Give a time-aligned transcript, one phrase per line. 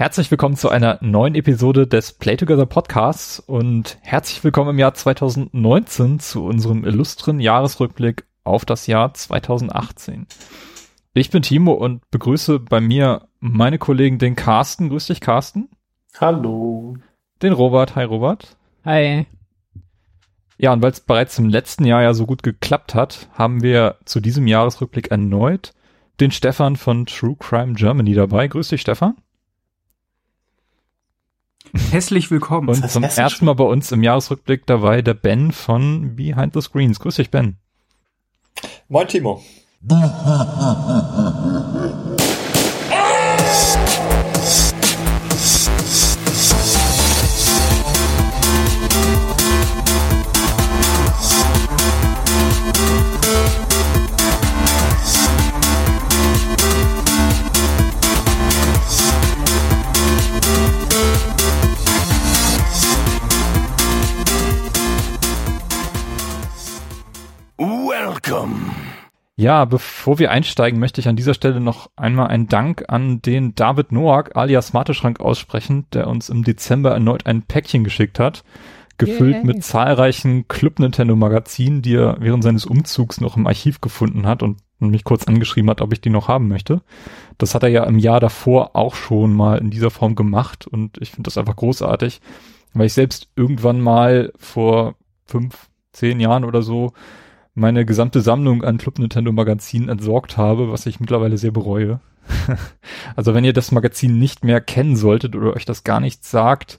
[0.00, 4.94] Herzlich willkommen zu einer neuen Episode des Play Together Podcasts und herzlich willkommen im Jahr
[4.94, 10.26] 2019 zu unserem illustren Jahresrückblick auf das Jahr 2018.
[11.12, 14.88] Ich bin Timo und begrüße bei mir meine Kollegen den Carsten.
[14.88, 15.68] Grüß dich, Carsten.
[16.18, 16.96] Hallo.
[17.42, 17.94] Den Robert.
[17.94, 18.56] Hi, Robert.
[18.86, 19.26] Hi.
[20.56, 23.96] Ja, und weil es bereits im letzten Jahr ja so gut geklappt hat, haben wir
[24.06, 25.74] zu diesem Jahresrückblick erneut
[26.20, 28.48] den Stefan von True Crime Germany dabei.
[28.48, 29.18] Grüß dich, Stefan.
[31.90, 32.68] Hässlich willkommen.
[32.68, 36.98] Und zum ersten Mal bei uns im Jahresrückblick dabei der Ben von Behind the Screens.
[37.00, 37.56] Grüß dich, Ben.
[38.88, 39.42] Moin, Timo.
[69.40, 73.54] Ja, bevor wir einsteigen, möchte ich an dieser Stelle noch einmal einen Dank an den
[73.54, 78.44] David Noack alias Mateschrank aussprechen, der uns im Dezember erneut ein Päckchen geschickt hat,
[78.98, 79.44] gefüllt Yay.
[79.44, 84.42] mit zahlreichen Club Nintendo Magazinen, die er während seines Umzugs noch im Archiv gefunden hat
[84.42, 86.82] und mich kurz angeschrieben hat, ob ich die noch haben möchte.
[87.38, 90.98] Das hat er ja im Jahr davor auch schon mal in dieser Form gemacht und
[91.00, 92.20] ich finde das einfach großartig,
[92.74, 96.92] weil ich selbst irgendwann mal vor fünf, zehn Jahren oder so
[97.54, 102.00] meine gesamte Sammlung an Club Nintendo Magazinen entsorgt habe, was ich mittlerweile sehr bereue.
[103.16, 106.78] also wenn ihr das Magazin nicht mehr kennen solltet oder euch das gar nicht sagt,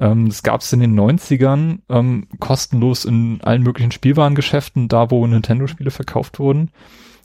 [0.00, 5.26] ähm, das gab es in den 90ern ähm, kostenlos in allen möglichen Spielwarengeschäften, da wo
[5.26, 6.70] Nintendo-Spiele verkauft wurden.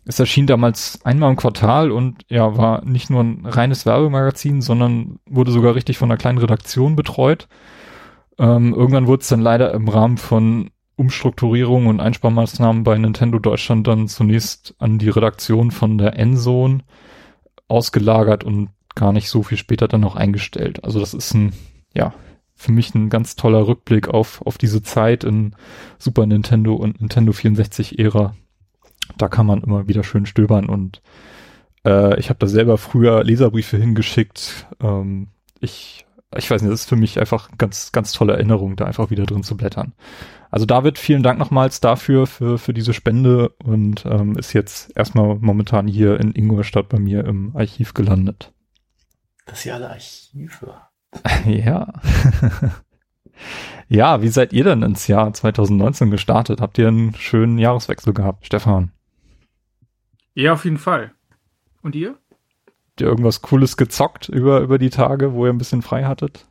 [0.06, 5.20] Es erschien damals einmal im Quartal und ja, war nicht nur ein reines Werbemagazin, sondern
[5.30, 7.48] wurde sogar richtig von einer kleinen Redaktion betreut.
[8.38, 13.88] Ähm, irgendwann wurde es dann leider im Rahmen von Umstrukturierung und Einsparmaßnahmen bei Nintendo Deutschland
[13.88, 16.80] dann zunächst an die Redaktion von der Endzone
[17.68, 20.84] ausgelagert und gar nicht so viel später dann noch eingestellt.
[20.84, 21.54] Also das ist ein,
[21.96, 22.14] ja,
[22.56, 25.56] für mich ein ganz toller Rückblick auf, auf diese Zeit in
[25.98, 28.36] Super Nintendo und Nintendo 64 Ära.
[29.18, 31.02] Da kann man immer wieder schön stöbern und
[31.86, 34.68] äh, ich habe da selber früher Leserbriefe hingeschickt.
[34.80, 35.28] Ähm,
[35.60, 36.06] ich,
[36.38, 39.26] ich weiß nicht, das ist für mich einfach ganz, ganz tolle Erinnerung, da einfach wieder
[39.26, 39.94] drin zu blättern.
[40.54, 45.38] Also David, vielen Dank nochmals dafür, für, für diese Spende und ähm, ist jetzt erstmal
[45.40, 48.54] momentan hier in Ingolstadt bei mir im Archiv gelandet.
[49.48, 50.76] Das ist ja alle Archive.
[51.48, 51.92] ja.
[53.90, 56.62] ja, wie seid ihr denn ins Jahr 2019 gestartet?
[56.62, 58.92] Habt ihr einen schönen Jahreswechsel gehabt, Stefan?
[60.36, 61.14] Ja, auf jeden Fall.
[61.82, 62.10] Und ihr?
[62.10, 66.46] Habt ihr irgendwas Cooles gezockt über, über die Tage, wo ihr ein bisschen frei hattet?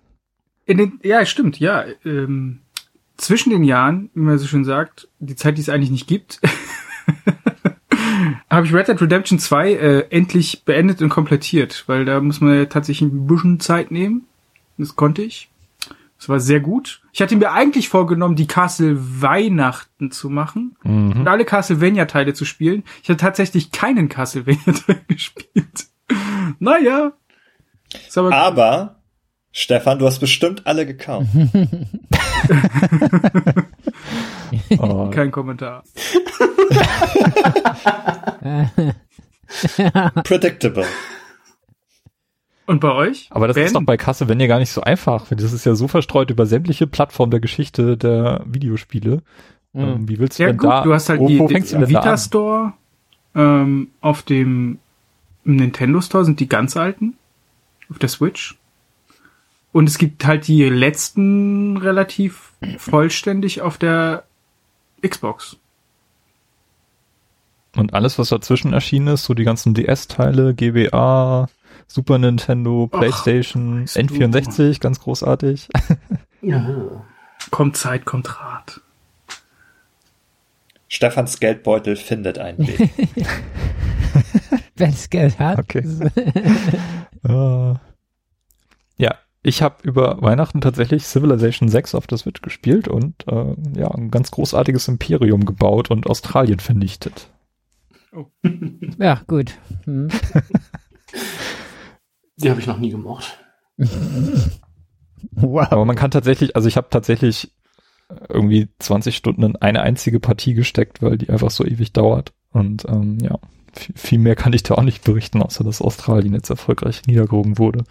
[0.64, 1.84] In den, ja, stimmt, ja.
[2.04, 2.61] Ähm,
[3.22, 6.40] zwischen den Jahren, wie man so schön sagt, die Zeit, die es eigentlich nicht gibt,
[8.50, 12.56] habe ich Red Dead Redemption 2 äh, endlich beendet und komplettiert, weil da muss man
[12.56, 14.26] ja tatsächlich ein bisschen Zeit nehmen.
[14.76, 15.50] Das konnte ich.
[16.18, 17.02] Das war sehr gut.
[17.12, 21.12] Ich hatte mir eigentlich vorgenommen, die Castle Weihnachten zu machen mhm.
[21.12, 22.84] und alle Castlevania-Teile zu spielen.
[23.02, 25.86] Ich hatte tatsächlich keinen Castlevania-Teil gespielt.
[26.58, 27.12] naja.
[28.14, 29.01] aber, aber
[29.52, 31.28] Stefan, du hast bestimmt alle gekauft.
[34.78, 35.10] oh.
[35.10, 35.84] Kein Kommentar.
[40.24, 40.86] Predictable.
[42.64, 43.28] Und bei euch?
[43.30, 43.66] Aber das ben?
[43.66, 45.28] ist doch bei Kasse, wenn ihr gar nicht so einfach.
[45.28, 49.20] Das ist ja so verstreut über sämtliche Plattformen der Geschichte der Videospiele.
[49.74, 49.82] Mhm.
[49.82, 50.82] Ähm, wie willst du ja, denn gut, da?
[50.82, 52.72] Du hast halt wo, die, wo den Vita Store.
[53.34, 54.78] Ähm, auf dem
[55.44, 57.18] Nintendo Store sind die ganz alten.
[57.90, 58.56] Auf der Switch.
[59.72, 64.24] Und es gibt halt die letzten relativ vollständig auf der
[65.06, 65.56] Xbox.
[67.74, 71.48] Und alles, was dazwischen erschienen ist, so die ganzen DS-Teile, GBA,
[71.86, 75.68] Super Nintendo, PlayStation, Ach, N64, ganz großartig.
[76.42, 77.04] ja.
[77.50, 78.80] Kommt Zeit, kommt Rat.
[80.88, 82.90] Stefans Geldbeutel findet einen Weg.
[84.76, 85.58] Wenn es Geld hat.
[85.58, 85.84] Okay.
[87.26, 87.74] uh,
[88.98, 93.90] ja, ich habe über Weihnachten tatsächlich Civilization 6 auf der Switch gespielt und äh, ja,
[93.90, 97.28] ein ganz großartiges Imperium gebaut und Australien vernichtet.
[98.14, 98.26] Oh.
[98.98, 99.54] ja, gut.
[99.84, 100.08] Hm.
[102.36, 103.38] Die habe ich noch nie gemocht.
[105.32, 105.66] wow.
[105.70, 107.52] Aber man kann tatsächlich, also ich habe tatsächlich
[108.28, 112.32] irgendwie 20 Stunden in eine einzige Partie gesteckt, weil die einfach so ewig dauert.
[112.50, 113.38] Und ähm, ja,
[113.72, 117.58] viel, viel mehr kann ich da auch nicht berichten, außer dass Australien jetzt erfolgreich niedergerungen
[117.58, 117.84] wurde.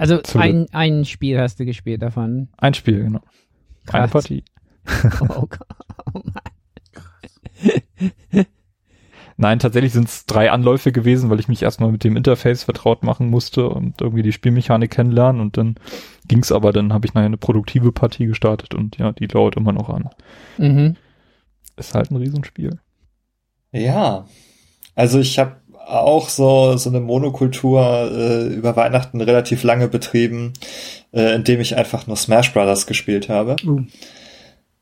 [0.00, 2.48] Also ein, ein Spiel hast du gespielt davon.
[2.56, 3.20] Ein Spiel, genau.
[3.84, 4.00] Krass.
[4.00, 4.44] Eine Partie.
[5.28, 5.46] Oh,
[6.14, 6.42] oh Mann.
[9.36, 13.02] Nein, tatsächlich sind es drei Anläufe gewesen, weil ich mich erstmal mit dem Interface vertraut
[13.02, 15.74] machen musste und irgendwie die Spielmechanik kennenlernen und dann
[16.26, 19.72] ging's aber, dann habe ich nachher eine produktive Partie gestartet und ja, die dauert immer
[19.72, 20.08] noch an.
[20.56, 20.96] Mhm.
[21.76, 22.80] Ist halt ein Riesenspiel.
[23.70, 24.26] Ja,
[24.94, 25.60] also ich habe
[25.90, 30.52] auch so so eine Monokultur äh, über Weihnachten relativ lange betrieben,
[31.12, 33.56] äh, indem ich einfach nur Smash Brothers gespielt habe.
[33.66, 33.82] Uh.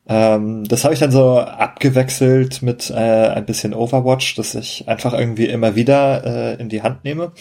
[0.08, 5.12] Ähm, das habe ich dann so abgewechselt mit äh, ein bisschen Overwatch, das ich einfach
[5.12, 7.32] irgendwie immer wieder äh, in die Hand nehme.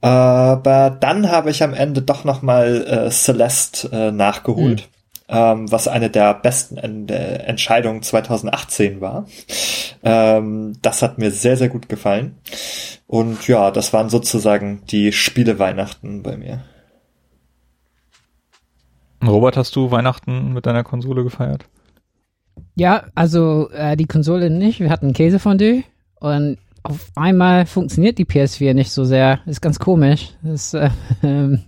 [0.00, 4.80] Aber dann habe ich am Ende doch noch mal äh, Celeste äh, nachgeholt.
[4.80, 4.93] Mhm.
[5.34, 9.26] Ähm, was eine der besten äh, Entscheidungen 2018 war.
[10.02, 12.36] Ähm, das hat mir sehr, sehr gut gefallen.
[13.06, 16.62] Und ja, das waren sozusagen die Spiele Weihnachten bei mir.
[19.26, 21.64] Robert, hast du Weihnachten mit deiner Konsole gefeiert?
[22.76, 24.80] Ja, also äh, die Konsole nicht.
[24.80, 25.84] Wir hatten Käsefondue
[26.20, 29.40] und auf einmal funktioniert die PS4 nicht so sehr.
[29.46, 30.34] Ist ganz komisch.
[30.42, 30.90] Das, äh,
[31.22, 31.62] ähm,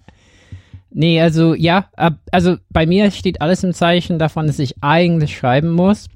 [0.91, 1.91] nee, also ja,
[2.31, 6.09] also bei mir steht alles im Zeichen davon, dass ich eigentlich schreiben muss.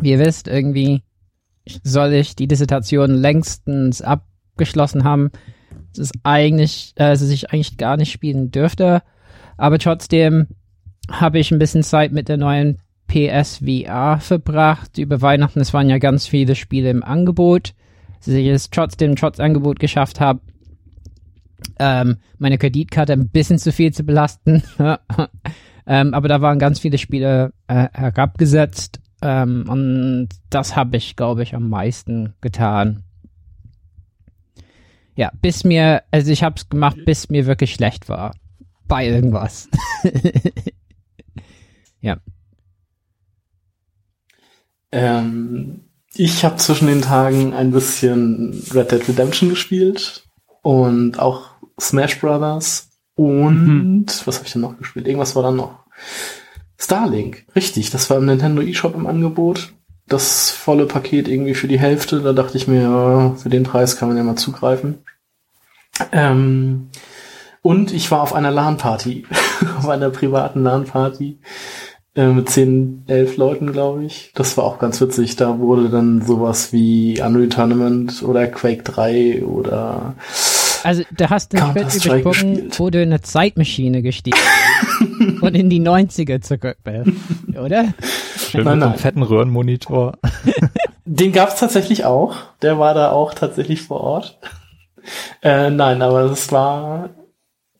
[0.00, 1.02] Wie ihr wisst, irgendwie
[1.82, 5.30] soll ich die Dissertation längstens abgeschlossen haben.
[5.92, 9.02] Es ist eigentlich, äh, dass ich eigentlich gar nicht spielen dürfte.
[9.56, 10.48] Aber trotzdem
[11.10, 12.78] habe ich ein bisschen Zeit mit der neuen
[13.08, 15.60] PSVR verbracht über Weihnachten.
[15.60, 17.74] Es waren ja ganz viele Spiele im Angebot.
[18.18, 20.40] Dass ich es trotzdem trotz Angebot geschafft habe,
[21.78, 24.62] ähm, meine Kreditkarte ein bisschen zu viel zu belasten.
[25.86, 29.00] ähm, aber da waren ganz viele Spiele äh, herabgesetzt.
[29.22, 33.02] Ähm, und das habe ich, glaube ich, am meisten getan.
[35.16, 38.34] Ja, bis mir, also ich habe es gemacht, bis mir wirklich schlecht war.
[38.86, 39.68] Bei irgendwas.
[42.00, 42.18] ja.
[44.92, 45.80] Ähm,
[46.14, 50.25] ich habe zwischen den Tagen ein bisschen Red Dead Redemption gespielt
[50.66, 54.06] und auch Smash Brothers und mhm.
[54.24, 55.06] was habe ich denn noch gespielt?
[55.06, 55.84] Irgendwas war dann noch.
[56.76, 59.74] Starlink, richtig, das war im Nintendo eShop im Angebot.
[60.08, 62.20] Das volle Paket irgendwie für die Hälfte.
[62.20, 65.04] Da dachte ich mir, für den Preis kann man ja mal zugreifen.
[66.10, 66.88] Ähm,
[67.62, 69.24] und ich war auf einer LAN-Party,
[69.78, 71.38] auf einer privaten LAN-Party
[72.16, 74.32] äh, mit zehn, elf Leuten, glaube ich.
[74.34, 75.36] Das war auch ganz witzig.
[75.36, 80.16] Da wurde dann sowas wie Unreal Tournament oder Quake 3 oder
[80.86, 84.38] also du hast ein Spiel übersprungen, wo du in eine Zeitmaschine gestiegen
[85.40, 87.10] und in die 90er zurück bist,
[87.58, 87.92] oder?
[88.38, 90.16] Schön nein, mit einem fetten Röhrenmonitor.
[91.04, 92.36] Den gab's tatsächlich auch.
[92.62, 94.38] Der war da auch tatsächlich vor Ort.
[95.42, 97.10] Äh, nein, aber es war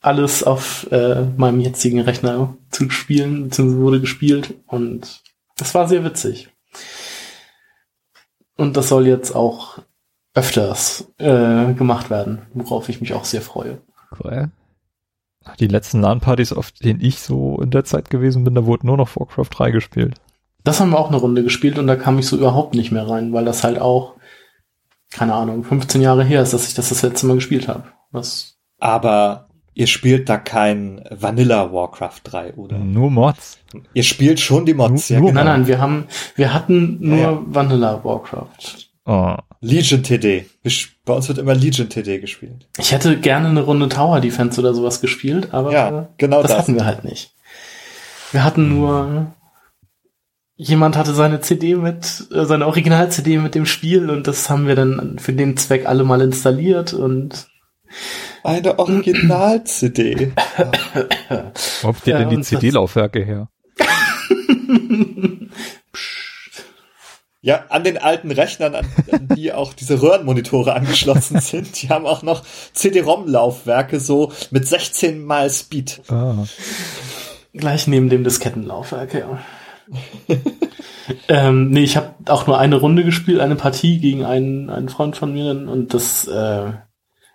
[0.00, 5.22] alles auf äh, meinem jetzigen Rechner zu spielen, beziehungsweise wurde gespielt und
[5.56, 6.48] das war sehr witzig.
[8.56, 9.78] Und das soll jetzt auch
[10.36, 13.78] öfters äh, gemacht werden, worauf ich mich auch sehr freue.
[14.22, 14.50] Cool.
[15.58, 18.96] Die letzten LAN-Partys, auf denen ich so in der Zeit gewesen bin, da wurde nur
[18.96, 20.20] noch Warcraft 3 gespielt.
[20.62, 23.08] Das haben wir auch eine Runde gespielt und da kam ich so überhaupt nicht mehr
[23.08, 24.14] rein, weil das halt auch,
[25.10, 27.84] keine Ahnung, 15 Jahre her ist, dass ich das das letzte Mal gespielt habe.
[28.10, 32.78] Was Aber ihr spielt da kein Vanilla Warcraft 3, oder?
[32.78, 33.58] Nur Mods.
[33.94, 35.26] Ihr spielt schon die Mods, nur, ja.
[35.26, 35.32] Genau.
[35.32, 37.42] Nein, nein, wir haben, wir hatten nur ja, ja.
[37.46, 38.90] Vanilla Warcraft.
[39.06, 39.36] Oh.
[39.60, 40.46] Legion TD.
[41.04, 42.68] Bei uns wird immer Legion TD gespielt.
[42.78, 46.60] Ich hätte gerne eine Runde Tower Defense oder sowas gespielt, aber ja, genau das, das
[46.60, 47.34] hatten wir halt nicht.
[48.32, 49.32] Wir hatten nur
[50.56, 54.74] jemand hatte seine CD mit, äh, seine Original-CD mit dem Spiel und das haben wir
[54.74, 57.46] dann für den Zweck alle mal installiert und
[58.42, 60.32] eine Original-CD.
[61.82, 63.48] Wo habt ihr ja, denn die CD-Laufwerke her?
[67.46, 72.04] ja, an den alten Rechnern, an, an die auch diese Röhrenmonitore angeschlossen sind, die haben
[72.04, 76.02] auch noch CD-ROM-Laufwerke so mit 16 mal Speed.
[76.08, 76.44] Ah.
[77.52, 79.38] Gleich neben dem Diskettenlaufwerk, ja.
[81.28, 85.16] ähm, nee, ich habe auch nur eine Runde gespielt, eine Partie gegen einen, einen Freund
[85.16, 86.72] von mir und das äh,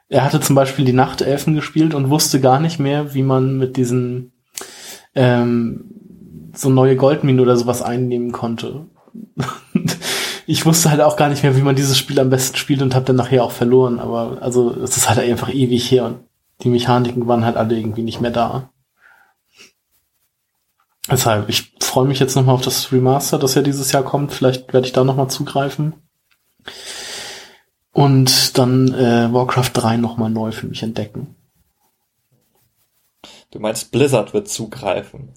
[0.10, 3.77] er hatte zum Beispiel die Nachtelfen gespielt und wusste gar nicht mehr, wie man mit
[3.77, 4.34] diesen
[5.15, 5.86] ähm,
[6.53, 8.88] so neue Goldminen oder sowas einnehmen konnte.
[10.48, 12.96] ich wusste halt auch gar nicht mehr, wie man dieses Spiel am besten spielt und
[12.96, 14.00] habe dann nachher auch verloren.
[14.00, 16.20] Aber also es ist halt einfach ewig her und
[16.63, 18.70] die Mechaniken waren halt alle irgendwie nicht mehr da.
[21.10, 24.32] Deshalb, ich freue mich jetzt nochmal auf das Remaster, das ja dieses Jahr kommt.
[24.32, 25.94] Vielleicht werde ich da nochmal zugreifen
[27.91, 31.36] und dann äh, Warcraft 3 nochmal neu für mich entdecken.
[33.51, 35.34] Du meinst, Blizzard wird zugreifen.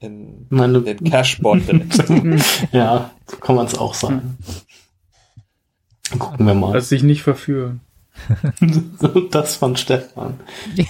[0.00, 1.86] In, Meine, in den Cash-Bundle.
[2.72, 4.38] ja, so kann man es auch sagen.
[6.18, 6.74] Gucken wir mal.
[6.74, 7.80] Lass dich nicht verführen.
[9.30, 10.40] das von Stefan.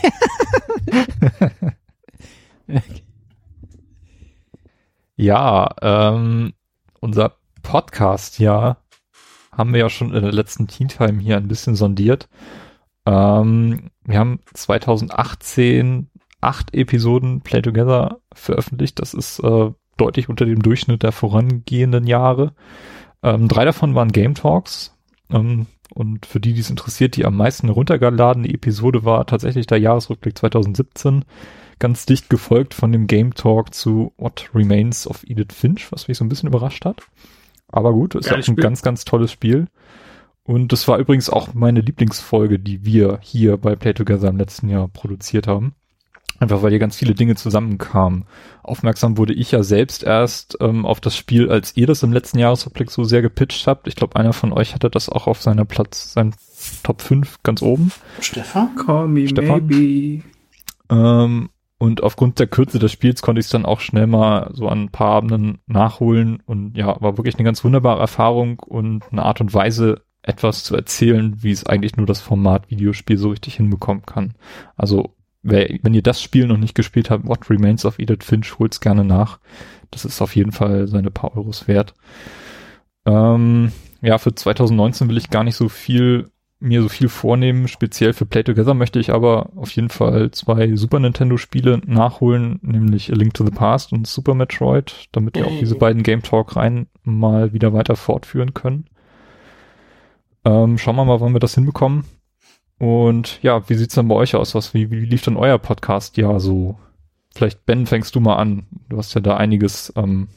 [5.16, 6.54] Ja, ähm,
[7.00, 8.78] unser Podcast ja
[9.52, 12.30] haben wir ja schon in der letzten Teen Time hier ein bisschen sondiert.
[13.04, 16.08] Ähm, wir haben 2018
[16.40, 18.98] acht Episoden Play Together veröffentlicht.
[18.98, 22.54] Das ist äh, deutlich unter dem Durchschnitt der vorangehenden Jahre.
[23.22, 24.96] Ähm, drei davon waren Game Talks.
[25.30, 29.78] Ähm, und für die, die es interessiert, die am meisten heruntergeladene Episode war tatsächlich der
[29.78, 31.24] Jahresrückblick 2017
[31.78, 36.18] ganz dicht gefolgt von dem Game Talk zu What Remains of Edith Finch, was mich
[36.18, 37.02] so ein bisschen überrascht hat.
[37.68, 38.62] Aber gut, ist Geiles auch ein Spiel.
[38.62, 39.66] ganz, ganz tolles Spiel.
[40.42, 44.68] Und das war übrigens auch meine Lieblingsfolge, die wir hier bei Play Together im letzten
[44.68, 45.74] Jahr produziert haben.
[46.40, 48.24] Einfach weil hier ganz viele Dinge zusammenkamen.
[48.62, 52.38] Aufmerksam wurde ich ja selbst erst ähm, auf das Spiel, als ihr das im letzten
[52.38, 53.86] Jahresrückblick so sehr gepitcht habt.
[53.86, 56.34] Ich glaube, einer von euch hatte das auch auf seiner Platz, sein
[56.82, 57.92] Top 5 ganz oben.
[58.20, 58.74] Stefan?
[58.74, 59.66] Call me Stefan?
[59.66, 60.22] maybe.
[60.90, 64.68] Ähm, und aufgrund der Kürze des Spiels konnte ich es dann auch schnell mal so
[64.68, 66.42] an ein paar Abenden nachholen.
[66.46, 70.76] Und ja, war wirklich eine ganz wunderbare Erfahrung und eine Art und Weise, etwas zu
[70.76, 74.34] erzählen, wie es eigentlich nur das Format Videospiel so richtig hinbekommen kann.
[74.76, 78.80] Also, wenn ihr das Spiel noch nicht gespielt habt, What Remains of Edith Finch, holt's
[78.80, 79.38] gerne nach.
[79.90, 81.94] Das ist auf jeden Fall seine paar Euros wert.
[83.06, 86.30] Ähm, ja, für 2019 will ich gar nicht so viel
[86.60, 87.68] mir so viel vornehmen.
[87.68, 92.60] Speziell für Play Together möchte ich aber auf jeden Fall zwei Super Nintendo Spiele nachholen,
[92.62, 96.22] nämlich A Link to the Past und Super Metroid, damit wir auch diese beiden Game
[96.22, 98.84] Talk rein mal wieder weiter fortführen können.
[100.44, 102.04] Ähm, schauen wir mal, wann wir das hinbekommen.
[102.80, 104.54] Und ja, wie sieht's dann bei euch aus?
[104.54, 106.78] Was, wie, wie lief denn euer Podcast ja so?
[107.34, 108.66] Vielleicht Ben, fängst du mal an.
[108.88, 110.28] Du hast ja da einiges ähm,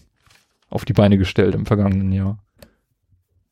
[0.70, 2.38] auf die Beine gestellt im vergangenen Jahr.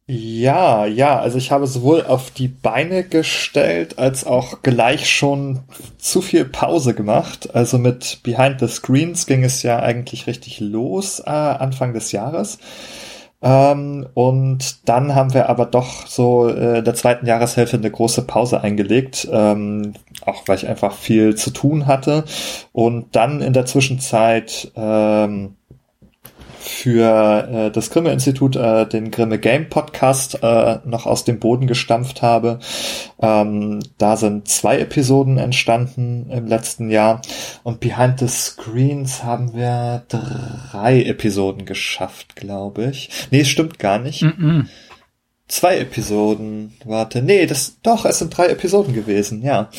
[0.08, 5.62] Ja, ja, also ich habe sowohl auf die Beine gestellt, als auch gleich schon
[5.98, 7.56] zu viel Pause gemacht.
[7.56, 12.60] Also mit Behind the Screens ging es ja eigentlich richtig los äh, Anfang des Jahres.
[13.42, 18.62] Ähm, und dann haben wir aber doch so äh, der zweiten Jahreshälfte eine große Pause
[18.62, 19.94] eingelegt, ähm,
[20.26, 22.24] auch weil ich einfach viel zu tun hatte.
[22.72, 25.56] Und dann in der Zwischenzeit ähm,
[26.62, 32.22] für äh, das Grimme-Institut äh, den Grimme Game Podcast äh, noch aus dem Boden gestampft
[32.22, 32.60] habe.
[33.20, 37.22] Ähm, da sind zwei Episoden entstanden im letzten Jahr
[37.64, 43.10] und Behind the Screens haben wir drei Episoden geschafft, glaube ich.
[43.32, 44.22] Nee, stimmt gar nicht.
[44.22, 44.68] Mhm.
[45.52, 46.72] Zwei Episoden.
[46.86, 49.70] Warte, nee, das doch, es sind drei Episoden gewesen, ja.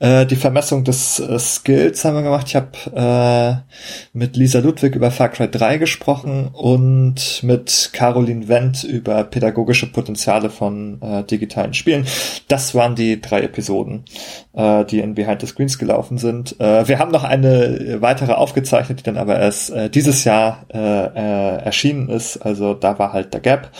[0.00, 2.48] Äh, die Vermessung des äh, Skills haben wir gemacht.
[2.48, 3.78] Ich habe äh,
[4.12, 10.50] mit Lisa Ludwig über Far Cry 3 gesprochen und mit Caroline Wendt über pädagogische Potenziale
[10.50, 12.08] von äh, digitalen Spielen.
[12.48, 14.06] Das waren die drei Episoden,
[14.54, 16.58] äh, die in Behind the Screens gelaufen sind.
[16.58, 20.78] Äh, wir haben noch eine weitere aufgezeichnet, die dann aber erst äh, dieses Jahr äh,
[20.78, 22.38] äh, erschienen ist.
[22.38, 23.70] Also da war halt der Gap.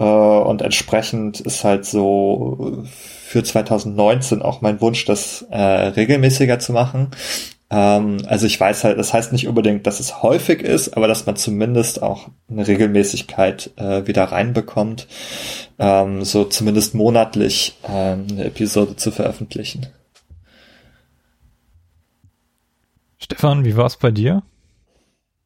[0.00, 0.87] Äh, und entsprechend
[1.40, 2.84] ist halt so
[3.28, 7.10] für 2019 auch mein Wunsch, das äh, regelmäßiger zu machen.
[7.70, 11.26] Ähm, also ich weiß halt, das heißt nicht unbedingt, dass es häufig ist, aber dass
[11.26, 15.06] man zumindest auch eine Regelmäßigkeit äh, wieder reinbekommt,
[15.78, 19.86] ähm, so zumindest monatlich äh, eine Episode zu veröffentlichen.
[23.18, 24.42] Stefan, wie war's bei dir?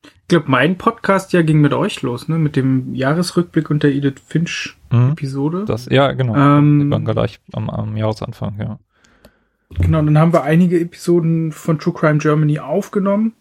[0.04, 2.38] Ich glaube, mein Podcast ja ging mit euch los, ne?
[2.38, 5.12] Mit dem Jahresrückblick und der Edith Finch Mhm.
[5.12, 5.64] Episode.
[5.66, 6.34] Das, ja, genau.
[6.36, 8.78] Ähm, Wir waren gleich am, am Jahresanfang, ja.
[9.70, 13.32] Genau, dann haben wir einige Episoden von True Crime Germany aufgenommen.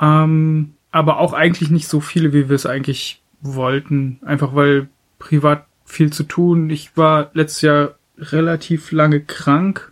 [0.00, 4.18] Ähm, aber auch eigentlich nicht so viele, wie wir es eigentlich wollten.
[4.24, 6.68] Einfach weil privat viel zu tun.
[6.70, 9.91] Ich war letztes Jahr relativ lange krank.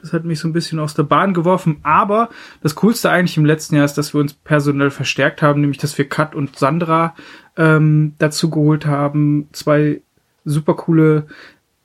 [0.00, 1.78] Das hat mich so ein bisschen aus der Bahn geworfen.
[1.82, 2.30] Aber
[2.62, 5.98] das Coolste eigentlich im letzten Jahr ist, dass wir uns personell verstärkt haben, nämlich dass
[5.98, 7.14] wir Kat und Sandra
[7.56, 9.48] ähm, dazu geholt haben.
[9.52, 10.00] Zwei
[10.44, 11.26] super coole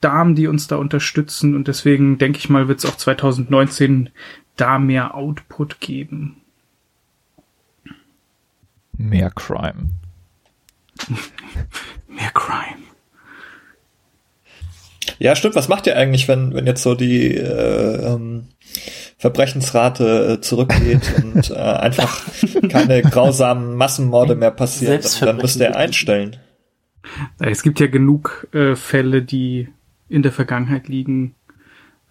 [0.01, 1.55] Damen, die uns da unterstützen.
[1.55, 4.09] Und deswegen denke ich mal, wird es auch 2019
[4.55, 6.41] da mehr Output geben.
[8.97, 9.89] Mehr Crime.
[12.07, 12.94] Mehr Crime.
[15.19, 15.55] Ja, stimmt.
[15.55, 18.47] Was macht ihr eigentlich, wenn, wenn jetzt so die äh, ähm,
[19.17, 22.21] Verbrechensrate äh, zurückgeht und äh, einfach
[22.69, 25.01] keine grausamen Massenmorde mehr passieren?
[25.01, 26.37] Dann, dann müsst ihr einstellen.
[27.39, 29.69] Es gibt ja genug äh, Fälle, die
[30.09, 31.35] in der Vergangenheit liegen.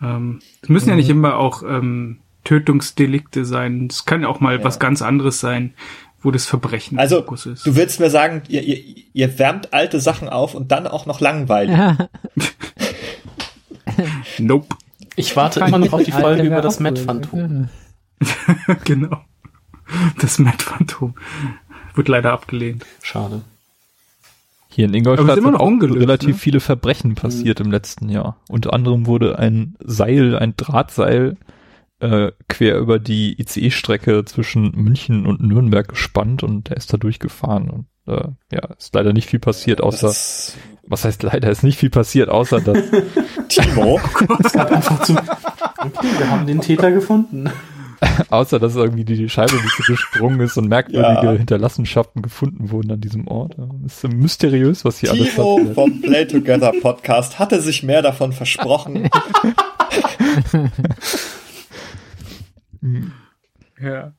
[0.01, 3.89] Ähm, es müssen ja nicht immer auch ähm, Tötungsdelikte sein.
[3.91, 4.65] Es kann auch mal ja.
[4.65, 5.75] was ganz anderes sein,
[6.25, 7.67] wo das Verbrechen also, Fokus ist.
[7.67, 11.21] Du willst mir sagen, ihr, ihr, ihr wärmt alte Sachen auf und dann auch noch
[11.21, 11.77] langweilig.
[14.39, 14.75] nope.
[15.17, 17.69] Ich warte immer noch auf die Folge über das Met-Phantom.
[18.85, 19.21] genau.
[20.21, 21.15] Das Met-Phantom.
[21.95, 22.85] Wird leider abgelehnt.
[23.03, 23.43] Schade.
[24.69, 26.41] Hier in Ingolstadt sind auch ungelöst, relativ ne?
[26.41, 27.67] viele Verbrechen passiert mhm.
[27.67, 28.39] im letzten Jahr.
[28.49, 31.37] Unter anderem wurde ein Seil, ein Drahtseil
[32.05, 37.71] äh, quer über die ICE-Strecke zwischen München und Nürnberg gespannt und der ist da durchgefahren
[37.71, 40.55] und äh, ja, ist leider nicht viel passiert, außer das
[40.87, 42.77] was heißt leider ist nicht viel passiert, außer dass
[43.49, 43.99] Timo,
[44.45, 47.51] es gab einfach zu, okay, wir haben den Täter gefunden.
[48.29, 51.33] Außer, dass irgendwie die Scheibe nicht so gesprungen ist und merkwürdige ja.
[51.33, 53.55] Hinterlassenschaften gefunden wurden an diesem Ort.
[53.57, 55.75] Das ist mysteriös, was hier Timo alles passiert.
[55.75, 59.09] vom Play Together Podcast hatte sich mehr davon versprochen.
[63.81, 64.15] ja.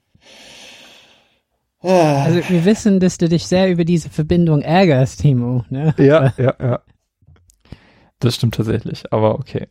[1.81, 5.63] Also wir wissen, dass du dich sehr über diese Verbindung ärgerst, Timo.
[5.69, 5.93] Ne?
[5.97, 6.81] Ja, ja, ja.
[8.19, 9.67] Das stimmt tatsächlich, aber okay.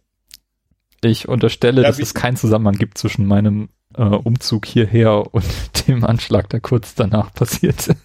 [1.02, 5.44] Ich unterstelle, ja, dass es keinen Zusammenhang gibt zwischen meinem äh, Umzug hierher und
[5.88, 7.96] dem Anschlag, der kurz danach passierte.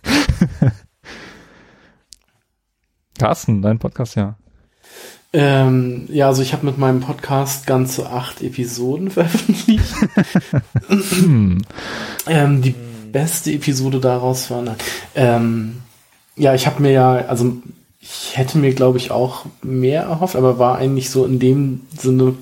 [3.17, 4.37] Carsten, dein Podcast, ja.
[5.31, 9.93] Ähm, ja, also ich habe mit meinem Podcast ganze acht Episoden veröffentlicht.
[10.87, 11.61] hm.
[12.27, 12.75] ähm, die
[13.11, 14.63] beste Episode daraus war,
[15.15, 15.81] ähm,
[16.35, 17.57] ja, ich habe mir ja, also
[18.01, 22.35] ich hätte mir, glaube ich, auch mehr erhofft, aber war eigentlich so in dem Sinne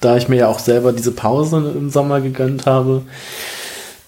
[0.00, 3.02] da ich mir ja auch selber diese Pause im Sommer gegönnt habe,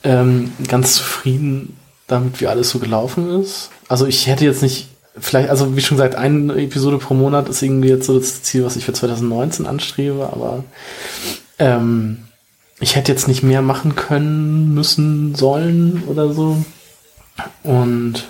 [0.03, 3.71] ähm, ganz zufrieden damit, wie alles so gelaufen ist.
[3.89, 4.89] Also ich hätte jetzt nicht,
[5.19, 8.65] vielleicht, also wie schon gesagt, eine Episode pro Monat ist irgendwie jetzt so das Ziel,
[8.65, 10.65] was ich für 2019 anstrebe, aber
[11.59, 12.25] ähm,
[12.81, 16.65] ich hätte jetzt nicht mehr machen können, müssen, sollen oder so.
[17.63, 18.27] Und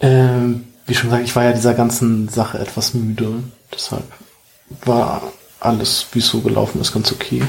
[0.00, 3.42] ähm, wie schon gesagt, ich war ja dieser ganzen Sache etwas müde.
[3.72, 4.04] Deshalb
[4.84, 5.22] war
[5.60, 7.42] alles, wie es so gelaufen ist, ganz okay.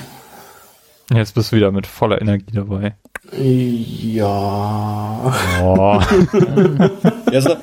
[1.13, 2.95] Jetzt bist du wieder mit voller Energie dabei.
[3.37, 4.21] Ja.
[5.61, 6.01] Oh.
[7.31, 7.55] ja so,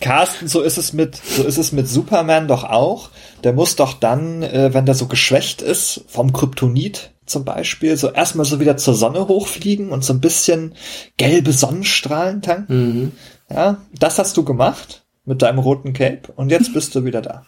[0.00, 3.10] Carsten, so ist es mit, so ist es mit Superman doch auch.
[3.42, 8.10] Der muss doch dann, äh, wenn der so geschwächt ist, vom Kryptonit zum Beispiel, so
[8.10, 10.74] erstmal so wieder zur Sonne hochfliegen und so ein bisschen
[11.16, 12.74] gelbe Sonnenstrahlen tanken.
[12.74, 13.12] Mhm.
[13.50, 17.46] Ja, das hast du gemacht mit deinem roten Cape und jetzt bist du wieder da.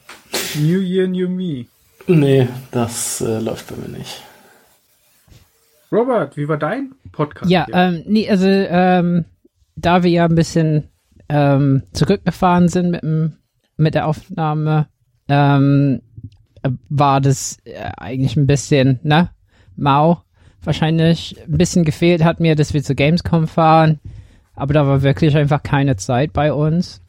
[0.55, 1.67] New Year, New Me.
[2.07, 4.23] Nee, das äh, läuft bei mir nicht.
[5.93, 7.51] Robert, wie war dein Podcast?
[7.51, 9.25] Ja, ähm, nee, also ähm,
[9.77, 10.89] da wir ja ein bisschen
[11.29, 13.37] ähm, zurückgefahren sind mit, dem,
[13.77, 14.89] mit der Aufnahme,
[15.29, 16.03] ähm,
[16.89, 19.31] war das äh, eigentlich ein bisschen, ne,
[19.77, 20.23] mau.
[20.63, 24.01] Wahrscheinlich ein bisschen gefehlt hat mir, dass wir zu Gamescom fahren,
[24.55, 27.03] aber da war wirklich einfach keine Zeit bei uns.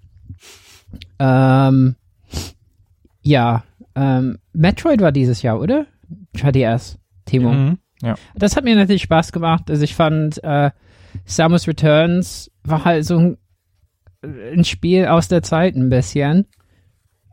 [1.18, 1.96] Ähm,
[3.24, 3.64] ja,
[3.96, 5.88] ähm, Metroid war dieses Jahr, oder?
[6.36, 7.52] 3DS, Timo.
[7.52, 8.16] Mhm, ja.
[8.36, 9.70] Das hat mir natürlich Spaß gemacht.
[9.70, 10.72] Also ich fand äh,
[11.26, 13.38] Samus Returns war halt so ein,
[14.22, 16.46] ein Spiel aus der Zeit ein bisschen.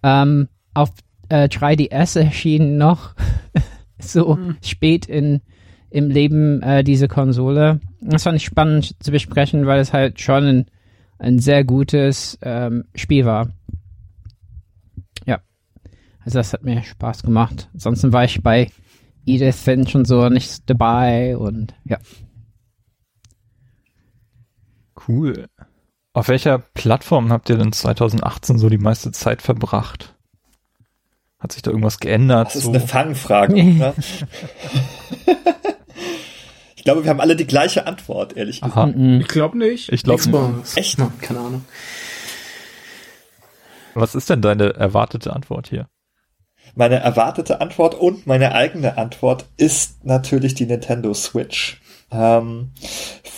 [0.03, 0.91] Ähm, auf
[1.29, 3.15] äh, 3DS erschienen noch
[3.99, 4.57] so mhm.
[4.63, 5.41] spät in
[5.91, 7.81] im Leben äh, diese Konsole.
[8.01, 10.67] Das fand ich spannend zu besprechen, weil es halt schon ein,
[11.19, 13.51] ein sehr gutes ähm, Spiel war.
[16.25, 17.69] Also das hat mir Spaß gemacht.
[17.75, 18.71] Ansonsten war ich bei
[19.27, 21.99] Edith Finch und so nicht dabei und ja.
[25.09, 25.47] Cool.
[26.13, 30.15] Auf welcher Plattform habt ihr denn 2018 so die meiste Zeit verbracht?
[31.39, 32.49] Hat sich da irgendwas geändert?
[32.49, 32.71] Das ist so?
[32.71, 33.53] eine Fangfrage.
[33.53, 33.95] ne?
[36.77, 38.77] ich glaube, wir haben alle die gleiche Antwort, ehrlich gesagt.
[38.77, 38.87] Aha.
[38.87, 39.21] Mhm.
[39.21, 39.93] Ich glaube nicht.
[39.93, 40.77] Ich glaube nicht.
[40.77, 40.99] Echt?
[41.21, 41.65] Keine Ahnung.
[43.95, 45.89] Was ist denn deine erwartete Antwort hier?
[46.75, 51.81] Meine erwartete Antwort und meine eigene Antwort ist natürlich die Nintendo Switch.
[52.11, 52.71] Ähm,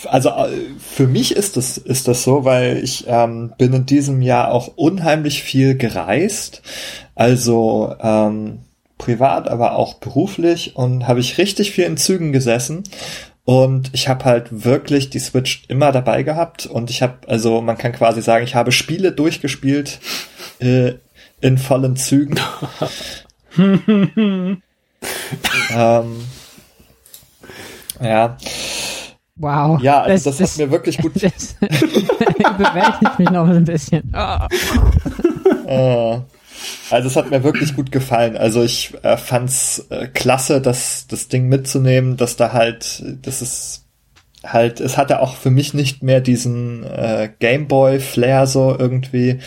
[0.05, 4.21] also äh, für mich ist das, ist das so, weil ich ähm, bin in diesem
[4.21, 6.61] Jahr auch unheimlich viel gereist.
[7.15, 8.59] Also ähm,
[8.97, 12.83] privat, aber auch beruflich und habe ich richtig viel in Zügen gesessen.
[13.45, 17.77] Und ich habe halt wirklich die Switch immer dabei gehabt und ich habe, also man
[17.77, 19.99] kann quasi sagen, ich habe Spiele durchgespielt
[20.59, 20.95] äh,
[21.39, 22.39] in vollen Zügen.
[23.57, 24.61] ähm,
[28.01, 28.37] ja.
[29.35, 29.81] Wow.
[29.81, 31.13] Ja, also das, das, das, hat mir wirklich gut.
[31.21, 31.55] Das
[32.39, 34.11] überwältigt mich noch ein bisschen.
[34.15, 34.47] Oh.
[35.67, 36.19] äh,
[36.89, 38.37] Also es hat mir wirklich gut gefallen.
[38.37, 43.86] Also ich äh, fand's äh, klasse, das, das Ding mitzunehmen, dass da halt, das ist
[44.43, 49.39] halt, es hatte auch für mich nicht mehr diesen äh, Gameboy-Flair so irgendwie,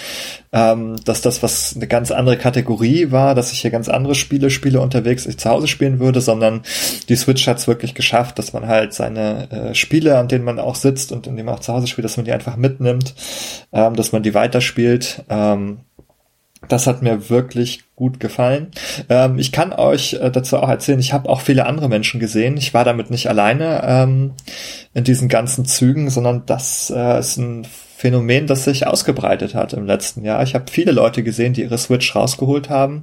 [0.53, 4.51] ähm, dass das was eine ganz andere Kategorie war, dass ich hier ganz andere Spiele
[4.51, 6.63] spiele unterwegs, ich zu Hause spielen würde, sondern
[7.09, 10.75] die Switch hat's wirklich geschafft, dass man halt seine äh, Spiele, an denen man auch
[10.75, 13.15] sitzt und in denen man auch zu Hause spielt, dass man die einfach mitnimmt,
[13.73, 15.25] ähm, dass man die weiterspielt.
[15.29, 15.79] Ähm,
[16.69, 18.71] das hat mir wirklich gut gefallen.
[19.09, 22.57] Ähm, ich kann euch äh, dazu auch erzählen, ich habe auch viele andere Menschen gesehen.
[22.57, 24.33] Ich war damit nicht alleine ähm,
[24.95, 29.85] in diesen ganzen Zügen, sondern das äh, ist ein Phänomen, das sich ausgebreitet hat im
[29.85, 30.43] letzten Jahr.
[30.43, 33.03] Ich habe viele Leute gesehen, die ihre Switch rausgeholt haben.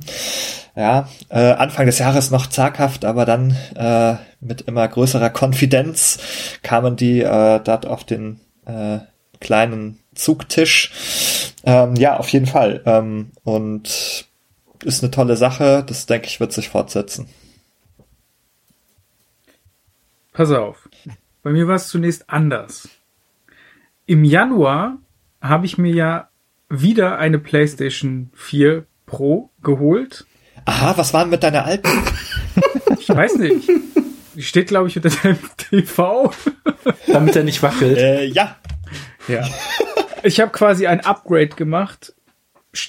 [0.76, 6.18] Ja, äh, Anfang des Jahres noch zaghaft, aber dann äh, mit immer größerer Konfidenz
[6.64, 9.00] kamen die äh, dort auf den äh,
[9.40, 11.54] kleinen Zugtisch.
[11.64, 12.82] Ähm, ja, auf jeden Fall.
[12.86, 14.28] Ähm, und
[14.84, 15.84] ist eine tolle Sache.
[15.88, 17.28] Das denke ich wird sich fortsetzen.
[20.34, 20.88] Pass auf.
[21.44, 22.90] Bei mir war es zunächst anders.
[24.06, 24.98] Im Januar
[25.42, 26.30] habe ich mir ja
[26.70, 30.26] wieder eine PlayStation 4 Pro geholt.
[30.66, 31.90] Aha, was war denn mit deiner alten?
[33.00, 33.70] Ich weiß nicht.
[34.36, 36.34] Die steht, glaube ich, unter deinem TV.
[37.08, 37.98] Damit er nicht wackelt.
[37.98, 38.58] Äh, ja.
[39.28, 39.48] Ja.
[40.28, 42.14] Ich habe quasi ein Upgrade gemacht.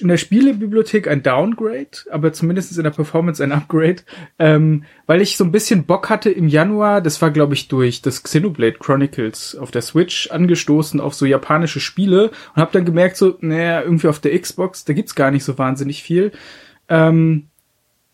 [0.01, 4.03] In der Spielebibliothek ein Downgrade, aber zumindest in der Performance ein Upgrade,
[4.37, 8.01] ähm, weil ich so ein bisschen Bock hatte im Januar, das war glaube ich durch
[8.01, 13.15] das Xenoblade Chronicles auf der Switch angestoßen auf so japanische Spiele und habe dann gemerkt
[13.15, 16.33] so, naja, irgendwie auf der Xbox, da gibt's gar nicht so wahnsinnig viel
[16.89, 17.47] ähm,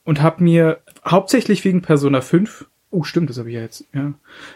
[0.03, 4.13] und habe mir hauptsächlich wegen Persona 5 Oh, stimmt, das habe ich ja jetzt, ja.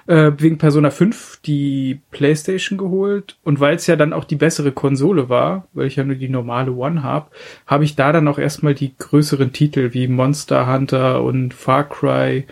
[0.08, 4.72] Äh, wegen Persona 5 die Playstation geholt und weil es ja dann auch die bessere
[4.72, 7.32] Konsole war, weil ich ja nur die normale One habe,
[7.68, 12.46] habe ich da dann auch erstmal die größeren Titel wie Monster Hunter und Far Cry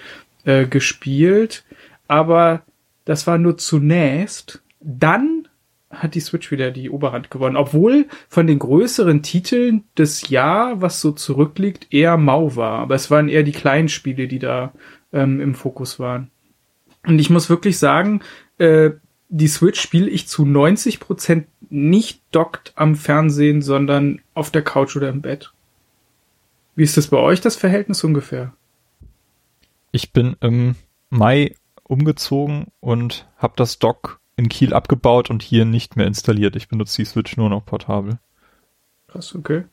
[0.43, 1.63] äh, gespielt.
[2.09, 2.63] Aber
[3.05, 4.61] das war nur zunächst.
[4.81, 5.47] Dann
[5.89, 10.99] hat die Switch wieder die Oberhand gewonnen, obwohl von den größeren Titeln des Jahr, was
[10.99, 12.79] so zurückliegt, eher mau war.
[12.79, 14.73] Aber es waren eher die kleinen Spiele, die da
[15.13, 16.31] ähm, im Fokus waren.
[17.05, 18.21] Und ich muss wirklich sagen,
[18.57, 18.91] äh,
[19.29, 24.95] die Switch spiele ich zu 90 Prozent nicht dockt am Fernsehen, sondern auf der Couch
[24.95, 25.53] oder im Bett.
[26.75, 28.53] Wie ist das bei euch, das Verhältnis ungefähr?
[29.91, 30.75] Ich bin im
[31.09, 36.55] Mai umgezogen und habe das Dock in Kiel abgebaut und hier nicht mehr installiert.
[36.55, 38.19] Ich benutze die Switch nur noch portabel.
[39.07, 39.63] Krass, okay.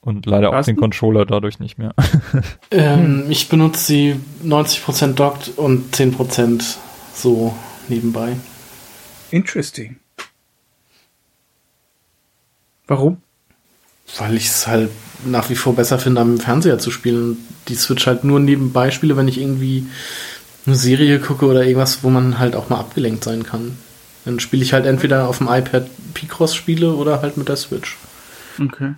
[0.00, 1.94] Und leider auch den Controller dadurch nicht mehr.
[2.70, 6.76] ähm, ich benutze sie 90% dockt und 10%
[7.14, 7.54] so
[7.88, 8.36] nebenbei.
[9.30, 9.96] Interesting.
[12.86, 13.18] Warum?
[14.16, 14.90] Weil ich es halt
[15.26, 17.36] nach wie vor besser finde, am Fernseher zu spielen.
[17.68, 19.86] Die Switch halt nur nebenbei spiele, wenn ich irgendwie
[20.64, 23.76] eine Serie gucke oder irgendwas, wo man halt auch mal abgelenkt sein kann.
[24.24, 27.96] Dann spiele ich halt entweder auf dem iPad Picross Spiele oder halt mit der Switch.
[28.60, 28.94] Okay.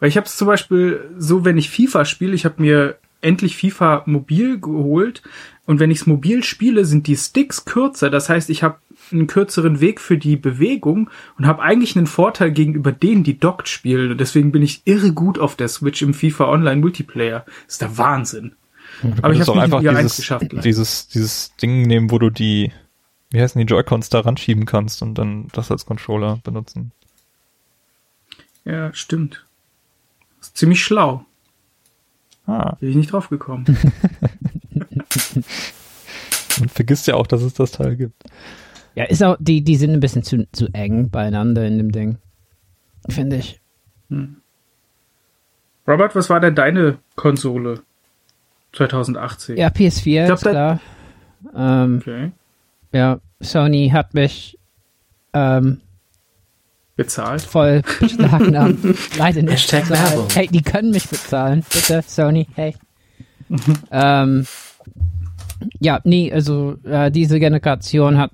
[0.00, 3.56] Weil ich habe es zum Beispiel so, wenn ich FIFA spiele, ich habe mir endlich
[3.56, 5.22] FIFA mobil geholt
[5.66, 8.10] und wenn ich es mobil spiele, sind die Sticks kürzer.
[8.10, 8.78] Das heißt, ich habe
[9.12, 13.68] einen kürzeren Weg für die Bewegung und habe eigentlich einen Vorteil gegenüber denen, die dockt
[13.68, 14.10] spielen.
[14.10, 17.44] Und deswegen bin ich irre gut auf der Switch im FIFA Online Multiplayer.
[17.66, 18.52] Das ist der Wahnsinn.
[19.22, 22.72] Aber ich habe einfach dieses, geschafft, dieses, dieses Ding nehmen, wo du die,
[23.30, 26.92] wie heißen die Joy-Cons da ranschieben kannst und dann das als Controller benutzen.
[28.64, 29.44] Ja, stimmt
[30.40, 31.24] ist ziemlich schlau.
[32.46, 32.76] Ah.
[32.80, 33.64] Bin ich nicht drauf gekommen.
[36.60, 38.22] Und vergisst ja auch, dass es das Teil gibt.
[38.94, 42.18] Ja, ist auch, die, die sind ein bisschen zu, zu eng beieinander in dem Ding.
[43.08, 43.60] Finde ich.
[44.08, 44.36] Hm.
[45.86, 47.80] Robert, was war denn deine Konsole
[48.72, 49.56] 2018?
[49.56, 50.80] Ja, PS4, glaub, ist klar.
[51.54, 52.32] Ähm, okay.
[52.92, 54.58] Ja, Sony hat mich
[55.32, 55.80] ähm,
[56.96, 57.42] bezahlt.
[57.42, 58.78] Voll beschlagnahmt.
[59.16, 59.70] Leider nicht.
[59.70, 60.34] bezahlt.
[60.36, 61.64] Hey, die können mich bezahlen.
[61.72, 62.46] Bitte, Sony.
[62.54, 62.74] Hey.
[63.90, 64.46] ähm,
[65.80, 68.32] ja, nee, also äh, diese Generation hat,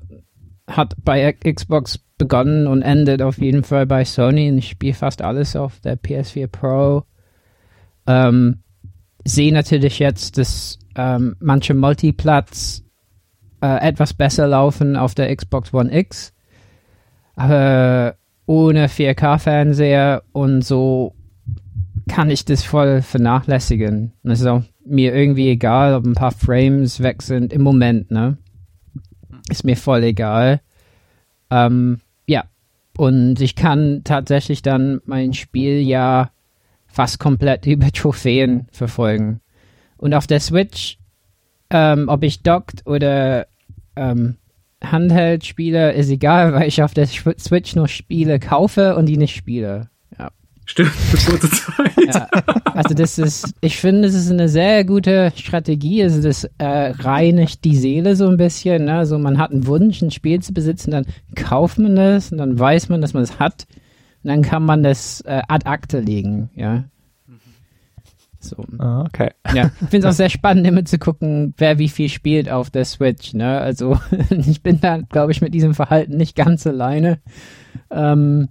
[0.68, 4.50] hat bei Xbox begonnen und endet auf jeden Fall bei Sony.
[4.50, 7.04] Und ich spiele fast alles auf der PS4 Pro.
[8.06, 8.62] Ähm,
[9.24, 12.82] sehe natürlich jetzt, dass ähm, manche Multiplatz
[13.60, 16.32] äh, etwas besser laufen auf der Xbox One X.
[17.34, 18.16] Aber
[18.46, 21.14] ohne 4K-Fernseher und so
[22.08, 24.12] kann ich das voll vernachlässigen.
[24.22, 28.38] Es ist auch mir irgendwie egal, ob ein paar Frames weg sind im Moment, ne?
[29.48, 30.60] Ist mir voll egal.
[31.50, 32.44] Ähm, ja.
[32.96, 36.30] Und ich kann tatsächlich dann mein Spiel ja
[36.86, 39.40] fast komplett über Trophäen verfolgen.
[39.96, 40.98] Und auf der Switch,
[41.70, 43.46] ähm, ob ich dockt oder
[43.96, 44.36] ähm,
[44.82, 49.36] Handheld spiele, ist egal, weil ich auf der Switch nur Spiele kaufe und die nicht
[49.36, 49.88] spiele.
[50.18, 50.30] Ja.
[50.64, 51.92] Stimmt, für kurze Zeit.
[52.06, 52.28] Ja.
[52.64, 56.02] Also das ist, ich finde, es ist eine sehr gute Strategie.
[56.02, 58.86] Also das äh, reinigt die Seele so ein bisschen.
[58.86, 58.94] Ne?
[58.94, 62.58] Also man hat einen Wunsch, ein Spiel zu besitzen, dann kauft man das und dann
[62.58, 63.66] weiß man, dass man es hat.
[64.24, 66.84] Und dann kann man das äh, ad acte legen, ja.
[68.48, 68.64] So.
[68.78, 69.30] Ah, okay.
[69.54, 72.70] Ja, ich finde es auch sehr spannend, immer zu gucken, wer wie viel spielt auf
[72.70, 73.34] der Switch.
[73.34, 73.60] Ne?
[73.60, 73.98] Also
[74.30, 77.18] ich bin da, glaube ich, mit diesem Verhalten nicht ganz alleine.
[77.90, 78.48] Ähm,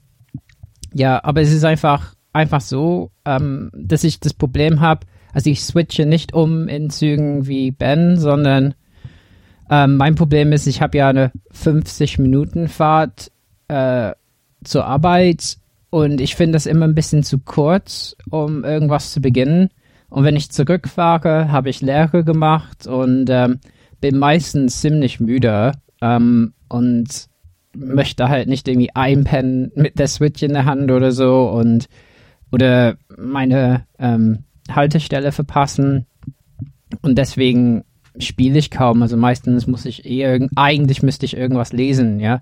[0.93, 5.63] ja, aber es ist einfach, einfach so, ähm, dass ich das Problem habe, also ich
[5.63, 8.73] switche nicht um in Zügen wie Ben, sondern
[9.69, 13.31] ähm, mein Problem ist, ich habe ja eine 50-Minuten-Fahrt
[13.67, 14.11] äh,
[14.63, 15.57] zur Arbeit
[15.89, 19.69] und ich finde das immer ein bisschen zu kurz, um irgendwas zu beginnen.
[20.15, 23.59] Und wenn ich zurückfahre, habe ich Lehre gemacht und ähm,
[23.99, 27.27] bin meistens ziemlich müde ähm, und
[27.75, 31.89] möchte halt nicht irgendwie einpennen mit der Switch in der Hand oder so und
[32.49, 36.05] oder meine ähm, Haltestelle verpassen.
[37.01, 37.83] Und deswegen
[38.17, 39.01] spiele ich kaum.
[39.01, 42.41] Also meistens muss ich eher, eigentlich müsste ich irgendwas lesen, ja.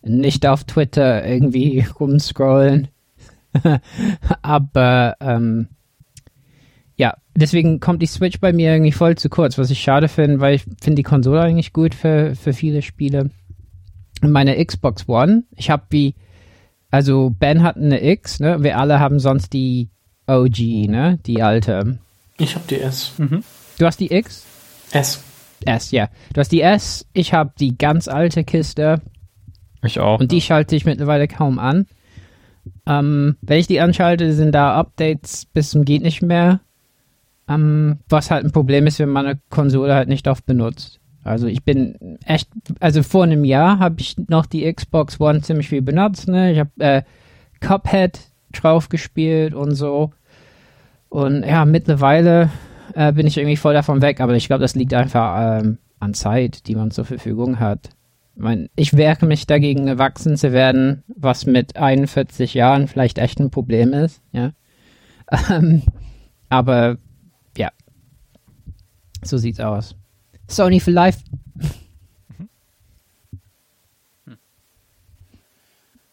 [0.00, 2.88] Nicht auf Twitter irgendwie rumscrollen.
[4.40, 5.68] Aber ähm,
[7.00, 10.40] ja, deswegen kommt die Switch bei mir irgendwie voll zu kurz, was ich schade finde,
[10.40, 13.30] weil ich finde die Konsole eigentlich gut für, für viele Spiele.
[14.20, 16.14] Und meine Xbox One, ich habe wie,
[16.90, 18.62] also Ben hat eine X, ne?
[18.62, 19.88] Wir alle haben sonst die
[20.26, 20.58] OG,
[20.88, 21.18] ne?
[21.24, 21.98] Die alte.
[22.36, 23.12] Ich habe die S.
[23.16, 23.44] Mhm.
[23.78, 24.44] Du hast die X?
[24.92, 25.22] S.
[25.64, 26.10] S, ja.
[26.34, 29.00] Du hast die S, ich habe die ganz alte Kiste.
[29.82, 30.20] Ich auch.
[30.20, 31.86] Und die schalte ich mittlerweile kaum an.
[32.86, 36.60] Ähm, wenn ich die anschalte, sind da Updates bis zum geht nicht mehr.
[37.50, 41.00] Ähm, was halt ein Problem ist, wenn man eine Konsole halt nicht oft benutzt.
[41.24, 45.68] Also ich bin echt, also vor einem Jahr habe ich noch die Xbox One ziemlich
[45.68, 46.28] viel benutzt.
[46.28, 46.52] Ne?
[46.52, 47.02] Ich habe äh,
[47.60, 48.20] Cuphead
[48.52, 50.12] drauf gespielt und so.
[51.08, 52.50] Und ja, mittlerweile
[52.94, 56.14] äh, bin ich irgendwie voll davon weg, aber ich glaube, das liegt einfach ähm, an
[56.14, 57.90] Zeit, die man zur Verfügung hat.
[58.36, 63.40] Ich, mein, ich wehre mich dagegen, erwachsen zu werden, was mit 41 Jahren vielleicht echt
[63.40, 64.52] ein Problem ist, ja.
[65.48, 65.82] Ähm,
[66.48, 66.96] aber
[69.24, 69.94] so sieht's aus.
[70.48, 71.20] Sony for Life.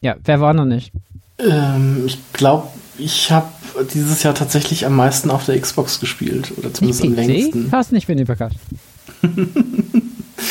[0.01, 0.91] Ja, wer war noch nicht?
[1.39, 3.47] Ähm, ich glaube, ich habe
[3.93, 6.53] dieses Jahr tatsächlich am meisten auf der Xbox gespielt.
[6.57, 7.71] Oder zumindest am längsten.
[7.71, 8.19] Hast nicht mit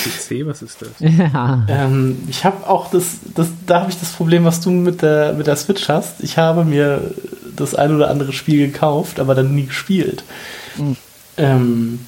[0.04, 0.90] PC, was ist das?
[1.00, 1.64] Ja.
[1.68, 5.32] Ähm, ich habe auch das, das da habe ich das Problem, was du mit der,
[5.34, 6.22] mit der Switch hast.
[6.22, 7.14] Ich habe mir
[7.54, 10.24] das ein oder andere Spiel gekauft, aber dann nie gespielt.
[10.78, 10.96] Mhm.
[11.36, 11.98] Ähm,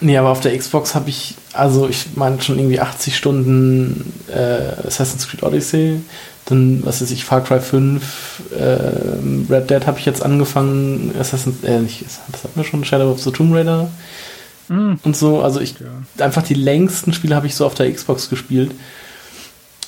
[0.00, 4.86] Nee, aber auf der Xbox habe ich, also ich meine schon irgendwie 80 Stunden äh,
[4.86, 6.00] Assassin's Creed Odyssey,
[6.46, 11.64] dann, was weiß ich, Far Cry 5, äh, Red Dead habe ich jetzt angefangen, Assassin's,
[11.64, 13.90] äh, nicht, das hatten wir schon, Shadow of the Tomb Raider
[14.68, 14.94] mm.
[15.02, 16.24] und so, also ich, ja.
[16.24, 18.72] einfach die längsten Spiele habe ich so auf der Xbox gespielt.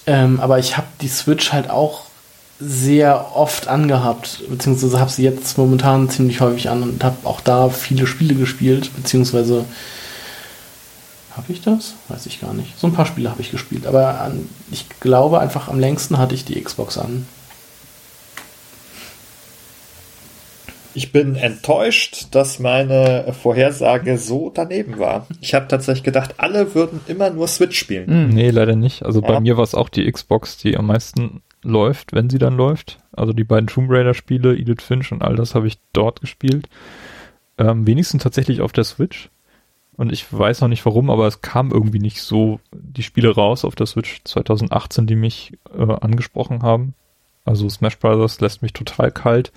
[0.05, 2.07] Ähm, aber ich habe die Switch halt auch
[2.65, 7.69] sehr oft angehabt, beziehungsweise habe sie jetzt momentan ziemlich häufig an und habe auch da
[7.69, 9.65] viele Spiele gespielt, beziehungsweise
[11.37, 11.95] habe ich das?
[12.09, 12.79] Weiß ich gar nicht.
[12.79, 16.35] So ein paar Spiele habe ich gespielt, aber an, ich glaube einfach am längsten hatte
[16.35, 17.27] ich die Xbox an.
[20.95, 25.27] Ich bin enttäuscht, dass meine Vorhersage so daneben war.
[25.41, 28.09] Ich habe tatsächlich gedacht, alle würden immer nur Switch spielen.
[28.09, 29.03] Hm, nee, leider nicht.
[29.03, 29.27] Also ja.
[29.27, 32.99] bei mir war es auch die Xbox, die am meisten läuft, wenn sie dann läuft.
[33.13, 36.69] Also die beiden Tomb Raider Spiele, Edith Finch und all das habe ich dort gespielt.
[37.59, 39.31] Ähm, wenigstens tatsächlich auf der Switch.
[39.97, 43.65] Und ich weiß noch nicht warum, aber es kam irgendwie nicht so die Spiele raus
[43.65, 46.95] auf der Switch 2018, die mich äh, angesprochen haben.
[47.45, 49.53] Also Smash Brothers lässt mich total kalt.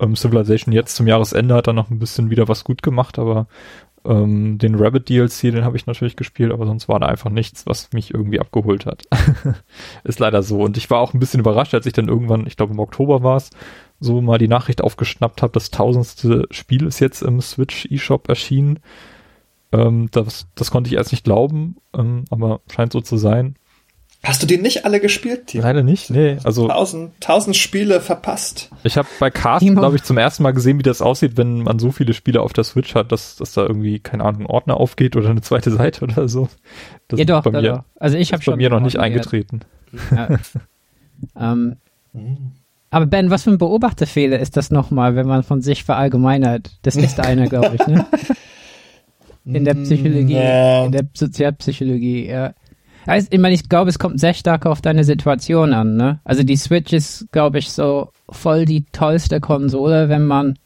[0.00, 3.46] Ähm, Civilization jetzt zum Jahresende hat dann noch ein bisschen wieder was gut gemacht, aber
[4.08, 7.66] ähm, den Rabbit DLC, den habe ich natürlich gespielt, aber sonst war da einfach nichts,
[7.66, 9.04] was mich irgendwie abgeholt hat.
[10.04, 10.62] Ist leider so.
[10.62, 13.22] Und ich war auch ein bisschen überrascht, als ich dann irgendwann, ich glaube im Oktober
[13.22, 13.50] war es,
[14.00, 18.78] so mal die Nachricht aufgeschnappt habe, das tausendste Spiel ist jetzt im Switch eShop erschienen.
[19.72, 23.56] Ähm, das, das konnte ich erst nicht glauben, ähm, aber scheint so zu sein.
[24.28, 25.46] Hast du die nicht alle gespielt?
[25.46, 25.62] Timo?
[25.62, 26.36] Leider nicht, nee.
[26.44, 28.68] Also tausend, tausend Spiele verpasst.
[28.84, 31.78] Ich habe bei Carsten, glaube ich, zum ersten Mal gesehen, wie das aussieht, wenn man
[31.78, 34.76] so viele Spiele auf der Switch hat, dass, dass da irgendwie, keine Ahnung, ein Ordner
[34.76, 36.50] aufgeht oder eine zweite Seite oder so.
[37.08, 39.60] Das ja, doch, bei mir, Also ich habe schon bei mir noch nicht eingetreten.
[40.10, 40.28] Ja.
[41.52, 41.76] ähm,
[42.12, 42.52] mhm.
[42.90, 46.70] Aber Ben, was für ein Beobachterfehler ist das nochmal, wenn man von sich verallgemeinert?
[46.82, 48.04] Das ist einer, glaube ich, ne?
[49.44, 50.84] In der Psychologie, Ja.
[50.84, 52.52] in der Sozialpsychologie, ja.
[53.08, 56.20] Also, ich meine, ich glaube, es kommt sehr stark auf deine Situation an, ne?
[56.24, 60.58] Also die Switch ist, glaube ich, so voll die tollste Konsole, wenn man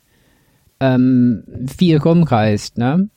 [0.81, 3.09] ähm, viel rumreist, ne?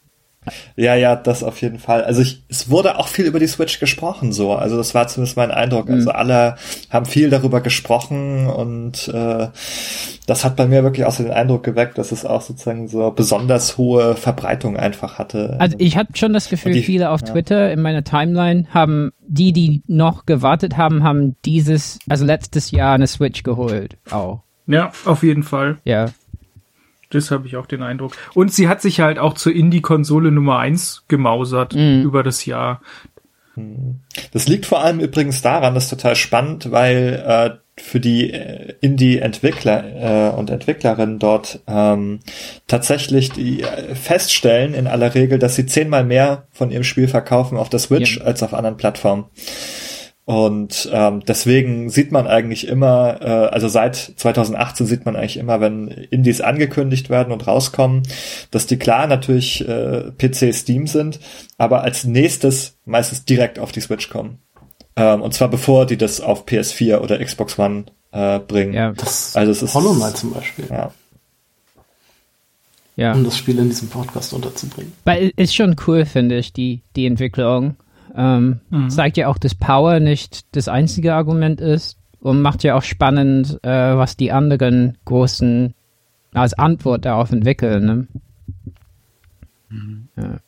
[0.75, 2.03] Ja, ja, das auf jeden Fall.
[2.03, 4.53] Also ich, es wurde auch viel über die Switch gesprochen, so.
[4.53, 5.89] Also das war zumindest mein Eindruck.
[5.89, 6.55] Also alle
[6.89, 9.47] haben viel darüber gesprochen und äh,
[10.27, 13.11] das hat bei mir wirklich auch so den Eindruck geweckt, dass es auch sozusagen so
[13.11, 15.55] besonders hohe Verbreitung einfach hatte.
[15.59, 17.27] Also ich hatte schon das Gefühl, die- viele auf ja.
[17.27, 22.95] Twitter in meiner Timeline haben, die, die noch gewartet haben, haben dieses, also letztes Jahr
[22.95, 23.97] eine Switch geholt.
[24.11, 24.41] Auch.
[24.67, 25.77] Ja, auf jeden Fall.
[25.83, 26.07] Ja.
[27.15, 28.13] Das habe ich auch den Eindruck.
[28.33, 32.03] Und sie hat sich halt auch zur Indie-Konsole Nummer eins gemausert Mhm.
[32.03, 32.81] über das Jahr.
[34.33, 38.73] Das liegt vor allem übrigens daran, das ist total spannend, weil äh, für die äh,
[38.81, 42.19] Indie-Entwickler äh, und Entwicklerinnen dort ähm,
[42.67, 47.57] tatsächlich die äh, feststellen in aller Regel, dass sie zehnmal mehr von ihrem Spiel verkaufen
[47.57, 48.23] auf der Switch Ja.
[48.25, 49.25] als auf anderen Plattformen.
[50.25, 55.61] Und ähm, deswegen sieht man eigentlich immer, äh, also seit 2018 sieht man eigentlich immer,
[55.61, 58.01] wenn Indies angekündigt werden und rauskommen,
[58.49, 61.19] dass die klar natürlich äh, PC Steam sind,
[61.59, 64.39] aber als nächstes meistens direkt auf die Switch kommen.
[64.95, 68.73] Ähm, und zwar bevor die das auf PS4 oder Xbox One äh, bringen.
[68.73, 68.93] Ja.
[68.93, 70.91] Das Also es ist- Hollow Knight zum Beispiel, Ja.
[72.95, 73.13] Ja.
[73.13, 74.93] um das Spiel in diesem Podcast unterzubringen.
[75.03, 77.75] Weil ist schon cool, finde ich, die, die Entwicklung.
[78.15, 82.81] Ähm, Zeigt ja auch, dass Power nicht das einzige Argument ist und macht ja auch
[82.81, 85.73] spannend, äh, was die anderen großen
[86.33, 87.85] als Antwort darauf entwickeln.
[87.85, 88.07] Ne?
[90.17, 90.39] Ja.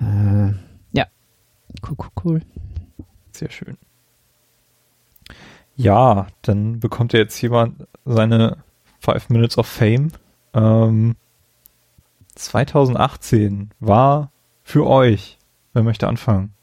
[0.00, 0.54] Äh,
[0.92, 1.06] ja.
[1.86, 2.40] Cool, cool, cool.
[3.32, 3.76] Sehr schön.
[5.76, 8.58] Ja, dann bekommt ja jetzt jemand seine
[9.00, 10.12] Five Minutes of Fame.
[10.54, 11.16] Ähm,
[12.34, 14.30] 2018 war
[14.62, 15.38] für euch.
[15.74, 16.54] Wer möchte anfangen?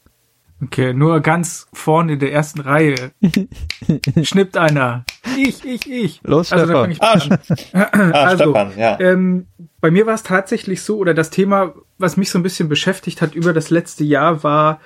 [0.62, 3.12] Okay, nur ganz vorne in der ersten Reihe.
[4.22, 5.04] Schnippt einer.
[5.36, 6.20] Ich, ich, ich.
[6.22, 6.90] Los, also, da Stefan.
[6.90, 7.38] ich an.
[7.72, 8.98] Ah, Also, Stefan, ja.
[9.00, 9.46] Ähm,
[9.80, 13.22] bei mir war es tatsächlich so, oder das Thema, was mich so ein bisschen beschäftigt
[13.22, 14.80] hat über das letzte Jahr, war,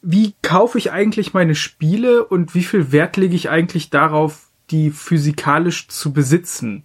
[0.00, 4.90] wie kaufe ich eigentlich meine Spiele und wie viel Wert lege ich eigentlich darauf, die
[4.90, 6.84] physikalisch zu besitzen?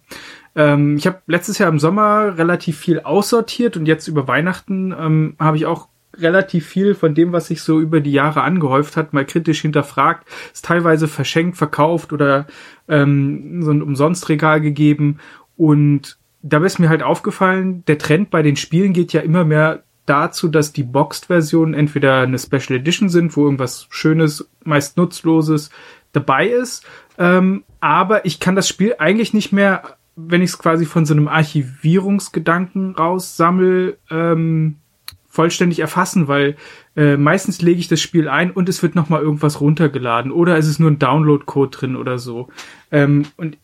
[0.56, 5.36] Ähm, ich habe letztes Jahr im Sommer relativ viel aussortiert und jetzt über Weihnachten ähm,
[5.38, 5.88] habe ich auch
[6.20, 10.26] relativ viel von dem, was sich so über die Jahre angehäuft hat, mal kritisch hinterfragt,
[10.52, 12.46] ist teilweise verschenkt, verkauft oder
[12.88, 15.18] ähm, so ein Umsonstregal gegeben.
[15.56, 19.82] Und da ist mir halt aufgefallen, der Trend bei den Spielen geht ja immer mehr
[20.06, 25.70] dazu, dass die Boxed-Versionen entweder eine Special Edition sind, wo irgendwas Schönes, meist Nutzloses
[26.12, 26.86] dabei ist.
[27.18, 31.14] Ähm, aber ich kann das Spiel eigentlich nicht mehr, wenn ich es quasi von so
[31.14, 34.76] einem Archivierungsgedanken raussammel, ähm,
[35.36, 36.56] vollständig erfassen, weil
[36.96, 40.56] äh, meistens lege ich das Spiel ein und es wird noch mal irgendwas runtergeladen oder
[40.56, 42.48] es ist nur ein Download-Code drin oder so.
[42.90, 43.58] Ähm, und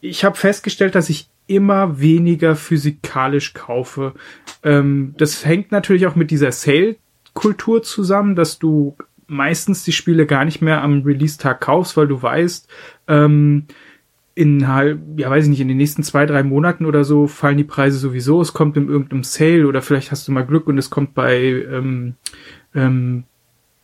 [0.00, 4.14] ich habe festgestellt, dass ich immer weniger physikalisch kaufe.
[4.62, 10.44] Ähm, das hängt natürlich auch mit dieser Sale-Kultur zusammen, dass du meistens die Spiele gar
[10.44, 12.68] nicht mehr am Release-Tag kaufst, weil du weißt,
[13.08, 13.66] ähm,
[14.36, 17.56] in halb, ja weiß ich nicht, in den nächsten zwei, drei Monaten oder so fallen
[17.56, 20.76] die Preise sowieso, es kommt in irgendeinem Sale oder vielleicht hast du mal Glück und
[20.76, 22.16] es kommt bei, ähm,
[22.74, 23.24] ähm,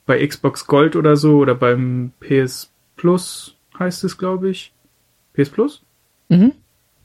[0.04, 4.74] bei Xbox Gold oder so oder beim PS Plus heißt es, glaube ich.
[5.32, 5.84] PS Plus?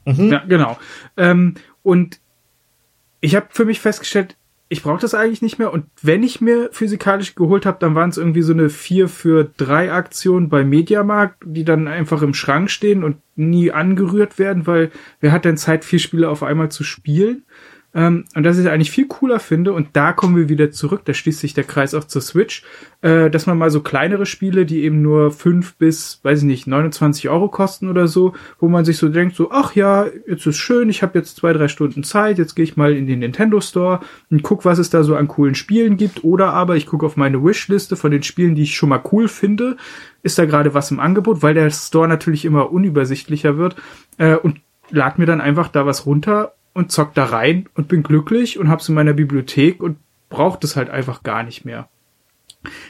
[0.06, 0.30] Mhm.
[0.30, 0.78] Ja, genau.
[1.16, 2.20] Ähm, und
[3.22, 4.36] ich habe für mich festgestellt,
[4.70, 5.72] ich brauche das eigentlich nicht mehr.
[5.72, 9.50] Und wenn ich mir physikalisch geholt habe, dann waren es irgendwie so eine 4 für
[9.58, 14.92] 3 Aktion bei Mediamarkt, die dann einfach im Schrank stehen und nie angerührt werden, weil
[15.22, 17.44] wer hat denn Zeit, vier Spiele auf einmal zu spielen?
[17.98, 21.16] Ähm, und das ich eigentlich viel cooler finde, und da kommen wir wieder zurück, da
[21.16, 22.64] schließt sich der Kreis auch zur Switch,
[23.02, 26.68] äh, dass man mal so kleinere Spiele, die eben nur 5 bis, weiß ich nicht,
[26.68, 30.58] 29 Euro kosten oder so, wo man sich so denkt, so, ach ja, jetzt ist
[30.58, 33.60] schön, ich habe jetzt zwei, drei Stunden Zeit, jetzt gehe ich mal in den Nintendo
[33.62, 37.06] Store und guck, was es da so an coolen Spielen gibt, oder aber ich gucke
[37.08, 39.76] auf meine Wishliste von den Spielen, die ich schon mal cool finde,
[40.22, 43.76] ist da gerade was im Angebot, weil der Store natürlich immer unübersichtlicher wird,
[44.20, 48.04] äh, und lad mir dann einfach da was runter und zock da rein und bin
[48.04, 49.98] glücklich und hab's in meiner Bibliothek und
[50.30, 51.90] braucht es halt einfach gar nicht mehr.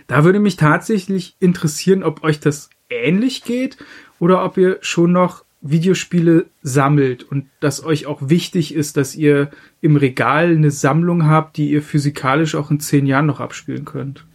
[0.07, 3.77] Da würde mich tatsächlich interessieren, ob euch das ähnlich geht
[4.19, 9.51] oder ob ihr schon noch Videospiele sammelt und dass euch auch wichtig ist, dass ihr
[9.79, 14.25] im Regal eine Sammlung habt, die ihr physikalisch auch in zehn Jahren noch abspielen könnt.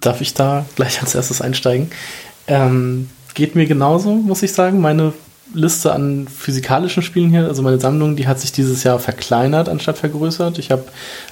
[0.00, 1.90] Darf ich da gleich als erstes einsteigen?
[2.46, 4.82] Ähm, geht mir genauso, muss ich sagen.
[4.82, 5.14] Meine
[5.54, 9.98] Liste an physikalischen Spielen hier, also meine Sammlung, die hat sich dieses Jahr verkleinert anstatt
[9.98, 10.58] vergrößert.
[10.58, 10.84] Ich habe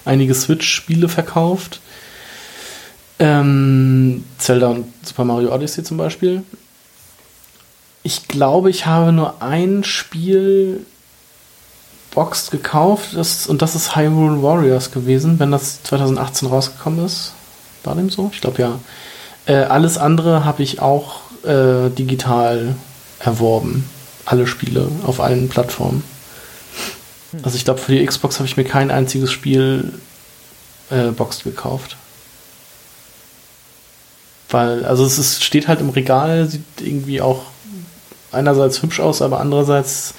[0.04, 1.80] einige Switch-Spiele verkauft.
[3.18, 6.42] Ähm, Zelda und Super Mario Odyssey zum Beispiel.
[8.02, 10.86] Ich glaube, ich habe nur ein Spiel
[12.14, 17.32] boxed gekauft das, und das ist Hyrule Warriors gewesen, wenn das 2018 rausgekommen ist.
[17.84, 18.30] War dem so?
[18.32, 18.80] Ich glaube ja.
[19.46, 22.74] Äh, alles andere habe ich auch äh, digital
[23.20, 23.88] erworben.
[24.26, 26.04] Alle Spiele auf allen Plattformen.
[27.42, 29.94] Also ich glaube, für die Xbox habe ich mir kein einziges Spiel
[30.90, 31.96] äh, boxed gekauft.
[34.48, 37.42] Weil, also es ist, steht halt im Regal, sieht irgendwie auch
[38.32, 40.14] einerseits hübsch aus, aber andererseits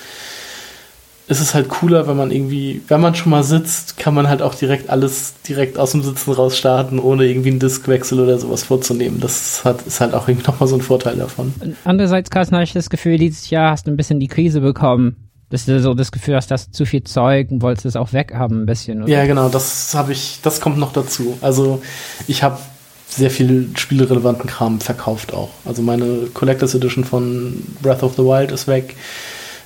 [1.28, 4.42] ist es halt cooler, wenn man irgendwie, wenn man schon mal sitzt, kann man halt
[4.42, 8.64] auch direkt alles direkt aus dem Sitzen raus starten, ohne irgendwie einen Diskwechsel oder sowas
[8.64, 9.20] vorzunehmen.
[9.20, 11.54] Das hat, ist halt auch irgendwie nochmal so ein Vorteil davon.
[11.84, 15.18] Andererseits, Carsten, habe ich das Gefühl, dieses Jahr hast du ein bisschen die Krise bekommen.
[15.50, 18.64] Dass du so das Gefühl hast, dass zu viel Zeug und wolltest es auch weghaben
[18.64, 19.04] ein bisschen.
[19.04, 19.12] Oder?
[19.12, 21.38] Ja, genau, das habe ich, das kommt noch dazu.
[21.40, 21.82] Also
[22.28, 22.60] ich habe
[23.08, 25.52] sehr viel spielerelevanten Kram verkauft auch.
[25.64, 28.98] Also meine Collectors Edition von Breath of the Wild ist weg.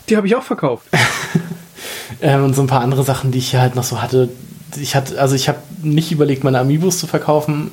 [0.10, 0.88] Die habe ich auch verkauft.
[2.22, 4.30] ähm, und so ein paar andere Sachen, die ich hier halt noch so hatte.
[4.80, 7.72] Ich hatte, also ich habe nicht überlegt, meine Amiibos zu verkaufen,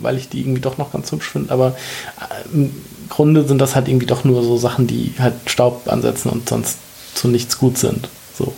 [0.00, 1.76] weil ich die irgendwie doch noch ganz hübsch finde, aber
[2.20, 2.74] äh, im
[3.08, 6.78] Grunde sind das halt irgendwie doch nur so Sachen, die halt Staub ansetzen und sonst
[7.14, 8.08] zu nichts gut sind.
[8.34, 8.54] So.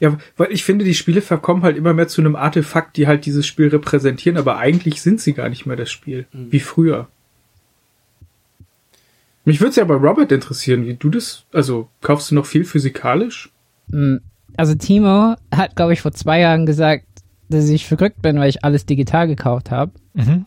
[0.00, 3.26] Ja, weil ich finde, die Spiele verkommen halt immer mehr zu einem Artefakt, die halt
[3.26, 6.48] dieses Spiel repräsentieren, aber eigentlich sind sie gar nicht mehr das Spiel, mhm.
[6.50, 7.08] wie früher.
[9.48, 12.64] Mich würde es ja bei Robert interessieren, wie du das, also kaufst du noch viel
[12.64, 13.50] physikalisch?
[13.90, 14.20] Hm,
[14.58, 17.06] also Timo hat, glaube ich, vor zwei Jahren gesagt,
[17.48, 19.92] dass ich verrückt bin, weil ich alles digital gekauft habe.
[20.12, 20.44] Mhm.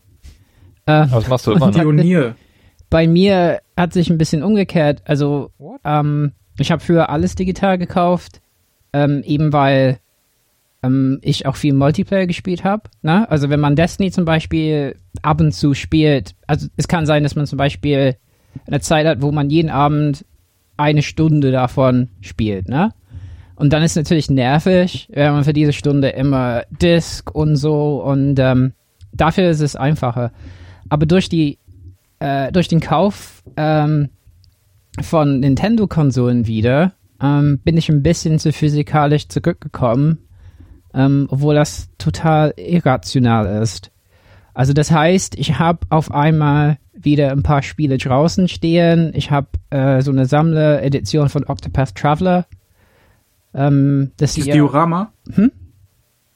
[0.85, 1.71] Äh, Was machst du immer?
[1.71, 2.35] Pionier.
[2.91, 5.01] Bei mir hat sich ein bisschen umgekehrt.
[5.05, 5.49] Also
[5.83, 8.39] ähm, ich habe früher alles digital gekauft,
[8.93, 9.97] ähm, eben weil
[10.83, 12.83] ähm, ich auch viel Multiplayer gespielt habe.
[13.01, 13.27] Ne?
[13.31, 17.35] Also wenn man Destiny zum Beispiel ab und zu spielt, also es kann sein, dass
[17.35, 18.15] man zum Beispiel
[18.67, 20.25] eine Zeit hat, wo man jeden Abend
[20.77, 22.93] eine Stunde davon spielt, ne?
[23.55, 28.39] Und dann ist natürlich nervig, wenn man für diese Stunde immer Disk und so und
[28.39, 28.73] ähm,
[29.13, 30.31] dafür ist es einfacher.
[30.89, 31.59] Aber durch die
[32.19, 34.09] äh, durch den Kauf ähm,
[34.99, 40.27] von Nintendo-Konsolen wieder ähm, bin ich ein bisschen zu physikalisch zurückgekommen,
[40.93, 43.91] ähm, obwohl das total irrational ist.
[44.53, 49.11] Also das heißt, ich habe auf einmal wieder ein paar Spiele draußen stehen.
[49.13, 52.45] Ich habe äh, so eine Sammler-Edition von Octopath Traveler.
[53.53, 55.11] Ähm, das, das Diorama?
[55.33, 55.51] Hm?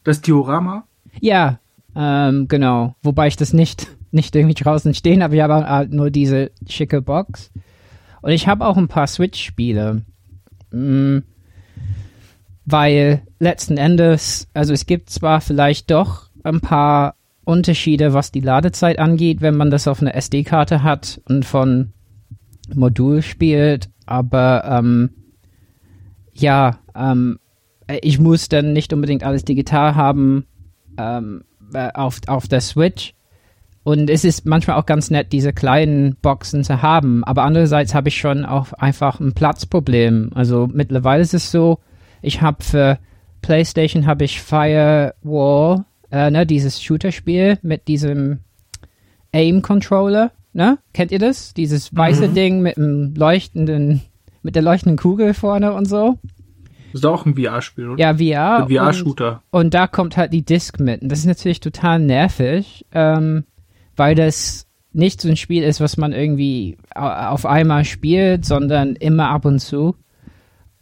[0.03, 0.85] Das Diorama?
[1.19, 1.59] Ja,
[1.95, 2.95] ähm, genau.
[3.01, 5.35] Wobei ich das nicht, nicht irgendwie draußen stehen habe.
[5.35, 7.51] Ich habe halt nur diese schicke Box.
[8.21, 10.01] Und ich habe auch ein paar Switch-Spiele.
[10.71, 11.23] Mhm.
[12.65, 17.15] Weil letzten Endes, also es gibt zwar vielleicht doch ein paar
[17.45, 21.93] Unterschiede, was die Ladezeit angeht, wenn man das auf einer SD-Karte hat und von
[22.73, 23.89] Modul spielt.
[24.05, 25.11] Aber ähm,
[26.33, 27.39] ja, ähm,
[28.01, 30.45] ich muss dann nicht unbedingt alles digital haben
[30.97, 31.43] ähm,
[31.73, 33.13] äh, auf, auf der Switch.
[33.83, 37.23] Und es ist manchmal auch ganz nett, diese kleinen Boxen zu haben.
[37.23, 40.31] Aber andererseits habe ich schon auch einfach ein Platzproblem.
[40.33, 41.79] Also mittlerweile ist es so,
[42.23, 42.97] ich habe für
[43.43, 45.85] PlayStation habe ich Firewall
[46.15, 48.39] äh, ne, dieses Shooter-Spiel mit diesem
[49.33, 50.77] Aim-Controller, ne?
[50.93, 51.53] Kennt ihr das?
[51.53, 52.33] Dieses weiße mhm.
[52.33, 54.01] Ding mit dem leuchtenden,
[54.41, 56.17] mit der leuchtenden Kugel vorne und so.
[56.93, 58.01] Das ist auch ein VR-Spiel, oder?
[58.01, 58.63] Ja, VR.
[58.63, 59.43] Ein VR-Shooter.
[59.51, 61.01] Und, und, da kommt halt die Disc mit.
[61.01, 63.43] Und das ist natürlich total nervig, ähm,
[63.97, 69.27] weil das nicht so ein Spiel ist, was man irgendwie auf einmal spielt, sondern immer
[69.31, 69.95] ab und zu.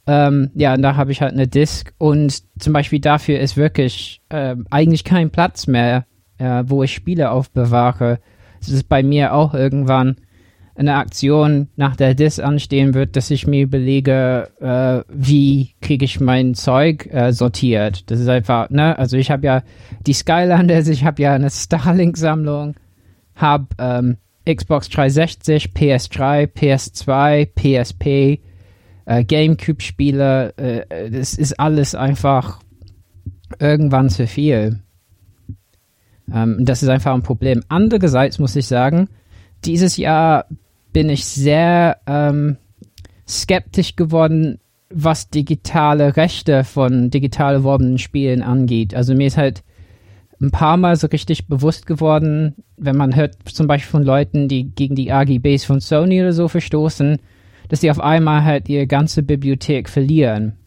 [0.05, 4.21] Ähm, ja, und da habe ich halt eine Disk und zum Beispiel dafür ist wirklich
[4.29, 6.05] äh, eigentlich kein Platz mehr,
[6.37, 8.19] äh, wo ich Spiele aufbewahre.
[8.59, 10.17] Es ist bei mir auch irgendwann
[10.75, 16.19] eine Aktion nach der Disk anstehen wird, dass ich mir überlege, äh, wie kriege ich
[16.19, 18.09] mein Zeug äh, sortiert.
[18.09, 19.63] Das ist einfach, ne, also ich habe ja
[20.07, 22.75] die Skylanders, ich habe ja eine Starlink-Sammlung,
[23.35, 28.41] habe ähm, Xbox 360, PS3, PS2, PSP,
[29.05, 32.59] äh, Gamecube-Spiele, äh, das ist alles einfach
[33.59, 34.79] irgendwann zu viel.
[36.33, 37.63] Ähm, das ist einfach ein Problem.
[37.67, 39.09] Andererseits muss ich sagen,
[39.65, 40.45] dieses Jahr
[40.91, 42.57] bin ich sehr ähm,
[43.27, 48.93] skeptisch geworden, was digitale Rechte von digital erworbenen Spielen angeht.
[48.93, 49.63] Also mir ist halt
[50.39, 54.69] ein paar Mal so richtig bewusst geworden, wenn man hört zum Beispiel von Leuten, die
[54.69, 57.17] gegen die AGBs von Sony oder so verstoßen,
[57.69, 60.57] dass die auf einmal halt ihre ganze Bibliothek verlieren.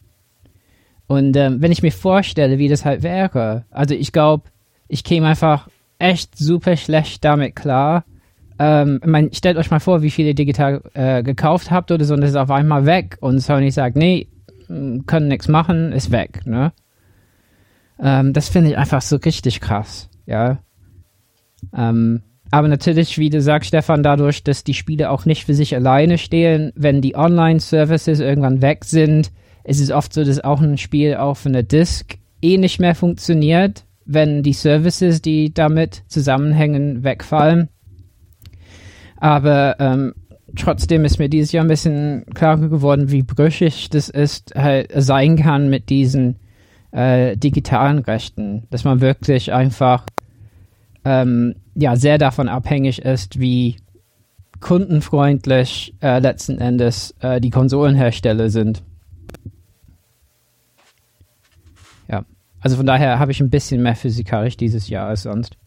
[1.07, 4.49] Und ähm, wenn ich mir vorstelle, wie das halt wäre, also ich glaube,
[4.87, 5.69] ich käme einfach
[5.99, 8.03] echt super schlecht damit klar.
[8.59, 12.21] Ähm, mein, stellt euch mal vor, wie viele digital äh, gekauft habt oder so und
[12.21, 14.27] das ist auf einmal weg und Sony sagt, nee,
[14.67, 16.73] können nichts machen, ist weg, ne?
[17.99, 20.59] Ähm, das finde ich einfach so richtig krass, ja.
[21.75, 25.75] Ähm, aber natürlich, wie du sagst, Stefan, dadurch, dass die Spiele auch nicht für sich
[25.75, 29.31] alleine stehen, wenn die Online-Services irgendwann weg sind,
[29.63, 33.83] ist es oft so, dass auch ein Spiel auf einer Disk eh nicht mehr funktioniert,
[34.05, 37.67] wenn die Services, die damit zusammenhängen, wegfallen.
[39.17, 40.13] Aber ähm,
[40.55, 45.35] trotzdem ist mir dieses Jahr ein bisschen klarer geworden, wie brüchig das ist, halt sein
[45.35, 46.37] kann mit diesen
[46.91, 50.05] äh, digitalen Rechten, dass man wirklich einfach
[51.03, 53.77] ähm, ja sehr davon abhängig ist, wie
[54.59, 58.83] kundenfreundlich äh, letzten Endes äh, die Konsolenhersteller sind.
[62.07, 62.25] Ja,
[62.59, 65.57] also von daher habe ich ein bisschen mehr physikalisch dieses Jahr als sonst.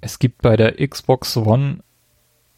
[0.00, 1.78] Es gibt bei der Xbox One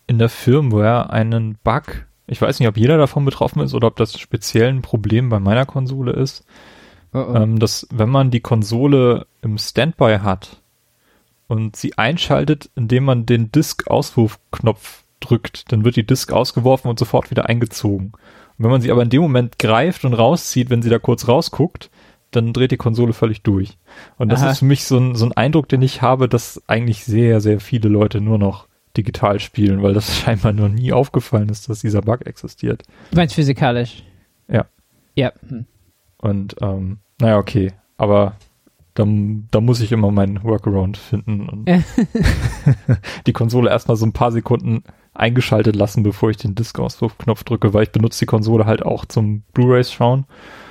[0.08, 2.06] in der Firmware einen Bug.
[2.26, 5.38] Ich weiß nicht, ob jeder davon betroffen ist oder ob das speziell ein Problem bei
[5.38, 6.44] meiner Konsole ist.
[7.12, 7.34] Oh oh.
[7.34, 10.61] Ähm, dass wenn man die Konsole im Standby hat
[11.48, 17.30] und sie einschaltet, indem man den Disk-Auswurfknopf drückt, dann wird die Disk ausgeworfen und sofort
[17.30, 18.12] wieder eingezogen.
[18.12, 21.28] Und wenn man sie aber in dem Moment greift und rauszieht, wenn sie da kurz
[21.28, 21.90] rausguckt,
[22.30, 23.78] dann dreht die Konsole völlig durch.
[24.16, 24.50] Und das Aha.
[24.50, 27.61] ist für mich so ein, so ein Eindruck, den ich habe, dass eigentlich sehr, sehr
[27.61, 32.02] viele Leute nur noch digital spielen, weil das scheinbar noch nie aufgefallen ist, dass dieser
[32.02, 32.84] Bug existiert.
[33.11, 34.04] Du meinst physikalisch?
[34.48, 34.66] Ja.
[35.14, 35.32] Ja.
[35.48, 35.66] Hm.
[36.21, 37.73] Und ähm, naja, okay.
[37.97, 38.35] Aber
[38.95, 39.05] da,
[39.51, 41.68] da muss ich immer meinen Workaround finden und
[43.27, 44.83] die Konsole erstmal so ein paar Sekunden
[45.14, 49.43] eingeschaltet lassen, bevor ich den Disk-Auswurfknopf drücke, weil ich benutze die Konsole halt auch zum
[49.53, 50.27] Blu-rays schauen.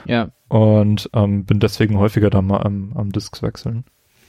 [0.06, 0.30] Ja.
[0.48, 3.86] Und ähm, bin deswegen häufiger da mal am, am Discs wechseln.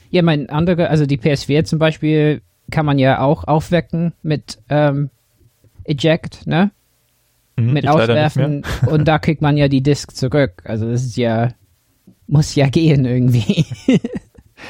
[0.09, 5.09] Ja, mein andere, also die PS4 zum Beispiel kann man ja auch aufwecken mit ähm,
[5.83, 6.71] Eject, ne?
[7.57, 10.61] Mhm, mit Auswerfen und da kriegt man ja die Disk zurück.
[10.65, 11.49] Also das ist ja,
[12.27, 13.65] muss ja gehen irgendwie.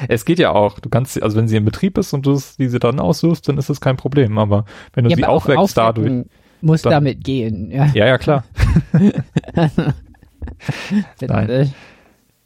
[0.07, 0.79] Es geht ja auch.
[0.79, 3.69] Du kannst, also wenn sie in Betrieb ist und du diese dann auswirfst, dann ist
[3.69, 4.37] das kein Problem.
[4.37, 6.25] Aber wenn du ja, sie aufweckst dadurch.
[6.61, 7.87] Muss dann, damit gehen, ja.
[7.93, 8.43] Ja, ja, klar.
[11.19, 11.73] Nein.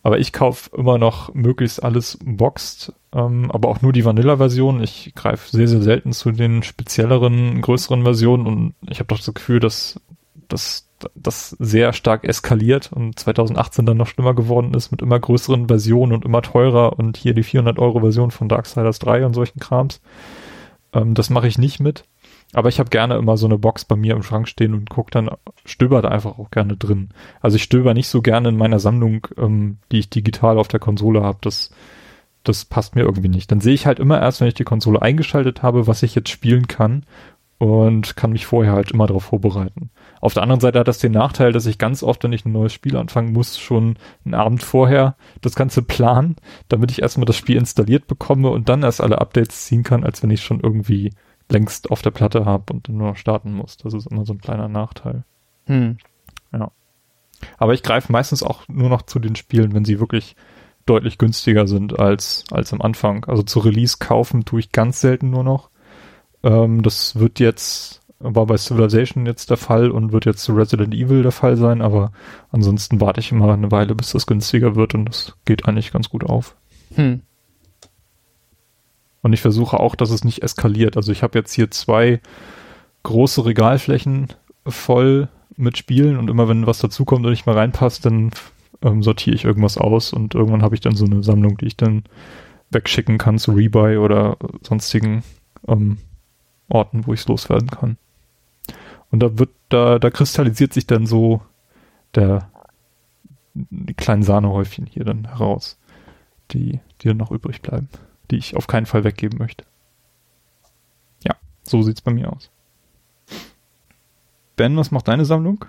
[0.04, 4.82] Aber ich kaufe immer noch möglichst alles boxed, ähm, aber auch nur die Vanilla-Version.
[4.82, 9.34] Ich greife sehr, sehr selten zu den spezielleren, größeren Versionen und ich habe doch das
[9.34, 10.00] Gefühl, dass
[10.48, 15.68] das das sehr stark eskaliert und 2018 dann noch schlimmer geworden ist mit immer größeren
[15.68, 19.60] Versionen und immer teurer und hier die 400 Euro Version von Darksiders 3 und solchen
[19.60, 20.02] Krams.
[20.94, 22.06] Ähm, das mache ich nicht mit.
[22.54, 25.12] Aber ich habe gerne immer so eine Box bei mir im Schrank stehen und guck
[25.12, 25.30] dann,
[25.66, 27.10] stöber da einfach auch gerne drin.
[27.42, 30.80] Also ich stöber nicht so gerne in meiner Sammlung, ähm, die ich digital auf der
[30.80, 31.40] Konsole habe.
[31.42, 31.72] Das,
[32.44, 33.52] das passt mir irgendwie nicht.
[33.52, 36.30] Dann sehe ich halt immer erst, wenn ich die Konsole eingeschaltet habe, was ich jetzt
[36.30, 37.04] spielen kann
[37.58, 39.90] und kann mich vorher halt immer darauf vorbereiten.
[40.20, 42.52] Auf der anderen Seite hat das den Nachteil, dass ich ganz oft, wenn ich ein
[42.52, 46.36] neues Spiel anfangen muss, schon einen Abend vorher das Ganze planen,
[46.68, 50.22] damit ich erstmal das Spiel installiert bekomme und dann erst alle Updates ziehen kann, als
[50.22, 51.14] wenn ich schon irgendwie
[51.50, 53.78] längst auf der Platte habe und dann nur noch starten muss.
[53.78, 55.24] Das ist immer so ein kleiner Nachteil.
[55.68, 55.98] Hm.
[56.52, 56.72] Ja.
[57.58, 60.36] Aber ich greife meistens auch nur noch zu den Spielen, wenn sie wirklich
[60.86, 63.26] deutlich günstiger sind als, als am Anfang.
[63.26, 65.70] Also zu Release kaufen tue ich ganz selten nur noch.
[66.46, 70.94] Ähm, das wird jetzt, war bei Civilization jetzt der Fall und wird jetzt zu Resident
[70.94, 72.12] Evil der Fall sein, aber
[72.52, 76.10] ansonsten warte ich immer eine Weile, bis das günstiger wird und das geht eigentlich ganz
[76.10, 76.56] gut auf.
[76.94, 77.22] Hm.
[79.22, 80.98] Und ich versuche auch, dass es nicht eskaliert.
[80.98, 82.22] Also ich habe jetzt hier zwei
[83.02, 84.28] große Regalflächen
[84.68, 88.30] voll mit Spielen und immer wenn was dazukommt und nicht mal reinpasst, dann
[88.84, 91.78] ähm, sortiere ich irgendwas aus und irgendwann habe ich dann so eine Sammlung, die ich
[91.78, 92.04] dann
[92.70, 95.24] wegschicken kann zu Rebuy oder sonstigen
[95.68, 95.98] ähm,
[96.70, 97.98] Orten, wo ich es loswerden kann.
[99.12, 101.42] Und da wird, da, da kristallisiert sich dann so
[102.16, 102.50] der,
[103.54, 105.78] die kleinen Sahnehäufchen hier dann heraus,
[106.52, 107.90] die, die dann noch übrig bleiben,
[108.32, 109.66] die ich auf keinen Fall weggeben möchte.
[111.24, 112.50] Ja, so sieht's bei mir aus.
[114.56, 115.66] Ben, was macht deine Sammlung?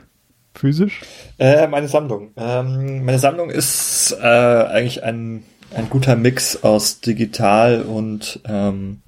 [0.54, 1.02] Physisch?
[1.38, 2.30] Äh, meine Sammlung.
[2.36, 5.44] Ähm, meine Sammlung ist äh, eigentlich ein
[5.74, 9.02] ein guter Mix aus digital und ähm,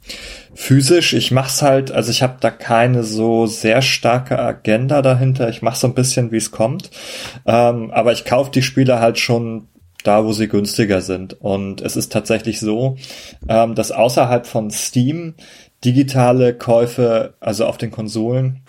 [0.54, 1.14] physisch.
[1.14, 5.48] Ich mach's halt, also ich habe da keine so sehr starke Agenda dahinter.
[5.48, 6.90] Ich mache so ein bisschen, wie es kommt.
[7.46, 9.68] Ähm, aber ich kaufe die Spiele halt schon
[10.04, 11.40] da, wo sie günstiger sind.
[11.40, 12.96] Und es ist tatsächlich so,
[13.48, 15.34] ähm, dass außerhalb von Steam
[15.84, 18.62] digitale Käufe, also auf den Konsolen,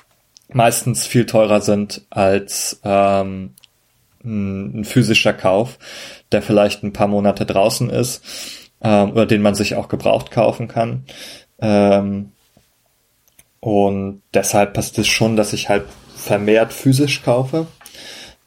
[0.51, 3.55] meistens viel teurer sind als ähm,
[4.24, 5.78] ein, physischer Kauf,
[6.32, 8.24] der vielleicht ein paar Monate draußen ist
[8.82, 11.05] ähm, oder den man sich auch gebraucht kaufen kann.
[11.59, 12.32] Ähm,
[13.59, 17.67] und deshalb passt es schon, dass ich halt vermehrt physisch kaufe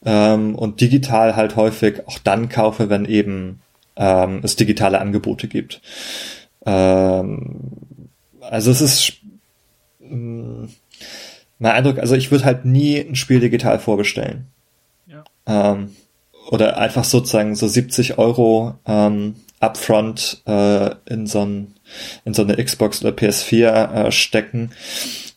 [0.05, 3.61] ähm, und digital halt häufig auch dann kaufe, wenn eben
[3.95, 5.81] ähm, es digitale Angebote gibt.
[6.65, 8.09] Ähm,
[8.41, 9.13] also es ist
[9.99, 10.69] mh, mm,
[11.59, 14.47] mein Eindruck, also ich würde halt nie ein Spiel digital vorbestellen.
[15.45, 15.95] Ähm,
[16.49, 21.75] oder einfach sozusagen so 70 Euro ähm, upfront äh, in so ein
[22.25, 24.71] in so eine Xbox oder PS4 äh, stecken,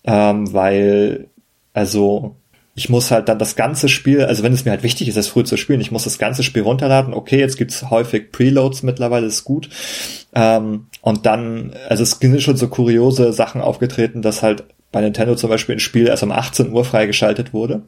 [0.05, 1.29] ähm, weil
[1.73, 2.37] also
[2.77, 5.29] ich muss halt dann das ganze Spiel, also wenn es mir halt wichtig ist, das
[5.29, 7.15] früh zu spielen, ich muss das ganze Spiel runterladen.
[7.15, 9.71] Okay, jetzt gibt's häufig Preloads mittlerweile, ist gut.
[10.35, 14.65] Ähm, und dann, also es sind schon so kuriose Sachen aufgetreten, dass halt
[14.97, 17.83] bei Nintendo zum Beispiel ein Spiel erst um 18 Uhr freigeschaltet wurde,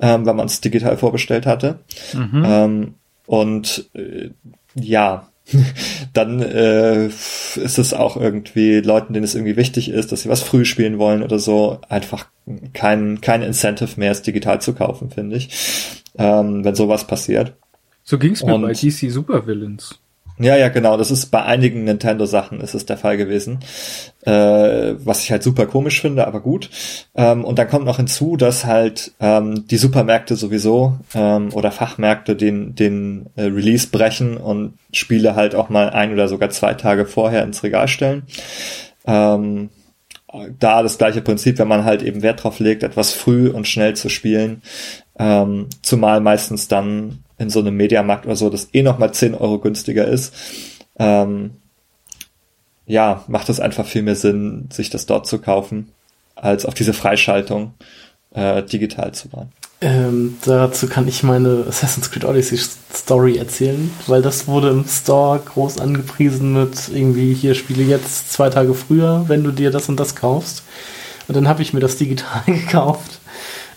[0.00, 1.78] ähm, weil man es digital vorbestellt hatte.
[2.12, 2.42] Mhm.
[2.44, 2.94] Ähm,
[3.26, 4.30] und äh,
[4.74, 5.28] ja,
[6.12, 10.42] dann äh, ist es auch irgendwie Leuten, denen es irgendwie wichtig ist, dass sie was
[10.42, 12.26] früh spielen wollen oder so, einfach
[12.72, 15.50] kein, kein Incentive mehr, es digital zu kaufen, finde ich,
[16.18, 17.52] ähm, wenn sowas passiert.
[18.02, 20.00] So ging's mir Und, bei DC Super Villains.
[20.38, 20.96] Ja, ja, genau.
[20.96, 23.60] Das ist bei einigen Nintendo-Sachen ist es der Fall gewesen.
[24.22, 26.70] Äh, was ich halt super komisch finde, aber gut.
[27.14, 32.34] Ähm, und dann kommt noch hinzu, dass halt ähm, die Supermärkte sowieso ähm, oder Fachmärkte
[32.34, 37.06] den, den äh, Release brechen und Spiele halt auch mal ein oder sogar zwei Tage
[37.06, 38.24] vorher ins Regal stellen.
[39.06, 39.70] Ähm,
[40.58, 43.94] da das gleiche Prinzip, wenn man halt eben Wert drauf legt, etwas früh und schnell
[43.94, 44.62] zu spielen,
[45.16, 49.58] ähm, zumal meistens dann in so einem Mediamarkt oder so, das eh nochmal 10 Euro
[49.58, 50.34] günstiger ist,
[50.98, 51.52] ähm,
[52.86, 55.88] ja, macht es einfach viel mehr Sinn, sich das dort zu kaufen,
[56.34, 57.74] als auf diese Freischaltung
[58.32, 59.52] äh, digital zu warten.
[59.80, 62.58] Ähm, dazu kann ich meine Assassin's Creed Odyssey
[62.92, 68.48] Story erzählen, weil das wurde im Store groß angepriesen mit irgendwie hier spiele jetzt zwei
[68.50, 70.62] Tage früher, wenn du dir das und das kaufst.
[71.26, 73.20] Und dann habe ich mir das digital gekauft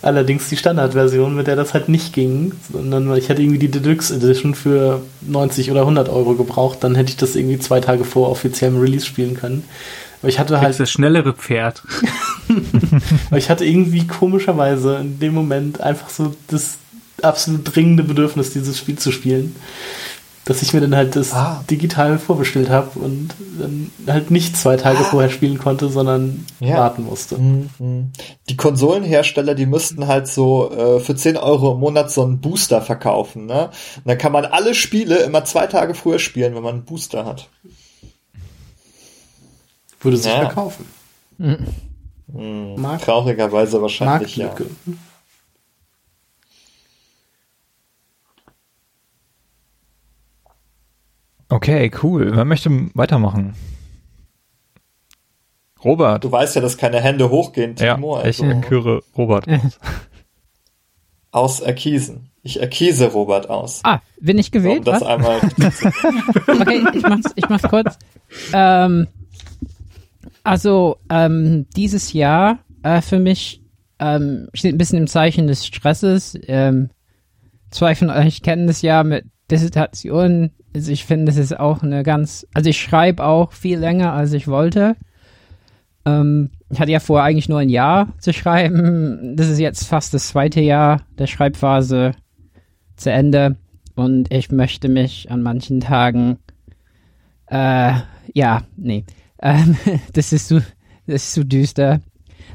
[0.00, 4.14] Allerdings die Standardversion, mit der das halt nicht ging, sondern ich hätte irgendwie die Deluxe
[4.14, 8.30] Edition für 90 oder 100 Euro gebraucht, dann hätte ich das irgendwie zwei Tage vor
[8.30, 9.64] offiziellem Release spielen können.
[10.20, 11.82] Aber ich hatte halt das schnellere Pferd.
[13.28, 16.76] Aber ich hatte irgendwie komischerweise in dem Moment einfach so das
[17.22, 19.54] absolut dringende Bedürfnis, dieses Spiel zu spielen
[20.48, 21.62] dass ich mir dann halt das ah.
[21.70, 25.04] digital vorbestellt habe und dann halt nicht zwei Tage ah.
[25.04, 26.78] vorher spielen konnte, sondern ja.
[26.78, 27.36] warten musste.
[27.36, 28.12] Mhm.
[28.48, 32.80] Die Konsolenhersteller, die müssten halt so äh, für 10 Euro im Monat so einen Booster
[32.80, 33.44] verkaufen.
[33.44, 33.66] Ne?
[33.96, 37.26] Und dann kann man alle Spiele immer zwei Tage früher spielen, wenn man einen Booster
[37.26, 37.50] hat.
[40.00, 40.46] Würde sich ja.
[40.46, 40.86] verkaufen.
[41.36, 41.66] Mhm.
[42.28, 42.98] Mhm.
[43.02, 44.54] Traurigerweise wahrscheinlich, ja.
[51.48, 52.34] Okay, cool.
[52.34, 53.54] Wer möchte weitermachen?
[55.82, 56.24] Robert.
[56.24, 58.18] Du weißt ja, dass keine Hände hochgehen, Timo.
[58.18, 59.00] Ja, ich also.
[59.16, 59.78] Robert aus.
[61.30, 62.30] aus Erkiesen.
[62.42, 63.80] Ich erkiese Robert aus.
[63.84, 64.84] Ah, bin ich gewählt?
[64.84, 65.08] So, um das was?
[65.08, 65.40] einmal.
[66.60, 67.98] okay, ich mach's, ich mach's kurz.
[68.52, 69.06] Ähm,
[70.42, 73.62] also, ähm, dieses Jahr äh, für mich
[73.98, 76.38] ähm, steht ein bisschen im Zeichen des Stresses.
[76.42, 76.90] Ähm,
[77.70, 82.02] zwei von euch kennen das ja mit Dissertation also ich finde, es ist auch eine
[82.02, 84.96] ganz, also ich schreibe auch viel länger, als ich wollte.
[86.04, 89.36] Ähm, ich hatte ja vor, eigentlich nur ein Jahr zu schreiben.
[89.36, 92.12] Das ist jetzt fast das zweite Jahr der Schreibphase
[92.96, 93.56] zu Ende.
[93.94, 96.38] Und ich möchte mich an manchen Tagen,
[97.46, 97.94] äh,
[98.32, 99.04] ja, nee,
[99.42, 99.76] ähm,
[100.12, 100.60] das ist so,
[101.06, 102.00] das ist so düster.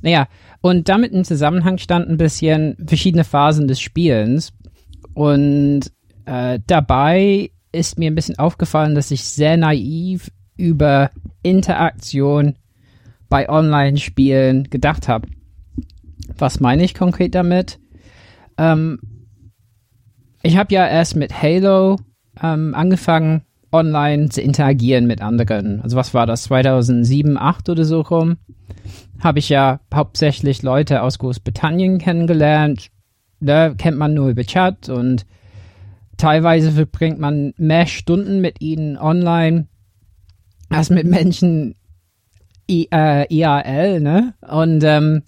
[0.02, 0.28] Naja,
[0.62, 4.54] und damit im Zusammenhang stand ein bisschen verschiedene Phasen des Spielens.
[5.14, 5.92] Und
[6.26, 11.10] äh, dabei ist mir ein bisschen aufgefallen, dass ich sehr naiv über
[11.42, 12.56] Interaktion
[13.30, 15.28] bei Online-Spielen gedacht habe.
[16.38, 17.80] Was meine ich konkret damit?
[18.58, 19.00] Ähm,
[20.44, 22.00] ich habe ja erst mit Halo
[22.42, 25.82] ähm, angefangen, online zu interagieren mit anderen.
[25.82, 28.38] Also was war das, 2007, 2008 oder so rum?
[29.20, 32.90] Habe ich ja hauptsächlich Leute aus Großbritannien kennengelernt.
[33.40, 35.26] Da kennt man nur über Chat und
[36.18, 39.68] teilweise verbringt man mehr Stunden mit ihnen online
[40.70, 41.76] als mit Menschen
[42.70, 44.34] I, äh, IAL, ne?
[44.42, 45.24] Und ähm,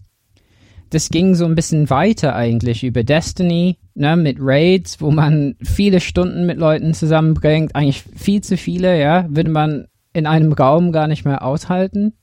[0.90, 6.00] das ging so ein bisschen weiter eigentlich über Destiny, ne, mit Raids, wo man viele
[6.00, 11.08] Stunden mit Leuten zusammenbringt, eigentlich viel zu viele, ja, würde man in einem Raum gar
[11.08, 12.14] nicht mehr aushalten.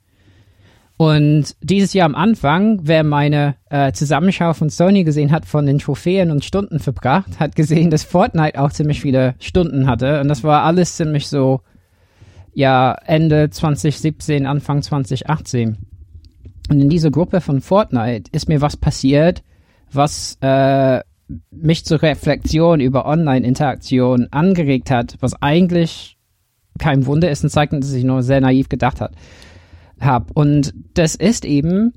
[0.97, 5.79] Und dieses Jahr am Anfang, wer meine äh, Zusammenschau von Sony gesehen hat, von den
[5.79, 10.21] Trophäen und Stunden verbracht, hat gesehen, dass Fortnite auch ziemlich viele Stunden hatte.
[10.21, 11.61] Und das war alles ziemlich so,
[12.53, 15.77] ja, Ende 2017, Anfang 2018.
[16.69, 19.43] Und in dieser Gruppe von Fortnite ist mir was passiert,
[19.91, 21.01] was äh,
[21.51, 26.17] mich zur Reflexion über Online-Interaktion angeregt hat, was eigentlich
[26.79, 29.13] kein Wunder ist und zeigt, dass ich nur sehr naiv gedacht hat,
[30.05, 30.27] habe.
[30.33, 31.93] Und das ist eben,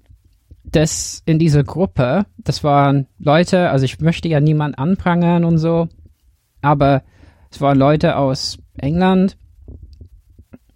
[0.64, 5.88] dass in dieser Gruppe, das waren Leute, also ich möchte ja niemand anprangern und so,
[6.60, 7.02] aber
[7.50, 9.36] es waren Leute aus England,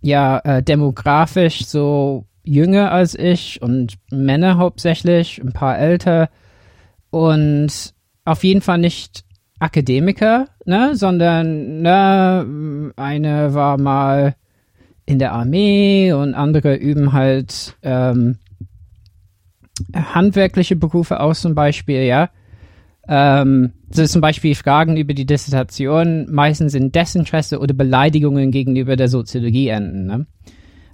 [0.00, 6.30] ja, äh, demografisch so jünger als ich und Männer hauptsächlich, ein paar älter
[7.10, 9.24] und auf jeden Fall nicht
[9.58, 14.34] Akademiker, ne, sondern ne, eine war mal
[15.10, 18.38] in der Armee und andere üben halt ähm,
[19.94, 22.30] handwerkliche Berufe aus zum Beispiel, ja.
[23.08, 29.08] Ähm, so zum Beispiel Fragen über die Dissertation meistens in Desinteresse oder Beleidigungen gegenüber der
[29.08, 30.06] Soziologie enden.
[30.06, 30.26] Ne?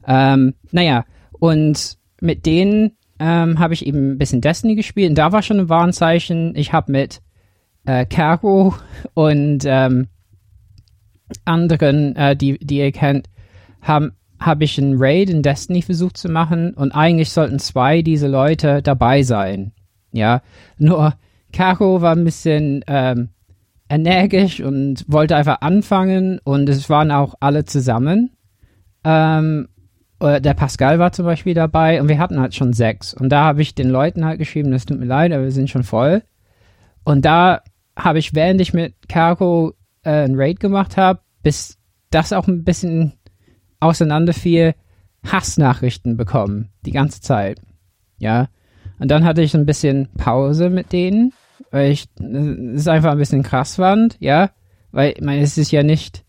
[0.06, 5.32] Ähm, naja, und mit denen ähm, habe ich eben ein bisschen Destiny gespielt und da
[5.32, 6.54] war schon ein Warnzeichen.
[6.56, 7.20] Ich habe mit
[7.84, 8.74] äh, Caro
[9.12, 10.08] und ähm,
[11.44, 13.28] anderen, äh, die, die ihr kennt,
[13.86, 18.82] habe ich einen Raid in Destiny versucht zu machen und eigentlich sollten zwei diese Leute
[18.82, 19.72] dabei sein.
[20.12, 20.42] Ja,
[20.78, 21.14] nur
[21.52, 23.30] Caro war ein bisschen ähm,
[23.88, 28.30] energisch und wollte einfach anfangen und es waren auch alle zusammen.
[29.04, 29.68] Ähm,
[30.20, 33.14] äh, der Pascal war zum Beispiel dabei und wir hatten halt schon sechs.
[33.14, 35.70] Und da habe ich den Leuten halt geschrieben, das tut mir leid, aber wir sind
[35.70, 36.22] schon voll.
[37.04, 37.62] Und da
[37.96, 41.78] habe ich, während ich mit Caro äh, ein Raid gemacht habe, bis
[42.10, 43.12] das auch ein bisschen
[43.80, 44.74] auseinanderfiel,
[45.24, 46.70] Hassnachrichten bekommen.
[46.84, 47.60] Die ganze Zeit.
[48.18, 48.48] Ja.
[48.98, 51.32] Und dann hatte ich ein bisschen Pause mit denen,
[51.70, 54.50] weil ich es einfach ein bisschen krass fand, ja.
[54.92, 56.26] Weil, ich meine, es ist ja nicht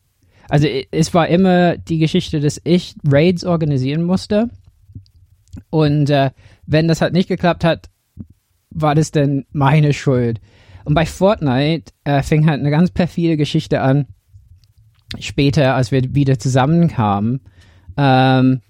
[0.50, 4.50] also es war immer die Geschichte, dass ich Raids organisieren musste.
[5.70, 6.32] Und äh,
[6.66, 7.90] wenn das halt nicht geklappt hat,
[8.70, 10.40] war das dann meine Schuld.
[10.86, 14.08] Und bei Fortnite äh, fing halt eine ganz perfide Geschichte an.
[15.20, 17.42] Später, als wir wieder zusammenkamen,
[17.96, 18.62] ähm,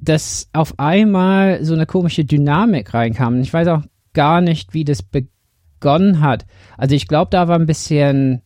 [0.00, 3.40] dass auf einmal so eine komische Dynamik reinkam.
[3.40, 3.82] Ich weiß auch
[4.12, 6.46] gar nicht, wie das begonnen hat.
[6.76, 8.42] Also ich glaube, da war ein bisschen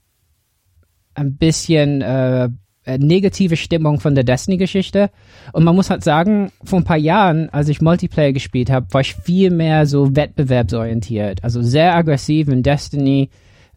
[1.14, 2.48] ein bisschen äh,
[2.88, 5.10] äh, negative Stimmung von der Destiny-Geschichte.
[5.52, 9.02] Und man muss halt sagen, vor ein paar Jahren, als ich Multiplayer gespielt habe, war
[9.02, 11.44] ich viel mehr so wettbewerbsorientiert.
[11.44, 13.28] Also sehr aggressiv in Destiny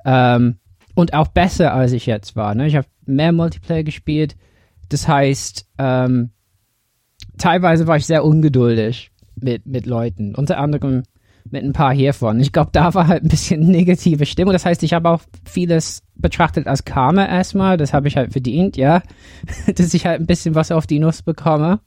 [0.05, 0.59] ähm,
[0.95, 2.55] und auch besser, als ich jetzt war.
[2.55, 2.67] Ne?
[2.67, 4.36] Ich habe mehr Multiplayer gespielt.
[4.89, 6.32] Das heißt, ähm,
[7.38, 10.36] teilweise war ich sehr ungeduldig mit, mit Leuten.
[10.36, 11.03] Unter anderem
[11.49, 12.39] mit ein paar hiervon.
[12.39, 14.53] Ich glaube, da war halt ein bisschen negative Stimmung.
[14.53, 17.78] Das heißt, ich habe auch vieles betrachtet als Karma erstmal.
[17.78, 19.01] Das habe ich halt verdient, ja.
[19.76, 21.80] Dass ich halt ein bisschen was auf die Nuss bekomme.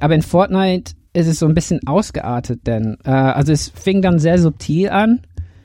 [0.00, 4.18] Aber in Fortnite ist es so ein bisschen ausgeartet, denn äh, also es fing dann
[4.18, 5.22] sehr subtil an,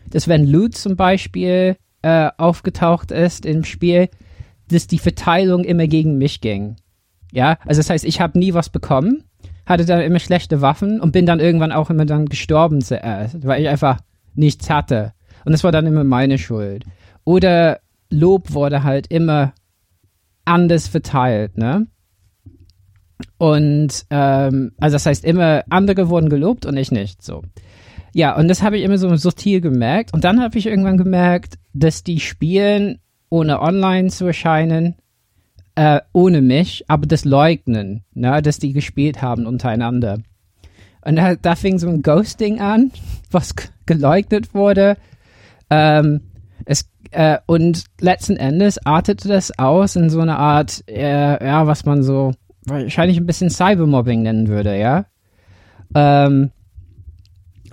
[0.10, 4.10] dass wenn Loot zum Beispiel äh, aufgetaucht ist im Spiel,
[4.70, 6.76] dass die Verteilung immer gegen mich ging.
[7.32, 9.24] Ja, also das heißt, ich habe nie was bekommen
[9.66, 13.62] hatte dann immer schlechte Waffen und bin dann irgendwann auch immer dann gestorben zuerst, weil
[13.62, 14.00] ich einfach
[14.36, 15.14] nichts hatte.
[15.46, 16.86] Und das war dann immer meine Schuld.
[17.24, 19.54] Oder Lob wurde halt immer
[20.46, 21.88] anders verteilt, ne?
[23.38, 27.22] Und ähm, also das heißt immer, andere wurden gelobt und ich nicht.
[27.22, 27.44] So.
[28.14, 30.14] Ja, und das habe ich immer so subtil gemerkt.
[30.14, 33.00] Und dann habe ich irgendwann gemerkt, dass die Spielen,
[33.34, 34.94] ohne online zu erscheinen,
[35.74, 40.20] äh, ohne mich, aber das Leugnen, ne, dass die gespielt haben untereinander.
[41.04, 42.92] Und da, da fing so ein Ghosting an,
[43.32, 43.56] was
[43.88, 44.98] geleugnet wurde.
[45.72, 46.22] Ähm,
[46.66, 51.86] es, äh, und letzten Endes artete das aus in so eine Art, äh, ja, was
[51.86, 52.34] man so
[52.68, 55.08] wahrscheinlich ein bisschen Cybermobbing nennen würde, ja.
[55.96, 56.52] Ähm,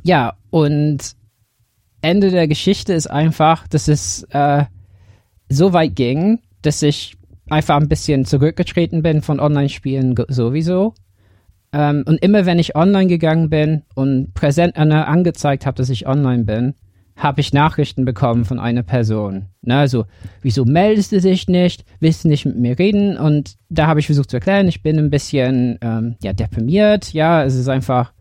[0.04, 1.16] ja, und
[2.00, 4.64] Ende der Geschichte ist einfach, dass es äh,
[5.50, 7.16] so weit ging, dass ich
[7.50, 10.94] einfach ein bisschen zurückgetreten bin von Online-Spielen sowieso.
[11.72, 16.06] Ähm, und immer wenn ich online gegangen bin und präsent äh, angezeigt habe, dass ich
[16.06, 16.74] online bin,
[17.16, 19.46] habe ich Nachrichten bekommen von einer Person.
[19.62, 20.06] Ne, also,
[20.40, 21.84] wieso meldest du dich nicht?
[22.00, 23.18] Willst du nicht mit mir reden?
[23.18, 27.12] Und da habe ich versucht zu erklären, ich bin ein bisschen ähm, ja, deprimiert.
[27.12, 28.12] Ja, es ist einfach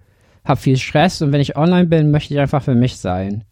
[0.49, 3.43] habe viel Stress und wenn ich online bin, möchte ich einfach für mich sein.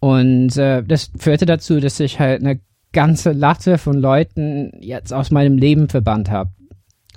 [0.00, 2.58] Und äh, das führte dazu, dass ich halt eine
[2.92, 6.50] ganze Latte von Leuten jetzt aus meinem Leben verbannt habe.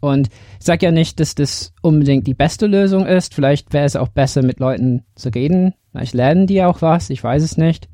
[0.02, 3.34] Und ich sage ja nicht, dass das unbedingt die beste Lösung ist.
[3.34, 5.74] Vielleicht wäre es auch besser, mit Leuten zu reden.
[5.92, 7.90] Vielleicht lernen die auch was, ich weiß es nicht.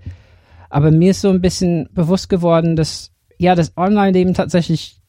[0.70, 5.02] Aber mir ist so ein bisschen bewusst geworden, dass ja das Online-Leben tatsächlich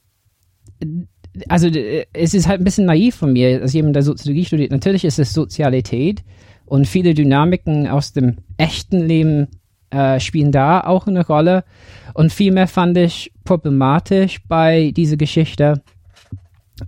[1.49, 4.70] also es ist halt ein bisschen naiv von mir, als jemand, der Soziologie studiert.
[4.70, 6.23] Natürlich ist es Sozialität
[6.66, 9.49] und viele Dynamiken aus dem echten Leben
[9.93, 11.64] äh, spielen da auch eine Rolle.
[12.14, 15.82] Und vielmehr fand ich problematisch bei dieser Geschichte,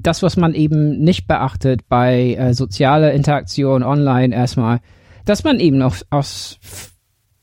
[0.00, 4.80] das, was man eben nicht beachtet bei äh, sozialer Interaktion online erstmal,
[5.24, 6.58] dass man eben auch aus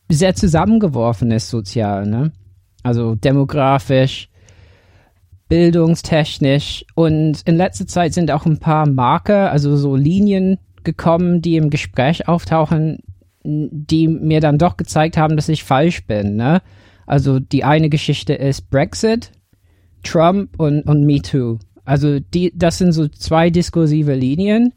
[0.09, 2.31] sehr zusammengeworfen ist sozial, ne?
[2.83, 4.29] Also demografisch,
[5.47, 11.57] bildungstechnisch und in letzter Zeit sind auch ein paar Marker, also so Linien gekommen, die
[11.57, 12.99] im Gespräch auftauchen,
[13.43, 16.35] die mir dann doch gezeigt haben, dass ich falsch bin.
[16.35, 16.61] Ne?
[17.05, 19.31] Also die eine Geschichte ist Brexit,
[20.03, 21.59] Trump und, und Me Too.
[21.83, 24.73] Also die, das sind so zwei diskursive Linien,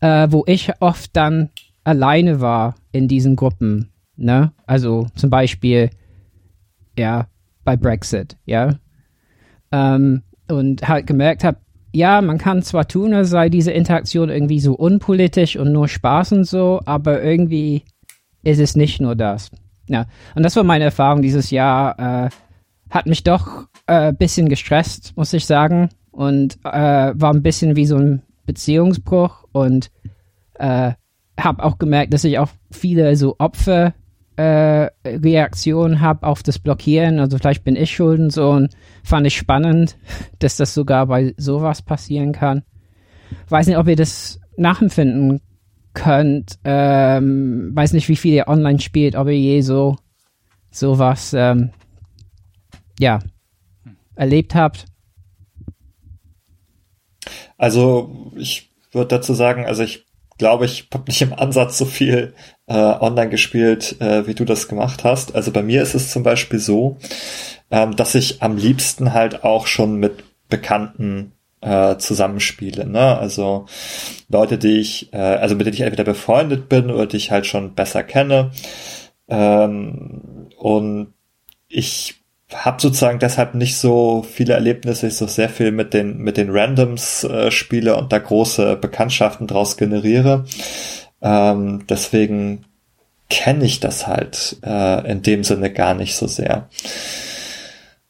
[0.00, 1.50] äh, wo ich oft dann
[1.84, 3.90] alleine war in diesen Gruppen.
[4.16, 4.52] Ne?
[4.66, 5.90] Also zum Beispiel,
[6.98, 7.28] ja,
[7.64, 8.78] bei Brexit, ja.
[9.70, 11.58] Ähm, und halt gemerkt habe,
[11.92, 16.32] ja, man kann zwar tun, als sei diese Interaktion irgendwie so unpolitisch und nur Spaß
[16.32, 17.82] und so, aber irgendwie
[18.42, 19.50] ist es nicht nur das.
[19.88, 22.26] Ja, und das war meine Erfahrung dieses Jahr.
[22.26, 22.30] Äh,
[22.90, 25.88] hat mich doch ein äh, bisschen gestresst, muss ich sagen.
[26.10, 29.90] Und äh, war ein bisschen wie so ein Beziehungsbruch und
[30.54, 30.92] äh,
[31.40, 33.94] habe auch gemerkt, dass ich auch viele so Opfer
[34.36, 37.18] äh, Reaktion habe auf das Blockieren.
[37.18, 38.74] Also vielleicht bin ich schuld und so und
[39.04, 39.98] fand ich spannend,
[40.38, 42.62] dass das sogar bei sowas passieren kann.
[43.48, 45.40] Weiß nicht, ob ihr das nachempfinden
[45.94, 46.58] könnt.
[46.64, 49.96] Ähm, weiß nicht, wie viel ihr online spielt, ob ihr je so
[50.70, 51.70] sowas ähm,
[52.98, 53.18] ja
[54.14, 54.86] erlebt habt.
[57.58, 60.06] Also ich würde dazu sagen, also ich
[60.38, 62.34] glaube, ich habe nicht im Ansatz so viel
[62.72, 65.34] äh, online gespielt, äh, wie du das gemacht hast.
[65.34, 66.96] Also bei mir ist es zum Beispiel so,
[67.70, 72.86] ähm, dass ich am liebsten halt auch schon mit Bekannten äh, zusammenspiele.
[72.86, 73.18] Ne?
[73.18, 73.66] Also
[74.30, 77.46] Leute, die ich, äh, also mit denen ich entweder befreundet bin oder die ich halt
[77.46, 78.52] schon besser kenne.
[79.28, 81.12] Ähm, und
[81.68, 82.14] ich
[82.54, 86.50] habe sozusagen deshalb nicht so viele Erlebnisse, ich so sehr viel mit den mit den
[86.50, 90.44] Randoms äh, spiele und da große Bekanntschaften draus generiere.
[91.22, 92.64] Ähm, deswegen
[93.30, 96.68] kenne ich das halt äh, in dem Sinne gar nicht so sehr.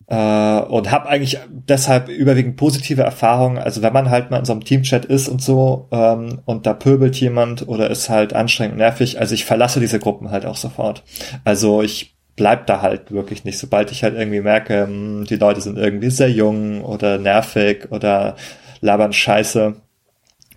[0.08, 3.58] Äh, und habe eigentlich deshalb überwiegend positive Erfahrungen.
[3.58, 6.74] Also wenn man halt mal in so einem Teamchat ist und so ähm, und da
[6.74, 11.04] pöbelt jemand oder ist halt anstrengend nervig, also ich verlasse diese Gruppen halt auch sofort.
[11.44, 13.58] Also ich bleib da halt wirklich nicht.
[13.58, 17.90] Sobald ich halt irgendwie merke, mh, hm, die Leute sind irgendwie sehr jung oder nervig
[17.90, 18.36] oder
[18.80, 19.76] labern Scheiße,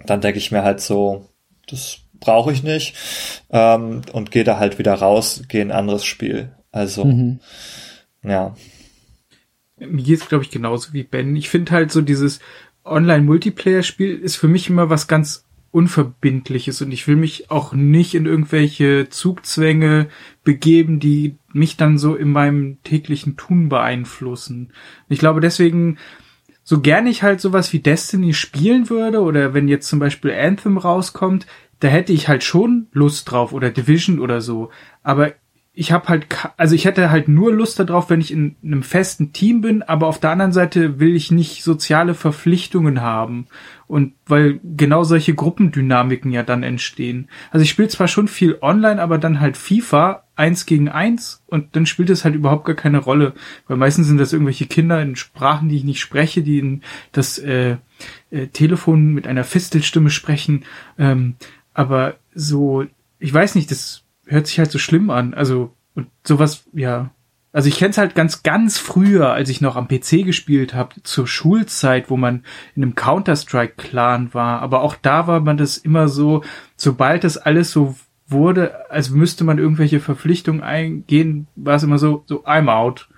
[0.06, 1.30] dann denke ich mir halt so,
[1.68, 2.96] das brauche ich nicht
[3.50, 6.54] ähm, und gehe da halt wieder raus, gehe ein anderes Spiel.
[6.72, 7.40] Also mhm.
[8.24, 8.56] ja.
[9.78, 11.36] Mir geht's glaube ich genauso wie Ben.
[11.36, 12.40] Ich finde halt so dieses
[12.84, 15.46] Online-Multiplayer-Spiel ist für mich immer was ganz
[15.76, 20.08] Unverbindliches und ich will mich auch nicht in irgendwelche Zugzwänge
[20.46, 24.72] begeben, die mich dann so in meinem täglichen Tun beeinflussen.
[25.10, 25.98] Ich glaube deswegen,
[26.64, 30.78] so gern ich halt sowas wie Destiny spielen würde oder wenn jetzt zum Beispiel Anthem
[30.78, 31.46] rauskommt,
[31.80, 34.70] da hätte ich halt schon Lust drauf oder Division oder so.
[35.04, 35.34] Aber
[35.78, 39.34] ich habe halt, also ich hätte halt nur Lust darauf, wenn ich in einem festen
[39.34, 43.48] Team bin, aber auf der anderen Seite will ich nicht soziale Verpflichtungen haben.
[43.88, 47.30] Und weil genau solche Gruppendynamiken ja dann entstehen.
[47.52, 51.76] Also ich spiele zwar schon viel online, aber dann halt FIFA eins gegen eins und
[51.76, 53.34] dann spielt es halt überhaupt gar keine Rolle.
[53.68, 57.38] Weil meistens sind das irgendwelche Kinder in Sprachen, die ich nicht spreche, die in das
[57.38, 57.78] äh,
[58.32, 60.64] äh, Telefon mit einer Fistelstimme sprechen.
[60.98, 61.36] Ähm,
[61.76, 62.86] aber so,
[63.20, 65.36] ich weiß nicht, das hört sich halt so schlimm an.
[65.36, 67.12] Also, und sowas, ja.
[67.52, 70.96] Also ich kenne es halt ganz, ganz früher, als ich noch am PC gespielt habe,
[71.04, 72.44] zur Schulzeit, wo man
[72.76, 74.62] in einem Counter-Strike-Clan war.
[74.62, 76.44] Aber auch da war man das immer so,
[76.76, 77.96] sobald das alles so
[78.28, 83.10] wurde, als müsste man irgendwelche Verpflichtungen eingehen, war es immer so, so I'm out.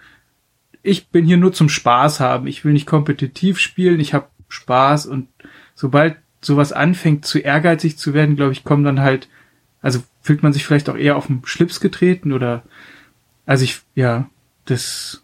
[0.83, 2.47] Ich bin hier nur zum Spaß haben.
[2.47, 3.99] Ich will nicht kompetitiv spielen.
[3.99, 5.27] Ich habe Spaß und
[5.75, 6.17] sobald
[6.47, 9.27] sowas anfängt zu ehrgeizig zu werden, glaube ich, kommen dann halt,
[9.81, 12.63] also fühlt man sich vielleicht auch eher auf den Schlips getreten oder,
[13.45, 14.29] also ich, ja,
[14.65, 15.23] das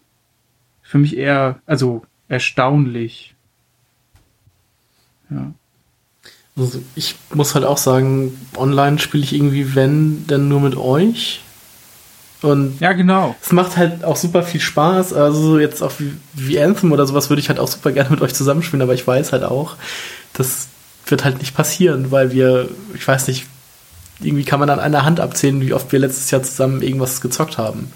[0.82, 3.36] für mich eher, also erstaunlich.
[5.30, 5.54] Ja.
[6.56, 11.42] Also ich muss halt auch sagen, online spiele ich irgendwie, wenn, denn nur mit euch.
[12.44, 13.36] Und ja, genau.
[13.42, 15.14] Es macht halt auch super viel Spaß.
[15.14, 18.22] Also jetzt auch wie, wie Anthem oder sowas würde ich halt auch super gerne mit
[18.22, 19.78] euch zusammenspielen, aber ich weiß halt auch,
[20.34, 20.68] das
[21.08, 23.46] wird halt nicht passieren, weil wir, ich weiß nicht,
[24.22, 27.58] irgendwie kann man an einer Hand abzählen, wie oft wir letztes Jahr zusammen irgendwas gezockt
[27.58, 27.92] haben.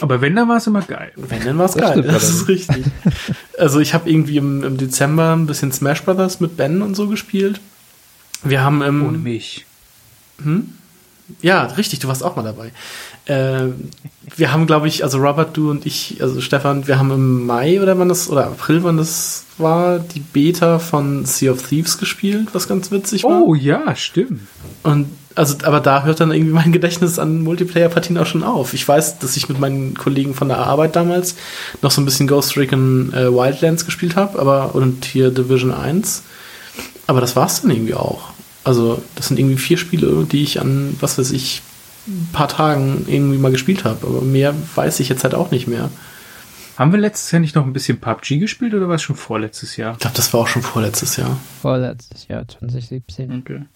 [0.00, 1.12] Aber wenn, dann war es immer geil.
[1.16, 2.02] Wenn, dann war es geil.
[2.02, 2.84] Das ist richtig.
[3.58, 7.08] also ich habe irgendwie im, im, Dezember ein bisschen Smash Brothers mit Ben und so
[7.08, 7.60] gespielt.
[8.42, 9.06] Wir haben im...
[9.06, 9.66] Ohne mich.
[10.42, 10.74] Hm?
[11.40, 12.72] Ja, richtig, du warst auch mal dabei.
[13.26, 13.68] Äh,
[14.36, 17.80] wir haben, glaube ich, also Robert, du und ich, also Stefan, wir haben im Mai
[17.80, 22.48] oder wann das, oder April, wann das war, die Beta von Sea of Thieves gespielt,
[22.52, 23.42] was ganz witzig war.
[23.42, 24.40] Oh ja, stimmt.
[24.82, 25.06] Und
[25.36, 28.72] also, aber da hört dann irgendwie mein Gedächtnis an Multiplayer-Partien auch schon auf.
[28.72, 31.34] Ich weiß, dass ich mit meinen Kollegen von der Arbeit damals
[31.82, 36.22] noch so ein bisschen Ghost Recon äh, Wildlands gespielt habe, aber und hier Division 1.
[37.06, 38.30] Aber das war's dann irgendwie auch.
[38.62, 41.62] Also, das sind irgendwie vier Spiele, die ich an, was weiß ich,
[42.32, 44.06] paar Tagen irgendwie mal gespielt habe.
[44.06, 45.90] Aber mehr weiß ich jetzt halt auch nicht mehr.
[46.76, 49.76] Haben wir letztes Jahr nicht noch ein bisschen PUBG gespielt oder war es schon vorletztes
[49.76, 49.92] Jahr?
[49.92, 51.38] Ich glaube, das war auch schon vorletztes Jahr.
[51.62, 53.42] Vorletztes Jahr, 2017.
[53.42, 53.62] Okay.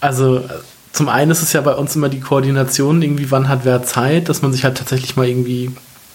[0.00, 0.44] Also
[0.92, 4.28] zum einen ist es ja bei uns immer die Koordination, irgendwie wann hat wer Zeit,
[4.28, 5.70] dass man sich halt tatsächlich mal irgendwie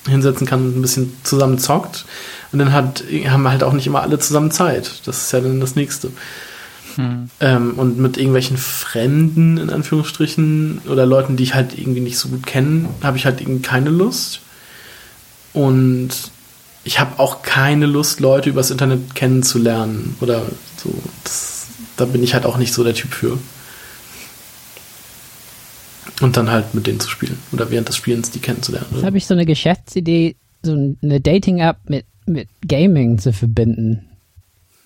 [0.07, 2.05] hinsetzen kann und ein bisschen zusammen zockt.
[2.51, 5.01] Und dann hat, haben wir halt auch nicht immer alle zusammen Zeit.
[5.05, 6.12] Das ist ja dann das Nächste.
[7.00, 7.30] Hm.
[7.39, 12.28] Ähm, und mit irgendwelchen Fremden, in Anführungsstrichen, oder Leuten, die ich halt irgendwie nicht so
[12.28, 14.41] gut kenne, habe ich halt irgendwie keine Lust.
[15.54, 16.10] Und
[16.84, 20.18] ich habe auch keine Lust, Leute übers Internet kennenzulernen.
[20.20, 20.41] Oder
[20.76, 20.93] so.
[21.24, 23.39] Das, da bin ich halt auch nicht so der Typ für.
[26.20, 27.39] Und dann halt mit denen zu spielen.
[27.54, 28.88] Oder während des Spielens die kennenzulernen.
[28.93, 34.06] Jetzt habe ich so eine Geschäftsidee, so eine Dating-App mit, mit Gaming zu verbinden.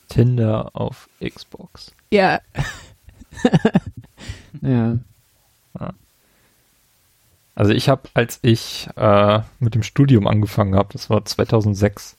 [0.10, 1.92] Tinder auf Xbox.
[4.62, 4.98] Ja.
[5.78, 5.94] ja.
[7.56, 12.18] Also ich habe, als ich äh, mit dem Studium angefangen habe, das war 2006,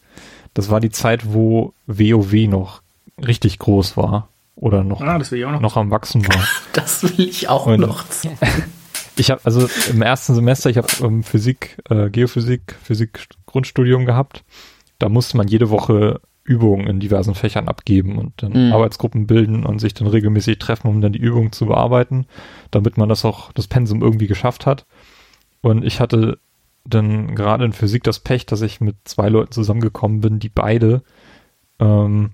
[0.53, 2.83] das war die Zeit, wo WoW noch
[3.19, 5.61] richtig groß war oder noch, ah, noch.
[5.61, 5.77] noch.
[5.77, 6.47] am Wachsen war.
[6.73, 8.05] Das will ich auch Und noch.
[9.17, 14.43] Ich habe also im ersten Semester, ich habe ähm, Physik, äh, Geophysik, Physik Grundstudium gehabt.
[14.99, 18.73] Da musste man jede Woche Übungen in diversen Fächern abgeben und dann mhm.
[18.73, 22.27] Arbeitsgruppen bilden und sich dann regelmäßig treffen, um dann die Übungen zu bearbeiten,
[22.71, 24.85] damit man das auch, das Pensum irgendwie geschafft hat.
[25.63, 26.39] Und ich hatte
[26.85, 31.03] dann gerade in Physik das Pech, dass ich mit zwei Leuten zusammengekommen bin, die beide
[31.81, 32.33] ähm,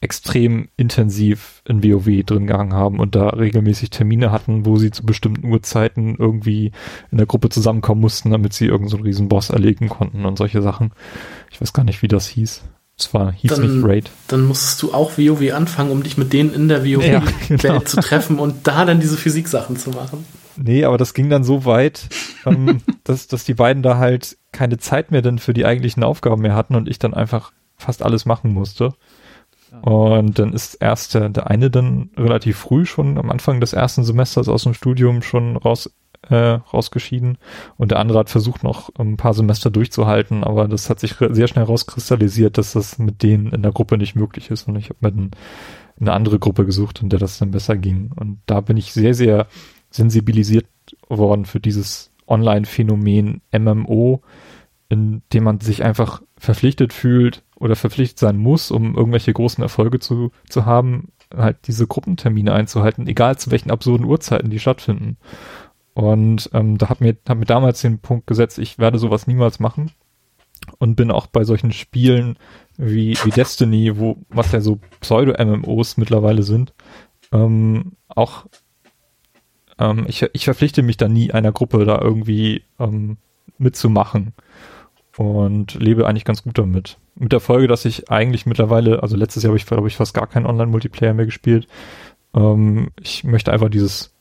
[0.00, 5.04] extrem intensiv in WoW drin gehangen haben und da regelmäßig Termine hatten, wo sie zu
[5.04, 6.72] bestimmten Uhrzeiten irgendwie
[7.10, 10.62] in der Gruppe zusammenkommen mussten, damit sie irgendeinen so riesen Boss erlegen konnten und solche
[10.62, 10.92] Sachen.
[11.50, 12.62] Ich weiß gar nicht, wie das hieß.
[12.98, 14.10] Es war, hieß dann, nicht Raid.
[14.28, 17.80] Dann musstest du auch WoW anfangen, um dich mit denen in der WoW-Welt ja, genau.
[17.80, 20.24] zu treffen und da dann diese Physiksachen zu machen.
[20.56, 22.08] Nee, aber das ging dann so weit,
[22.46, 26.40] ähm, dass, dass die beiden da halt keine Zeit mehr denn für die eigentlichen Aufgaben
[26.40, 28.94] mehr hatten und ich dann einfach fast alles machen musste.
[29.82, 34.04] Und dann ist erst der, der eine dann relativ früh schon am Anfang des ersten
[34.04, 35.90] Semesters aus dem Studium schon raus,
[36.28, 37.38] äh, rausgeschieden.
[37.76, 41.48] Und der andere hat versucht, noch ein paar Semester durchzuhalten, aber das hat sich sehr
[41.48, 44.68] schnell rauskristallisiert, dass das mit denen in der Gruppe nicht möglich ist.
[44.68, 45.30] Und ich habe mir dann
[46.00, 48.10] eine andere Gruppe gesucht, in der das dann besser ging.
[48.14, 49.46] Und da bin ich sehr, sehr
[49.90, 50.66] sensibilisiert
[51.08, 54.20] worden für dieses Online-Phänomen MMO,
[54.88, 59.98] in dem man sich einfach verpflichtet fühlt, oder verpflichtet sein muss, um irgendwelche großen Erfolge
[59.98, 65.16] zu, zu haben, halt diese Gruppentermine einzuhalten, egal zu welchen absurden Uhrzeiten die stattfinden.
[65.96, 69.60] Und ähm, da hat mir, hat mir damals den Punkt gesetzt, ich werde sowas niemals
[69.60, 69.92] machen.
[70.76, 72.38] Und bin auch bei solchen Spielen
[72.76, 76.74] wie, wie Destiny, wo, was ja so Pseudo-MMOs mittlerweile sind,
[77.32, 78.44] ähm, auch
[79.78, 83.16] ähm, ich, ich verpflichte mich da nie einer Gruppe da irgendwie ähm,
[83.56, 84.34] mitzumachen
[85.16, 86.98] und lebe eigentlich ganz gut damit.
[87.14, 90.12] Mit der Folge, dass ich eigentlich mittlerweile, also letztes Jahr habe ich, glaube ich, fast
[90.12, 91.68] gar keinen Online-Multiplayer mehr gespielt.
[92.34, 94.15] Ähm, ich möchte einfach dieses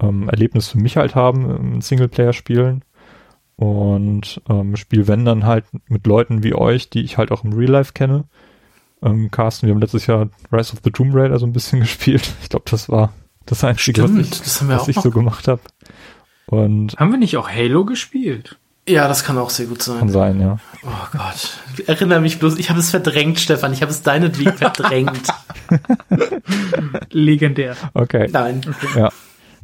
[0.00, 2.84] ähm, Erlebnis für mich halt haben, im Singleplayer spielen.
[3.56, 7.52] Und ähm, spiel wenn dann halt mit Leuten wie euch, die ich halt auch im
[7.52, 8.24] Real Life kenne.
[9.02, 12.32] Ähm, Carsten, wir haben letztes Jahr Rise of the Tomb Raider so ein bisschen gespielt.
[12.42, 13.12] Ich glaube, das war
[13.46, 15.60] das Einzige, Stimmt, was ich, was ich so gemacht habe.
[16.46, 18.58] Und haben wir nicht auch Halo gespielt?
[18.88, 19.98] Ja, das kann auch sehr gut sein.
[19.98, 20.58] Kann sein, ja.
[20.82, 21.86] Oh Gott.
[21.86, 23.72] Erinnere mich bloß, ich habe es verdrängt, Stefan.
[23.72, 25.28] Ich habe es deinetwegen verdrängt.
[27.10, 27.76] Legendär.
[27.94, 28.28] Okay.
[28.32, 28.62] Nein.
[28.66, 28.98] Okay.
[28.98, 29.10] Ja.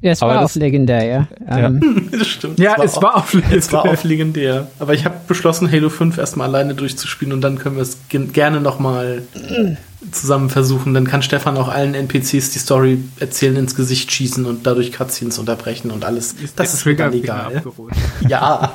[0.00, 1.28] Ja, es Aber war auch legendär, ja.
[1.48, 1.66] Ja.
[1.66, 2.58] Ähm, Das stimmt.
[2.58, 4.68] Ja, es war auf Es war auf legendär.
[4.78, 8.60] Aber ich habe beschlossen, Halo 5 erstmal alleine durchzuspielen und dann können wir es gerne
[8.60, 9.22] nochmal
[10.12, 10.94] zusammen versuchen.
[10.94, 15.38] Dann kann Stefan auch allen NPCs die Story erzählen, ins Gesicht schießen und dadurch Cutscenes
[15.38, 16.34] unterbrechen und alles.
[16.54, 17.56] das ist mir egal.
[17.56, 17.94] abgeholt.
[18.28, 18.74] Ja,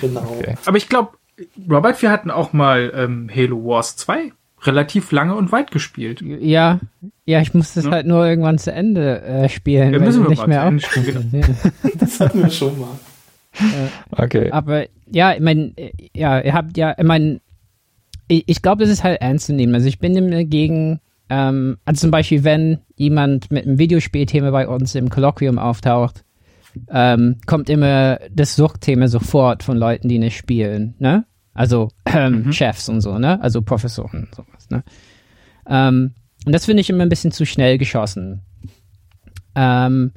[0.00, 0.36] genau.
[0.38, 0.54] Okay.
[0.64, 1.10] Aber ich glaube,
[1.68, 6.20] Robert, wir hatten auch mal ähm, Halo Wars 2 relativ lange und weit gespielt.
[6.22, 6.80] ja,
[7.24, 7.92] ja, ich musste es Ja.
[7.92, 10.68] halt nur irgendwann zu Ende äh, spielen, Ja, weil müssen ich wir nicht mal mehr
[10.68, 10.80] auf.
[10.80, 11.90] spielen, Ja.
[11.98, 12.88] Das hatten wir schon mal.
[14.10, 14.50] Okay.
[14.50, 15.72] Aber ja, ich meine,
[16.14, 17.40] ja, ihr habt ja, ich meine,
[18.28, 19.74] ich, ich glaube, das ist halt ernst zu nehmen.
[19.74, 24.68] Also ich bin immer gegen, ähm, also zum Beispiel, wenn jemand mit einem Videospielthema bei
[24.68, 26.24] uns im Kolloquium auftaucht,
[26.92, 31.24] ähm, kommt immer das Suchtthema sofort von Leuten, die nicht spielen, ne?
[31.60, 33.38] Also ähm, Chefs und so, ne?
[33.42, 34.82] Also Professoren und sowas, ne?
[35.68, 36.14] Ähm,
[36.46, 38.40] und das finde ich immer ein bisschen zu schnell geschossen.
[39.54, 40.12] Ähm,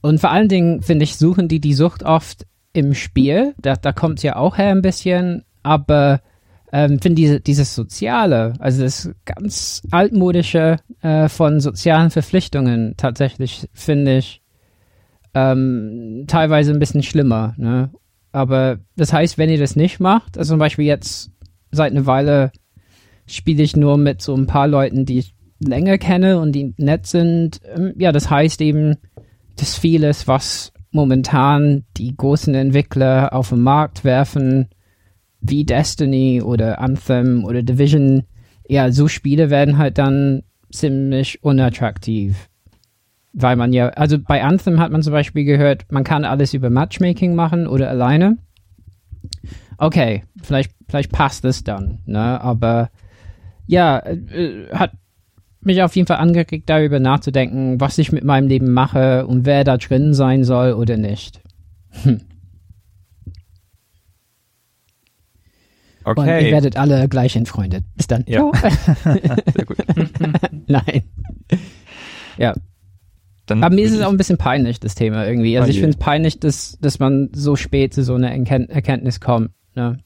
[0.00, 3.54] und vor allen Dingen, finde ich, suchen die die Sucht oft im Spiel.
[3.62, 5.44] Da, da kommt es ja auch her ein bisschen.
[5.62, 6.20] Aber
[6.72, 14.18] ähm, finde diese, dieses Soziale, also das ganz altmodische äh, von sozialen Verpflichtungen tatsächlich, finde
[14.18, 14.42] ich,
[15.32, 17.54] ähm, teilweise ein bisschen schlimmer.
[17.56, 17.90] Ne?
[18.36, 21.30] Aber das heißt, wenn ihr das nicht macht, also zum Beispiel jetzt
[21.70, 22.52] seit einer Weile
[23.26, 27.06] spiele ich nur mit so ein paar Leuten, die ich länger kenne und die nett
[27.06, 27.60] sind.
[27.74, 28.96] Ähm, Ja, das heißt eben,
[29.56, 34.68] dass vieles, was momentan die großen Entwickler auf den Markt werfen,
[35.40, 38.24] wie Destiny oder Anthem oder Division,
[38.68, 42.50] ja, so Spiele werden halt dann ziemlich unattraktiv.
[43.38, 46.70] Weil man ja, also bei Anthem hat man zum Beispiel gehört, man kann alles über
[46.70, 48.38] Matchmaking machen oder alleine.
[49.76, 52.40] Okay, vielleicht, vielleicht passt es dann, ne?
[52.40, 52.88] Aber
[53.66, 54.92] ja, äh, hat
[55.60, 59.64] mich auf jeden Fall angeregt, darüber nachzudenken, was ich mit meinem Leben mache und wer
[59.64, 61.42] da drin sein soll oder nicht.
[62.04, 62.22] Und
[66.06, 66.50] ihr Okay.
[66.52, 67.84] werdet alle gleich entfreundet.
[67.96, 68.24] Bis dann.
[68.26, 68.50] Ja.
[69.54, 69.76] Sehr gut.
[70.68, 71.02] Nein.
[72.38, 72.54] Ja,
[73.46, 75.56] Dann aber mir ist es auch ein bisschen peinlich, das Thema irgendwie.
[75.56, 78.70] Also Oh ich finde es peinlich, dass, dass man so spät zu so einer Erkennt
[78.70, 79.50] Erkenntnis kommt.
[79.74, 79.98] Ne?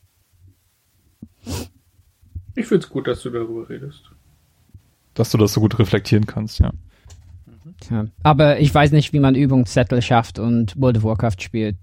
[2.55, 4.03] Ich find's gut, dass du darüber redest.
[5.15, 6.73] dass du das so gut reflektieren kannst, ja.
[7.81, 8.07] Tja.
[8.23, 11.77] Aber ich weiß nicht, wie man Übungszettel schafft und World of Warcraft spielt.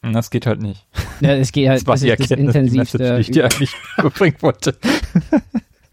[0.00, 0.86] Das geht halt nicht.
[1.20, 2.98] Ja, es geht halt, Das war das die ist das Erkenntnis, die intensivste.
[2.98, 4.76] Message, die ich dir eigentlich überbringen wollte.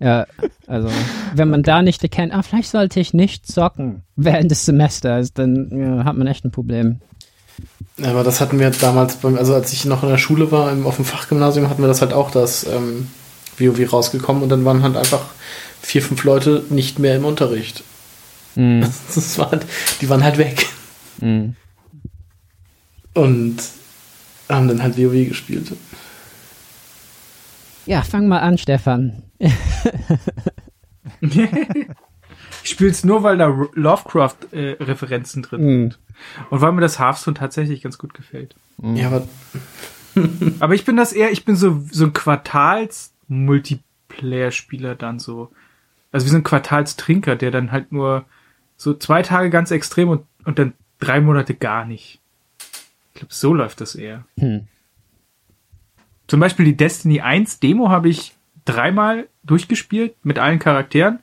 [0.02, 0.26] Ja,
[0.66, 0.90] also
[1.36, 5.70] wenn man da nicht erkennt, ah, vielleicht sollte ich nicht zocken während des Semesters, dann
[5.72, 7.02] ja, hat man echt ein Problem.
[8.02, 10.88] Aber das hatten wir damals, beim, also als ich noch in der Schule war, im,
[10.88, 13.10] auf dem Fachgymnasium, hatten wir das halt auch, dass ähm,
[13.60, 15.22] WoW rausgekommen und dann waren halt einfach
[15.82, 17.84] vier, fünf Leute nicht mehr im Unterricht.
[18.56, 18.82] Mhm.
[19.14, 19.66] Das war halt,
[20.02, 20.66] die waren halt weg
[21.20, 21.56] Mhm.
[23.14, 23.58] und
[24.50, 25.72] haben dann halt WoW gespielt.
[27.86, 29.22] Ja, fang mal an, Stefan.
[32.64, 35.92] Ich spiel's nur, weil da Lovecraft-Referenzen drin Mhm.
[35.92, 36.00] sind.
[36.52, 38.56] Und weil mir das Hearthstone tatsächlich ganz gut gefällt.
[38.82, 39.28] Ja, aber
[40.60, 45.52] Aber ich bin das eher, ich bin so, so ein Quartals-Multiplayer-Spieler dann so.
[46.12, 48.26] Also wie so ein Quartalstrinker, der dann halt nur
[48.76, 52.20] so zwei Tage ganz extrem und, und dann drei Monate gar nicht.
[53.14, 54.26] Ich glaube, so läuft das eher.
[54.38, 54.68] Hm.
[56.28, 58.34] Zum Beispiel die Destiny 1 Demo habe ich
[58.66, 61.20] dreimal durchgespielt mit allen Charakteren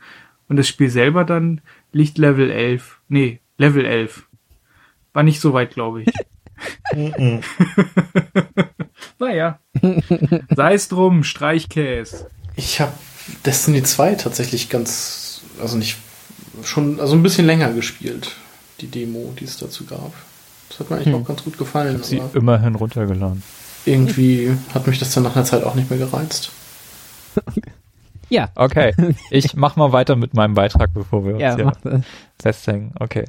[0.48, 1.60] und das Spiel selber dann
[1.92, 2.98] liegt Level 11.
[3.08, 4.24] Nee, Level 11.
[5.12, 6.08] War nicht so weit, glaube ich.
[9.20, 9.58] Naja.
[10.54, 12.30] Sei es drum, Streichkäse.
[12.56, 12.92] ich habe
[13.44, 15.96] Destiny 2 tatsächlich ganz, also nicht
[16.64, 18.36] schon, also ein bisschen länger gespielt,
[18.80, 20.12] die Demo, die es dazu gab.
[20.68, 21.22] Das hat mir eigentlich Hm.
[21.22, 22.02] auch ganz gut gefallen.
[22.02, 23.42] Sie aber immerhin runtergeladen.
[23.84, 26.50] irgendwie hat mich das dann nach einer Zeit auch nicht mehr gereizt.
[28.30, 28.92] Ja, Okay,
[29.30, 32.02] ich mach mal weiter mit meinem Beitrag, bevor wir uns ja, hier mach
[32.40, 32.92] festhängen.
[33.00, 33.24] Okay.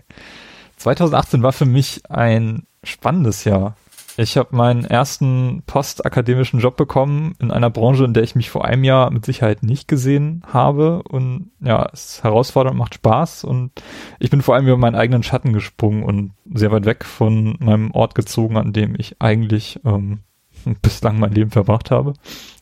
[0.78, 3.76] 2018 war für mich ein spannendes Jahr.
[4.18, 8.66] Ich habe meinen ersten postakademischen Job bekommen in einer Branche, in der ich mich vor
[8.66, 11.04] einem Jahr mit Sicherheit nicht gesehen habe.
[11.04, 13.46] Und ja, es ist herausfordernd, macht Spaß.
[13.46, 13.72] Und
[14.20, 17.92] ich bin vor allem über meinen eigenen Schatten gesprungen und sehr weit weg von meinem
[17.92, 20.20] Ort gezogen, an dem ich eigentlich ähm,
[20.82, 22.14] bislang mein Leben verbracht habe.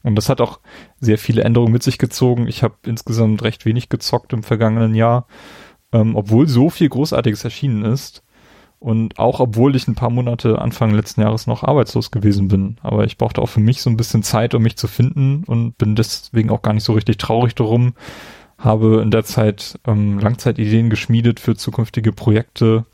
[0.03, 0.59] Und das hat auch
[0.99, 2.47] sehr viele Änderungen mit sich gezogen.
[2.47, 5.27] Ich habe insgesamt recht wenig gezockt im vergangenen Jahr,
[5.91, 8.23] ähm, obwohl so viel Großartiges erschienen ist.
[8.79, 12.77] Und auch obwohl ich ein paar Monate Anfang letzten Jahres noch arbeitslos gewesen bin.
[12.81, 15.77] Aber ich brauchte auch für mich so ein bisschen Zeit, um mich zu finden und
[15.77, 17.93] bin deswegen auch gar nicht so richtig traurig darum.
[18.59, 22.85] Habe in der Zeit ähm, Langzeitideen geschmiedet für zukünftige Projekte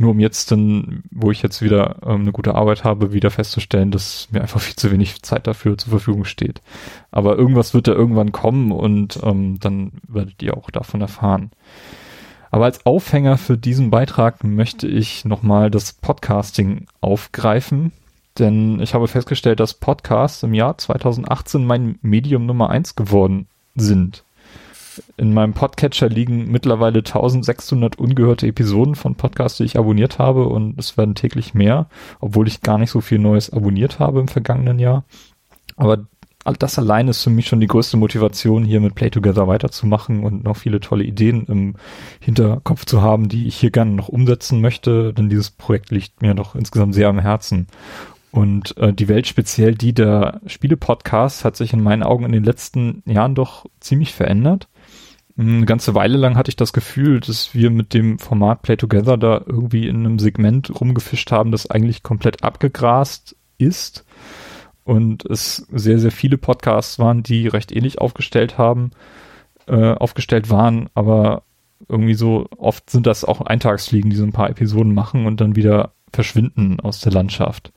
[0.00, 3.90] Nur um jetzt dann, wo ich jetzt wieder ähm, eine gute Arbeit habe, wieder festzustellen,
[3.90, 6.62] dass mir einfach viel zu wenig Zeit dafür zur Verfügung steht.
[7.10, 11.50] Aber irgendwas wird da irgendwann kommen und ähm, dann werdet ihr auch davon erfahren.
[12.50, 17.92] Aber als Aufhänger für diesen Beitrag möchte ich nochmal das Podcasting aufgreifen,
[18.38, 24.22] denn ich habe festgestellt, dass Podcasts im Jahr 2018 mein Medium Nummer eins geworden sind.
[25.16, 30.78] In meinem Podcatcher liegen mittlerweile 1600 ungehörte Episoden von Podcasts, die ich abonniert habe und
[30.78, 31.88] es werden täglich mehr,
[32.20, 35.04] obwohl ich gar nicht so viel Neues abonniert habe im vergangenen Jahr.
[35.76, 36.06] Aber
[36.58, 40.44] das allein ist für mich schon die größte Motivation, hier mit Play Together weiterzumachen und
[40.44, 41.74] noch viele tolle Ideen im
[42.20, 46.34] Hinterkopf zu haben, die ich hier gerne noch umsetzen möchte, denn dieses Projekt liegt mir
[46.34, 47.66] doch insgesamt sehr am Herzen.
[48.30, 52.44] Und äh, die Welt, speziell die der Spiele-Podcasts, hat sich in meinen Augen in den
[52.44, 54.68] letzten Jahren doch ziemlich verändert.
[55.38, 59.16] Eine ganze Weile lang hatte ich das Gefühl, dass wir mit dem Format Play Together
[59.16, 64.04] da irgendwie in einem Segment rumgefischt haben, das eigentlich komplett abgegrast ist
[64.82, 68.90] und es sehr, sehr viele Podcasts waren, die recht ähnlich aufgestellt haben,
[69.68, 71.44] äh, aufgestellt waren, aber
[71.88, 75.54] irgendwie so oft sind das auch Eintagsfliegen, die so ein paar Episoden machen und dann
[75.54, 77.72] wieder verschwinden aus der Landschaft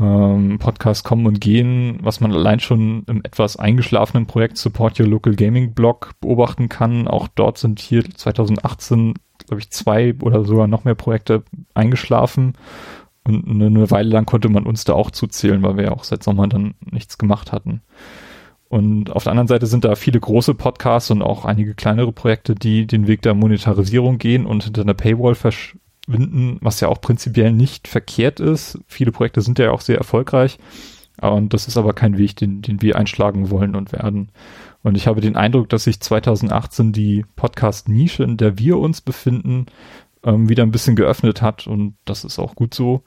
[0.00, 5.06] ähm, Podcasts kommen und gehen, was man allein schon im etwas eingeschlafenen Projekt Support Your
[5.06, 7.06] Local Gaming Blog beobachten kann.
[7.06, 9.14] Auch dort sind hier 2018,
[9.46, 11.42] glaube ich, zwei oder sogar noch mehr Projekte
[11.74, 12.54] eingeschlafen.
[13.24, 16.22] Und eine Weile lang konnte man uns da auch zuzählen, weil wir ja auch seit
[16.22, 17.82] Sommer dann nichts gemacht hatten.
[18.70, 22.54] Und auf der anderen Seite sind da viele große Podcasts und auch einige kleinere Projekte,
[22.54, 25.76] die den Weg der Monetarisierung gehen und hinter einer Paywall versch
[26.12, 28.78] Winden, was ja auch prinzipiell nicht verkehrt ist.
[28.86, 30.58] Viele Projekte sind ja auch sehr erfolgreich.
[31.20, 34.30] Und das ist aber kein Weg, den, den wir einschlagen wollen und werden.
[34.82, 39.66] Und ich habe den Eindruck, dass sich 2018 die Podcast-Nische, in der wir uns befinden,
[40.24, 41.66] ähm, wieder ein bisschen geöffnet hat.
[41.66, 43.02] Und das ist auch gut so.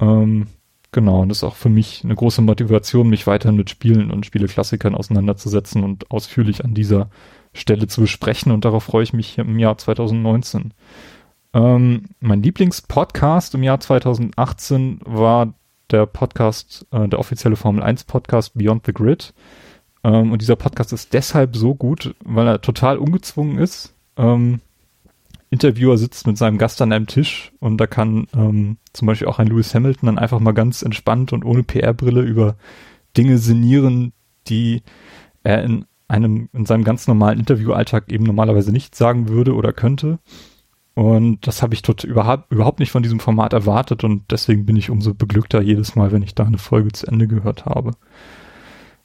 [0.00, 0.48] Ähm,
[0.92, 4.26] genau, und das ist auch für mich eine große Motivation, mich weiter mit Spielen und
[4.26, 7.08] Spieleklassikern auseinanderzusetzen und ausführlich an dieser
[7.54, 8.52] Stelle zu besprechen.
[8.52, 10.74] Und darauf freue ich mich im Jahr 2019.
[11.52, 15.54] Ähm, mein Lieblingspodcast im Jahr 2018 war
[15.90, 19.34] der Podcast, äh, der offizielle Formel 1 Podcast Beyond the Grid.
[20.04, 23.94] Ähm, und dieser Podcast ist deshalb so gut, weil er total ungezwungen ist.
[24.16, 24.60] Ähm,
[25.50, 29.40] Interviewer sitzt mit seinem Gast an einem Tisch und da kann ähm, zum Beispiel auch
[29.40, 32.54] ein Lewis Hamilton dann einfach mal ganz entspannt und ohne PR-Brille über
[33.16, 34.12] Dinge sinnieren,
[34.46, 34.82] die
[35.42, 40.20] er in einem, in seinem ganz normalen Interviewalltag eben normalerweise nicht sagen würde oder könnte.
[41.00, 44.76] Und das habe ich tot, überhaupt, überhaupt nicht von diesem Format erwartet und deswegen bin
[44.76, 47.92] ich umso beglückter jedes Mal, wenn ich da eine Folge zu Ende gehört habe.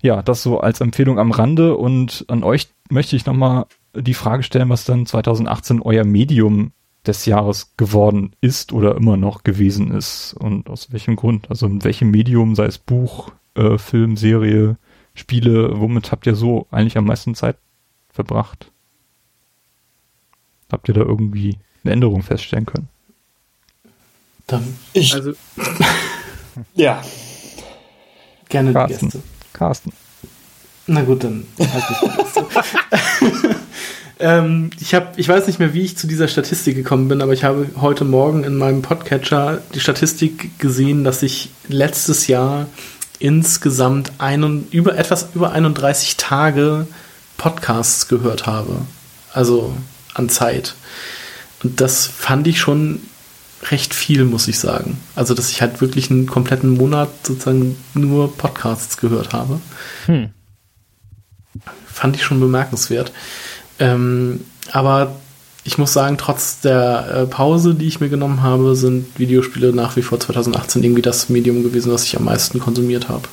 [0.02, 4.44] Ja, das so als Empfehlung am Rande und an euch möchte ich nochmal die Frage
[4.44, 6.74] stellen, was dann 2018 euer Medium
[7.08, 11.50] des Jahres geworden ist oder immer noch gewesen ist und aus welchem Grund.
[11.50, 14.76] Also in welchem Medium, sei es Buch, äh, Film, Serie,
[15.14, 17.56] Spiele, womit habt ihr so eigentlich am meisten Zeit
[18.10, 18.74] verbracht?
[20.70, 22.90] Habt ihr da irgendwie eine Änderung feststellen können.
[24.48, 25.14] Dann ich.
[25.14, 25.34] Also.
[26.76, 27.02] ja.
[28.50, 28.98] Gerne Carsten.
[28.98, 29.24] die Gäste.
[29.54, 29.94] Carsten.
[30.88, 32.46] Na gut, dann halt ich die Gäste.
[34.20, 37.34] ähm, ich, hab, ich weiß nicht mehr, wie ich zu dieser Statistik gekommen bin, aber
[37.34, 42.68] ich habe heute Morgen in meinem Podcatcher die Statistik gesehen, dass ich letztes Jahr
[43.18, 46.88] insgesamt ein, über, etwas über 31 Tage
[47.38, 48.82] Podcasts gehört habe.
[49.34, 49.76] Also
[50.14, 50.76] an Zeit.
[51.66, 53.00] Und das fand ich schon
[53.72, 55.00] recht viel, muss ich sagen.
[55.16, 59.60] Also, dass ich halt wirklich einen kompletten Monat sozusagen nur Podcasts gehört habe.
[60.06, 60.30] Hm.
[61.88, 63.12] Fand ich schon bemerkenswert.
[63.80, 64.42] Ähm,
[64.74, 65.16] aber
[65.64, 69.96] ich muss sagen, trotz der äh, Pause, die ich mir genommen habe, sind Videospiele nach
[69.96, 73.28] wie vor 2018 irgendwie das Medium gewesen, was ich am meisten konsumiert habe.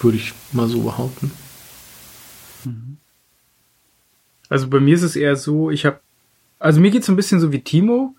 [0.00, 1.32] Würde ich mal so behaupten.
[2.64, 2.98] Mhm.
[4.48, 6.00] Also bei mir ist es eher so, ich habe,
[6.58, 8.14] also mir geht's ein bisschen so wie Timo.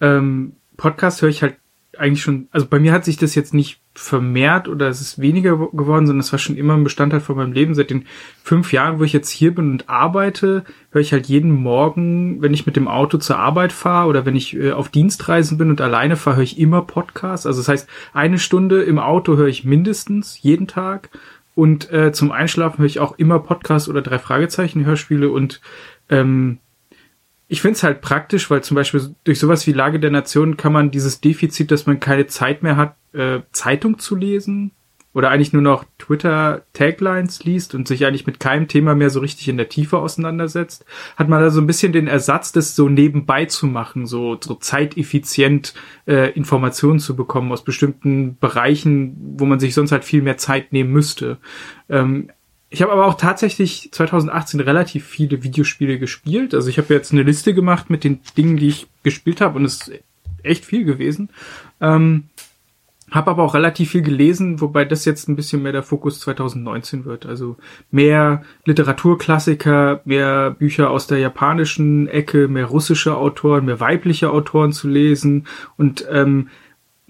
[0.00, 1.56] Ähm, Podcast höre ich halt
[1.98, 5.56] eigentlich schon, also bei mir hat sich das jetzt nicht vermehrt oder es ist weniger
[5.56, 7.74] geworden, sondern es war schon immer ein Bestandteil von meinem Leben.
[7.74, 8.06] Seit den
[8.42, 12.54] fünf Jahren, wo ich jetzt hier bin und arbeite, höre ich halt jeden Morgen, wenn
[12.54, 15.80] ich mit dem Auto zur Arbeit fahre oder wenn ich äh, auf Dienstreisen bin und
[15.80, 17.46] alleine fahre, höre ich immer Podcasts.
[17.46, 21.10] Also das heißt, eine Stunde im Auto höre ich mindestens jeden Tag
[21.58, 25.60] und äh, zum Einschlafen höre ich auch immer Podcasts oder drei Fragezeichen Hörspiele und
[26.08, 26.58] ähm,
[27.48, 30.72] ich finde es halt praktisch, weil zum Beispiel durch sowas wie Lage der Nation kann
[30.72, 34.70] man dieses Defizit, dass man keine Zeit mehr hat, äh, Zeitung zu lesen,
[35.14, 39.48] oder eigentlich nur noch Twitter-Taglines liest und sich eigentlich mit keinem Thema mehr so richtig
[39.48, 40.84] in der Tiefe auseinandersetzt,
[41.16, 44.54] hat man da so ein bisschen den Ersatz, das so nebenbei zu machen, so, so
[44.54, 45.74] zeiteffizient
[46.06, 50.72] äh, Informationen zu bekommen aus bestimmten Bereichen, wo man sich sonst halt viel mehr Zeit
[50.72, 51.38] nehmen müsste.
[51.88, 52.30] Ähm,
[52.70, 56.54] ich habe aber auch tatsächlich 2018 relativ viele Videospiele gespielt.
[56.54, 59.64] Also ich habe jetzt eine Liste gemacht mit den Dingen, die ich gespielt habe und
[59.64, 60.00] es ist
[60.42, 61.30] echt viel gewesen.
[61.80, 62.24] Ähm,
[63.10, 67.04] habe aber auch relativ viel gelesen, wobei das jetzt ein bisschen mehr der Fokus 2019
[67.04, 67.26] wird.
[67.26, 67.56] Also
[67.90, 74.88] mehr Literaturklassiker, mehr Bücher aus der japanischen Ecke, mehr russische Autoren, mehr weibliche Autoren zu
[74.88, 75.46] lesen.
[75.76, 76.48] Und ähm,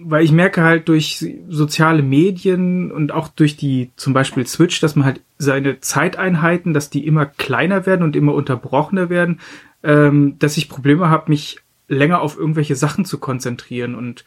[0.01, 4.95] weil ich merke halt durch soziale Medien und auch durch die zum Beispiel Switch, dass
[4.95, 9.41] man halt seine Zeiteinheiten, dass die immer kleiner werden und immer unterbrochener werden,
[9.83, 11.57] ähm, dass ich Probleme habe, mich
[11.89, 14.23] länger auf irgendwelche Sachen zu konzentrieren und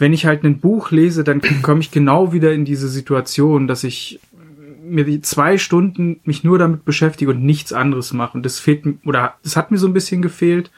[0.00, 3.84] wenn ich halt ein Buch lese, dann komme ich genau wieder in diese Situation, dass
[3.84, 4.18] ich
[4.82, 8.36] mir die zwei Stunden mich nur damit beschäftige und nichts anderes mache.
[8.36, 10.70] Und das fehlt oder das hat mir so ein bisschen gefehlt.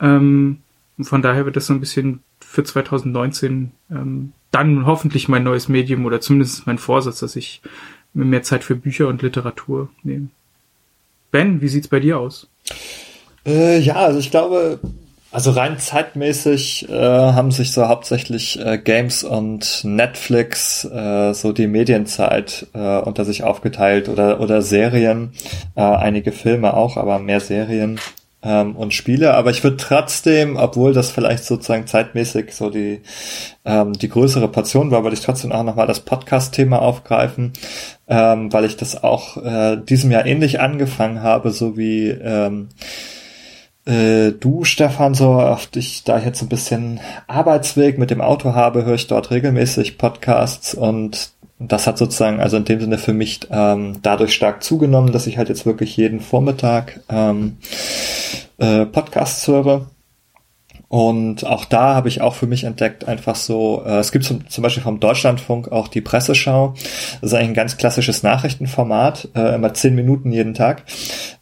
[0.00, 0.58] Ähm,
[1.00, 6.04] von daher wird das so ein bisschen für 2019 ähm, dann hoffentlich mein neues Medium
[6.04, 7.62] oder zumindest mein Vorsatz, dass ich
[8.12, 10.28] mir mehr Zeit für Bücher und Literatur nehme.
[11.32, 12.48] Ben, wie sieht's bei dir aus?
[13.44, 14.78] Äh, ja, also ich glaube,
[15.34, 21.66] also rein zeitmäßig äh, haben sich so hauptsächlich äh, Games und Netflix äh, so die
[21.66, 25.32] Medienzeit äh, unter sich aufgeteilt oder oder Serien,
[25.74, 27.98] äh, einige Filme auch, aber mehr Serien
[28.44, 29.34] ähm, und Spiele.
[29.34, 33.00] Aber ich würde trotzdem, obwohl das vielleicht sozusagen zeitmäßig so die
[33.64, 37.54] ähm, die größere Portion war, würde ich trotzdem auch nochmal das Podcast-Thema aufgreifen,
[38.06, 42.68] ähm, weil ich das auch äh, diesem Jahr ähnlich angefangen habe, so wie ähm,
[43.86, 48.84] äh, du, Stefan, so oft ich da jetzt ein bisschen Arbeitsweg mit dem Auto habe,
[48.84, 53.40] höre ich dort regelmäßig Podcasts und das hat sozusagen also in dem Sinne für mich
[53.50, 57.58] ähm, dadurch stark zugenommen, dass ich halt jetzt wirklich jeden Vormittag ähm,
[58.58, 59.86] äh, Podcasts höre
[60.94, 64.48] und auch da habe ich auch für mich entdeckt, einfach so, äh, es gibt zum,
[64.48, 66.74] zum Beispiel vom Deutschlandfunk auch die Presseschau.
[67.20, 70.84] Das ist eigentlich ein ganz klassisches Nachrichtenformat, äh, immer zehn Minuten jeden Tag,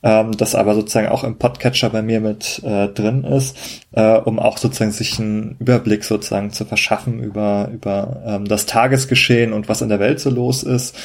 [0.03, 4.39] ähm, das aber sozusagen auch im Podcatcher bei mir mit äh, drin ist, äh, um
[4.39, 9.83] auch sozusagen sich einen Überblick sozusagen zu verschaffen über, über ähm, das Tagesgeschehen und was
[9.83, 10.97] in der Welt so los ist.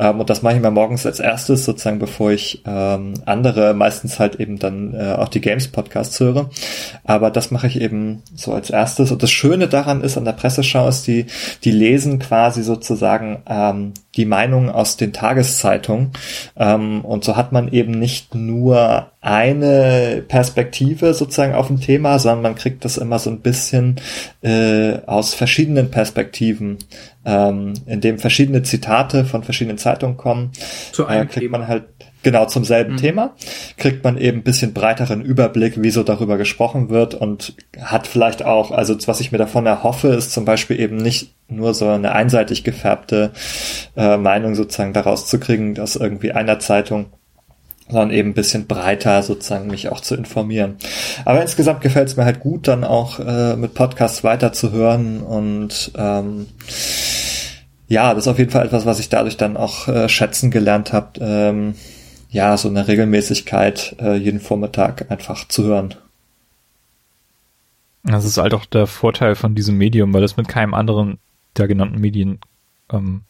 [0.00, 4.18] Ähm, und das mache ich immer morgens als erstes, sozusagen bevor ich ähm, andere, meistens
[4.18, 6.50] halt eben dann äh, auch die Games-Podcasts höre.
[7.04, 9.12] Aber das mache ich eben eben so als erstes.
[9.12, 11.26] Und das Schöne daran ist an der Presseschau ist, die,
[11.62, 16.10] die lesen quasi sozusagen ähm, die Meinungen aus den Tageszeitungen.
[16.56, 22.42] Ähm, und so hat man eben nicht nur eine Perspektive sozusagen auf ein Thema, sondern
[22.42, 23.96] man kriegt das immer so ein bisschen
[24.42, 26.78] äh, aus verschiedenen Perspektiven,
[27.24, 30.50] ähm, in dem verschiedene Zitate von verschiedenen Zeitungen kommen.
[30.92, 31.58] Zu einem äh, kriegt Thema.
[31.58, 31.91] man halt
[32.22, 32.98] genau zum selben mhm.
[32.98, 33.34] Thema,
[33.76, 38.44] kriegt man eben ein bisschen breiteren Überblick, wie so darüber gesprochen wird und hat vielleicht
[38.44, 42.12] auch, also was ich mir davon erhoffe, ist zum Beispiel eben nicht nur so eine
[42.12, 43.32] einseitig gefärbte
[43.96, 47.06] äh, Meinung sozusagen daraus zu kriegen, aus irgendwie einer Zeitung
[47.88, 50.76] sondern eben ein bisschen breiter sozusagen mich auch zu informieren.
[51.24, 56.46] Aber insgesamt gefällt es mir halt gut, dann auch äh, mit Podcasts weiterzuhören und ähm,
[57.88, 60.94] ja, das ist auf jeden Fall etwas, was ich dadurch dann auch äh, schätzen gelernt
[60.94, 61.74] habe, ähm,
[62.32, 65.94] ja, so eine Regelmäßigkeit äh, jeden Vormittag einfach zu hören.
[68.04, 71.18] Das ist halt auch der Vorteil von diesem Medium, weil es mit keinem anderen
[71.56, 72.40] der genannten Medien
[72.90, 73.22] ähm,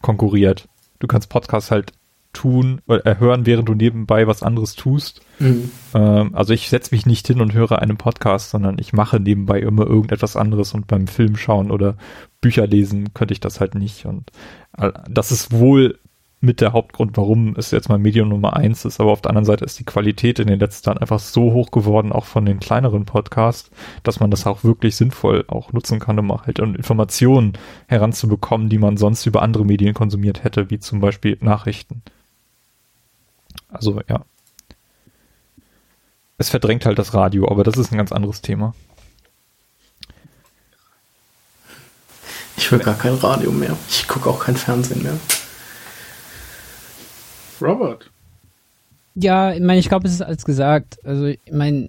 [0.00, 0.68] konkurriert.
[1.00, 1.92] Du kannst Podcasts halt
[2.32, 5.22] tun, äh, hören, während du nebenbei was anderes tust.
[5.40, 5.70] Mhm.
[5.92, 9.58] Ähm, also ich setze mich nicht hin und höre einen Podcast, sondern ich mache nebenbei
[9.58, 11.96] immer irgendetwas anderes und beim Film schauen oder
[12.40, 14.06] Bücher lesen könnte ich das halt nicht.
[14.06, 14.30] Und
[14.78, 15.98] äh, das ist wohl
[16.46, 19.00] mit der Hauptgrund, warum es jetzt mal Medium Nummer eins ist.
[19.00, 21.70] Aber auf der anderen Seite ist die Qualität in den letzten Jahren einfach so hoch
[21.70, 23.70] geworden, auch von den kleineren Podcasts,
[24.02, 27.52] dass man das auch wirklich sinnvoll auch nutzen kann, um halt Informationen
[27.88, 32.02] heranzubekommen, die man sonst über andere Medien konsumiert hätte, wie zum Beispiel Nachrichten.
[33.68, 34.24] Also ja.
[36.38, 38.74] Es verdrängt halt das Radio, aber das ist ein ganz anderes Thema.
[42.56, 43.76] Ich will gar kein Radio mehr.
[43.88, 45.18] Ich gucke auch kein Fernsehen mehr.
[47.62, 48.10] Robert.
[49.14, 50.98] Ja, ich meine, ich glaube, es ist alles gesagt.
[51.04, 51.88] Also, ich meine,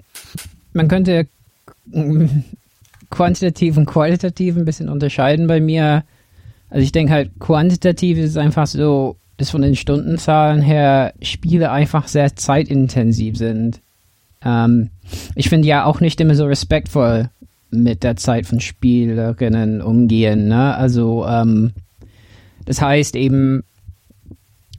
[0.73, 1.27] man könnte
[3.09, 6.03] quantitativ und qualitativ ein bisschen unterscheiden bei mir.
[6.69, 12.07] Also ich denke halt, quantitativ ist einfach so, dass von den Stundenzahlen her Spiele einfach
[12.07, 13.79] sehr zeitintensiv sind.
[14.43, 14.89] Ähm,
[15.35, 17.29] ich finde ja auch nicht immer so respektvoll
[17.71, 20.47] mit der Zeit von Spielerinnen umgehen.
[20.47, 20.75] Ne?
[20.75, 21.71] Also ähm,
[22.65, 23.63] Das heißt eben,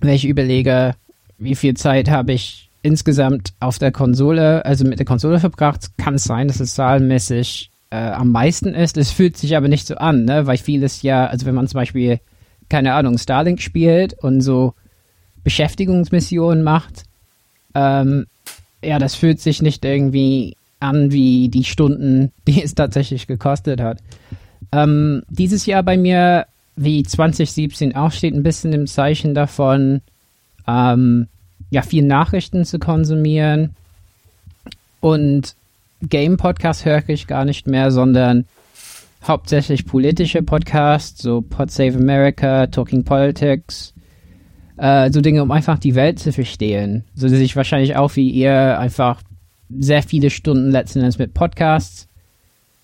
[0.01, 0.95] wenn ich überlege,
[1.39, 6.15] wie viel Zeit habe ich insgesamt auf der Konsole, also mit der Konsole verbracht, kann
[6.15, 8.97] es sein, dass es zahlenmäßig äh, am meisten ist.
[8.97, 10.47] Es fühlt sich aber nicht so an, ne?
[10.47, 12.21] weil vieles ja, also wenn man zum Beispiel,
[12.69, 14.75] keine Ahnung, Starlink spielt und so
[15.45, 17.05] Beschäftigungsmissionen macht,
[17.75, 18.27] ähm,
[18.83, 23.99] ja, das fühlt sich nicht irgendwie an wie die Stunden, die es tatsächlich gekostet hat.
[24.73, 26.47] Ähm, dieses Jahr bei mir,
[26.79, 30.01] wie 2017 auch, steht ein bisschen im Zeichen davon,
[30.67, 31.27] ähm,
[31.71, 33.75] ja, viel Nachrichten zu konsumieren.
[35.01, 35.55] Und
[36.03, 38.47] Game-Podcasts höre ich gar nicht mehr, sondern
[39.27, 43.93] hauptsächlich politische Podcasts, so Pod Save America, Talking Politics,
[44.77, 47.05] äh, so Dinge, um einfach die Welt zu verstehen.
[47.15, 49.21] So dass ich wahrscheinlich auch wie ihr einfach
[49.79, 52.09] sehr viele Stunden letzten Endes mit Podcasts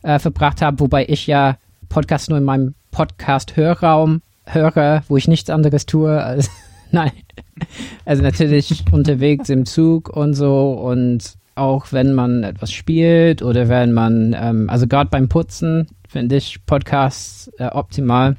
[0.03, 1.57] äh, verbracht habe, wobei ich ja
[1.89, 6.49] Podcasts nur in meinem Podcast-Hörraum höre, wo ich nichts anderes tue als
[6.93, 7.11] nein.
[8.05, 13.93] Also natürlich unterwegs im Zug und so und auch wenn man etwas spielt oder wenn
[13.93, 18.37] man, ähm, also gerade beim Putzen finde ich Podcasts äh, optimal.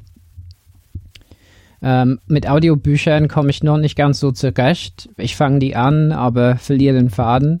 [1.82, 5.10] Ähm, mit Audiobüchern komme ich noch nicht ganz so zurecht.
[5.18, 7.60] Ich fange die an, aber verliere den Faden.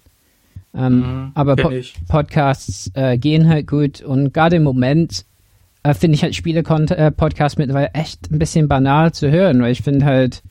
[0.74, 1.70] Ähm, mhm, aber po
[2.08, 5.26] Podcasts äh, gehen halt gut und gerade im Moment
[5.86, 9.82] äh, finde ich halt Spiele-Podcasts äh, mittlerweile echt ein bisschen banal zu hören, weil ich
[9.82, 10.42] finde halt,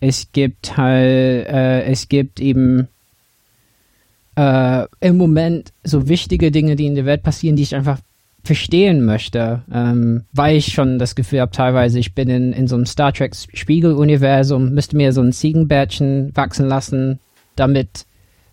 [0.00, 2.88] es gibt halt, äh, es gibt eben
[4.36, 7.98] äh, im Moment so wichtige Dinge, die in der Welt passieren, die ich einfach
[8.44, 12.76] verstehen möchte, ähm, weil ich schon das Gefühl habe, teilweise, ich bin in, in so
[12.76, 17.18] einem Star Trek Spiegeluniversum, müsste mir so ein Ziegenbärtchen wachsen lassen,
[17.56, 18.06] damit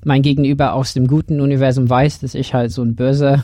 [0.04, 3.44] mein Gegenüber aus dem guten Universum weiß, dass ich halt so ein böse,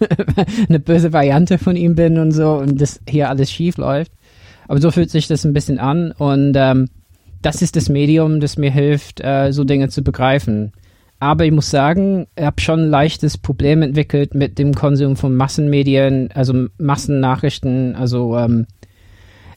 [0.68, 4.12] eine böse Variante von ihm bin und so und das hier alles schief läuft.
[4.68, 6.88] Aber so fühlt sich das ein bisschen an und ähm,
[7.42, 10.72] das ist das Medium, das mir hilft, äh, so Dinge zu begreifen.
[11.18, 15.36] Aber ich muss sagen, ich habe schon ein leichtes Problem entwickelt mit dem Konsum von
[15.36, 17.94] Massenmedien, also Massennachrichten.
[17.94, 18.66] Also ähm,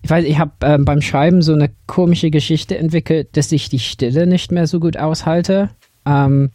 [0.01, 3.79] ich weiß, ich habe ähm, beim Schreiben so eine komische Geschichte entwickelt, dass ich die
[3.79, 5.69] Stille nicht mehr so gut aushalte.
[6.05, 6.51] Ähm,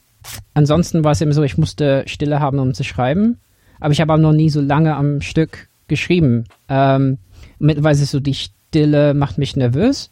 [0.53, 3.39] ansonsten war es immer so, ich musste Stille haben, um zu schreiben.
[3.81, 6.45] Aber ich habe auch noch nie so lange am Stück geschrieben.
[6.69, 7.19] Ähm,
[7.59, 10.11] mittlerweile so die Stille macht mich nervös.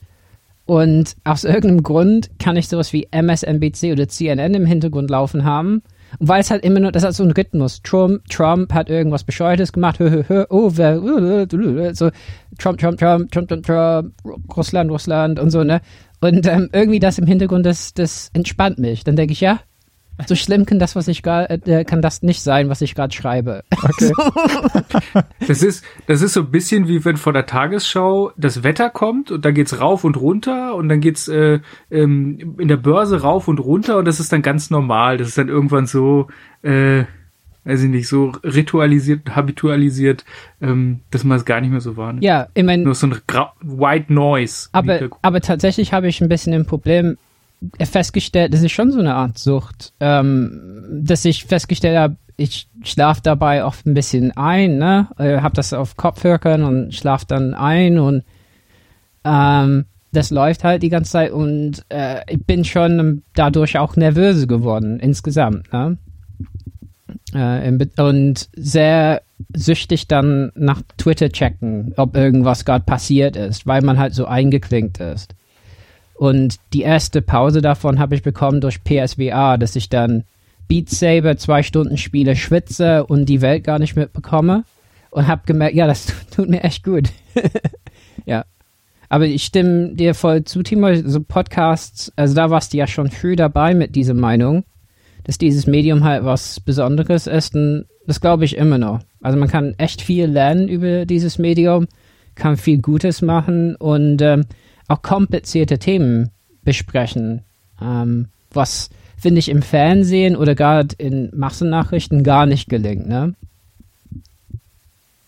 [0.66, 5.82] Und aus irgendeinem Grund kann ich sowas wie MSNBC oder CNN im Hintergrund laufen haben.
[6.18, 7.82] Und weil es halt immer nur, das hat so ein Rhythmus.
[7.82, 10.00] Trump, Trump hat irgendwas Bescheuertes gemacht.
[10.00, 12.10] Hö, hö, hö, oh, wer, so
[12.58, 14.14] Trump, Trump, Trump, Trump, Trump, Trump,
[14.56, 15.80] Russland, Russland und so, ne?
[16.20, 19.04] Und ähm, irgendwie das im Hintergrund, das, das entspannt mich.
[19.04, 19.60] Dann denke ich, ja,
[20.26, 23.14] so schlimm kann das, was ich gerade, äh, kann das nicht sein, was ich gerade
[23.14, 23.64] schreibe.
[23.82, 24.12] Okay.
[25.46, 29.30] das ist, das ist so ein bisschen wie wenn vor der Tagesschau das Wetter kommt
[29.30, 31.60] und dann geht's rauf und runter und dann geht's äh,
[31.90, 35.18] ähm, in der Börse rauf und runter und das ist dann ganz normal.
[35.18, 36.28] Das ist dann irgendwann so,
[36.62, 37.04] äh,
[37.64, 40.24] weiß ich nicht, so ritualisiert, habitualisiert,
[40.62, 42.24] ähm, dass man es gar nicht mehr so wahrnimmt.
[42.24, 42.84] Ja, ich meine.
[42.84, 44.68] Nur so ein Gra White Noise.
[44.72, 47.18] Aber, aber tatsächlich habe ich ein bisschen ein Problem
[47.80, 53.20] festgestellt, das ist schon so eine Art Sucht, ähm, dass ich festgestellt habe, ich schlafe
[53.22, 55.08] dabei oft ein bisschen ein, ne?
[55.18, 58.24] Äh, das auf Kopfhörern und schlaf dann ein und
[59.24, 64.46] ähm, das läuft halt die ganze Zeit und äh, ich bin schon dadurch auch nervöse
[64.46, 65.98] geworden insgesamt, ne?
[67.32, 69.22] Äh, und sehr
[69.54, 75.00] süchtig dann nach Twitter checken, ob irgendwas gerade passiert ist, weil man halt so eingeklinkt
[75.00, 75.34] ist.
[76.18, 80.24] Und die erste Pause davon habe ich bekommen durch PSVR, dass ich dann
[80.68, 84.64] Beat Saber zwei Stunden spiele, schwitze und die Welt gar nicht mitbekomme.
[85.10, 87.10] Und habe gemerkt, ja, das tut mir echt gut.
[88.26, 88.44] ja.
[89.08, 90.94] Aber ich stimme dir voll zu, Timo.
[90.96, 94.64] So Podcasts, also da warst du ja schon früh dabei mit dieser Meinung,
[95.24, 97.54] dass dieses Medium halt was Besonderes ist.
[97.54, 99.00] Und das glaube ich immer noch.
[99.22, 101.86] Also man kann echt viel lernen über dieses Medium,
[102.34, 104.46] kann viel Gutes machen und ähm,
[104.88, 106.30] auch komplizierte Themen
[106.62, 107.42] besprechen,
[107.80, 113.34] ähm, was finde ich im Fernsehen oder gerade in Massennachrichten gar nicht gelingt, ne?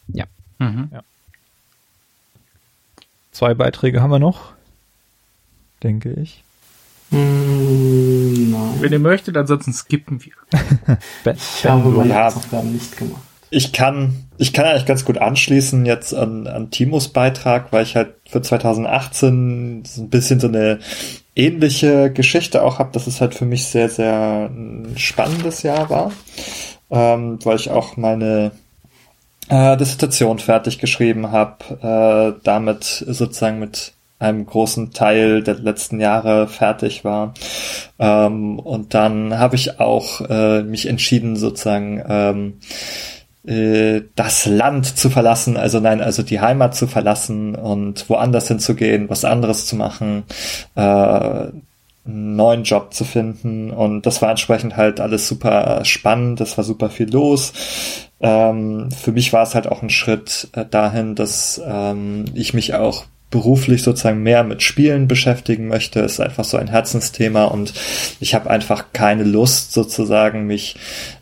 [0.09, 0.25] Ja.
[0.59, 0.89] Mhm.
[0.93, 1.03] ja.
[3.33, 4.53] Zwei Beiträge haben wir noch,
[5.83, 6.43] denke ich.
[7.11, 10.33] Mm, Wenn ihr möchtet, ansonsten skippen wir.
[11.35, 16.15] ich habe meine Hausaufgaben nicht gemacht ich kann, ich kann eigentlich ganz gut anschließen jetzt
[16.15, 20.81] an, an Timos Beitrag, weil ich halt für 2018 so ein bisschen so eine
[21.35, 26.12] ähnliche Geschichte auch habe, dass es halt für mich sehr, sehr ein spannendes Jahr war,
[26.91, 28.53] ähm, weil ich auch meine
[29.49, 36.49] äh, Dissertation fertig geschrieben habe, äh, damit sozusagen mit einem großen Teil der letzten Jahre
[36.49, 37.35] fertig war.
[38.01, 42.55] Ähm, und dann habe ich auch äh, mich entschieden, sozusagen ähm,
[43.49, 49.09] äh, das Land zu verlassen, also nein, also die Heimat zu verlassen und woanders hinzugehen,
[49.09, 50.25] was anderes zu machen,
[50.75, 53.70] äh, einen neuen Job zu finden.
[53.70, 57.53] Und das war entsprechend halt alles super spannend, das war super viel los.
[58.20, 62.75] Ähm, für mich war es halt auch ein Schritt äh, dahin, dass ähm, ich mich
[62.75, 67.75] auch beruflich sozusagen mehr mit Spielen beschäftigen möchte, ist einfach so ein Herzensthema und
[68.21, 70.77] ich habe einfach keine Lust sozusagen mich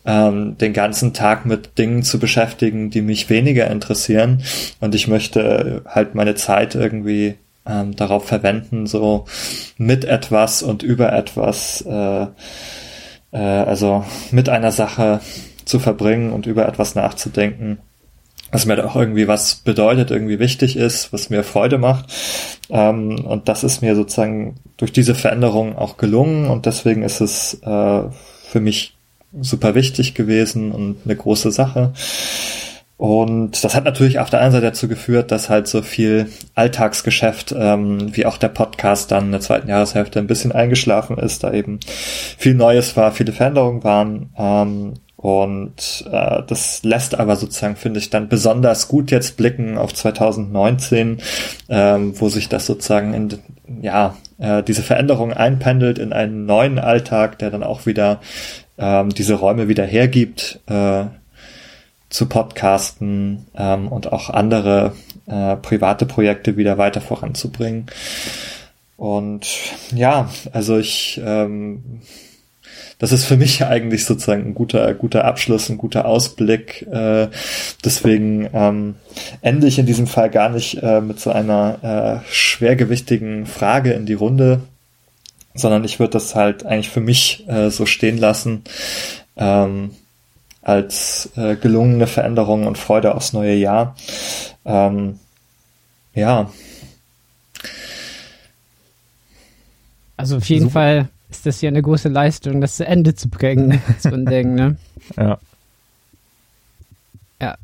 [0.04, 4.42] ähm, den ganzen Tag mit Dingen zu beschäftigen, die mich weniger interessieren.
[4.78, 7.34] Und ich möchte halt meine Zeit irgendwie
[7.66, 9.24] ähm, darauf verwenden, so
[9.76, 12.26] mit etwas und über etwas, äh,
[13.32, 15.20] äh, also mit einer Sache
[15.64, 17.78] zu verbringen und über etwas nachzudenken
[18.52, 22.06] was mir auch irgendwie was bedeutet, irgendwie wichtig ist, was mir Freude macht.
[22.70, 27.54] Ähm, und das ist mir sozusagen durch diese Veränderung auch gelungen und deswegen ist es
[27.62, 28.02] äh,
[28.48, 28.96] für mich
[29.40, 31.92] super wichtig gewesen und eine große Sache.
[32.96, 37.54] Und das hat natürlich auf der einen Seite dazu geführt, dass halt so viel Alltagsgeschäft,
[37.56, 41.52] ähm, wie auch der Podcast dann in der zweiten Jahreshälfte ein bisschen eingeschlafen ist, da
[41.52, 41.78] eben
[42.38, 44.30] viel Neues war, viele Veränderungen waren.
[44.38, 44.94] Ähm,
[45.26, 51.18] und äh, das lässt aber sozusagen, finde ich, dann besonders gut jetzt blicken auf 2019,
[51.68, 53.38] ähm, wo sich das sozusagen in,
[53.82, 58.20] ja, äh, diese Veränderung einpendelt in einen neuen Alltag, der dann auch wieder
[58.78, 61.06] ähm, diese Räume wieder hergibt, äh,
[62.08, 64.92] zu podcasten ähm, und auch andere
[65.26, 67.86] äh, private Projekte wieder weiter voranzubringen.
[68.96, 69.48] Und
[69.92, 72.00] ja, also ich ähm,
[72.98, 76.82] das ist für mich eigentlich sozusagen ein guter, guter Abschluss, ein guter Ausblick.
[76.90, 77.28] Äh,
[77.84, 78.96] deswegen ähm,
[79.42, 84.06] ende ich in diesem Fall gar nicht äh, mit so einer äh, schwergewichtigen Frage in
[84.06, 84.60] die Runde,
[85.54, 88.62] sondern ich würde das halt eigentlich für mich äh, so stehen lassen.
[89.36, 89.90] Ähm,
[90.66, 93.94] als äh, gelungene Veränderung und Freude aufs neue Jahr.
[94.64, 95.20] Ähm,
[96.12, 96.50] ja.
[100.16, 100.72] Also auf jeden Super.
[100.72, 104.54] Fall ist das ja eine große Leistung, das zu Ende zu bringen, so ein Ding,
[104.54, 104.76] ne?
[105.16, 105.38] Ja.
[107.40, 107.56] Ja.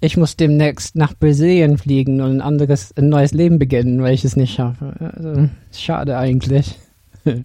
[0.00, 4.24] Ich muss demnächst nach Brasilien fliegen und ein anderes, ein neues Leben beginnen, weil ich
[4.24, 4.94] es nicht schaffe.
[5.00, 6.76] Also, schade eigentlich.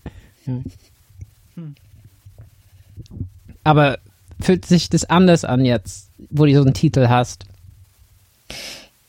[3.63, 3.97] Aber
[4.39, 7.45] fühlt sich das anders an jetzt, wo du so einen Titel hast?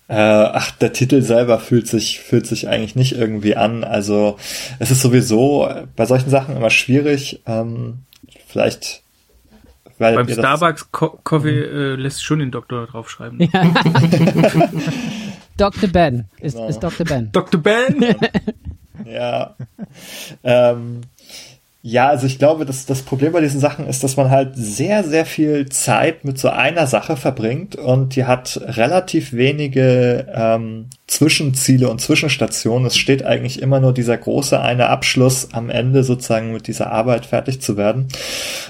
[0.07, 3.85] Äh, ach, der Titel selber fühlt sich, fühlt sich eigentlich nicht irgendwie an.
[3.85, 4.37] Also
[4.79, 7.41] es ist sowieso bei solchen Sachen immer schwierig.
[7.47, 8.01] Ähm,
[8.47, 9.05] vielleicht
[9.99, 13.41] weil Beim Starbucks Co Coffee äh, lässt schon den Doktor draufschreiben.
[13.41, 13.73] Ja.
[15.57, 15.89] Dr.
[15.89, 16.69] Ben ist, genau.
[16.69, 17.07] ist Dr.
[17.07, 17.31] Ben.
[17.31, 17.61] Dr.
[17.61, 18.05] Ben?
[19.05, 19.55] ja.
[20.43, 21.03] Ähm,
[21.87, 25.05] ja, also ich glaube, dass das Problem bei diesen Sachen ist, dass man halt sehr,
[25.05, 31.91] sehr viel Zeit mit so einer Sache verbringt und die hat relativ wenige ähm, Zwischenziele
[31.91, 32.87] und Zwischenstationen.
[32.87, 37.27] Es steht eigentlich immer nur dieser große eine Abschluss am Ende sozusagen mit dieser Arbeit
[37.27, 38.09] fertig zu werden.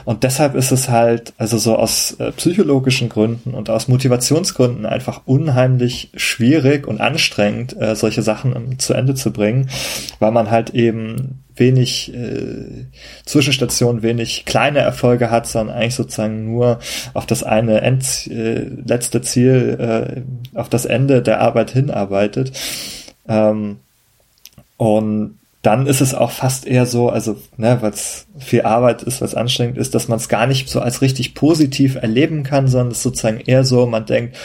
[0.04, 5.22] Und deshalb ist es halt, also so aus äh, psychologischen Gründen und aus Motivationsgründen einfach
[5.26, 9.70] unheimlich schwierig und anstrengend, äh, solche Sachen um, zu Ende zu bringen,
[10.18, 12.86] weil man halt eben wenig äh,
[13.24, 16.80] Zwischenstationen, wenig kleine Erfolge hat, sondern eigentlich sozusagen nur
[17.12, 20.24] auf das eine End, äh, letzte Ziel,
[20.54, 22.23] äh, auf das Ende der Arbeit hinarbeitet.
[23.28, 23.78] Ähm,
[24.76, 29.22] und dann ist es auch fast eher so, also, ne, weil es viel Arbeit ist,
[29.22, 32.90] was anstrengend ist, dass man es gar nicht so als richtig positiv erleben kann, sondern
[32.90, 34.36] es ist sozusagen eher so, man denkt,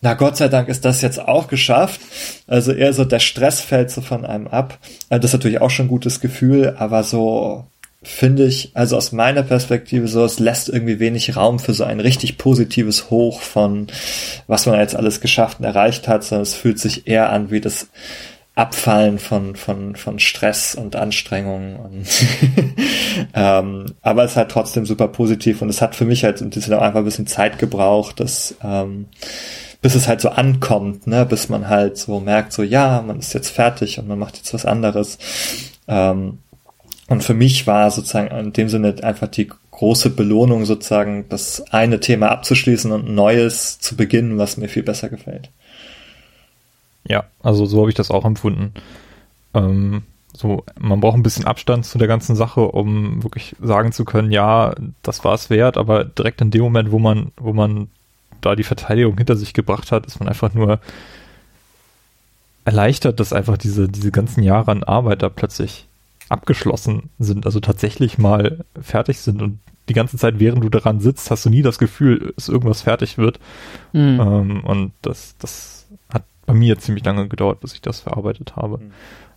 [0.00, 2.00] na Gott sei Dank ist das jetzt auch geschafft.
[2.46, 4.78] Also eher so der Stress fällt so von einem ab.
[5.08, 7.64] Also das ist natürlich auch schon ein gutes Gefühl, aber so
[8.04, 12.00] finde ich, also aus meiner Perspektive so, es lässt irgendwie wenig Raum für so ein
[12.00, 13.88] richtig positives Hoch von,
[14.46, 17.60] was man jetzt alles geschafft und erreicht hat, sondern es fühlt sich eher an wie
[17.60, 17.88] das
[18.56, 21.76] Abfallen von, von, von Stress und Anstrengungen.
[21.76, 22.06] Und
[23.34, 26.74] ähm, aber es hat trotzdem super positiv und es hat für mich halt ein bisschen
[26.74, 29.06] einfach ein bisschen Zeit gebraucht, dass ähm,
[29.82, 33.34] bis es halt so ankommt, ne, bis man halt so merkt, so ja, man ist
[33.34, 35.18] jetzt fertig und man macht jetzt was anderes.
[35.86, 36.38] Ähm,
[37.08, 42.00] und für mich war sozusagen in dem Sinne einfach die große Belohnung sozusagen, das eine
[42.00, 45.50] Thema abzuschließen und ein neues zu beginnen, was mir viel besser gefällt.
[47.06, 48.72] Ja, also so habe ich das auch empfunden.
[49.52, 50.02] Ähm,
[50.32, 54.32] so, man braucht ein bisschen Abstand zu der ganzen Sache, um wirklich sagen zu können,
[54.32, 57.88] ja, das war es wert, aber direkt in dem Moment, wo man, wo man
[58.40, 60.80] da die Verteidigung hinter sich gebracht hat, ist man einfach nur
[62.64, 65.86] erleichtert, dass einfach diese, diese ganzen Jahre an Arbeit da plötzlich
[66.28, 71.30] abgeschlossen sind, also tatsächlich mal fertig sind und die ganze Zeit, während du daran sitzt,
[71.30, 73.38] hast du nie das Gefühl, dass irgendwas fertig wird.
[73.92, 74.20] Mhm.
[74.20, 78.78] Ähm, und das, das hat bei mir ziemlich lange gedauert, bis ich das verarbeitet habe.
[78.78, 78.92] Mhm.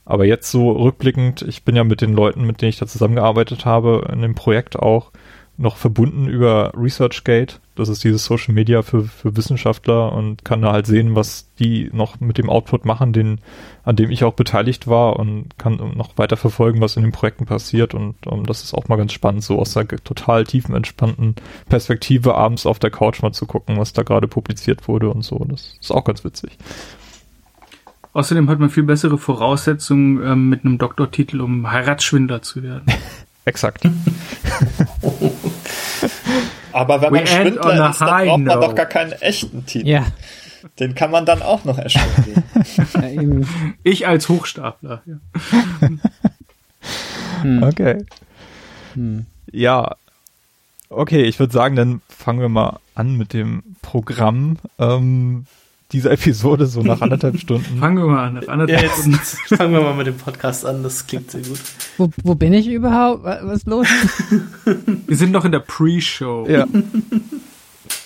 [0.06, 3.66] Aber jetzt so rückblickend, ich bin ja mit den Leuten, mit denen ich da zusammengearbeitet
[3.66, 5.12] habe, in dem Projekt auch
[5.58, 7.60] noch verbunden über ResearchGate.
[7.76, 11.90] Das ist dieses Social Media für, für Wissenschaftler und kann da halt sehen, was die
[11.92, 13.40] noch mit dem Output machen, den,
[13.84, 17.46] an dem ich auch beteiligt war und kann noch weiter verfolgen, was in den Projekten
[17.46, 17.96] passiert.
[17.96, 21.36] Und um, das ist auch mal ganz spannend, so aus der total tiefen, entspannten
[21.68, 25.44] Perspektive abends auf der Couch mal zu gucken, was da gerade publiziert wurde und so.
[25.50, 26.58] Das ist auch ganz witzig.
[28.14, 32.86] Außerdem hat man viel bessere Voraussetzungen ähm, mit einem Doktortitel, um Heiratsschwindler zu werden.
[33.48, 33.84] Exakt.
[36.74, 39.88] Aber wenn man We Schwindler ist, dann braucht man doch gar keinen echten Titel.
[39.88, 40.06] Ja.
[40.80, 42.44] Den kann man dann auch noch erstellen.
[43.84, 45.02] ich als Hochstapler.
[45.06, 45.16] Ja.
[47.42, 47.64] hm.
[47.64, 48.04] Okay.
[48.96, 49.26] Hm.
[49.50, 49.96] Ja.
[50.90, 54.58] Okay, ich würde sagen, dann fangen wir mal an mit dem Programm.
[54.78, 55.46] Ähm,
[55.92, 57.80] dieser Episode so nach anderthalb Stunden.
[57.80, 59.00] Fangen wir mal an, nach anderthalb yes.
[59.00, 59.20] Stunden.
[59.56, 61.60] Fangen wir mal mit dem Podcast an, das klingt sehr gut.
[61.98, 63.24] Wo, wo bin ich überhaupt?
[63.24, 63.88] Was ist los?
[65.08, 66.48] wir sind noch in der Pre-Show.
[66.50, 66.68] Ja.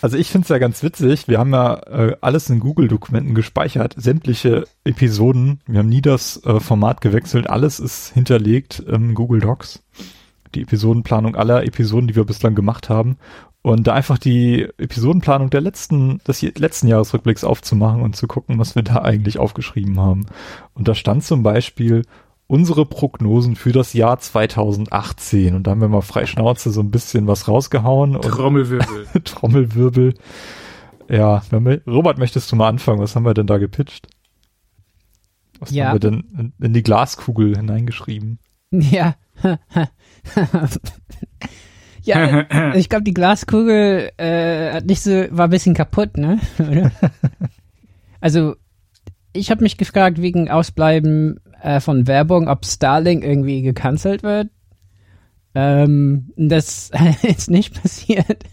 [0.01, 3.93] Also ich finde es ja ganz witzig, wir haben ja äh, alles in Google-Dokumenten gespeichert,
[3.97, 9.83] sämtliche Episoden, wir haben nie das äh, Format gewechselt, alles ist hinterlegt im Google Docs.
[10.55, 13.17] Die Episodenplanung aller Episoden, die wir bislang gemacht haben.
[13.63, 18.73] Und da einfach die Episodenplanung der letzten, des letzten Jahresrückblicks aufzumachen und zu gucken, was
[18.75, 20.25] wir da eigentlich aufgeschrieben haben.
[20.73, 22.01] Und da stand zum Beispiel
[22.47, 25.55] unsere Prognosen für das Jahr 2018.
[25.55, 28.19] Und da haben wir mal frei Schnauze so ein bisschen was rausgehauen.
[28.19, 29.05] Trommelwirbel.
[29.23, 30.15] Trommelwirbel.
[31.07, 31.43] Ja,
[31.87, 32.99] Robert, möchtest du mal anfangen?
[32.99, 34.07] Was haben wir denn da gepitcht?
[35.59, 35.85] Was ja.
[35.85, 38.39] haben wir denn in, in die Glaskugel hineingeschrieben?
[38.71, 39.15] Ja.
[42.03, 46.39] Ja, ich glaube, die Glaskugel äh, hat nicht so, war ein bisschen kaputt, ne?
[48.21, 48.55] also,
[49.33, 54.49] ich habe mich gefragt wegen Ausbleiben äh, von Werbung, ob Starlink irgendwie gecancelt wird.
[55.53, 56.91] Ähm, das
[57.23, 58.43] ist nicht passiert.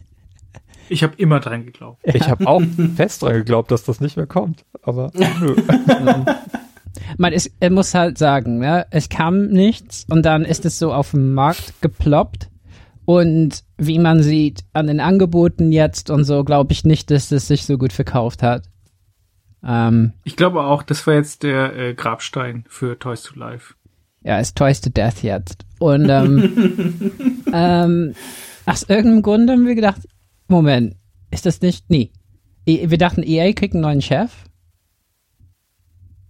[0.91, 2.07] Ich habe immer dran geglaubt.
[2.07, 2.15] Ja.
[2.15, 2.63] Ich habe auch
[2.97, 4.65] fest dran geglaubt, dass das nicht mehr kommt.
[4.83, 5.55] Aber nö.
[7.19, 10.93] Man ist, er muss halt sagen, ja, es kam nichts und dann ist es so
[10.93, 12.49] auf dem Markt geploppt
[13.09, 17.49] und wie man sieht an den Angeboten jetzt und so, glaube ich nicht, dass das
[17.49, 18.69] sich so gut verkauft hat.
[19.65, 23.73] Ähm, ich glaube auch, das war jetzt der äh, Grabstein für Toys to Life.
[24.21, 25.65] Ja, ist Toys to Death jetzt.
[25.79, 28.15] Und ähm, ähm,
[28.67, 30.03] aus irgendeinem Grund haben wir gedacht,
[30.47, 30.95] Moment,
[31.31, 31.89] ist das nicht?
[31.89, 32.13] Nee.
[32.67, 34.33] E, wir dachten, EA kriegt einen neuen Chef.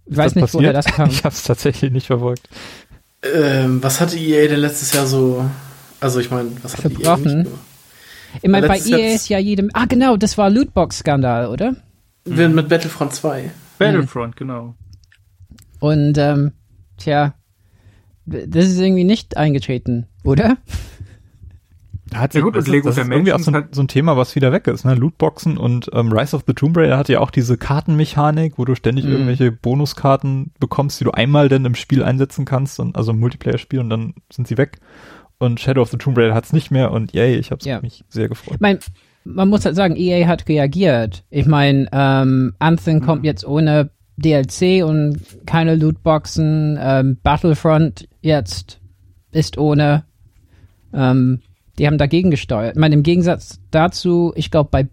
[0.05, 0.63] Ich weiß nicht, passiert?
[0.63, 1.09] woher das kam.
[1.11, 2.47] Ich habe es tatsächlich nicht verfolgt.
[3.21, 5.43] Ähm, was hatte EA denn letztes Jahr so
[5.99, 7.47] also ich meine, was hat Verbrochen.
[8.41, 9.69] Ich meine, bei EA ist ja jedem.
[9.73, 11.75] Ah, genau, das war Lootbox-Skandal, oder?
[12.25, 12.55] Mhm.
[12.55, 13.51] Mit Battlefront 2.
[13.77, 14.37] Battlefront, mhm.
[14.37, 14.75] genau.
[15.79, 16.51] Und, ähm,
[16.97, 17.33] tja,
[18.25, 20.57] das ist irgendwie nicht eingetreten, oder?
[22.09, 24.17] Da hat ja gut, das, Lego das ist irgendwie auch so ein, so ein, Thema,
[24.17, 24.83] was wieder weg ist.
[24.83, 24.95] Ne?
[24.95, 28.73] Lootboxen und ähm, Rise of the Tomb Raider hat ja auch diese Kartenmechanik, wo du
[28.73, 29.11] ständig mhm.
[29.11, 33.79] irgendwelche Bonuskarten bekommst, die du einmal dann im Spiel einsetzen kannst, und, also im Multiplayer-Spiel
[33.79, 34.79] und dann sind sie weg
[35.39, 37.81] und Shadow of the Tomb Raider hat's nicht mehr und yay, ich habe ja.
[37.81, 38.57] mich sehr gefreut.
[38.59, 38.79] Mein,
[39.23, 41.23] man muss halt sagen, EA hat reagiert.
[41.29, 43.01] Ich meine, ähm, Anthem mhm.
[43.01, 46.77] kommt jetzt ohne DLC und keine Lootboxen.
[46.79, 48.79] Ähm, Battlefront jetzt
[49.31, 50.03] ist ohne.
[50.93, 51.41] Ähm,
[51.77, 52.75] die haben dagegen gesteuert.
[52.75, 54.89] Ich meine, im Gegensatz dazu, ich glaube, bei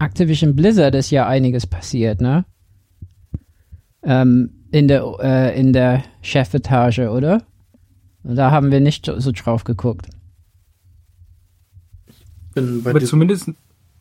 [0.00, 2.44] Activision Blizzard ist ja einiges passiert, ne?
[4.02, 7.42] Ähm, in der, äh, in der Chefetage, oder?
[8.24, 10.08] Da haben wir nicht so drauf geguckt.
[12.56, 13.50] Aber zumindest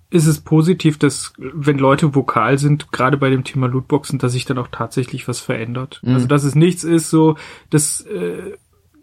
[0.10, 4.46] ist es positiv, dass wenn Leute vokal sind, gerade bei dem Thema Lootboxen, dass sich
[4.46, 6.02] dann auch tatsächlich was verändert.
[6.04, 6.14] Mhm.
[6.14, 7.36] Also dass es nichts ist, so
[7.72, 8.54] das äh,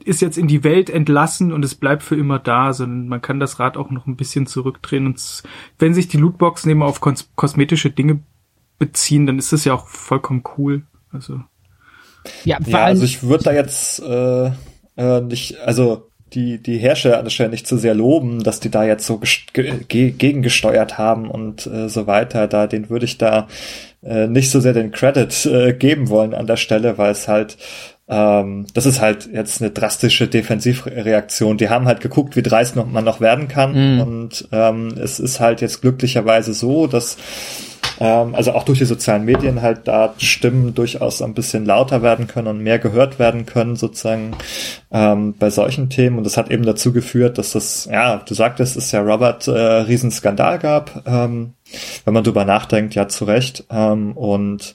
[0.05, 3.41] ist jetzt in die Welt entlassen und es bleibt für immer da, sondern man kann
[3.41, 5.07] das Rad auch noch ein bisschen zurückdrehen.
[5.07, 5.43] Und
[5.79, 8.21] wenn sich die Lootboxen immer auf kos kosmetische Dinge
[8.79, 10.85] beziehen, dann ist das ja auch vollkommen cool.
[11.11, 11.43] Also
[12.45, 14.53] ja, ja also ich würde da jetzt äh,
[15.01, 18.70] äh, nicht, also die, die Herrscher an der Stelle nicht zu sehr loben, dass die
[18.70, 19.20] da jetzt so
[19.52, 22.47] ge gegengesteuert haben und äh, so weiter.
[22.47, 23.48] Da, den würde ich da
[24.02, 27.56] äh, nicht so sehr den Credit äh, geben wollen an der Stelle, weil es halt
[28.09, 31.59] ähm, das ist halt jetzt eine drastische Defensivreaktion.
[31.59, 33.94] Die haben halt geguckt, wie dreist noch, man noch werden kann.
[33.94, 34.01] Mhm.
[34.01, 37.16] Und ähm, es ist halt jetzt glücklicherweise so, dass
[38.01, 42.27] ähm, also auch durch die sozialen Medien halt da Stimmen durchaus ein bisschen lauter werden
[42.27, 44.32] können und mehr gehört werden können, sozusagen
[44.90, 46.16] ähm, bei solchen Themen.
[46.16, 49.52] Und das hat eben dazu geführt, dass das, ja, du sagtest, es ja Robert äh,
[49.52, 51.52] Riesenskandal gab, ähm,
[52.05, 53.64] wenn man drüber nachdenkt, ja zu Recht.
[53.70, 54.74] Ähm, und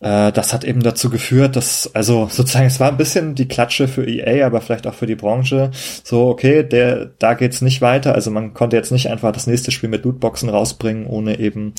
[0.00, 3.86] äh, das hat eben dazu geführt, dass, also sozusagen, es war ein bisschen die Klatsche
[3.86, 5.70] für EA, aber vielleicht auch für die Branche.
[6.02, 8.14] So, okay, der, da geht's nicht weiter.
[8.14, 11.74] Also man konnte jetzt nicht einfach das nächste Spiel mit Lootboxen rausbringen, ohne eben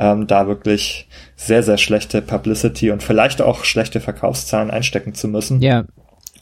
[0.00, 5.60] ähm, da wirklich sehr, sehr schlechte Publicity und vielleicht auch schlechte Verkaufszahlen einstecken zu müssen.
[5.60, 5.84] Ja.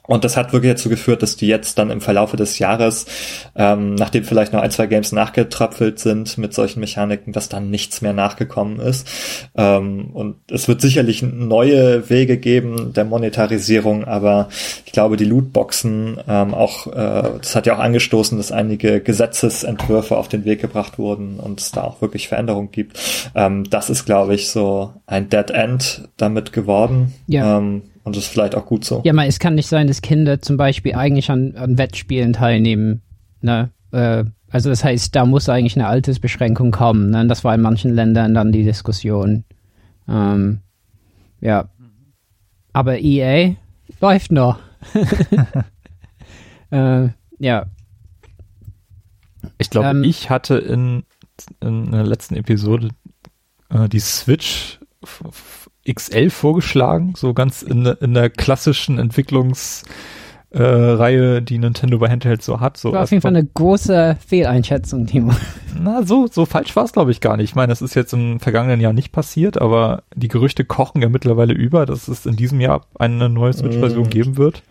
[0.07, 3.07] Und das hat wirklich dazu geführt, dass die jetzt dann im Verlaufe des Jahres,
[3.55, 8.03] ähm, nachdem vielleicht noch ein, zwei Games nachgetrapfelt sind mit solchen Mechaniken, dass dann nichts
[8.03, 9.09] mehr nachgekommen ist.
[9.57, 14.49] Ähm, und es wird sicherlich neue Wege geben der Monetarisierung, aber
[14.85, 20.17] ich glaube, die Lootboxen, ähm, auch, äh, das hat ja auch angestoßen, dass einige Gesetzesentwürfe
[20.17, 22.99] auf den Weg gebracht wurden und es da auch wirklich Veränderungen gibt.
[23.35, 27.15] Ähm, das ist, glaube ich, so ein Dead End damit geworden.
[27.27, 27.59] Ja.
[27.59, 29.03] Ähm, und das ist vielleicht auch gut so.
[29.05, 33.03] Ja, mal, es kann nicht sein, dass Kinder zum Beispiel eigentlich an, an Wettspielen teilnehmen.
[33.41, 33.71] Ne?
[33.91, 37.11] Äh, also das heißt, da muss eigentlich eine Altersbeschränkung kommen.
[37.11, 37.27] Ne?
[37.27, 39.43] Das war in manchen Ländern dann die Diskussion.
[40.09, 40.61] Ähm,
[41.41, 41.69] ja.
[42.73, 43.57] Aber EA
[44.01, 44.61] läuft noch.
[46.71, 47.09] äh,
[47.41, 47.67] ja.
[49.59, 51.03] Ich glaube, ähm, ich hatte in,
[51.61, 52.91] in der letzten Episode
[53.69, 54.79] äh, die Switch
[55.93, 62.61] XL vorgeschlagen, so ganz in, in der klassischen Entwicklungsreihe, äh, die Nintendo bei Handheld so
[62.61, 62.77] hat.
[62.77, 65.33] So war auf jeden Fall eine große Fehleinschätzung, Timo.
[65.81, 67.51] Na, so, so falsch war es, glaube ich, gar nicht.
[67.51, 71.09] Ich meine, das ist jetzt im vergangenen Jahr nicht passiert, aber die Gerüchte kochen ja
[71.09, 74.11] mittlerweile über, dass es in diesem Jahr eine neue Switch-Version mm.
[74.11, 74.63] geben wird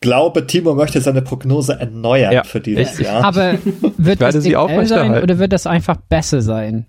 [0.00, 3.24] glaube, Timo möchte seine Prognose erneuern ja, für dieses Jahr.
[3.24, 3.54] Aber
[3.96, 6.86] wird das sie sein oder wird das einfach besser sein?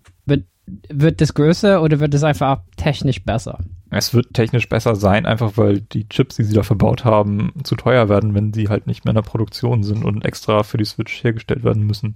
[0.89, 3.59] Wird das größer oder wird es einfach technisch besser?
[3.91, 7.75] Es wird technisch besser sein, einfach weil die Chips, die sie da verbaut haben, zu
[7.75, 10.85] teuer werden, wenn sie halt nicht mehr in der Produktion sind und extra für die
[10.85, 12.15] Switch hergestellt werden müssen.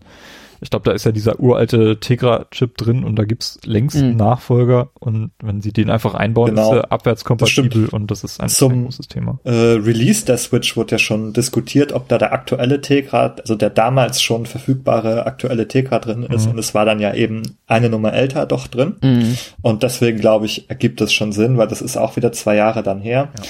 [0.63, 4.17] Ich glaube, da ist ja dieser uralte Tegra-Chip drin und da gibt's längst einen mhm.
[4.17, 6.71] Nachfolger und wenn sie den einfach einbauen, genau.
[6.71, 9.39] ist er abwärtskompatibel und das ist ein, Zum, großes Thema.
[9.43, 13.69] Äh, Release der Switch wurde ja schon diskutiert, ob da der aktuelle Tegra, also der
[13.69, 16.53] damals schon verfügbare aktuelle Tegra drin ist mhm.
[16.53, 19.37] und es war dann ja eben eine Nummer älter doch drin mhm.
[19.61, 22.83] und deswegen glaube ich, ergibt es schon Sinn, weil das ist auch wieder zwei Jahre
[22.83, 23.29] dann her.
[23.37, 23.43] Ja.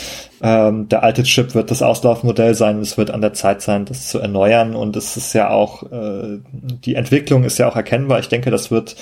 [0.44, 2.82] Ähm, der alte Chip wird das Auslaufmodell sein.
[2.82, 4.76] Es wird an der Zeit sein, das zu erneuern.
[4.76, 8.20] Und es ist ja auch, äh, die Entwicklung ist ja auch erkennbar.
[8.20, 8.96] Ich denke, das wird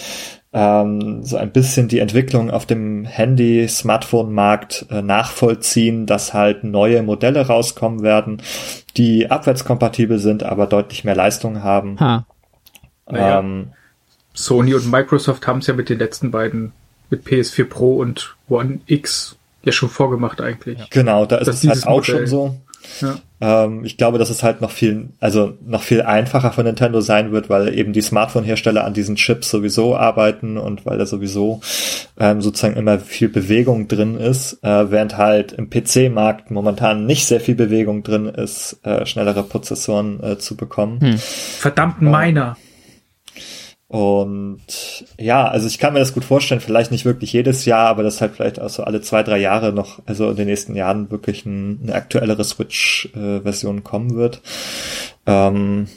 [0.54, 7.46] ähm, so ein bisschen die Entwicklung auf dem Handy-Smartphone-Markt äh, nachvollziehen, dass halt neue Modelle
[7.48, 8.42] rauskommen werden,
[8.98, 12.00] die abwärtskompatibel sind, aber deutlich mehr Leistung haben.
[12.00, 12.26] Ha.
[13.10, 13.72] Naja, ähm,
[14.34, 16.72] Sony und Microsoft haben es ja mit den letzten beiden,
[17.10, 20.90] mit PS4 Pro und One X ja schon vorgemacht eigentlich.
[20.90, 22.18] Genau, da ist es halt auch Modell.
[22.18, 22.56] schon so.
[23.02, 23.16] Ja.
[23.42, 27.32] Ähm, ich glaube, dass es halt noch viel, also noch viel einfacher für Nintendo sein
[27.32, 31.62] wird, weil eben die Smartphone-Hersteller an diesen Chips sowieso arbeiten und weil da sowieso
[32.20, 37.40] ähm, sozusagen immer viel Bewegung drin ist, äh, während halt im PC-Markt momentan nicht sehr
[37.40, 41.00] viel Bewegung drin ist, äh, schnellere Prozessoren äh, zu bekommen.
[41.02, 41.18] Hm.
[41.18, 42.58] Verdammt Miner.
[43.92, 44.62] Und
[45.20, 48.22] ja, also ich kann mir das gut vorstellen, vielleicht nicht wirklich jedes Jahr, aber dass
[48.22, 51.46] halt vielleicht auch so alle zwei, drei Jahre noch, also in den nächsten Jahren wirklich
[51.46, 54.42] ein, eine aktuellere Switch-Version äh, kommen wird.
[55.26, 55.88] Ähm,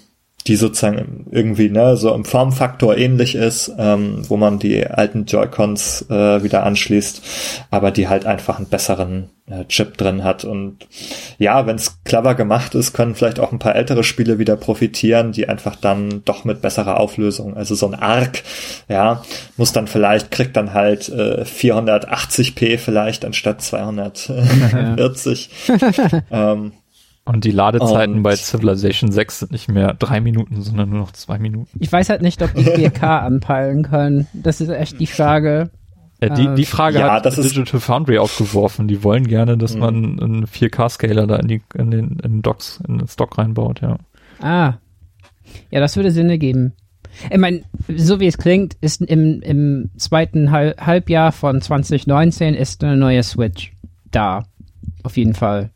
[0.46, 6.10] die sozusagen irgendwie ne, so im Formfaktor ähnlich ist, ähm, wo man die alten Joy-Cons
[6.10, 7.22] äh, wieder anschließt,
[7.70, 10.44] aber die halt einfach einen besseren äh, Chip drin hat.
[10.44, 10.86] Und
[11.38, 15.32] ja, wenn es clever gemacht ist, können vielleicht auch ein paar ältere Spiele wieder profitieren,
[15.32, 18.42] die einfach dann doch mit besserer Auflösung, also so ein Arc,
[18.88, 19.22] ja,
[19.56, 25.48] muss dann vielleicht, kriegt dann halt äh, 480p vielleicht anstatt 240.
[26.30, 26.72] ähm,
[27.24, 31.12] und die Ladezeiten und bei Civilization 6 sind nicht mehr drei Minuten, sondern nur noch
[31.12, 31.78] zwei Minuten.
[31.80, 34.26] Ich weiß halt nicht, ob die 4K anpeilen können.
[34.34, 35.70] Das ist echt die Frage.
[36.22, 38.88] Ja, die, die Frage ja, hat Digital Foundry aufgeworfen.
[38.88, 39.80] Die wollen gerne, dass mhm.
[39.80, 43.80] man einen 4K-Scaler da in, die, in den, in den Docks, in den Stock reinbaut,
[43.80, 43.98] ja.
[44.40, 44.74] Ah.
[45.70, 46.74] Ja, das würde Sinn ergeben.
[47.30, 47.62] Ich meine,
[47.96, 53.72] so wie es klingt, ist im, im zweiten Halbjahr von 2019 ist eine neue Switch
[54.10, 54.44] da.
[55.02, 55.70] Auf jeden Fall.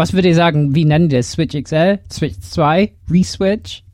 [0.00, 1.32] Was würdet ihr sagen, wie nennen die das?
[1.32, 1.98] Switch XL?
[2.10, 2.90] Switch 2?
[3.10, 3.84] Reswitch?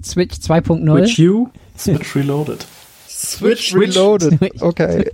[0.00, 1.06] Switch 2.0?
[1.08, 1.48] Switch U?
[1.76, 2.64] Switch Reloaded.
[3.08, 4.38] Switch, Switch Reloaded.
[4.62, 5.10] Okay.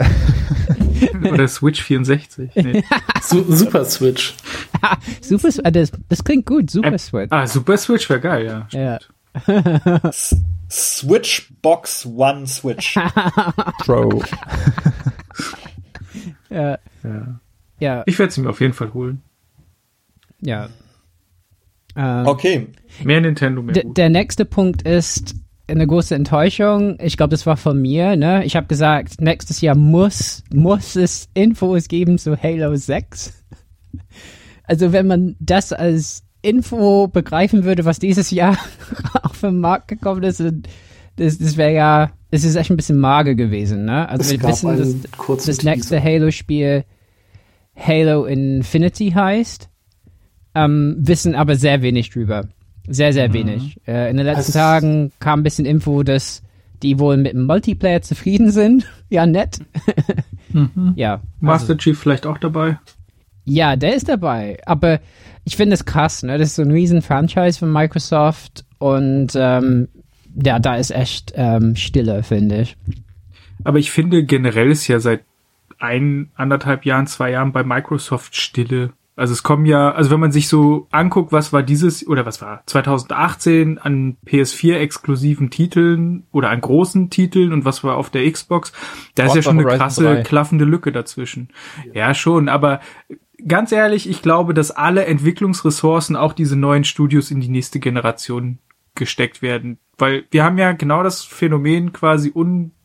[1.32, 2.50] Oder Switch 64.
[2.54, 2.84] Nee.
[3.22, 4.34] Su Super Switch.
[5.22, 7.32] Super, das, das klingt gut, Super Ähm, Switch.
[7.32, 8.68] Ah, Super Switch wäre geil, ja.
[9.48, 10.00] Ja.
[10.10, 10.36] S-
[10.70, 12.94] Switch Box One Switch.
[13.78, 14.22] Pro.
[16.50, 17.40] Ja, ja.
[17.80, 19.22] ja, Ich werde sie mir auf jeden Fall holen.
[20.44, 20.68] Ja.
[21.96, 22.66] Ähm, Okay.
[23.02, 23.96] Mehr Nintendo, mehr D gut.
[23.96, 25.34] der nächste Punkt ist
[25.66, 26.98] eine große Enttäuschung.
[27.00, 28.16] Ich glaube, das war von mir.
[28.16, 28.44] Ne?
[28.44, 33.32] Ich habe gesagt, nächstes Jahr muss muss es Infos geben zu Halo 6.
[34.66, 38.56] Also wenn man das als Info begreifen würde, was dieses Jahr
[39.22, 40.40] auf den Markt gekommen ist,
[41.16, 43.84] das, das wäre ja, es ist echt ein bisschen mager gewesen.
[43.84, 44.08] Ne?
[44.08, 46.02] Also Es wir gab wissen, dass das nächste.
[46.02, 46.84] Halo-Spiel
[47.76, 49.68] Halo Infinity heißt,
[50.54, 52.46] ähm, wissen aber sehr wenig drüber.
[52.86, 53.80] Sehr, sehr wenig.
[53.86, 56.42] Äh, in den letzten Also- Tagen kam ein bisschen Info, dass
[56.82, 58.86] die wohl mit dem Multiplayer zufrieden sind.
[59.08, 59.58] ja, nett.
[60.94, 61.20] Ja.
[61.40, 62.78] Master Also, Chief vielleicht auch dabei.
[63.44, 64.58] ja, der ist dabei.
[64.66, 65.00] Aber
[65.44, 66.38] ich finde es krass, ne?
[66.38, 69.88] Das ist so ein riesen Franchise von Microsoft und ähm,
[70.44, 72.76] ja, da ist echt ähm, Stille, finde ich.
[73.64, 75.22] Aber ich finde generell ist ja seit
[75.80, 78.92] ein, anderthalb Jahren, zwei Jahren bei Microsoft Stille.
[79.16, 82.42] Also es kommen ja, also wenn man sich so anguckt, was war dieses, oder was
[82.42, 88.28] war 2018 an PS4 exklusiven Titeln oder an großen Titeln und was war auf der
[88.30, 88.72] Xbox,
[89.14, 90.22] da ist ja schon eine Horizon krasse, 3.
[90.22, 91.50] klaffende Lücke dazwischen.
[91.92, 92.80] Ja, schon, aber
[93.46, 98.58] ganz ehrlich, ich glaube, dass alle Entwicklungsressourcen, auch diese neuen Studios in die nächste Generation
[98.94, 99.78] gesteckt werden.
[99.96, 102.30] Weil wir haben ja genau das Phänomen quasi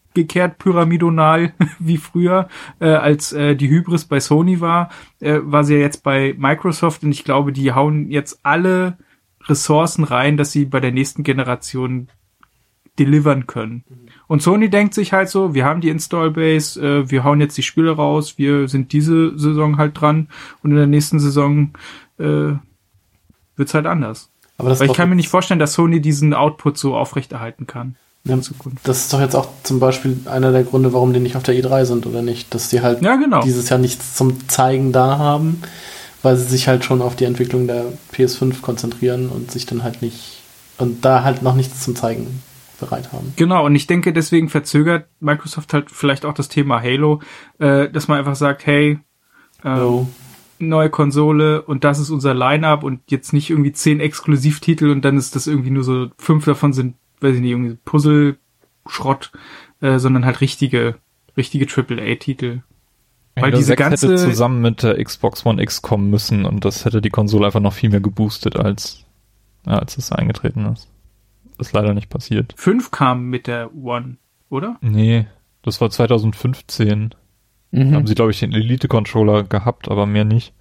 [0.09, 2.47] umgekehrt pyramidonal wie früher,
[2.79, 7.03] äh, als äh, die Hybris bei Sony war, äh, war sie ja jetzt bei Microsoft
[7.03, 8.97] und ich glaube, die hauen jetzt alle
[9.45, 12.09] Ressourcen rein, dass sie bei der nächsten Generation
[12.97, 13.85] delivern können.
[14.27, 17.63] Und Sony denkt sich halt so, wir haben die Install-Base, äh, wir hauen jetzt die
[17.63, 20.27] Spiele raus, wir sind diese Saison halt dran
[20.61, 21.71] und in der nächsten Saison
[22.17, 22.53] äh,
[23.55, 24.31] wird's halt anders.
[24.57, 27.95] Aber Weil ich kann mir nicht vorstellen, dass Sony diesen Output so aufrechterhalten kann.
[28.25, 28.79] Ja, Zukunft.
[28.87, 31.55] das ist doch jetzt auch zum Beispiel einer der Gründe, warum die nicht auf der
[31.55, 32.53] E3 sind oder nicht.
[32.53, 33.41] Dass die halt Ja, genau.
[33.41, 35.61] dieses Jahr nichts zum Zeigen da haben,
[36.21, 40.01] weil sie sich halt schon auf die Entwicklung der PS5 konzentrieren und sich dann halt
[40.01, 40.41] nicht
[40.77, 42.41] und da halt noch nichts zum Zeigen
[42.79, 43.33] bereit haben.
[43.35, 47.21] Genau, und ich denke, deswegen verzögert Microsoft halt vielleicht auch das Thema Halo,
[47.59, 48.99] äh, dass man einfach sagt, hey,
[49.63, 50.07] äh, So,
[50.59, 55.17] neue Konsole und das ist unser Line-Up und jetzt nicht irgendwie zehn Exklusivtitel und dann
[55.17, 59.31] ist das irgendwie nur so, fünf davon sind, weiß ich nicht, irgendwie Puzzle-Schrott,
[59.81, 60.95] äh, sondern halt richtige,
[61.37, 62.61] richtige AAA-Titel.
[63.35, 66.83] Weil diese 6 ganze- hätte zusammen mit der Xbox One X kommen müssen und das
[66.83, 69.05] hätte die Konsole einfach noch viel mehr geboostet, als,
[69.65, 70.89] ja, als es eingetreten ist.
[71.57, 72.53] Ist leider nicht passiert.
[72.57, 74.17] Fünf kamen mit der One,
[74.49, 74.77] oder?
[74.81, 75.27] Nee,
[75.61, 77.15] das war 2015.
[77.71, 77.93] Mhm.
[77.93, 80.53] Haben sie, glaube ich, den Elite-Controller gehabt, aber mehr nicht.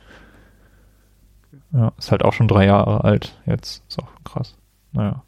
[1.73, 3.83] Ja, ist halt auch schon drei Jahre alt jetzt.
[3.89, 4.57] Ist auch krass.
[4.93, 5.23] Naja.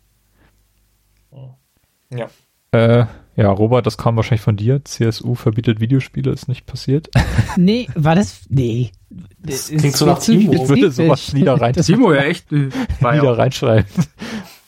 [2.15, 2.29] Ja.
[2.73, 3.07] Äh,
[3.37, 4.85] ja, Robert, das kam wahrscheinlich von dir.
[4.85, 7.09] CSU verbietet Videospiele, ist nicht passiert.
[7.57, 8.43] Nee, war das.
[8.49, 8.93] Nee.
[9.41, 10.53] Das ist klingt so nach Timo.
[10.53, 11.41] Ich würde sowas spezifisch.
[11.41, 12.69] wieder rein, Das- Timo, ja echt, äh,
[13.01, 13.87] wieder auch, reinschreiben.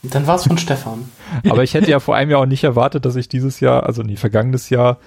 [0.02, 1.04] dann war es von Stefan.
[1.48, 4.02] Aber ich hätte ja vor einem Jahr auch nicht erwartet, dass ich dieses Jahr, also
[4.02, 4.98] nee, vergangenes Jahr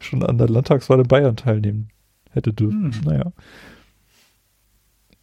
[0.00, 1.88] schon an der Landtagswahl in Bayern teilnehmen
[2.30, 2.92] hätte dürfen.
[2.92, 3.00] Hm.
[3.06, 3.32] Naja.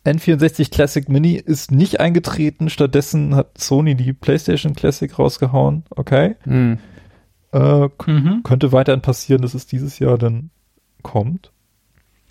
[0.05, 5.83] N64 Classic Mini ist nicht eingetreten, stattdessen hat Sony die PlayStation Classic rausgehauen.
[5.91, 6.35] Okay.
[6.43, 6.79] Hm.
[7.53, 8.41] Äh, mhm.
[8.43, 10.49] könnte weiterhin passieren, dass es dieses Jahr dann
[11.03, 11.51] kommt.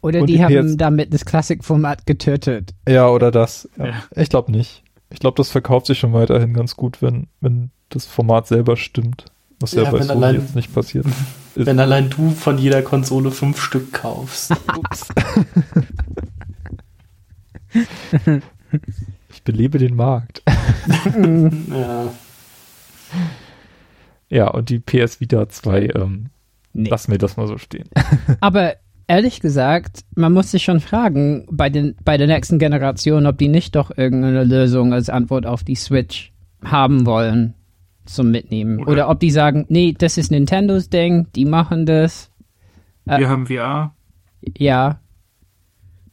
[0.03, 2.71] Oder Und die, die haben PS damit das Classic-Format getötet.
[2.89, 3.69] Ja, oder das.
[3.77, 3.87] Ja.
[3.87, 3.95] Ja.
[4.17, 4.83] Ich glaube nicht.
[5.11, 9.27] Ich glaube, das verkauft sich schon weiterhin ganz gut, wenn, wenn das Format selber stimmt.
[9.61, 11.05] Was ja, Ja, bei wenn Sony allein- jetzt nicht passiert.
[11.07, 11.15] Ist-
[11.67, 14.53] Wenn allein du von jeder Konsole fünf Stück kaufst.
[14.79, 15.09] Ups.
[19.31, 20.43] ich belebe den Markt.
[21.71, 22.13] ja.
[24.29, 26.27] Ja, und die PS Vita 2, ähm,
[26.73, 26.89] Nee.
[26.89, 27.89] lass mir das mal so stehen.
[28.41, 28.75] Aber
[29.09, 33.49] ehrlich gesagt, man muss sich schon fragen, bei, den, bei der nächsten Generation, ob die
[33.49, 36.33] nicht doch irgendeine Lösung als Antwort auf die Switch
[36.65, 37.55] haben wollen
[38.05, 38.79] zum Mitnehmen.
[38.81, 42.31] Oder, Oder- ob die sagen, nee, das ist Nintendos Ding, die machen das.
[43.05, 43.93] Wir haben VR.
[44.57, 45.01] Ja.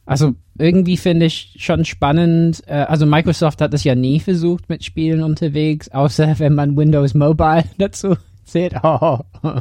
[0.08, 2.64] Also irgendwie finde ich schon spannend.
[2.68, 7.14] Äh, also Microsoft hat das ja nie versucht mit Spielen unterwegs, außer wenn man Windows
[7.14, 8.16] Mobile dazu
[8.46, 8.76] zählt.
[8.84, 9.20] Oh.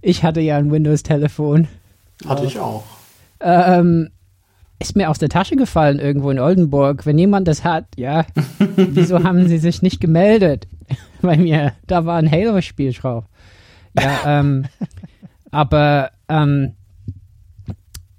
[0.00, 1.68] Ich hatte ja ein Windows-Telefon.
[2.26, 2.82] Hatte ich auch.
[3.40, 4.08] Ähm,
[4.78, 7.06] ist mir aus der Tasche gefallen irgendwo in Oldenburg.
[7.06, 8.24] Wenn jemand das hat, ja,
[8.76, 10.66] wieso haben sie sich nicht gemeldet
[11.22, 11.72] bei mir?
[11.86, 13.24] Da war ein Halo-Spiel drauf.
[13.98, 14.66] Ja, ähm,
[15.50, 16.72] aber ähm,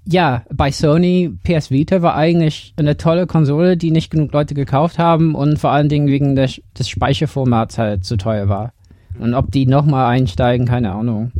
[0.08, 4.98] ja, bei Sony, PS Vita war eigentlich eine tolle Konsole, die nicht genug Leute gekauft
[4.98, 8.72] haben und vor allen Dingen wegen des, des Speicherformats halt zu teuer war.
[9.18, 11.32] Und ob die nochmal einsteigen, keine Ahnung.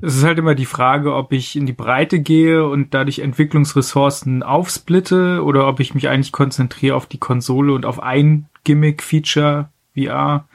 [0.00, 4.42] Es ist halt immer die Frage, ob ich in die Breite gehe und dadurch Entwicklungsressourcen
[4.42, 10.46] aufsplitte oder ob ich mich eigentlich konzentriere auf die Konsole und auf ein Gimmick-Feature VR.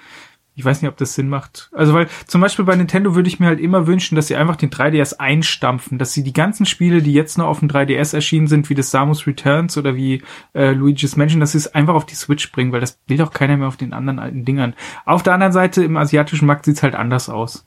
[0.54, 1.70] Ich weiß nicht, ob das Sinn macht.
[1.74, 4.58] Also, weil zum Beispiel bei Nintendo würde ich mir halt immer wünschen, dass sie einfach
[4.58, 8.48] den 3DS einstampfen, dass sie die ganzen Spiele, die jetzt noch auf dem 3DS erschienen
[8.48, 10.22] sind, wie das Samus Returns oder wie
[10.54, 13.32] äh, Luigi's Mansion, dass sie es einfach auf die Switch bringen, weil das will doch
[13.32, 14.74] keiner mehr auf den anderen alten Dingern.
[15.06, 17.66] Auf der anderen Seite, im asiatischen Markt sieht's halt anders aus.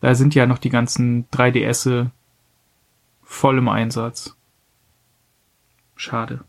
[0.00, 2.10] Da sind ja noch die ganzen 3DS
[3.22, 4.36] voll im Einsatz.
[5.94, 6.44] Schade.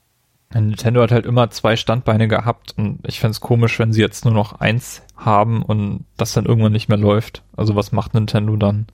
[0.54, 4.34] Nintendo hat halt immer zwei Standbeine gehabt und ich fände komisch, wenn sie jetzt nur
[4.34, 7.44] noch eins haben und das dann irgendwann nicht mehr läuft.
[7.56, 8.88] Also was macht Nintendo dann?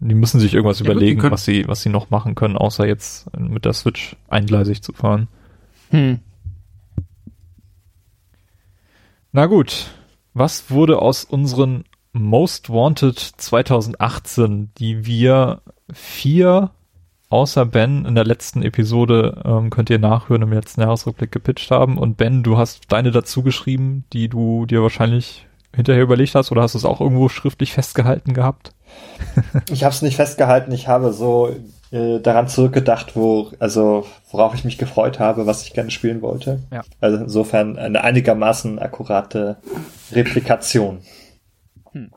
[0.00, 3.28] Die müssen sich irgendwas ja, überlegen, was sie, was sie noch machen können, außer jetzt
[3.36, 5.28] mit der Switch eingleisig zu fahren.
[5.90, 6.20] Hm.
[9.32, 9.86] Na gut.
[10.34, 15.62] Was wurde aus unseren Most Wanted 2018, die wir
[15.92, 16.70] vier
[17.30, 21.98] außer Ben in der letzten Episode ähm, könnt ihr nachhören im letzten Jahresrückblick gepitcht haben.
[21.98, 26.62] Und Ben, du hast deine dazu geschrieben, die du dir wahrscheinlich hinterher überlegt hast, oder
[26.62, 28.72] hast du es auch irgendwo schriftlich festgehalten gehabt?
[29.70, 30.72] ich habe es nicht festgehalten.
[30.72, 31.54] Ich habe so
[31.90, 36.60] äh, daran zurückgedacht, wo also worauf ich mich gefreut habe, was ich gerne spielen wollte.
[36.72, 36.82] Ja.
[37.00, 39.58] Also insofern eine einigermaßen akkurate
[40.12, 41.00] Replikation.
[41.92, 42.10] Hm.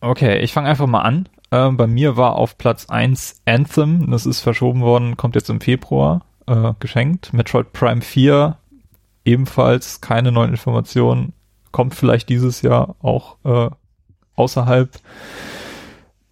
[0.00, 1.28] Okay, ich fange einfach mal an.
[1.54, 5.60] Äh, bei mir war auf Platz 1 Anthem, das ist verschoben worden, kommt jetzt im
[5.60, 7.32] Februar, äh, geschenkt.
[7.32, 8.56] Metroid Prime 4,
[9.24, 11.32] ebenfalls keine neuen Informationen,
[11.70, 13.70] kommt vielleicht dieses Jahr auch äh,
[14.34, 14.90] außerhalb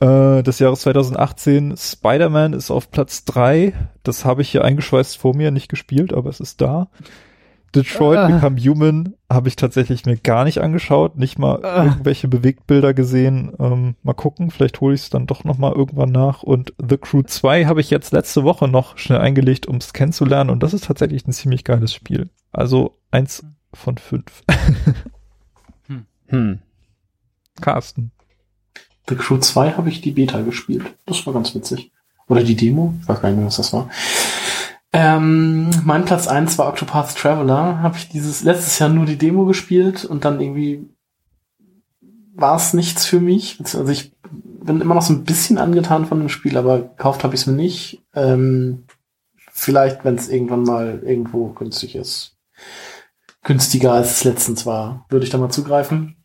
[0.00, 1.76] äh, des Jahres 2018.
[1.76, 6.30] Spider-Man ist auf Platz 3, das habe ich hier eingeschweißt vor mir, nicht gespielt, aber
[6.30, 6.88] es ist da.
[7.74, 8.32] Detroit uh.
[8.32, 11.84] Become Human habe ich tatsächlich mir gar nicht angeschaut, nicht mal uh.
[11.84, 13.52] irgendwelche Bewegtbilder gesehen.
[13.58, 16.42] Ähm, mal gucken, vielleicht hole ich es dann doch noch mal irgendwann nach.
[16.42, 20.50] Und The Crew 2 habe ich jetzt letzte Woche noch schnell eingelegt, um es kennenzulernen.
[20.50, 22.30] Und das ist tatsächlich ein ziemlich geiles Spiel.
[22.52, 24.42] Also eins von fünf.
[25.86, 26.06] hm.
[26.26, 26.58] hm.
[27.60, 28.12] Carsten.
[29.08, 30.94] The Crew 2 habe ich die Beta gespielt.
[31.06, 31.90] Das war ganz witzig.
[32.28, 32.94] Oder die Demo?
[33.00, 33.90] Ich weiß gar nicht mehr, was das war.
[34.92, 37.80] Ähm, mein Platz eins war Octopath Traveler.
[37.80, 40.88] Habe ich dieses letztes Jahr nur die Demo gespielt und dann irgendwie
[42.34, 43.58] war es nichts für mich.
[43.60, 47.34] Also ich bin immer noch so ein bisschen angetan von dem Spiel, aber gekauft habe
[47.34, 48.02] ich es mir nicht.
[48.14, 48.84] Ähm,
[49.50, 52.36] vielleicht, wenn es irgendwann mal irgendwo günstig ist.
[53.44, 56.16] Günstiger als es letztens war, würde ich da mal zugreifen.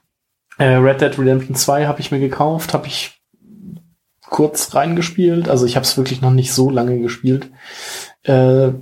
[0.57, 3.21] Äh, Red Dead Redemption 2 habe ich mir gekauft, habe ich
[4.21, 5.49] kurz reingespielt.
[5.49, 7.49] Also ich habe es wirklich noch nicht so lange gespielt.
[8.27, 8.73] Äh,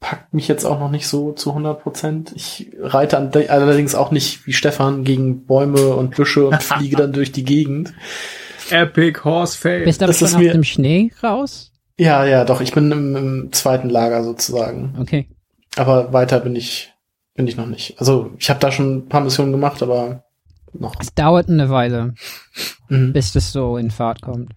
[0.00, 2.32] packt mich jetzt auch noch nicht so zu 100 Prozent.
[2.34, 7.32] Ich reite allerdings auch nicht wie Stefan gegen Bäume und Büsche und fliege dann durch
[7.32, 7.94] die Gegend.
[8.70, 9.84] Epic Horse Fail.
[9.84, 11.72] Bist du aber schon aus dem Schnee raus?
[11.98, 12.60] Ja, ja, doch.
[12.60, 14.94] Ich bin im, im, zweiten Lager sozusagen.
[14.98, 15.28] Okay.
[15.76, 16.92] Aber weiter bin ich
[17.34, 17.98] bin ich noch nicht.
[17.98, 20.24] Also ich habe da schon ein paar Missionen gemacht, aber
[20.72, 20.94] noch.
[21.00, 22.14] Es dauert eine Weile,
[22.88, 23.12] mhm.
[23.12, 24.52] bis das so in Fahrt kommt.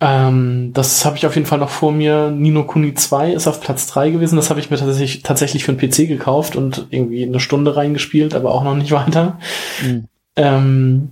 [0.00, 2.30] Ähm, das habe ich auf jeden Fall noch vor mir.
[2.30, 4.36] Nino Kuni 2 ist auf Platz 3 gewesen.
[4.36, 8.34] Das habe ich mir tatsächlich, tatsächlich für den PC gekauft und irgendwie eine Stunde reingespielt,
[8.34, 9.38] aber auch noch nicht weiter.
[9.82, 10.08] Mhm.
[10.36, 11.10] Ähm,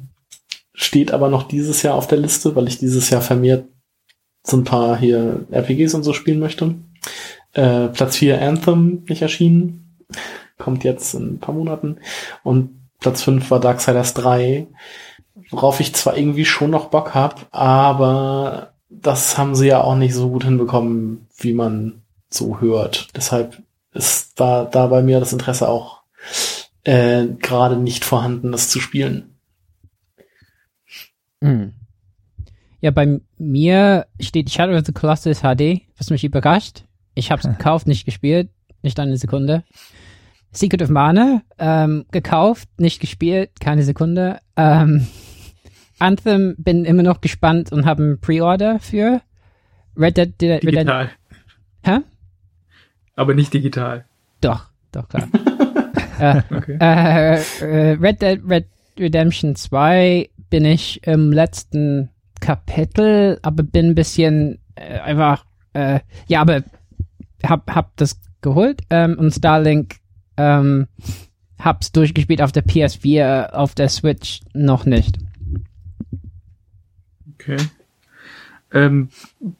[0.73, 3.67] steht aber noch dieses Jahr auf der Liste, weil ich dieses Jahr vermehrt
[4.43, 6.77] so ein paar hier RPGs und so spielen möchte.
[7.53, 9.99] Äh, Platz 4 Anthem nicht erschienen.
[10.57, 11.99] Kommt jetzt in ein paar Monaten.
[12.43, 12.71] Und
[13.01, 14.67] Platz 5 war Darksiders 3
[15.51, 20.15] worauf ich zwar irgendwie schon noch Bock hab, aber das haben sie ja auch nicht
[20.15, 23.09] so gut hinbekommen, wie man so hört.
[23.15, 23.63] Deshalb
[23.93, 26.03] ist da, da bei mir das Interesse auch
[26.85, 29.35] äh, gerade nicht vorhanden, das zu spielen.
[31.43, 31.75] Hm.
[32.81, 36.85] Ja, bei mir steht Shadow of the Colossus HD, was mich überrascht.
[37.15, 38.51] Ich habe es gekauft, nicht gespielt,
[38.83, 39.65] nicht eine Sekunde.
[40.53, 44.39] Secret of Mana ähm, gekauft, nicht gespielt, keine Sekunde.
[44.57, 45.07] Ähm,
[45.99, 49.21] Anthem bin immer noch gespannt und habe einen Pre-Order für
[49.97, 50.71] Red Dead Redemption.
[50.71, 51.11] Digital.
[51.83, 51.99] Hä?
[53.17, 54.05] Aber nicht digital.
[54.41, 55.29] Doch, doch, klar.
[56.19, 56.79] äh, okay.
[56.81, 58.67] äh, äh, Red Dead Red
[58.99, 62.11] Redemption 2 bin ich im letzten
[62.41, 66.63] Kapitel, aber bin ein bisschen äh, einfach, äh, ja, aber
[67.45, 69.97] hab, hab das geholt ähm, und Starlink
[70.37, 70.87] ähm,
[71.59, 75.19] hab's durchgespielt auf der PS4, auf der Switch noch nicht.
[77.49, 77.65] Okay.
[78.71, 79.09] Ähm,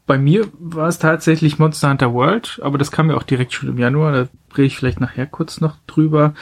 [0.07, 3.71] bei mir war es tatsächlich Monster Hunter World, aber das kam ja auch direkt schon
[3.71, 6.35] im Januar, da rede ich vielleicht nachher kurz noch drüber.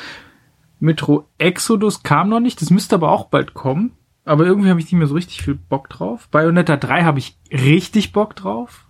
[0.81, 3.93] Metro Exodus kam noch nicht, das müsste aber auch bald kommen.
[4.24, 6.28] Aber irgendwie habe ich nicht mehr so richtig viel Bock drauf.
[6.28, 8.86] Bayonetta 3 habe ich richtig Bock drauf.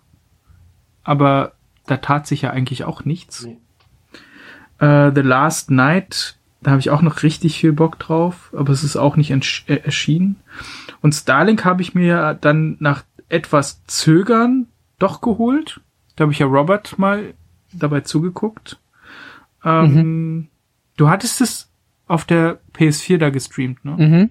[1.04, 1.52] Aber
[1.86, 3.44] da tat sich ja eigentlich auch nichts.
[3.44, 3.58] Nee.
[4.80, 8.82] Uh, The Last Night, da habe ich auch noch richtig viel Bock drauf, aber es
[8.82, 10.36] ist auch nicht äh, erschienen.
[11.06, 14.66] Und Starlink habe ich mir dann nach etwas Zögern
[14.98, 15.80] doch geholt.
[16.16, 17.34] Da habe ich ja Robert mal
[17.72, 18.80] dabei zugeguckt.
[19.64, 20.48] Ähm, mhm.
[20.96, 21.70] Du hattest es
[22.08, 23.92] auf der PS4 da gestreamt, ne?
[23.96, 24.30] Mhm.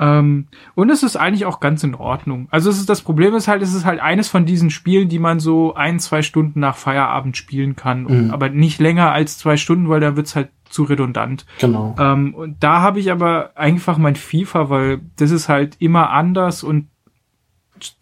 [0.00, 2.48] Ähm, und es ist eigentlich auch ganz in Ordnung.
[2.50, 5.18] Also es ist das Problem ist halt, es ist halt eines von diesen Spielen, die
[5.18, 8.30] man so ein, zwei Stunden nach Feierabend spielen kann, mhm.
[8.30, 11.44] aber nicht länger als zwei Stunden, weil da wird's halt zu redundant.
[11.58, 11.94] Genau.
[11.98, 16.62] Ähm, und da habe ich aber einfach mein FIFA, weil das ist halt immer anders
[16.62, 16.88] und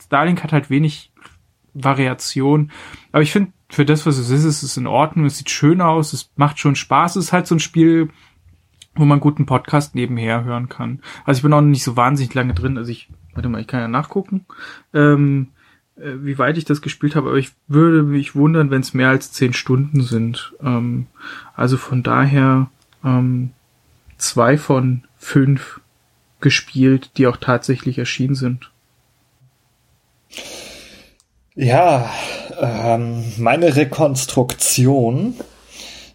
[0.05, 1.13] Starlink hat halt wenig
[1.75, 2.71] Variation.
[3.11, 5.27] Aber ich finde, für das, was es ist, ist es in Ordnung.
[5.27, 7.17] Es sieht schön aus, es macht schon Spaß.
[7.17, 8.09] Es ist halt so ein Spiel,
[8.99, 11.01] wo man guten Podcast nebenher hören kann.
[11.25, 12.77] Also ich bin auch nicht so wahnsinnig lange drin.
[12.77, 14.47] Also ich, warte mal, ich kann ja nachgucken,
[14.93, 15.49] ähm,
[15.97, 17.29] äh, wie weit ich das gespielt habe.
[17.31, 20.55] Aber ich würde mich wundern, wenn es mehr als zehn Stunden sind.
[20.63, 21.07] Ähm,
[21.55, 22.71] also von daher
[23.05, 23.51] ähm,
[24.17, 25.81] zwei von fünf
[26.41, 28.71] gespielt, die auch tatsächlich erschienen sind.
[31.55, 32.09] Ja,
[32.61, 35.35] ähm, meine Rekonstruktion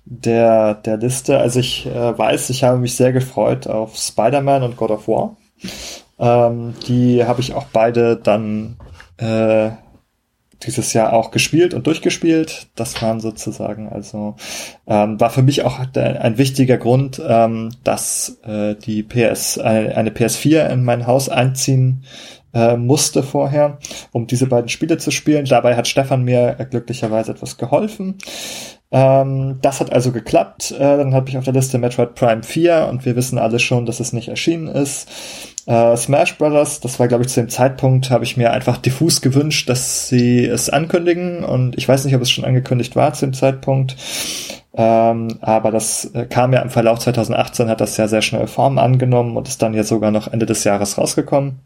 [0.06, 1.38] der, der Liste.
[1.38, 5.38] Also ich äh, weiß, ich habe mich sehr gefreut auf Spider-Man und God of War.
[6.20, 8.78] Ähm, die habe ich auch beide dann
[9.18, 9.72] äh,
[10.66, 12.68] dieses Jahr auch gespielt und durchgespielt.
[12.76, 14.36] Das waren sozusagen, also
[14.88, 20.10] ähm, war für mich auch ein wichtiger Grund, ähm, dass äh, die PS, eine, eine
[20.12, 22.06] PS4 in mein Haus einziehen
[22.54, 23.80] äh, musste vorher,
[24.12, 25.46] um diese beiden Spiele zu spielen.
[25.46, 28.18] Dabei hat Stefan mir äh, glücklicherweise etwas geholfen.
[28.94, 30.72] Ähm, das hat also geklappt.
[30.72, 33.88] Äh, dann habe ich auf der Liste Metroid Prime 4 und wir wissen alle schon,
[33.88, 35.10] dass es nicht erschienen ist.
[35.66, 39.22] Äh, Smash Brothers, das war glaube ich zu dem Zeitpunkt, habe ich mir einfach diffus
[39.22, 43.26] gewünscht, dass sie es ankündigen und ich weiß nicht, ob es schon angekündigt war zu
[43.26, 43.96] dem Zeitpunkt.
[44.76, 48.78] Ähm, aber das äh, kam ja im Verlauf 2018, hat das ja sehr schnell Form
[48.78, 51.60] angenommen und ist dann ja sogar noch Ende des Jahres rausgekommen.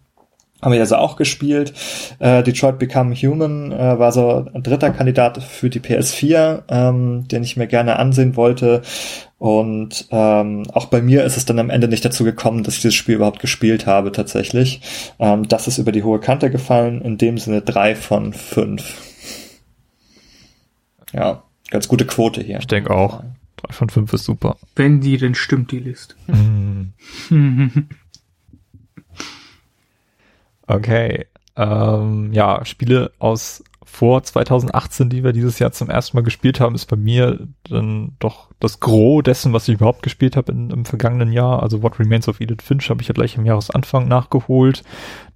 [0.62, 1.74] Haben wir also auch gespielt.
[2.18, 7.44] Äh, Detroit Become Human äh, war so ein dritter Kandidat für die PS4, ähm, den
[7.44, 8.82] ich mir gerne ansehen wollte.
[9.38, 12.82] Und ähm, auch bei mir ist es dann am Ende nicht dazu gekommen, dass ich
[12.82, 14.82] dieses Spiel überhaupt gespielt habe tatsächlich.
[15.20, 18.96] Ähm, das ist über die hohe Kante gefallen, in dem Sinne drei von fünf.
[21.14, 22.58] Ja, ganz gute Quote hier.
[22.58, 23.24] Ich denke auch.
[23.58, 24.58] Drei von fünf ist super.
[24.76, 26.16] Wenn die denn stimmt, die Liste.
[26.28, 26.94] Mm.
[30.68, 31.26] Okay.
[31.56, 36.76] Ähm, ja, Spiele aus vor 2018, die wir dieses Jahr zum ersten Mal gespielt haben,
[36.76, 41.32] ist bei mir dann doch das Gros dessen, was ich überhaupt gespielt habe im vergangenen
[41.32, 41.64] Jahr.
[41.64, 44.84] Also What Remains of Edith Finch habe ich ja gleich im Jahresanfang nachgeholt.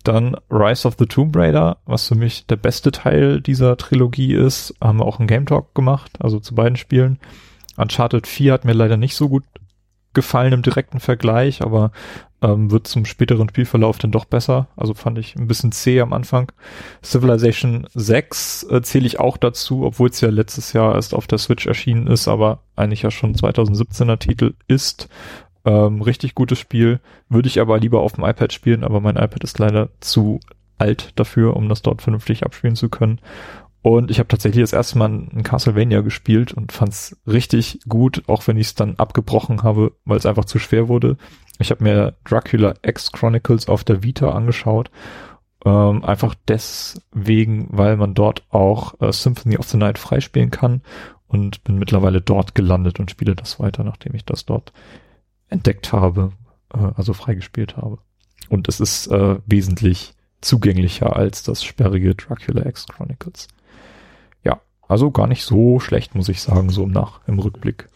[0.04, 4.76] Dann Rise of the Tomb Raider, was für mich der beste Teil dieser Trilogie ist.
[4.82, 7.20] Haben wir auch einen Game Talk gemacht, also zu beiden Spielen.
[7.78, 9.44] Uncharted 4 hat mir leider nicht so gut
[10.14, 11.92] gefallen im direkten Vergleich, aber
[12.42, 14.68] ähm, wird zum späteren Spielverlauf dann doch besser.
[14.76, 16.52] Also fand ich ein bisschen zäh am Anfang.
[17.04, 21.38] Civilization 6 äh, zähle ich auch dazu, obwohl es ja letztes Jahr erst auf der
[21.38, 25.08] Switch erschienen ist, aber eigentlich ja schon 2017er Titel ist.
[25.64, 27.00] Ähm, richtig gutes Spiel.
[27.30, 30.40] Würde ich aber lieber auf dem iPad spielen, aber mein iPad ist leider zu
[30.80, 33.20] alt dafür, um das dort vernünftig abspielen zu können.
[33.82, 38.46] Und ich habe tatsächlich das erste Mal ein Castlevania gespielt und fand's richtig gut, auch
[38.48, 41.18] wenn ich es dann abgebrochen habe, weil es einfach zu schwer wurde.
[41.58, 44.92] Ich habe mir Dracula X Chronicles auf der Vita angeschaut.
[45.66, 50.82] Ähm, einfach deswegen, weil man dort auch äh, Symphony of the Night freispielen kann
[51.28, 54.74] und bin mittlerweile dort gelandet und spiele das weiter, nachdem ich das dort
[55.50, 56.32] entdeckt habe,
[56.74, 58.00] äh, also freigespielt habe.
[58.50, 63.48] Und es ist äh, wesentlich zugänglicher als das sperrige Dracula X Chronicles.
[64.92, 67.88] Also gar nicht so schlecht, muss ich sagen, so im Nach, im Rückblick.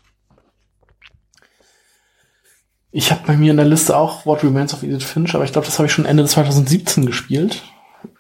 [2.90, 5.52] Ich habe bei mir in der Liste auch What Remains of Edith Finch, aber ich
[5.52, 7.64] glaube, das habe ich schon Ende 2017 gespielt.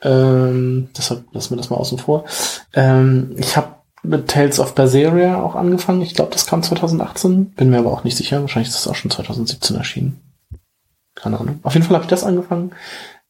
[0.02, 2.26] Ähm, deshalb lassen wir das mal außen vor.
[2.74, 6.02] Ähm, ich habe mit Tales of Berseria auch angefangen.
[6.02, 7.52] Ich glaube, das kam 2018.
[7.52, 8.42] Bin mir aber auch nicht sicher.
[8.42, 10.20] Wahrscheinlich ist das auch schon 2017 erschienen.
[11.16, 11.62] Keine Ahnung.
[11.64, 12.72] Auf jeden Fall habe ich das angefangen.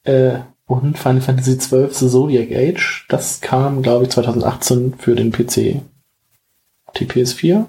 [0.05, 3.05] Äh, und Final Fantasy XII The Zodiac Age.
[3.09, 5.81] Das kam, glaube ich, 2018 für den PC.
[6.97, 7.65] Die PS4.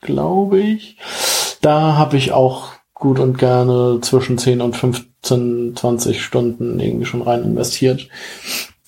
[0.00, 0.96] Glaube ich.
[1.60, 7.22] Da habe ich auch gut und gerne zwischen 10 und 15, 20 Stunden irgendwie schon
[7.22, 8.08] rein investiert.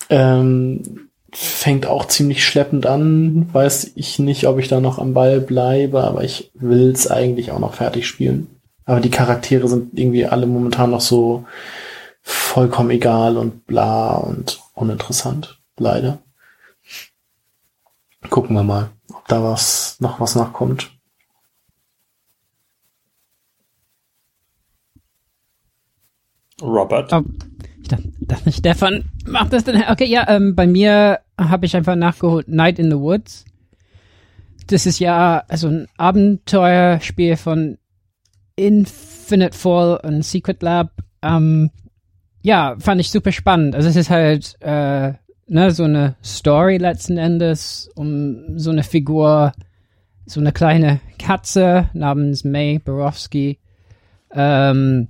[0.09, 3.49] Ähm, fängt auch ziemlich schleppend an.
[3.53, 7.59] Weiß ich nicht, ob ich da noch am Ball bleibe, aber ich will's eigentlich auch
[7.59, 8.47] noch fertig spielen.
[8.85, 11.45] Aber die Charaktere sind irgendwie alle momentan noch so
[12.25, 15.61] vollkommen egal und bla und uninteressant.
[15.77, 16.19] Leider.
[18.29, 20.91] Gucken wir mal, ob da was, noch was nachkommt.
[26.61, 27.13] Robert.
[27.13, 27.21] Oh,
[27.81, 29.83] ich dachte, dachte Stefan macht das denn.
[29.89, 33.45] Okay, ja, ähm, bei mir habe ich einfach nachgeholt Night in the Woods.
[34.67, 37.77] Das ist ja also ein Abenteuerspiel von
[38.55, 40.91] Infinite Fall und Secret Lab.
[41.21, 41.69] Ähm,
[42.45, 43.73] ja, fand ich super spannend.
[43.73, 45.13] Also es ist halt äh,
[45.47, 49.51] ne, so eine Story letzten Endes um so eine Figur,
[50.27, 53.57] so eine kleine Katze namens May Borowski.
[54.31, 55.07] Ähm,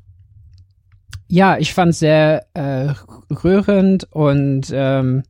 [1.27, 2.93] ja, ich fand es sehr äh,
[3.29, 5.23] rührend und ähm,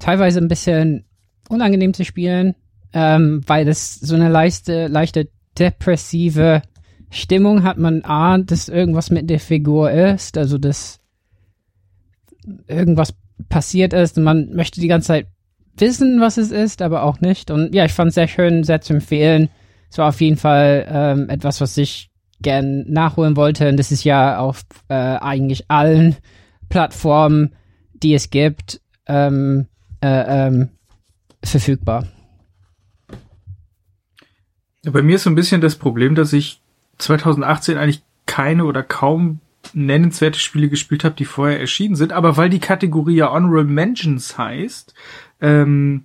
[0.00, 1.04] teilweise ein bisschen
[1.48, 2.56] unangenehm zu spielen,
[2.92, 6.62] ähm, weil es so eine leichte, leichte depressive
[7.10, 7.78] Stimmung hat.
[7.78, 10.98] Man ahnt, dass irgendwas mit der Figur ist, also dass
[12.66, 13.14] irgendwas
[13.48, 15.26] passiert ist und man möchte die ganze Zeit
[15.76, 17.50] wissen, was es ist, aber auch nicht.
[17.50, 19.48] Und ja, ich fand es sehr schön, sehr zu empfehlen.
[19.90, 22.10] Es war auf jeden Fall ähm, etwas, was ich
[22.40, 23.68] gern nachholen wollte.
[23.68, 26.16] Und das ist ja auf äh, eigentlich allen
[26.68, 27.54] Plattformen,
[27.92, 29.66] die es gibt, ähm,
[30.02, 30.70] äh, ähm,
[31.44, 32.06] verfügbar.
[34.84, 36.60] Bei mir ist so ein bisschen das Problem, dass ich
[36.98, 39.40] 2018 eigentlich keine oder kaum
[39.74, 42.12] nennenswerte Spiele gespielt habe, die vorher erschienen sind.
[42.12, 44.94] Aber weil die Kategorie ja Honorable Mentions heißt,
[45.40, 46.04] ähm,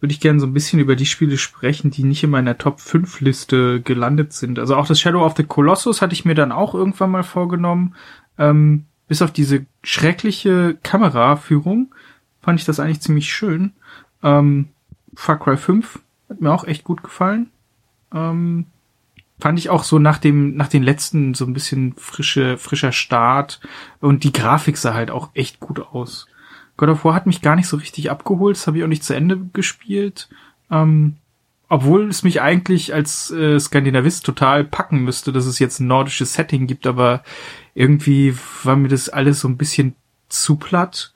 [0.00, 2.80] würde ich gerne so ein bisschen über die Spiele sprechen, die nicht in meiner Top
[2.80, 4.58] 5 Liste gelandet sind.
[4.58, 7.94] Also auch das Shadow of the Colossus hatte ich mir dann auch irgendwann mal vorgenommen.
[8.36, 11.94] Ähm, bis auf diese schreckliche Kameraführung
[12.42, 13.72] fand ich das eigentlich ziemlich schön.
[14.22, 14.68] Ähm,
[15.14, 17.50] Far Cry 5 hat mir auch echt gut gefallen.
[18.12, 18.66] Ähm,
[19.44, 23.60] fand ich auch so nach dem, nach den letzten so ein bisschen frische, frischer Start
[24.00, 26.28] und die Grafik sah halt auch echt gut aus.
[26.78, 29.04] God of War hat mich gar nicht so richtig abgeholt, das habe ich auch nicht
[29.04, 30.30] zu Ende gespielt.
[30.70, 31.16] Ähm,
[31.68, 36.32] obwohl es mich eigentlich als äh, Skandinavist total packen müsste, dass es jetzt ein nordisches
[36.32, 37.22] Setting gibt, aber
[37.74, 39.94] irgendwie war mir das alles so ein bisschen
[40.30, 41.12] zu platt.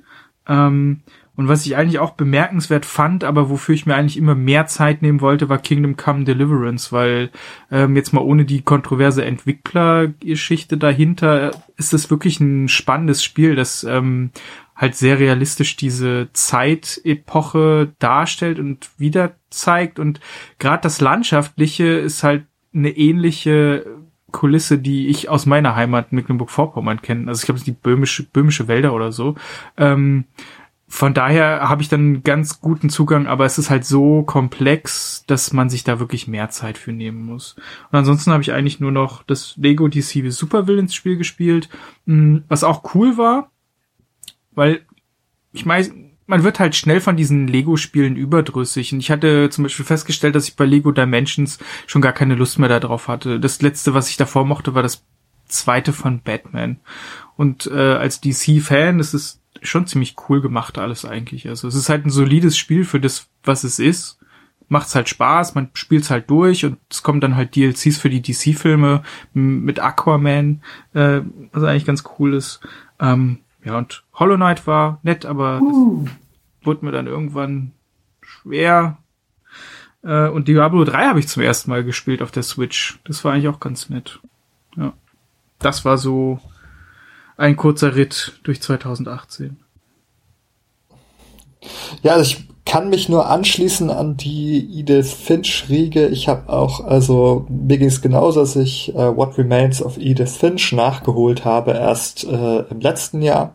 [0.47, 1.01] Ähm,
[1.39, 5.03] und was ich eigentlich auch bemerkenswert fand, aber wofür ich mir eigentlich immer mehr Zeit
[5.03, 7.31] nehmen wollte, war Kingdom Come Deliverance, weil
[7.71, 13.85] ähm, jetzt mal ohne die kontroverse Entwicklergeschichte dahinter ist es wirklich ein spannendes Spiel, das
[13.85, 14.33] ähm,
[14.75, 20.19] halt sehr realistisch diese Zeitepoche darstellt und wieder zeigt und
[20.59, 23.87] gerade das Landschaftliche ist halt eine ähnliche
[24.33, 27.29] Kulisse, die ich aus meiner Heimat Mecklenburg-Vorpommern kenne.
[27.29, 29.37] Also ich glaube, es ist die böhmische, böhmische Wälder oder so.
[29.77, 30.25] Ähm,
[30.91, 35.23] von daher habe ich dann einen ganz guten Zugang, aber es ist halt so komplex,
[35.27, 37.57] dass man sich da wirklich mehr Zeit für nehmen muss.
[37.93, 41.69] Und ansonsten habe ich eigentlich nur noch das Lego DC Super Villains Spiel gespielt,
[42.07, 43.51] hm, was auch cool war,
[44.53, 44.81] weil
[45.53, 48.93] ich meine, man wird halt schnell von diesen Lego-Spielen überdrüssig.
[48.93, 52.59] Und ich hatte zum Beispiel festgestellt, dass ich bei Lego Dimensions schon gar keine Lust
[52.59, 53.41] mehr darauf hatte.
[53.41, 55.05] Das letzte, was ich davor mochte, war das
[55.47, 56.81] zweite von Batman.
[57.37, 61.49] Und äh, als DC-Fan ist es schon ziemlich cool gemacht alles eigentlich.
[61.49, 64.19] Also es ist halt ein solides Spiel für das, was es ist.
[64.69, 68.21] Macht's halt Spaß, man spielt's halt durch und es kommen dann halt DLCs für die
[68.21, 69.03] DC-Filme
[69.33, 70.61] mit Aquaman,
[70.93, 71.23] äh,
[71.53, 72.61] was eigentlich ganz cool ist.
[73.01, 76.07] Ähm, ja, und Hollow Knight war nett, aber uh.
[76.63, 77.73] wurde mir dann irgendwann
[78.21, 78.99] schwer.
[80.03, 82.99] Äh, und Diablo 3 habe ich zum ersten Mal gespielt auf der Switch.
[83.05, 84.21] Das war eigentlich auch ganz nett.
[84.77, 84.93] Ja.
[85.59, 86.41] Das war so
[87.39, 89.57] ein kurzer Ritt durch 2018.
[92.03, 96.09] Ja, also ich kann mich nur anschließen an die Edith Finch-Riege.
[96.09, 100.37] Ich habe auch, also mir ging es genauso, dass ich äh, What Remains of Edith
[100.37, 103.55] Finch nachgeholt habe, erst äh, im letzten Jahr.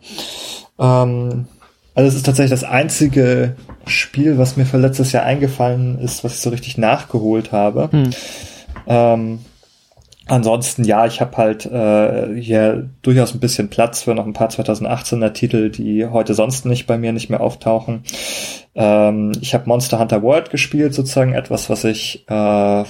[0.80, 1.46] Ähm,
[1.94, 3.56] also es ist tatsächlich das einzige
[3.86, 7.92] Spiel, was mir für letztes Jahr eingefallen ist, was ich so richtig nachgeholt habe.
[7.92, 8.10] Hm.
[8.88, 9.40] Ähm,
[10.28, 14.50] Ansonsten, ja, ich habe halt äh, hier durchaus ein bisschen Platz für noch ein paar
[14.50, 18.04] 2018er Titel, die heute sonst nicht bei mir nicht mehr auftauchen.
[18.74, 22.84] Ähm, ich habe Monster Hunter World gespielt, sozusagen etwas, was ich, äh,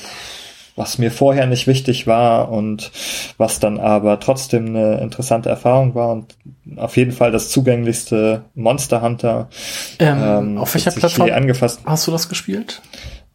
[0.75, 2.91] was mir vorher nicht wichtig war und
[3.37, 6.35] was dann aber trotzdem eine interessante Erfahrung war und
[6.75, 9.49] auf jeden Fall das zugänglichste Monster Hunter.
[9.97, 11.81] Ähm, ähm, auf welcher Plattform angefasst.
[11.83, 12.83] hast du das gespielt?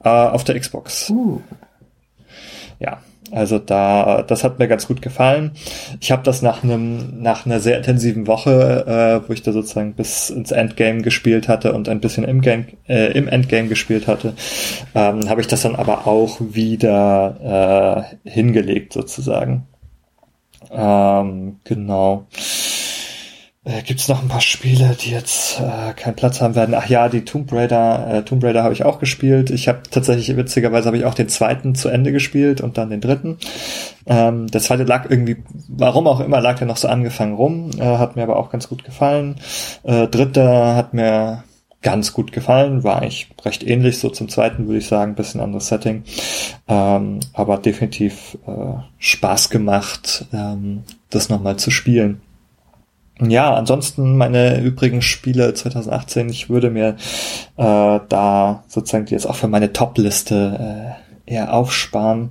[0.04, 1.10] Äh, auf der Xbox.
[1.10, 1.40] Uh.
[2.78, 2.98] Ja,
[3.30, 5.52] Also da, das hat mir ganz gut gefallen.
[6.00, 9.94] Ich habe das nach einem, nach einer sehr intensiven Woche, äh, wo ich da sozusagen
[9.94, 14.34] bis ins Endgame gespielt hatte und ein bisschen im Game, äh, im Endgame gespielt hatte,
[14.94, 19.66] ähm, habe ich das dann aber auch wieder äh, hingelegt sozusagen.
[20.70, 22.26] Ähm, genau.
[23.68, 26.74] Äh, Gibt es noch ein paar Spiele, die jetzt äh, keinen Platz haben werden?
[26.74, 29.50] Ach ja, die Tomb Raider, äh, Tomb Raider habe ich auch gespielt.
[29.50, 33.02] Ich habe tatsächlich, witzigerweise habe ich auch den zweiten zu Ende gespielt und dann den
[33.02, 33.36] dritten.
[34.06, 35.36] Ähm, der zweite lag irgendwie,
[35.68, 38.68] warum auch immer, lag der noch so angefangen rum, äh, hat mir aber auch ganz
[38.68, 39.36] gut gefallen.
[39.82, 41.44] Äh, dritter hat mir
[41.82, 45.68] ganz gut gefallen, war eigentlich recht ähnlich so zum zweiten, würde ich sagen, bisschen anderes
[45.68, 46.02] Setting,
[46.66, 52.20] ähm, aber definitiv äh, Spaß gemacht, ähm, das nochmal zu spielen.
[53.20, 56.96] Ja, ansonsten meine übrigen Spiele 2018, ich würde mir
[57.56, 60.96] äh, da sozusagen jetzt auch für meine Top-Liste
[61.26, 62.30] äh, eher aufsparen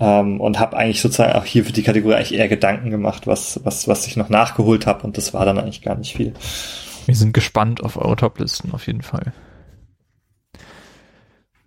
[0.00, 3.60] ähm, und habe eigentlich sozusagen auch hier für die Kategorie eigentlich eher Gedanken gemacht, was
[3.62, 6.34] was was ich noch nachgeholt habe und das war dann eigentlich gar nicht viel.
[7.06, 9.32] Wir sind gespannt auf eure Top-Listen auf jeden Fall.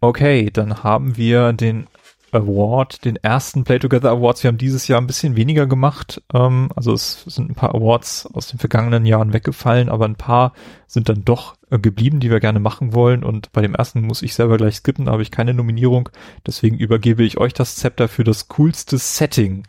[0.01, 1.87] Okay, dann haben wir den
[2.33, 4.43] Award, den ersten Play Together Awards.
[4.43, 6.21] Wir haben dieses Jahr ein bisschen weniger gemacht.
[6.33, 10.53] Ähm, also es sind ein paar Awards aus den vergangenen Jahren weggefallen, aber ein paar
[10.87, 13.23] sind dann doch äh, geblieben, die wir gerne machen wollen.
[13.23, 16.09] Und bei dem ersten muss ich selber gleich skippen, da habe ich keine Nominierung.
[16.45, 19.67] Deswegen übergebe ich euch das Zepter für das coolste Setting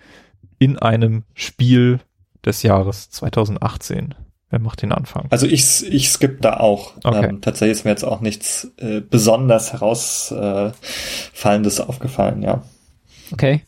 [0.59, 2.01] in einem Spiel
[2.44, 4.14] des Jahres 2018.
[4.53, 5.27] Wer macht den Anfang?
[5.31, 6.93] Also ich, ich skippe da auch.
[7.05, 7.31] Okay.
[7.31, 12.62] Ähm, tatsächlich ist mir jetzt auch nichts äh, besonders herausfallendes äh, aufgefallen, ja.
[13.33, 13.62] Okay.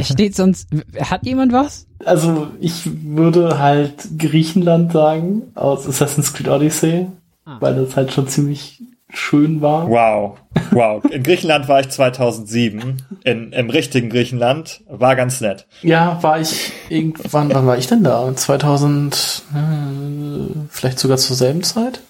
[0.00, 1.86] Steht sonst, hat jemand was?
[2.02, 7.08] Also ich würde halt Griechenland sagen, aus Assassin's Creed Odyssey,
[7.44, 7.58] ah.
[7.60, 8.80] weil das halt schon ziemlich
[9.12, 9.88] schön war.
[9.88, 10.38] Wow,
[10.70, 11.04] wow.
[11.04, 15.66] In Griechenland war ich 2007, in, im richtigen Griechenland, war ganz nett.
[15.82, 18.34] Ja, war ich irgendwann, wann war ich denn da?
[18.34, 22.00] 2000, äh, vielleicht sogar zur selben Zeit?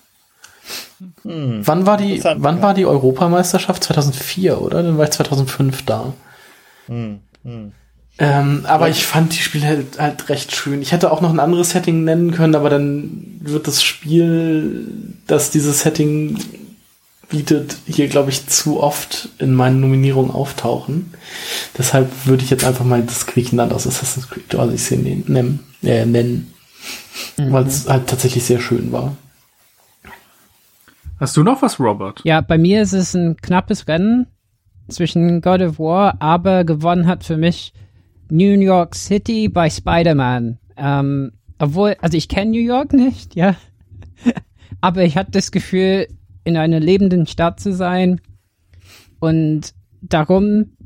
[1.23, 2.63] Hm, wann war die, wann ja.
[2.63, 3.85] war die Europameisterschaft?
[3.85, 4.83] 2004, oder?
[4.83, 6.13] Dann war ich 2005 da.
[6.87, 7.73] Hm, hm.
[8.19, 8.93] Ähm, aber ja.
[8.93, 10.83] ich fand die Spiele halt, halt, recht schön.
[10.83, 14.87] Ich hätte auch noch ein anderes Setting nennen können, aber dann wird das Spiel,
[15.27, 16.37] das dieses Setting
[17.31, 21.15] bietet, hier, glaube ich, zu oft in meinen Nominierungen auftauchen.
[21.79, 26.53] Deshalb würde ich jetzt einfach mal das Griechenland aus Assassin's Creed Odyssey nennen, äh, nennen
[27.39, 27.53] mhm.
[27.53, 29.17] weil es halt tatsächlich sehr schön war.
[31.19, 32.23] Hast du noch was, Robert?
[32.25, 34.27] Ja, bei mir ist es ein knappes Rennen
[34.89, 37.75] zwischen God of War, aber gewonnen hat für mich
[38.31, 40.59] New York City bei Spider-Man.
[40.77, 43.55] Ähm, obwohl, also ich kenne New York nicht, ja.
[44.81, 46.07] aber ich hatte das Gefühl,
[46.45, 48.21] in einer lebenden Stadt zu sein
[49.19, 50.77] und darum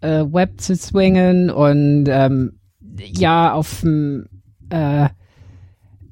[0.00, 2.58] äh, Web zu swingen und ähm,
[2.98, 4.26] ja auf dem
[4.70, 5.08] äh,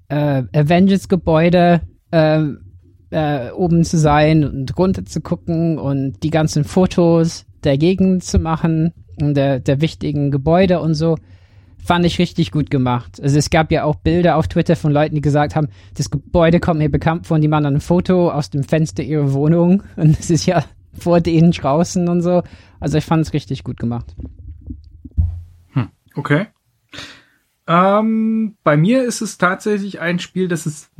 [0.08, 1.80] äh, Avengers-Gebäude
[2.10, 2.42] äh,
[3.10, 8.38] äh, oben zu sein und runter zu gucken und die ganzen Fotos der Gegend zu
[8.38, 11.16] machen und der, der wichtigen Gebäude und so
[11.86, 13.20] fand ich richtig gut gemacht.
[13.22, 16.58] Also es gab ja auch Bilder auf Twitter von Leuten, die gesagt haben, das Gebäude
[16.60, 19.82] kommt mir bekannt vor und die machen dann ein Foto aus dem Fenster ihrer Wohnung
[19.96, 20.64] und es ist ja
[20.98, 22.42] vor denen draußen und so.
[22.80, 24.14] Also ich fand es richtig gut gemacht.
[25.72, 26.46] Hm, okay.
[27.68, 30.90] Ähm, bei mir ist es tatsächlich ein Spiel, das ist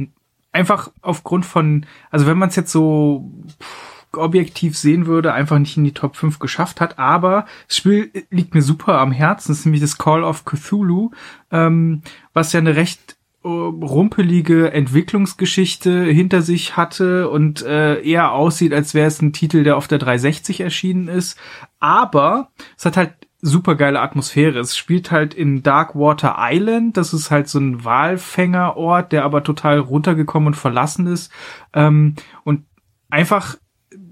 [0.52, 3.30] einfach aufgrund von, also wenn man es jetzt so
[3.60, 6.98] pff, objektiv sehen würde, einfach nicht in die Top 5 geschafft hat.
[6.98, 9.52] Aber das Spiel liegt mir super am Herzen.
[9.52, 11.10] Das ist nämlich das Call of Cthulhu,
[11.50, 12.02] ähm,
[12.32, 18.92] was ja eine recht äh, rumpelige Entwicklungsgeschichte hinter sich hatte und äh, eher aussieht, als
[18.92, 21.38] wäre es ein Titel, der auf der 360 erschienen ist.
[21.78, 24.58] Aber es hat halt super geile Atmosphäre.
[24.58, 26.96] Es spielt halt in Darkwater Island.
[26.96, 31.30] Das ist halt so ein Walfängerort, der aber total runtergekommen und verlassen ist.
[31.72, 32.64] Ähm, und
[33.10, 33.56] einfach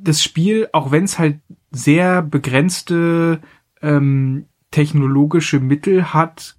[0.05, 1.41] das Spiel, auch wenn es halt
[1.71, 3.41] sehr begrenzte
[3.83, 6.57] ähm, technologische Mittel hat,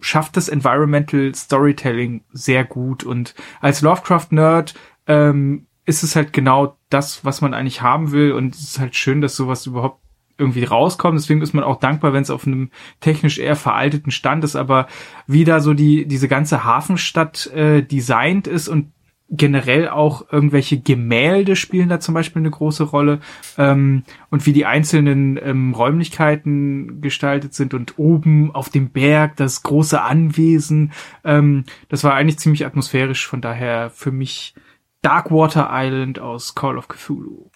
[0.00, 3.04] schafft das Environmental Storytelling sehr gut.
[3.04, 4.74] Und als Lovecraft-Nerd
[5.06, 8.32] ähm, ist es halt genau das, was man eigentlich haben will.
[8.32, 10.00] Und es ist halt schön, dass sowas überhaupt
[10.36, 11.18] irgendwie rauskommt.
[11.18, 12.70] Deswegen ist man auch dankbar, wenn es auf einem
[13.00, 14.54] technisch eher veralteten Stand ist.
[14.54, 14.86] Aber
[15.26, 18.92] wie da so die diese ganze Hafenstadt äh, designt ist und
[19.30, 23.20] generell auch irgendwelche Gemälde spielen da zum Beispiel eine große Rolle
[23.58, 29.62] ähm, und wie die einzelnen ähm, Räumlichkeiten gestaltet sind und oben auf dem Berg das
[29.62, 30.92] große Anwesen.
[31.24, 34.54] Ähm, das war eigentlich ziemlich atmosphärisch, von daher für mich
[35.02, 37.50] Darkwater Island aus Call of Cthulhu.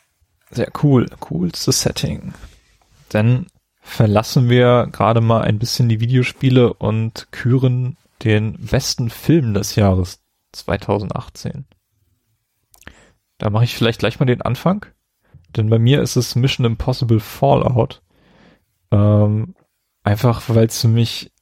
[0.51, 2.35] Sehr cool, coolstes Setting.
[3.09, 3.47] Dann
[3.81, 10.22] verlassen wir gerade mal ein bisschen die Videospiele und küren den besten Film des Jahres
[10.53, 11.67] 2018.
[13.39, 14.87] Da mache ich vielleicht gleich mal den Anfang,
[15.57, 18.03] denn bei mir ist es Mission Impossible Fallout.
[18.91, 19.55] Ähm,
[20.05, 21.33] einfach weil es für mich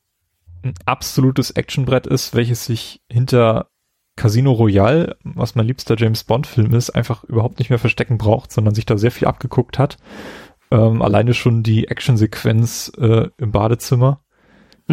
[0.62, 3.70] ein absolutes Actionbrett ist, welches sich hinter
[4.16, 8.52] Casino Royale, was mein liebster James Bond Film ist, einfach überhaupt nicht mehr verstecken braucht,
[8.52, 9.96] sondern sich da sehr viel abgeguckt hat.
[10.70, 14.22] Ähm, alleine schon die Actionsequenz äh, im Badezimmer.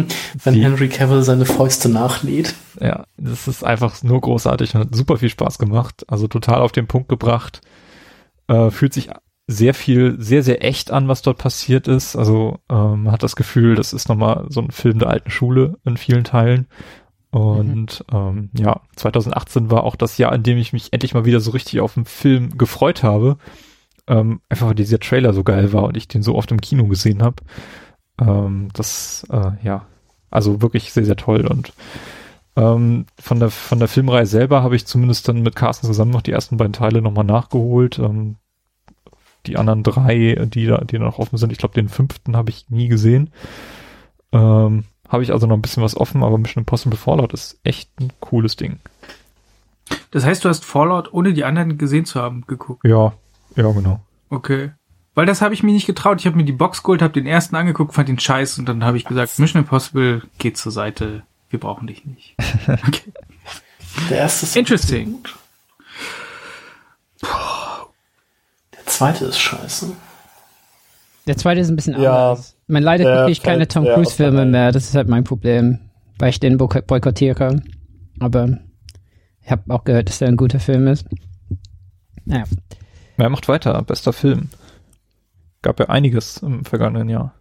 [0.44, 2.54] Wenn die, Henry Cavill seine Fäuste nachlädt.
[2.80, 6.04] Ja, das ist einfach nur großartig und hat super viel Spaß gemacht.
[6.08, 7.60] Also total auf den Punkt gebracht.
[8.46, 9.10] Äh, fühlt sich
[9.46, 12.16] sehr viel, sehr, sehr echt an, was dort passiert ist.
[12.16, 15.78] Also ähm, man hat das Gefühl, das ist nochmal so ein Film der alten Schule
[15.84, 16.66] in vielen Teilen.
[17.30, 18.16] Und mhm.
[18.16, 21.50] ähm, ja, 2018 war auch das Jahr, in dem ich mich endlich mal wieder so
[21.50, 23.38] richtig auf den Film gefreut habe.
[24.06, 26.86] Ähm, einfach weil dieser Trailer so geil war und ich den so oft im Kino
[26.86, 27.42] gesehen habe.
[28.20, 29.86] Ähm, das, äh, ja,
[30.30, 31.46] also wirklich sehr, sehr toll.
[31.46, 31.72] Und
[32.56, 36.22] ähm, von der von der Filmreihe selber habe ich zumindest dann mit Carsten zusammen noch
[36.22, 37.98] die ersten beiden Teile nochmal nachgeholt.
[37.98, 38.36] Ähm,
[39.46, 42.68] die anderen drei, die da, die noch offen sind, ich glaube, den fünften habe ich
[42.68, 43.30] nie gesehen.
[44.32, 47.90] Ähm, habe ich also noch ein bisschen was offen, aber Mission Impossible Fallout ist echt
[47.98, 48.78] ein cooles Ding.
[50.10, 52.84] Das heißt, du hast Fallout, ohne die anderen gesehen zu haben, geguckt?
[52.84, 53.14] Ja,
[53.56, 54.00] ja, genau.
[54.28, 54.72] Okay.
[55.18, 56.20] Weil das habe ich mir nicht getraut.
[56.20, 58.84] Ich habe mir die Box geholt, habe den ersten angeguckt, fand ihn scheiße und dann
[58.84, 61.24] habe ich gesagt, Mission Impossible geht zur Seite.
[61.50, 62.36] Wir brauchen dich nicht.
[62.68, 63.12] Okay.
[64.10, 65.16] Der erste ist Interesting.
[67.20, 69.90] Der zweite ist scheiße.
[71.26, 72.56] Der zweite ist ein bisschen ja, anders.
[72.68, 74.70] Man leider gucke ich keine Tom Cruise Filme mehr.
[74.70, 75.80] Das ist halt mein Problem,
[76.20, 77.60] weil ich den boykottiere.
[78.20, 78.60] Aber
[79.42, 81.06] ich habe auch gehört, dass der ein guter Film ist.
[82.24, 82.44] Naja.
[83.16, 83.82] Wer macht weiter?
[83.82, 84.50] Bester Film.
[85.62, 87.34] Gab ja einiges im vergangenen Jahr.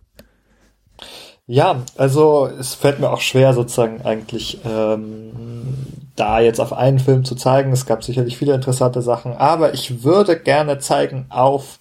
[1.49, 5.71] Ja, also es fällt mir auch schwer, sozusagen eigentlich ähm,
[6.17, 7.71] da jetzt auf einen Film zu zeigen.
[7.71, 11.79] Es gab sicherlich viele interessante Sachen, aber ich würde gerne zeigen auf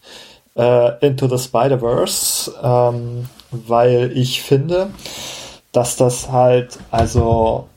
[0.57, 4.91] äh, Into the Spider-Verse, ähm, weil ich finde,
[5.73, 7.69] dass das halt also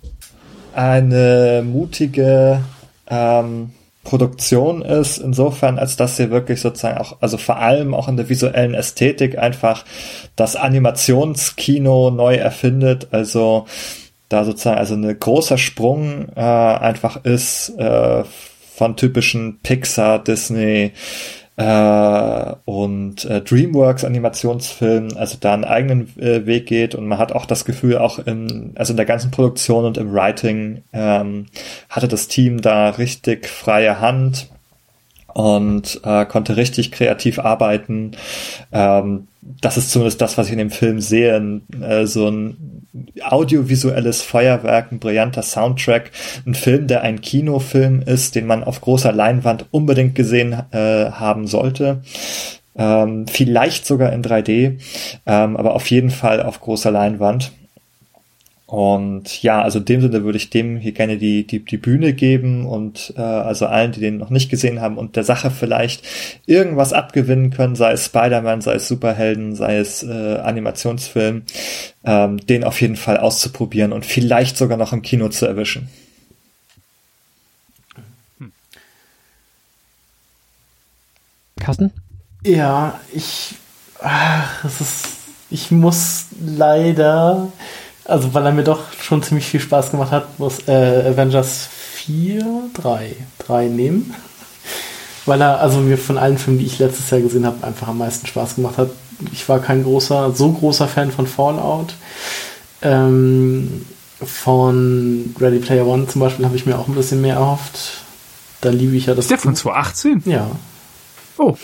[0.76, 2.62] eine mutige
[3.08, 3.72] ähm,
[4.04, 8.30] Produktion ist, insofern, als dass sie wirklich sozusagen auch, also vor allem auch in der
[8.30, 9.86] visuellen Ästhetik einfach
[10.36, 13.66] das Animationskino neu erfindet, also
[14.30, 18.24] da sozusagen also ein großer Sprung äh, einfach ist äh,
[18.76, 20.94] von typischen Pixar, Disney,
[21.60, 27.34] äh, und äh, DreamWorks Animationsfilm, also da einen eigenen äh, Weg geht und man hat
[27.34, 31.48] auch das Gefühl, auch in, also in der ganzen Produktion und im Writing ähm,
[31.90, 34.50] hatte das Team da richtig freie Hand
[35.34, 38.12] und äh, konnte richtig kreativ arbeiten.
[38.72, 39.28] Ähm,
[39.62, 41.62] das ist zumindest das, was ich in dem Film sehe.
[41.82, 42.86] Äh, so ein
[43.22, 46.12] audiovisuelles Feuerwerk, ein brillanter Soundtrack,
[46.46, 51.48] ein Film, der ein Kinofilm ist, den man auf großer Leinwand unbedingt gesehen äh, haben
[51.48, 52.02] sollte.
[52.76, 54.80] Ähm, vielleicht sogar in 3D,
[55.26, 57.52] ähm, aber auf jeden Fall auf großer Leinwand.
[58.70, 62.14] Und ja, also in dem Sinne würde ich dem hier gerne die, die, die Bühne
[62.14, 66.04] geben und äh, also allen, die den noch nicht gesehen haben und der Sache vielleicht
[66.46, 71.46] irgendwas abgewinnen können, sei es Spider-Man, sei es Superhelden, sei es äh, Animationsfilm,
[72.04, 75.90] ähm, den auf jeden Fall auszuprobieren und vielleicht sogar noch im Kino zu erwischen.
[81.60, 81.92] Carsten?
[82.46, 83.56] Ja, ich,
[84.00, 85.08] ach, es ist,
[85.50, 87.52] ich muss leider
[88.10, 92.70] also weil er mir doch schon ziemlich viel Spaß gemacht hat, muss äh, Avengers 4,
[92.74, 94.14] 3, 3 nehmen.
[95.26, 98.00] Weil er also mir von allen Filmen, die ich letztes Jahr gesehen habe, einfach am
[98.00, 98.90] meisten Spaß gemacht hat.
[99.32, 101.94] Ich war kein großer, so großer Fan von Fallout.
[102.82, 103.86] Ähm,
[104.24, 108.02] von Ready Player One zum Beispiel habe ich mir auch ein bisschen mehr erhofft.
[108.62, 109.26] Da liebe ich ja das.
[109.26, 110.24] Ist der von 2018?
[110.26, 110.50] Ja.
[111.38, 111.56] Oh.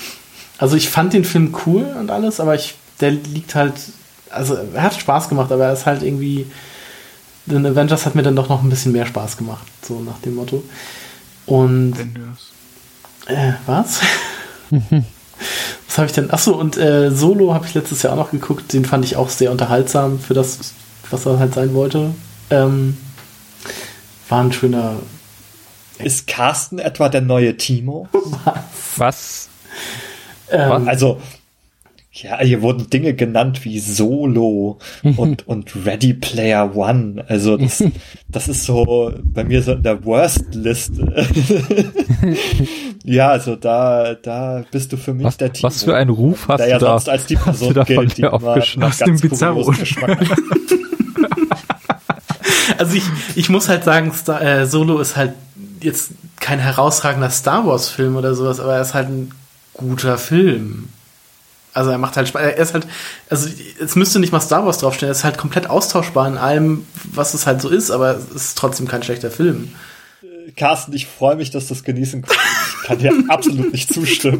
[0.58, 3.74] Also ich fand den Film cool und alles, aber ich, der liegt halt
[4.30, 6.48] also er hat Spaß gemacht, aber er ist halt irgendwie.
[7.48, 10.36] The Avengers hat mir dann doch noch ein bisschen mehr Spaß gemacht, so nach dem
[10.36, 10.64] Motto.
[11.46, 11.94] Und.
[11.94, 12.52] Avengers.
[13.28, 14.02] Äh, was?
[14.72, 16.32] was habe ich denn?
[16.32, 18.74] Achso, und äh, Solo habe ich letztes Jahr auch noch geguckt.
[18.74, 20.74] Den fand ich auch sehr unterhaltsam für das,
[21.10, 22.12] was er halt sein wollte.
[22.50, 22.98] Ähm,
[24.30, 24.96] war ein schöner.
[25.98, 28.10] Ist Carsten etwa der neue Timo?
[28.98, 28.98] Was?
[28.98, 29.50] Was?
[30.50, 31.22] Ähm, also,
[32.18, 34.80] Ja, hier wurden Dinge genannt wie Solo
[35.18, 37.26] und, und Ready Player One.
[37.28, 37.84] Also das,
[38.30, 41.14] das ist so bei mir so in der Worst-Liste.
[43.04, 45.68] ja, also da, da bist du für mich was, der Timo.
[45.68, 46.88] Was für ein Ruf hast der du ja da?
[46.92, 48.62] sonst als die Person gilt, die immer
[48.98, 49.74] ganz Bizarro.
[52.78, 53.04] Also ich,
[53.36, 55.34] ich muss halt sagen, Star, äh, Solo ist halt
[55.82, 59.32] jetzt kein herausragender Star Wars Film oder sowas, aber er ist halt ein
[59.74, 60.88] guter Film.
[61.76, 62.42] Also er macht halt Spaß.
[62.42, 62.88] Er ist halt,
[63.30, 63.50] also
[63.80, 67.34] es müsste nicht mal Star Wars draufstehen, er ist halt komplett austauschbar in allem, was
[67.34, 69.70] es halt so ist, aber es ist trotzdem kein schlechter Film.
[70.56, 72.40] Carsten, ich freue mich, dass du es genießen kannst.
[72.82, 74.40] Ich kann dir absolut nicht zustimmen.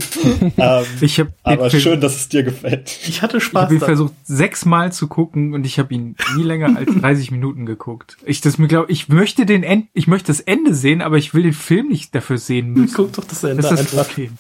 [0.58, 3.00] Ähm, ich hab aber schön, dass es dir gefällt.
[3.08, 3.64] Ich hatte Spaß.
[3.64, 7.32] Ich habe ihn versucht sechsmal zu gucken und ich habe ihn nie länger als 30
[7.32, 8.18] Minuten geguckt.
[8.26, 11.34] Ich das mir glaube, ich möchte den End, ich möchte das Ende sehen, aber ich
[11.34, 12.94] will den Film nicht dafür sehen müssen.
[12.96, 14.10] Guck doch das Ende das ist einfach.
[14.10, 14.32] okay.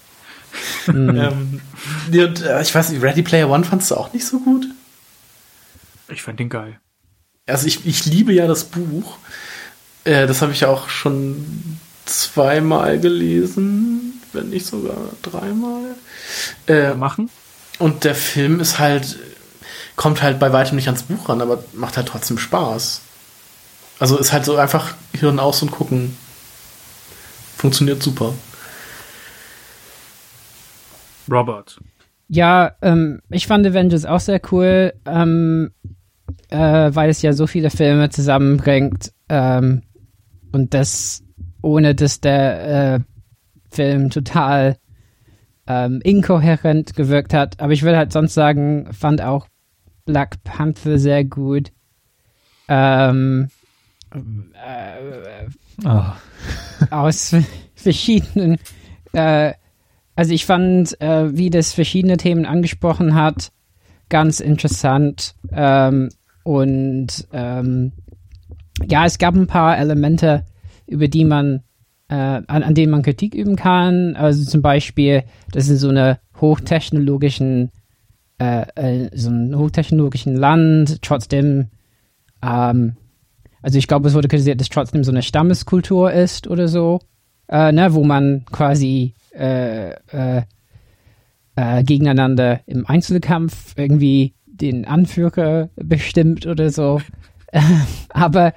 [0.87, 1.61] Ähm,
[2.07, 4.65] und, äh, ich weiß nicht, Ready Player One fandst du auch nicht so gut?
[6.07, 6.79] Ich fand den geil.
[7.47, 9.17] Also ich, ich liebe ja das Buch.
[10.03, 15.95] Äh, das habe ich auch schon zweimal gelesen, wenn nicht sogar dreimal.
[16.67, 17.29] Äh, machen.
[17.79, 19.17] Und der Film ist halt,
[19.95, 23.01] kommt halt bei weitem nicht ans Buch ran, aber macht halt trotzdem Spaß.
[23.99, 26.17] Also ist halt so einfach Hirn aus und gucken.
[27.57, 28.33] Funktioniert super.
[31.31, 31.79] Robert.
[32.27, 35.71] Ja, ähm, ich fand Avengers auch sehr cool, ähm,
[36.49, 39.83] äh, weil es ja so viele Filme zusammenbringt ähm,
[40.51, 41.23] und das
[41.61, 42.99] ohne dass der äh,
[43.71, 44.77] Film total
[45.67, 47.59] ähm, inkohärent gewirkt hat.
[47.59, 49.47] Aber ich würde halt sonst sagen, fand auch
[50.05, 51.71] Black Panther sehr gut.
[52.67, 53.49] Ähm,
[54.13, 55.47] äh,
[55.85, 56.03] oh.
[56.91, 57.35] Aus
[57.75, 58.59] verschiedenen
[59.13, 59.53] äh,
[60.15, 63.51] also ich fand, äh, wie das verschiedene Themen angesprochen hat,
[64.09, 65.35] ganz interessant.
[65.51, 66.09] Ähm,
[66.43, 67.91] und ähm,
[68.87, 70.45] ja, es gab ein paar Elemente,
[70.87, 71.63] über die man,
[72.07, 74.15] äh, an, an denen man Kritik üben kann.
[74.15, 77.71] Also zum Beispiel, das ist so eine hochtechnologischen,
[78.37, 81.67] äh, äh, so ein hochtechnologischen Land, trotzdem,
[82.43, 82.95] ähm,
[83.61, 86.99] also ich glaube, es wurde kritisiert, dass trotzdem so eine Stammeskultur ist oder so,
[87.47, 90.43] äh, ne, wo man quasi äh, äh,
[91.55, 97.01] äh, gegeneinander im Einzelkampf irgendwie den Anführer bestimmt oder so.
[98.09, 98.53] Aber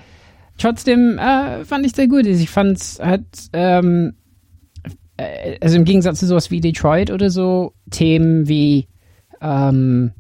[0.57, 2.27] trotzdem äh, fand ich sehr gut.
[2.27, 4.15] Ich fand es halt, ähm,
[5.17, 8.89] äh, also im Gegensatz zu sowas wie Detroit oder so, Themen wie
[9.41, 10.13] ähm,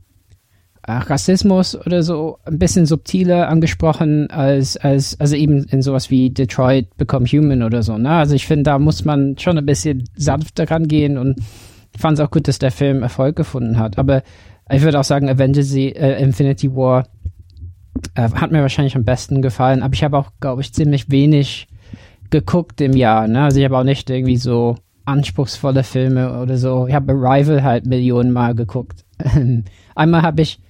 [0.89, 6.97] Rassismus oder so ein bisschen subtiler angesprochen als, als, also eben in sowas wie Detroit
[6.97, 7.99] Become Human oder so.
[7.99, 8.11] Ne?
[8.11, 11.37] Also ich finde, da muss man schon ein bisschen sanfter rangehen und
[11.97, 13.99] fand es auch gut, dass der Film Erfolg gefunden hat.
[13.99, 14.23] Aber
[14.71, 17.07] ich würde auch sagen, Avengers äh, Infinity War
[18.15, 21.69] äh, hat mir wahrscheinlich am besten gefallen, aber ich habe auch, glaube ich, ziemlich wenig
[22.31, 23.29] geguckt im Jahr.
[23.29, 23.43] Ne?
[23.43, 26.87] Also ich habe auch nicht irgendwie so anspruchsvolle Filme oder so.
[26.87, 29.05] Ich habe Arrival halt Millionen Mal geguckt.
[29.95, 30.61] Einmal habe ich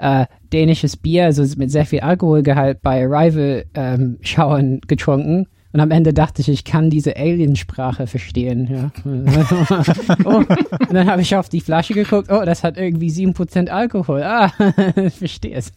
[0.00, 5.46] äh, dänisches Bier, also mit sehr viel Alkoholgehalt bei Arrival ähm, schauen getrunken.
[5.72, 8.66] Und am Ende dachte ich, ich kann diese Aliensprache verstehen.
[8.68, 8.90] Ja.
[10.24, 14.24] oh, und dann habe ich auf die Flasche geguckt, oh, das hat irgendwie 7% Alkohol.
[14.24, 14.52] Ah,
[14.96, 15.72] ich verstehe es.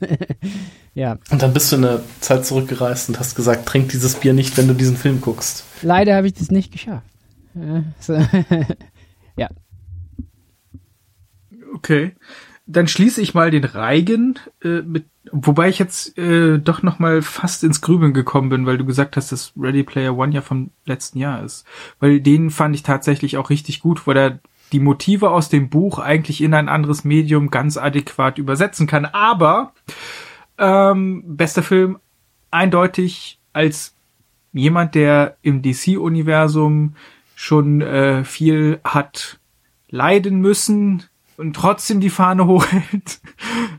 [0.95, 1.20] ja.
[1.30, 4.58] Und dann bist du in der Zeit zurückgereist und hast gesagt, trink dieses Bier nicht,
[4.58, 5.64] wenn du diesen Film guckst.
[5.84, 7.06] Leider habe ich das nicht geschafft.
[7.54, 7.84] Ja.
[8.00, 8.14] So.
[9.38, 9.50] ja.
[11.76, 12.14] Okay
[12.65, 17.22] dann schließe ich mal den Reigen äh, mit, wobei ich jetzt äh, doch noch mal
[17.22, 20.72] fast ins Grübeln gekommen bin, weil du gesagt hast, dass Ready Player One ja vom
[20.85, 21.65] letzten Jahr ist,
[21.99, 24.40] weil den fand ich tatsächlich auch richtig gut, weil er
[24.72, 29.06] die Motive aus dem Buch eigentlich in ein anderes Medium ganz adäquat übersetzen kann.
[29.06, 29.73] Aber
[30.57, 31.99] ähm, bester Film
[32.49, 33.94] eindeutig als
[34.52, 36.95] jemand, der im DC-Universum
[37.35, 39.40] schon äh, viel hat
[39.90, 41.03] leiden müssen,
[41.38, 43.22] und trotzdem die Fahne hochhält.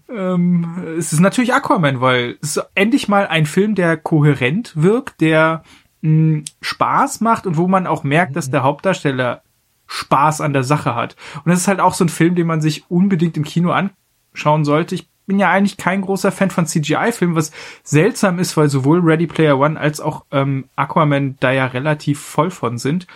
[0.08, 5.20] ähm, es ist natürlich Aquaman, weil es ist endlich mal ein Film, der kohärent wirkt,
[5.20, 5.62] der
[6.02, 9.42] mh, Spaß macht und wo man auch merkt, dass der Hauptdarsteller
[9.86, 11.16] Spaß an der Sache hat.
[11.44, 14.64] Und das ist halt auch so ein Film, den man sich unbedingt im Kino anschauen
[14.64, 14.94] sollte.
[14.94, 17.52] Ich bin ja eigentlich kein großer Fan von CGI-Filmen, was
[17.82, 22.50] seltsam ist, weil sowohl Ready Player One als auch ähm, Aquaman da ja relativ voll
[22.50, 23.06] von sind.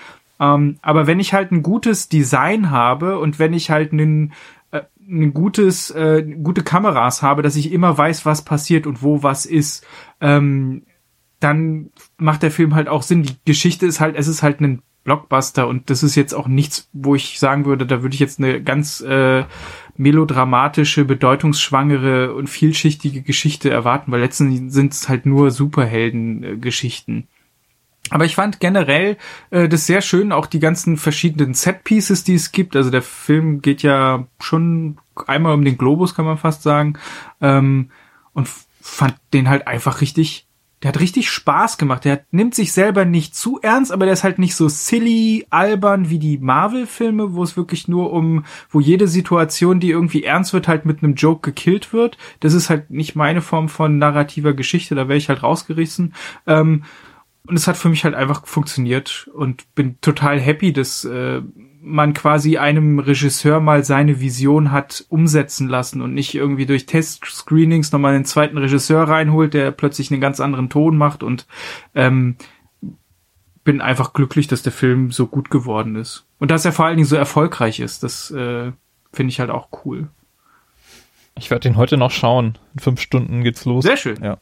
[0.40, 4.32] Ähm, aber wenn ich halt ein gutes Design habe und wenn ich halt ein,
[4.70, 9.23] äh, ein gutes, äh, gute Kameras habe, dass ich immer weiß, was passiert und wo
[9.23, 9.86] was ist,
[10.20, 10.82] ähm,
[11.40, 13.23] dann macht der Film halt auch Sinn.
[13.23, 16.90] Die Geschichte ist halt, es ist halt ein Blockbuster und das ist jetzt auch nichts,
[16.93, 19.44] wo ich sagen würde, da würde ich jetzt eine ganz äh,
[19.97, 27.27] melodramatische, bedeutungsschwangere und vielschichtige Geschichte erwarten, weil letztendlich sind es halt nur Superhelden-Geschichten.
[28.10, 29.16] Aber ich fand generell
[29.51, 32.76] äh, das sehr schön, auch die ganzen verschiedenen Set-Pieces, die es gibt.
[32.76, 36.94] Also der Film geht ja schon einmal um den Globus, kann man fast sagen.
[37.40, 37.90] Ähm,
[38.32, 38.48] und
[38.80, 40.48] fand den halt einfach richtig
[40.82, 42.05] der hat richtig Spaß gemacht.
[42.05, 46.09] Der nimmt sich selber nicht zu ernst, aber der ist halt nicht so silly, albern
[46.09, 50.68] wie die Marvel-Filme, wo es wirklich nur um, wo jede Situation, die irgendwie ernst wird,
[50.68, 52.16] halt mit einem Joke gekillt wird.
[52.40, 56.14] Das ist halt nicht meine Form von narrativer Geschichte, da wäre ich halt rausgerissen.
[56.47, 56.85] Ähm,
[57.47, 61.40] und es hat für mich halt einfach funktioniert und bin total happy, dass äh,
[61.81, 67.93] man quasi einem Regisseur mal seine Vision hat umsetzen lassen und nicht irgendwie durch Test-Screenings
[67.93, 71.47] nochmal einen zweiten Regisseur reinholt, der plötzlich einen ganz anderen Ton macht und
[71.94, 72.36] ähm,
[73.65, 76.27] bin einfach glücklich, dass der Film so gut geworden ist.
[76.39, 78.73] Und dass er vor allen Dingen so erfolgreich ist, das äh,
[79.12, 80.09] finde ich halt auch cool.
[81.36, 82.59] Ich werde ihn heute noch schauen.
[82.74, 83.85] In fünf Stunden geht's los.
[83.85, 84.23] Sehr schön.
[84.23, 84.39] Ja.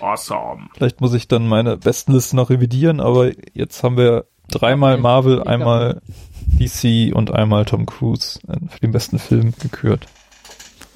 [0.00, 0.68] Awesome.
[0.74, 6.02] Vielleicht muss ich dann meine Bestenliste noch revidieren, aber jetzt haben wir dreimal Marvel, einmal
[6.46, 8.38] DC und einmal Tom Cruise
[8.68, 10.06] für den besten Film gekürt.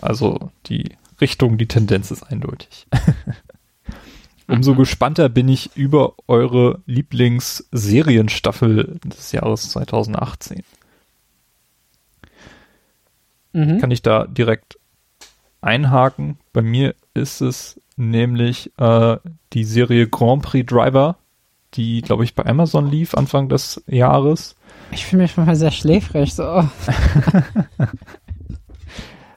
[0.00, 2.86] Also die Richtung, die Tendenz ist eindeutig.
[4.46, 10.64] Umso gespannter bin ich über eure Lieblingsserienstaffel des Jahres 2018.
[13.52, 13.78] Mhm.
[13.78, 14.78] Kann ich da direkt
[15.60, 16.38] einhaken?
[16.52, 19.16] Bei mir ist es nämlich äh,
[19.52, 21.16] die Serie Grand Prix Driver,
[21.74, 24.56] die, glaube ich, bei Amazon lief Anfang des Jahres.
[24.90, 26.42] Ich fühle mich manchmal sehr schläfrig, so.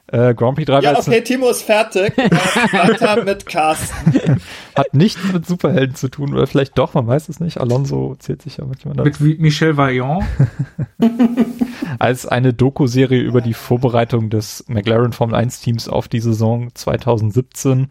[0.08, 2.16] äh, Grand Prix 3 Ja, okay, Timo ist fertig.
[2.18, 4.40] Weiter mit Carsten.
[4.74, 7.58] Hat nichts mit Superhelden zu tun, oder vielleicht doch, man weiß es nicht.
[7.58, 9.22] Alonso zählt sich ja manchmal dazu.
[9.22, 10.24] Mit Michel Vaillant.
[12.00, 17.88] Als eine Doku-Serie über die Vorbereitung des McLaren Formel 1 Teams auf die Saison 2017.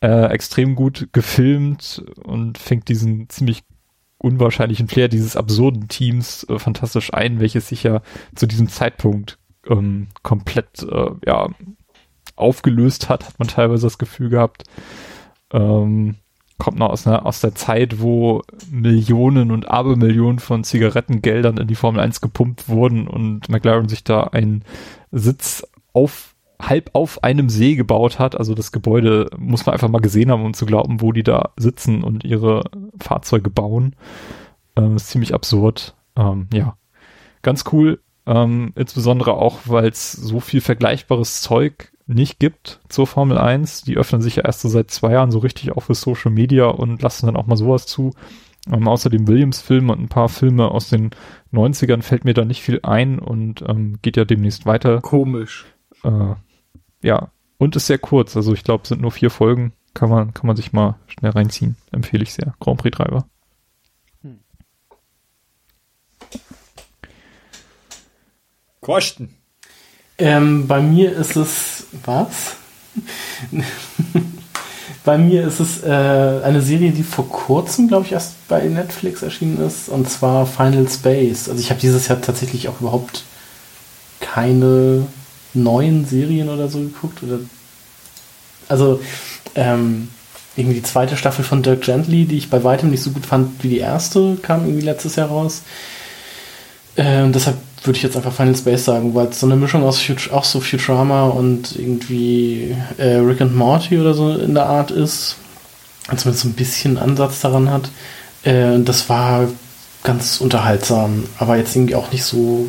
[0.00, 3.64] Äh, extrem gut gefilmt und fängt diesen ziemlich
[4.18, 8.02] unwahrscheinlichen Flair dieses absurden Teams äh, fantastisch ein, welches sich ja
[8.36, 11.48] zu diesem Zeitpunkt ähm, komplett äh, ja,
[12.36, 14.64] aufgelöst hat, hat man teilweise das Gefühl gehabt.
[15.52, 16.16] Ähm,
[16.58, 21.76] kommt noch aus, einer, aus der Zeit, wo Millionen und Abermillionen von Zigarettengeldern in die
[21.76, 24.64] Formel 1 gepumpt wurden und McLaren sich da einen
[25.10, 28.36] Sitz auf halb auf einem See gebaut hat.
[28.36, 31.50] Also das Gebäude muss man einfach mal gesehen haben, um zu glauben, wo die da
[31.56, 32.64] sitzen und ihre
[32.98, 33.94] Fahrzeuge bauen.
[34.76, 35.94] Ähm, ist ziemlich absurd.
[36.16, 36.76] Ähm, ja,
[37.42, 38.00] ganz cool.
[38.26, 43.82] Ähm, insbesondere auch, weil es so viel vergleichbares Zeug nicht gibt zur Formel 1.
[43.82, 46.66] Die öffnen sich ja erst so seit zwei Jahren so richtig auch für Social Media
[46.66, 48.12] und lassen dann auch mal sowas zu.
[48.70, 51.10] Ähm, außer dem Williams-Film und ein paar Filme aus den
[51.52, 55.00] 90ern fällt mir da nicht viel ein und ähm, geht ja demnächst weiter.
[55.00, 55.66] Komisch.
[56.04, 56.34] Äh,
[57.02, 58.36] ja, und ist sehr kurz.
[58.36, 59.72] Also ich glaube, es sind nur vier Folgen.
[59.94, 61.76] Kann man, kann man sich mal schnell reinziehen.
[61.90, 62.54] Empfehle ich sehr.
[62.60, 63.26] Grand Prix Treiber.
[64.22, 64.38] Hm.
[68.80, 69.34] Kosten.
[70.18, 71.86] Ähm, bei mir ist es.
[72.04, 72.56] Was?
[75.04, 79.22] bei mir ist es äh, eine Serie, die vor kurzem, glaube ich, erst bei Netflix
[79.22, 81.48] erschienen ist, und zwar Final Space.
[81.48, 83.24] Also ich habe dieses Jahr tatsächlich auch überhaupt
[84.20, 85.06] keine
[85.54, 87.22] neuen Serien oder so geguckt.
[87.22, 87.38] Oder
[88.68, 89.00] also
[89.54, 90.08] ähm,
[90.56, 93.62] irgendwie die zweite Staffel von Dirk Gently, die ich bei weitem nicht so gut fand
[93.62, 95.62] wie die erste, kam irgendwie letztes Jahr raus.
[96.96, 100.00] Äh, deshalb würde ich jetzt einfach Final Space sagen, weil es so eine Mischung aus
[100.00, 104.90] Fut auch so Futurama und irgendwie äh, Rick and Morty oder so in der Art
[104.90, 105.36] ist.
[106.08, 107.90] Zumindest so ein bisschen Ansatz daran hat.
[108.42, 109.48] Äh, das war
[110.02, 112.66] ganz unterhaltsam, aber jetzt irgendwie auch nicht so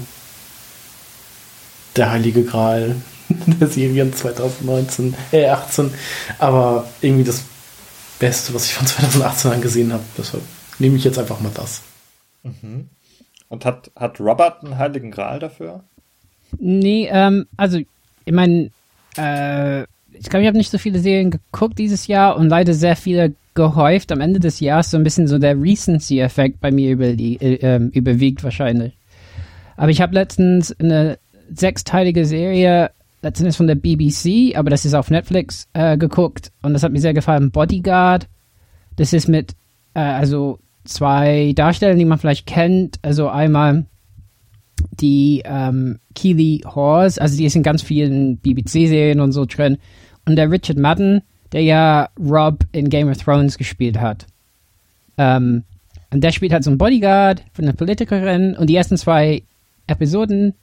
[1.96, 2.96] der heilige Gral
[3.30, 5.92] der Serien 2019, äh 18.
[6.40, 7.44] Aber irgendwie das
[8.20, 10.04] Beste, was ich von 2018 angesehen habe.
[10.18, 10.44] Deshalb
[10.80, 11.84] nehme ich jetzt einfach mal das.
[12.44, 12.90] Mhm.
[13.48, 15.84] Und hat, hat Robert einen heiligen Gral dafür?
[16.58, 18.72] Nee, ähm, also, ich meine,
[19.18, 22.96] äh, ich glaube, ich habe nicht so viele Serien geguckt dieses Jahr und leider sehr
[22.96, 24.12] viele gehäuft.
[24.12, 27.90] Am Ende des Jahres so ein bisschen so der Recency-Effekt bei mir über, äh, ähm,
[27.90, 28.94] überwiegt wahrscheinlich.
[29.78, 31.18] Aber ich habe letztens eine
[31.54, 36.84] sechsteilige Serie, letztendlich von der BBC, aber das ist auf Netflix äh, geguckt und das
[36.84, 37.52] hat mir sehr gefallen.
[37.52, 38.28] Bodyguard,
[38.96, 39.56] das ist mit,
[39.94, 43.00] äh, also zwei Darsteller, die man vielleicht kennt.
[43.02, 43.86] Also einmal
[45.00, 49.78] die ähm, Keely Hawes, also die ist in ganz vielen BBC-Serien und so drin.
[50.26, 51.22] Und der Richard Madden,
[51.52, 54.26] der ja Rob in Game of Thrones gespielt hat.
[55.18, 55.64] Ähm,
[56.12, 59.44] und der spielt halt so einen Bodyguard von einer Politikerin und die ersten zwei
[59.88, 60.54] Episoden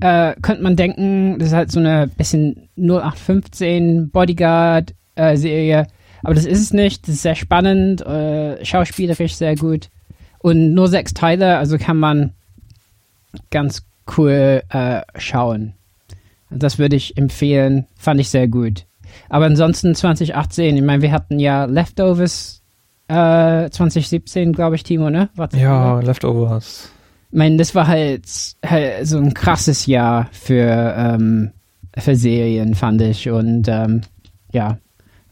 [0.00, 5.80] äh, könnte man denken, das ist halt so eine bisschen 0815 Bodyguard-Serie.
[5.80, 5.86] Äh,
[6.22, 7.06] aber das ist es nicht.
[7.06, 9.90] Das ist sehr spannend, äh, schauspielerisch sehr gut.
[10.38, 12.32] Und nur sechs Teile, also kann man
[13.50, 15.74] ganz cool äh, schauen.
[16.50, 17.86] Das würde ich empfehlen.
[17.96, 18.86] Fand ich sehr gut.
[19.28, 22.62] Aber ansonsten 2018, ich meine, wir hatten ja Leftovers
[23.08, 25.28] äh, 2017, glaube ich, Timo, ne?
[25.34, 26.90] War's ja, Leftovers.
[27.34, 28.22] Ich meine, das war halt,
[28.64, 31.50] halt so ein krasses Jahr für, ähm,
[31.98, 33.28] für Serien, fand ich.
[33.28, 34.02] Und ähm,
[34.52, 34.78] ja,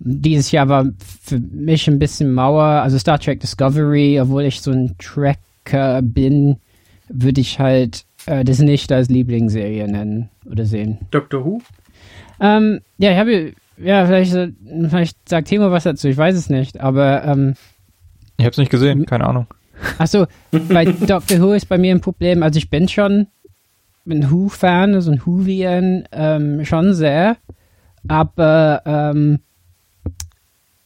[0.00, 0.86] dieses Jahr war
[1.22, 2.64] für mich ein bisschen Mauer.
[2.64, 6.56] Also Star Trek Discovery, obwohl ich so ein Tracker bin,
[7.08, 10.98] würde ich halt äh, das nicht als Lieblingsserie nennen oder sehen.
[11.12, 11.62] Doctor Who?
[12.40, 14.32] Ähm, ja, ich habe, ja, vielleicht,
[14.88, 17.54] vielleicht sagt Timo was dazu, ich weiß es nicht, aber ähm,
[18.38, 19.46] ich habe es nicht gesehen, keine Ahnung.
[19.98, 20.26] Achso,
[20.68, 22.42] bei Doctor Who ist bei mir ein Problem.
[22.42, 23.28] Also ich bin schon
[24.06, 27.36] ein Who-Fan, also ein Whovian, ähm, schon sehr.
[28.08, 29.40] Aber ähm,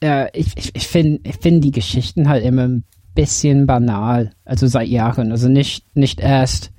[0.02, 2.84] äh, ich, ich, ich finde ich find die Geschichten halt immer ein
[3.14, 4.32] bisschen banal.
[4.44, 5.32] Also seit Jahren.
[5.32, 6.72] Also nicht, nicht erst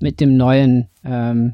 [0.00, 1.52] mit dem neuen ähm,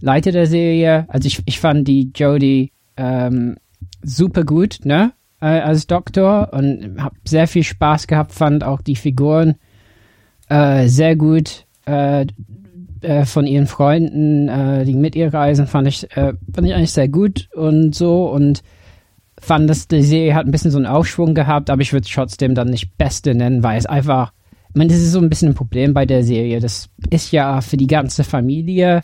[0.00, 1.06] Leiter der Serie.
[1.08, 3.56] Also ich, ich fand die Jodie ähm,
[4.02, 5.12] super gut, ne?
[5.42, 9.56] Äh, als Doktor und habe sehr viel Spaß gehabt, fand auch die Figuren
[10.48, 12.26] äh, sehr gut äh,
[13.00, 16.92] äh von ihren Freunden, äh, die mit ihr reisen, fand ich, äh, fand ich eigentlich
[16.92, 18.62] sehr gut und so und
[19.40, 22.14] fand, dass die Serie hat ein bisschen so einen Aufschwung gehabt, aber ich würde es
[22.14, 24.32] trotzdem dann nicht Beste nennen, weil es einfach,
[24.68, 26.60] ich meine, das ist so ein bisschen ein Problem bei der Serie.
[26.60, 29.02] Das ist ja für die ganze Familie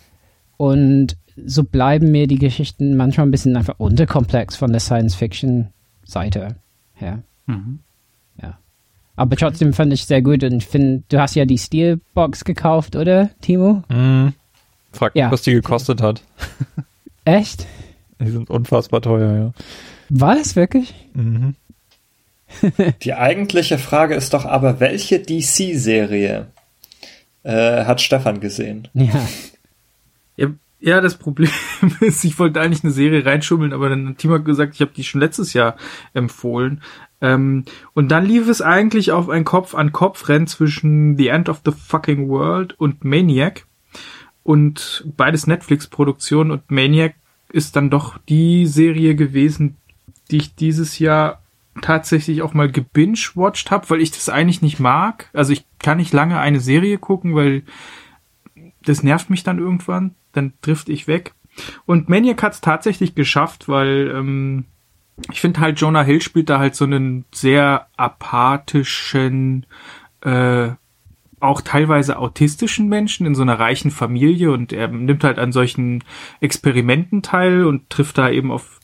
[0.56, 5.70] und so bleiben mir die Geschichten manchmal ein bisschen einfach unterkomplex von der Science Fiction
[6.08, 6.56] Seite
[6.94, 7.22] her.
[7.46, 7.80] Mhm.
[8.42, 8.58] Ja.
[9.14, 12.96] Aber trotzdem fand ich sehr gut und ich finde, du hast ja die Steelbox gekauft,
[12.96, 13.84] oder, Timo?
[13.88, 14.32] Mhm.
[14.92, 15.30] Frag, ja.
[15.30, 16.22] was die gekostet hat.
[17.24, 17.66] Echt?
[18.20, 19.52] Die sind unfassbar teuer, ja.
[20.08, 20.94] War es wirklich?
[21.12, 21.54] Mhm.
[23.02, 26.46] die eigentliche Frage ist doch aber, welche DC-Serie
[27.42, 28.88] äh, hat Stefan gesehen?
[28.94, 29.28] Ja.
[30.36, 30.46] ja.
[30.80, 31.50] Ja, das Problem
[32.00, 35.04] ist, ich wollte eigentlich eine Serie reinschummeln, aber dann hat Timo gesagt, ich habe die
[35.04, 35.76] schon letztes Jahr
[36.14, 36.82] empfohlen.
[37.20, 42.28] Ähm, und dann lief es eigentlich auf ein Kopf-an-Kopf-Rennen zwischen The End of the Fucking
[42.28, 43.66] World und Maniac.
[44.44, 47.14] Und beides Netflix-Produktionen und Maniac
[47.50, 49.76] ist dann doch die Serie gewesen,
[50.30, 51.42] die ich dieses Jahr
[51.80, 55.28] tatsächlich auch mal gebingewatcht habe, weil ich das eigentlich nicht mag.
[55.32, 57.62] Also ich kann nicht lange eine Serie gucken, weil
[58.88, 61.34] das nervt mich dann irgendwann dann trifft ich weg.
[61.86, 64.64] Und Maniac hat es tatsächlich geschafft, weil ähm,
[65.32, 69.66] ich finde halt, Jonah Hill spielt da halt so einen sehr apathischen,
[70.20, 70.70] äh,
[71.40, 76.04] auch teilweise autistischen Menschen in so einer reichen Familie und er nimmt halt an solchen
[76.40, 78.80] Experimenten teil und trifft da eben auf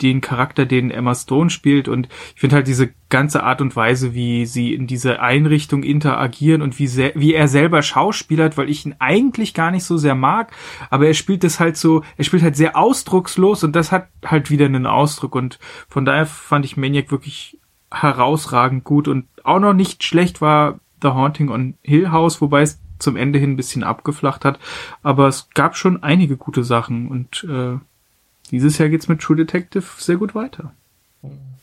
[0.00, 1.88] den Charakter, den Emma Stone spielt.
[1.88, 6.62] Und ich finde halt diese ganze Art und Weise, wie sie in diese Einrichtung interagieren
[6.62, 10.14] und wie, sehr, wie er selber schauspielert, weil ich ihn eigentlich gar nicht so sehr
[10.14, 10.52] mag,
[10.88, 14.50] aber er spielt das halt so, er spielt halt sehr ausdruckslos und das hat halt
[14.50, 15.34] wieder einen Ausdruck.
[15.34, 15.58] Und
[15.88, 17.58] von daher fand ich Maniac wirklich
[17.90, 22.80] herausragend gut und auch noch nicht schlecht war The Haunting on Hill House, wobei es
[22.98, 24.60] zum Ende hin ein bisschen abgeflacht hat.
[25.02, 27.78] Aber es gab schon einige gute Sachen und äh,
[28.50, 30.72] dieses Jahr geht's mit True Detective sehr gut weiter.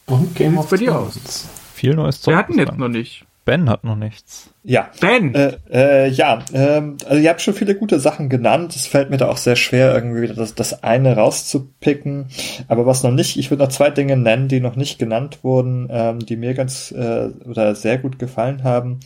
[0.07, 1.45] Und Game of bei dir aus?
[1.73, 2.33] Viel neues Zeug.
[2.33, 3.25] Wir hatten jetzt noch nicht.
[3.45, 4.49] Ben hat noch nichts.
[4.63, 4.89] Ja.
[4.99, 5.33] Ben!
[5.33, 8.75] Äh, äh, ja, ähm, also ihr habt schon viele gute Sachen genannt.
[8.75, 12.25] Es fällt mir da auch sehr schwer, irgendwie das, das eine rauszupicken.
[12.67, 15.87] Aber was noch nicht, ich würde noch zwei Dinge nennen, die noch nicht genannt wurden,
[15.89, 18.99] ähm, die mir ganz äh, oder sehr gut gefallen haben.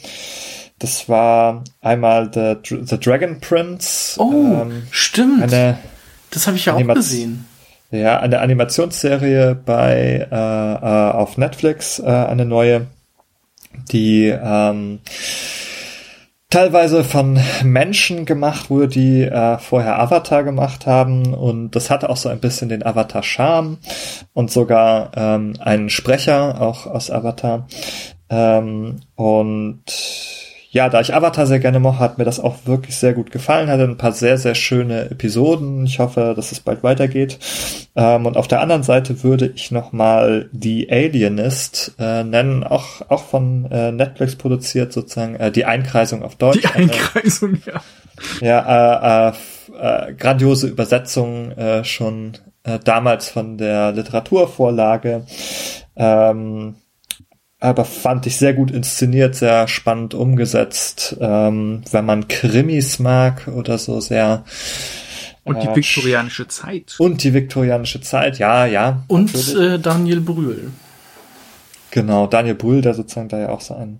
[0.80, 4.20] Das war einmal The, The Dragon Prince.
[4.20, 5.44] Oh, ähm, stimmt.
[5.44, 5.78] Eine
[6.32, 7.46] das habe ich ja auch gesehen.
[7.92, 12.88] Ja, eine Animationsserie bei äh, äh, auf Netflix, äh, eine neue,
[13.92, 15.00] die ähm,
[16.50, 21.34] teilweise von Menschen gemacht wurde, die äh, vorher Avatar gemacht haben.
[21.34, 23.80] Und das hatte auch so ein bisschen den Avatar-Charme.
[24.34, 27.68] Und sogar ähm, einen Sprecher auch aus Avatar.
[28.30, 29.84] Ähm, und
[30.74, 33.69] ja, da ich Avatar sehr gerne mochte, hat mir das auch wirklich sehr gut gefallen.
[33.69, 35.85] Hatte ein paar sehr, sehr schöne Episoden.
[35.85, 37.40] Ich hoffe, dass es bald weitergeht.
[37.93, 43.25] Ähm, und auf der anderen Seite würde ich nochmal The Alienist äh, nennen, auch, auch
[43.25, 46.61] von äh, Netflix produziert, sozusagen, äh, die Einkreisung auf Deutsch.
[46.61, 47.82] Die Einkreisung, ja.
[48.40, 49.33] Ja, äh,
[49.77, 52.33] äh, äh, grandiose Übersetzung schon
[52.83, 55.25] damals von der Literaturvorlage.
[55.95, 56.75] Ähm,
[57.61, 61.15] aber fand ich sehr gut inszeniert, sehr spannend umgesetzt.
[61.22, 64.43] Ähm, wenn man Krimis mag oder so sehr.
[65.43, 66.95] Und die äh, viktorianische Zeit.
[66.98, 69.03] Und die viktorianische Zeit, ja, ja.
[69.07, 70.72] Und äh, Daniel Brühl.
[71.91, 73.99] Genau, Daniel Brühl, der sozusagen da ja auch so einen,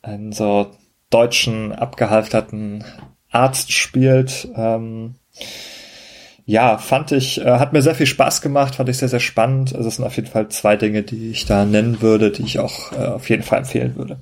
[0.00, 0.70] einen so
[1.10, 2.84] deutschen, abgehalfterten
[3.30, 4.48] Arzt spielt.
[4.56, 5.16] Ähm,
[6.46, 9.74] ja, fand ich, äh, hat mir sehr viel Spaß gemacht, fand ich sehr, sehr spannend.
[9.74, 12.58] Also es sind auf jeden Fall zwei Dinge, die ich da nennen würde, die ich
[12.58, 14.18] auch äh, auf jeden Fall empfehlen würde.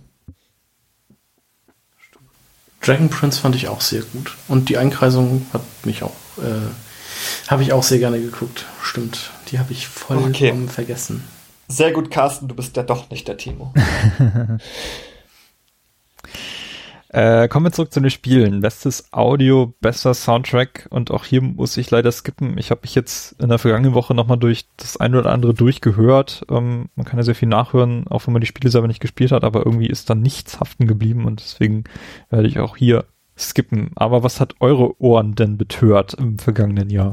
[2.80, 4.36] Dragon Prince fand ich auch sehr gut.
[4.48, 8.66] Und die Einkreisung hat mich auch, äh, habe ich auch sehr gerne geguckt.
[8.82, 9.30] Stimmt.
[9.50, 10.68] Die habe ich vollkommen okay.
[10.68, 11.24] vergessen.
[11.68, 13.72] Sehr gut, Carsten, du bist ja doch nicht der Timo.
[17.12, 18.60] Äh, kommen wir zurück zu den Spielen.
[18.60, 22.56] Bestes Audio, bester Soundtrack und auch hier muss ich leider skippen.
[22.56, 26.46] Ich habe mich jetzt in der vergangenen Woche nochmal durch das eine oder andere durchgehört.
[26.48, 29.30] Ähm, man kann ja sehr viel nachhören, auch wenn man die Spiele selber nicht gespielt
[29.30, 31.84] hat, aber irgendwie ist da nichts haften geblieben und deswegen
[32.30, 33.04] werde ich auch hier
[33.36, 33.90] skippen.
[33.94, 37.12] Aber was hat eure Ohren denn betört im vergangenen Jahr?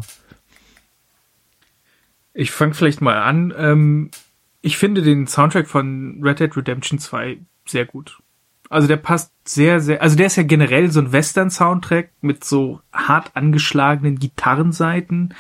[2.34, 3.54] Ich fange vielleicht mal an.
[3.58, 4.12] Ähm,
[4.62, 8.20] ich finde den Soundtrack von Red Dead Redemption 2 sehr gut.
[8.70, 12.82] Also der passt sehr, sehr, also der ist ja generell so ein Western-Soundtrack mit so
[12.94, 15.34] hart angeschlagenen Gitarrenseiten.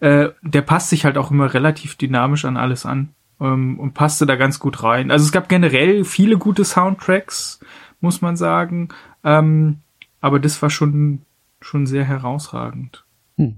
[0.00, 3.08] Äh, der passt sich halt auch immer relativ dynamisch an alles an
[3.40, 5.10] ähm, und passte da ganz gut rein.
[5.10, 7.58] Also es gab generell viele gute Soundtracks,
[8.00, 8.90] muss man sagen.
[9.24, 9.78] Ähm,
[10.20, 11.22] aber das war schon,
[11.62, 13.06] schon sehr herausragend.
[13.38, 13.56] Hm.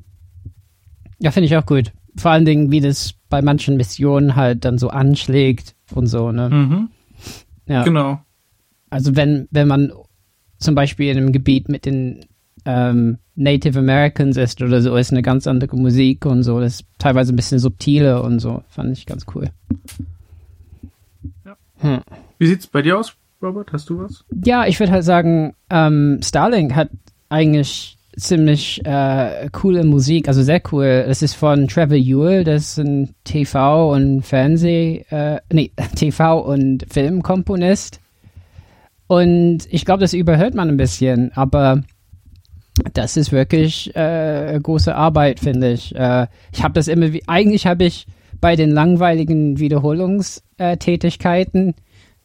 [1.18, 1.92] Ja, finde ich auch gut.
[2.16, 6.48] Vor allen Dingen, wie das bei manchen Missionen halt dann so anschlägt und so, ne?
[6.48, 6.88] Mhm.
[7.66, 7.82] Ja.
[7.82, 8.20] Genau.
[8.97, 9.92] Also wenn, wenn man
[10.58, 12.25] zum Beispiel in einem Gebiet mit den
[12.65, 16.58] ähm, Native Americans ist oder so, ist eine ganz andere Musik und so.
[16.60, 18.62] Das ist teilweise ein bisschen subtiler und so.
[18.70, 19.50] Fand ich ganz cool.
[21.44, 21.57] Ja.
[21.81, 22.00] Hm.
[22.39, 23.70] Wie sieht's bei dir aus, Robert?
[23.75, 24.25] Hast du was?
[24.44, 26.89] Ja, ich würde halt sagen, ähm, Starlink hat
[27.28, 31.05] eigentlich ziemlich äh, coole Musik, also sehr cool.
[31.07, 36.86] Das ist von Trevor Ewell, das ist ein TV- und Fernseh, äh, nee, TV- und
[36.91, 38.00] Filmkomponist.
[39.07, 41.83] Und ich glaube, das überhört man ein bisschen, aber
[42.93, 45.94] das ist wirklich äh, große Arbeit, finde ich.
[45.94, 48.07] Äh, ich habe das immer, wie, eigentlich habe ich
[48.41, 51.75] bei den langweiligen Wiederholungstätigkeiten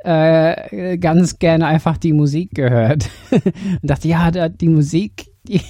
[0.04, 5.62] äh, ganz gerne einfach die Musik gehört und dachte, ja, da, die Musik, die,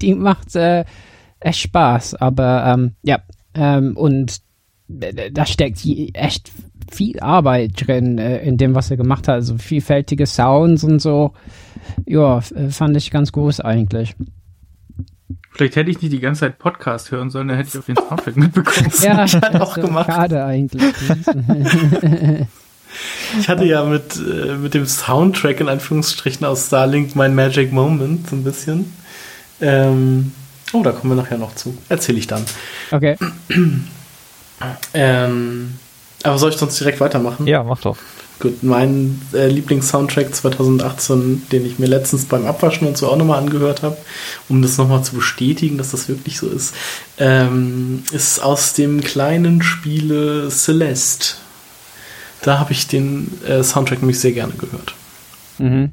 [0.00, 0.84] die macht äh,
[1.38, 2.16] echt Spaß.
[2.16, 3.22] Aber ähm, ja,
[3.54, 4.40] ähm, und
[4.88, 6.50] da steckt echt
[6.90, 9.36] viel Arbeit drin äh, in dem, was er gemacht hat.
[9.36, 11.32] Also vielfältige Sounds und so.
[12.06, 14.14] Ja, äh, fand ich ganz groß eigentlich.
[15.52, 17.96] Vielleicht hätte ich nicht die ganze Zeit Podcast hören sollen, dann hätte ich auf den
[17.96, 18.90] Soundtrack mitbekommen.
[19.02, 20.06] ja, das hat auch gemacht.
[20.06, 20.82] Schade eigentlich.
[23.38, 28.28] ich hatte ja mit, äh, mit dem Soundtrack in Anführungsstrichen aus Starlink mein Magic Moment
[28.28, 28.92] so ein bisschen.
[29.60, 30.32] Ähm,
[30.72, 31.76] oh, da kommen wir nachher noch zu.
[31.88, 32.44] Erzähle ich dann.
[32.90, 33.16] Okay.
[34.94, 35.74] ähm,
[36.22, 37.46] aber soll ich sonst direkt weitermachen?
[37.46, 37.96] Ja, mach doch.
[38.40, 43.38] Gut, mein äh, Lieblings-Soundtrack 2018, den ich mir letztens beim Abwaschen und so auch nochmal
[43.38, 43.98] angehört habe,
[44.48, 46.74] um das nochmal zu bestätigen, dass das wirklich so ist,
[47.18, 51.34] ähm, ist aus dem kleinen Spiele Celeste.
[52.40, 54.94] Da habe ich den äh, Soundtrack nämlich sehr gerne gehört.
[55.58, 55.92] Mhm.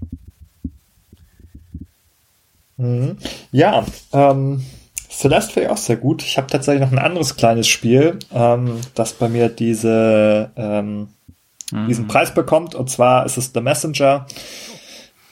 [2.78, 3.18] Mhm.
[3.52, 4.64] Ja, ähm,
[5.18, 6.22] Celeste finde ich auch sehr gut.
[6.22, 11.08] Ich habe tatsächlich noch ein anderes kleines Spiel, ähm, das bei mir diese, ähm,
[11.72, 11.88] mhm.
[11.88, 12.76] diesen Preis bekommt.
[12.76, 14.28] Und zwar ist es The Messenger.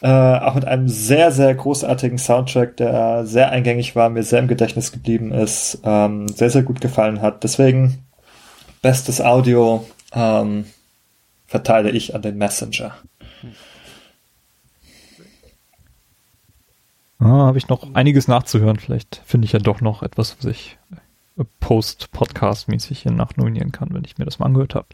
[0.01, 4.47] Äh, auch mit einem sehr, sehr großartigen Soundtrack, der sehr eingängig war, mir sehr im
[4.47, 7.43] Gedächtnis geblieben ist, ähm, sehr, sehr gut gefallen hat.
[7.43, 8.05] Deswegen
[8.81, 10.65] bestes Audio ähm,
[11.45, 12.95] verteile ich an den Messenger.
[17.19, 18.77] Ah, Habe ich noch einiges nachzuhören.
[18.77, 20.77] Vielleicht finde ich ja doch noch etwas, was ich
[21.37, 24.87] äh, Post-Podcast-mäßig hier nachnominieren kann, wenn ich mir das mal angehört habe.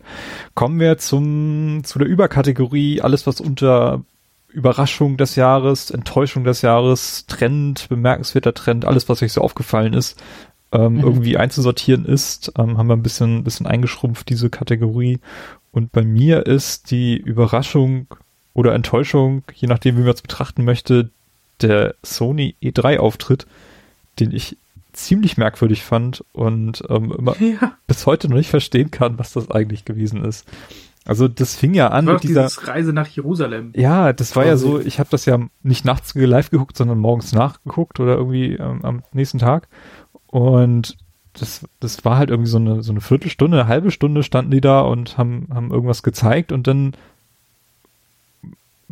[0.54, 4.04] Kommen wir zum, zu der Überkategorie, alles was unter
[4.50, 10.22] Überraschung des Jahres, Enttäuschung des Jahres, Trend, bemerkenswerter Trend, alles was euch so aufgefallen ist,
[10.72, 11.00] ähm, mhm.
[11.00, 15.20] irgendwie einzusortieren ist, ähm, haben wir ein bisschen, bisschen eingeschrumpft, diese Kategorie.
[15.72, 18.08] Und bei mir ist die Überraschung
[18.54, 21.10] oder Enttäuschung, je nachdem, wie man es betrachten möchte,
[21.64, 23.46] der Sony E3-Auftritt,
[24.20, 24.58] den ich
[24.94, 27.74] ziemlich merkwürdig fand und ähm, immer ja.
[27.88, 30.46] bis heute noch nicht verstehen kann, was das eigentlich gewesen ist.
[31.06, 33.74] Also das fing ja an mit dieser Reise nach Jerusalem.
[33.76, 37.34] Ja, das war ja so, ich habe das ja nicht nachts live geguckt, sondern morgens
[37.34, 39.68] nachgeguckt oder irgendwie ähm, am nächsten Tag.
[40.28, 40.98] Und
[41.34, 44.62] das, das war halt irgendwie so eine, so eine Viertelstunde, eine halbe Stunde standen die
[44.62, 46.94] da und haben, haben irgendwas gezeigt und dann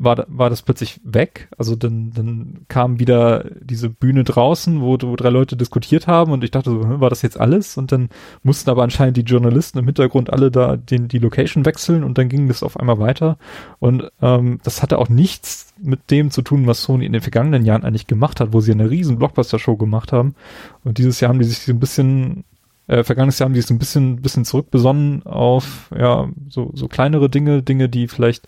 [0.04, 1.50] war, war das plötzlich weg.
[1.58, 6.44] Also dann, dann kam wieder diese Bühne draußen, wo, wo drei Leute diskutiert haben und
[6.44, 7.78] ich dachte so, war das jetzt alles?
[7.78, 8.10] Und dann
[8.44, 12.30] mussten aber anscheinend die Journalisten im Hintergrund alle da den, die Location wechseln und dann
[12.30, 13.38] ging das auf einmal weiter.
[13.80, 17.66] Und ähm, das hatte auch nichts mit dem zu tun, was Sony in den vergangenen
[17.66, 20.36] Jahren eigentlich gemacht hat, wo sie eine riesen Blockbuster-Show gemacht haben.
[20.84, 22.44] Und dieses Jahr haben die sich so ein bisschen
[22.88, 27.30] äh, vergangenes Jahr haben die sich ein bisschen, bisschen zurückbesonnen auf, ja, so, so kleinere
[27.30, 28.48] Dinge, Dinge, die vielleicht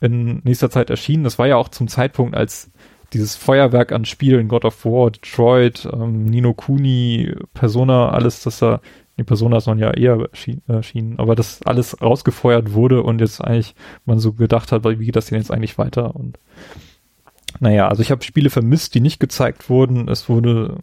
[0.00, 1.24] in nächster Zeit erschienen.
[1.24, 2.70] Das war ja auch zum Zeitpunkt, als
[3.12, 8.80] dieses Feuerwerk an Spielen, God of War, Detroit, ähm, Nino Kuni, Persona, alles, das da,
[9.18, 10.28] die Persona sollen ja eher
[10.68, 13.74] erschienen, aber das alles rausgefeuert wurde und jetzt eigentlich
[14.06, 16.14] man so gedacht hat, wie geht das denn jetzt eigentlich weiter?
[16.14, 16.38] Und
[17.58, 20.08] naja, also ich habe Spiele vermisst, die nicht gezeigt wurden.
[20.08, 20.76] Es wurde,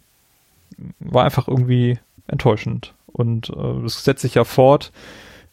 [1.00, 1.98] war einfach irgendwie
[2.28, 2.94] enttäuschend.
[3.06, 4.92] Und äh, es setzt sich ja fort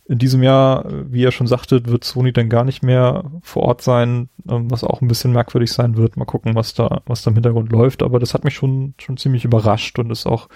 [0.08, 3.82] in diesem Jahr, wie ihr schon sagtet, wird Sony dann gar nicht mehr vor Ort
[3.82, 6.16] sein, ähm, was auch ein bisschen merkwürdig sein wird.
[6.16, 8.04] Mal gucken, was da, was da im Hintergrund läuft.
[8.04, 10.48] Aber das hat mich schon, schon ziemlich überrascht und ist auch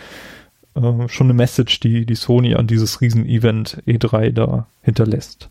[0.76, 5.50] äh, schon eine Message, die, die Sony an dieses Riesen-Event E3 da hinterlässt.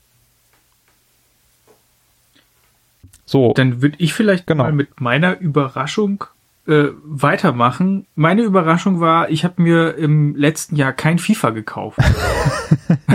[3.27, 3.53] So.
[3.55, 4.63] Dann würde ich vielleicht genau.
[4.65, 6.25] mal mit meiner Überraschung
[6.69, 8.07] äh, weitermachen.
[8.15, 11.99] Meine Überraschung war, ich habe mir im letzten Jahr kein FIFA gekauft.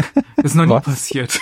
[0.43, 1.39] ist noch nie passiert.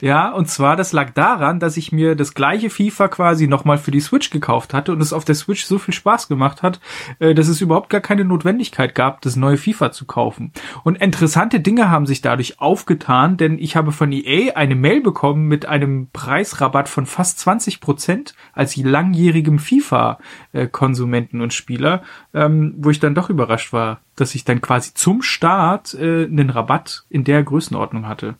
[0.00, 3.90] Ja, und zwar, das lag daran, dass ich mir das gleiche FIFA quasi nochmal für
[3.90, 6.80] die Switch gekauft hatte und es auf der Switch so viel Spaß gemacht hat,
[7.18, 10.52] äh, dass es überhaupt gar keine Notwendigkeit gab, das neue FIFA zu kaufen.
[10.84, 15.46] Und interessante Dinge haben sich dadurch aufgetan, denn ich habe von EA eine Mail bekommen
[15.46, 20.18] mit einem Preisrabatt von fast 20 Prozent als langjährigem FIFA
[20.52, 22.02] äh, Konsumenten und Spieler,
[22.34, 26.50] ähm, wo ich dann doch überrascht war, dass ich dann quasi zum Start äh, einen
[26.50, 28.36] Rabatt in der Größenordnung hatte.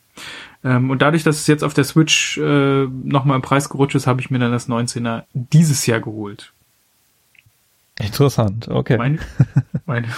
[0.62, 4.06] Ähm, und dadurch, dass es jetzt auf der Switch äh, nochmal im Preis gerutscht ist,
[4.06, 6.52] habe ich mir dann das 19er dieses Jahr geholt.
[7.98, 8.96] Interessant, okay.
[8.98, 9.18] Meine,
[9.84, 10.08] meine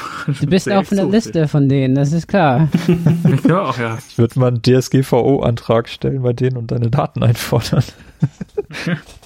[0.40, 2.68] du bist auf einer Liste von denen, das ist klar.
[3.48, 3.98] ja, auch, ja.
[4.08, 7.84] Ich würde mal einen DSGVO-Antrag stellen bei denen und deine Daten einfordern.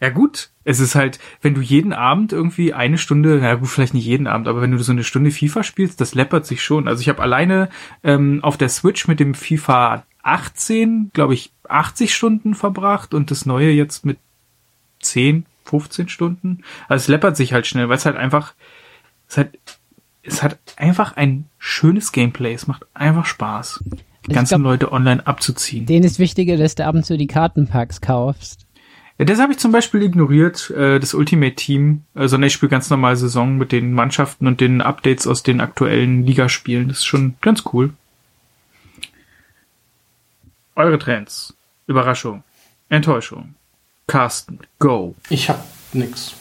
[0.00, 3.92] Ja gut, es ist halt, wenn du jeden Abend irgendwie eine Stunde, na gut, vielleicht
[3.92, 6.88] nicht jeden Abend, aber wenn du so eine Stunde FIFA spielst, das läppert sich schon.
[6.88, 7.68] Also ich habe alleine
[8.02, 13.44] ähm, auf der Switch mit dem FIFA 18, glaube ich, 80 Stunden verbracht und das
[13.44, 14.18] neue jetzt mit
[15.00, 16.62] 10, 15 Stunden.
[16.88, 18.54] Also es läppert sich halt schnell, weil es halt einfach,
[19.28, 19.50] es hat,
[20.22, 22.54] es hat einfach ein schönes Gameplay.
[22.54, 23.84] Es macht einfach Spaß,
[24.26, 25.86] die ganzen glaub, Leute online abzuziehen.
[25.86, 28.66] Denen ist wichtiger, dass du ab und zu die Kartenpacks kaufst.
[29.20, 32.70] Ja, das habe ich zum Beispiel ignoriert, äh, das Ultimate Team, äh, sondern ich spiele
[32.70, 36.88] ganz normal Saison mit den Mannschaften und den Updates aus den aktuellen Ligaspielen.
[36.88, 37.92] Das ist schon ganz cool.
[40.74, 41.54] Eure Trends.
[41.86, 42.44] Überraschung.
[42.88, 43.56] Enttäuschung.
[44.06, 45.14] Carsten, go.
[45.28, 46.32] Ich hab nix.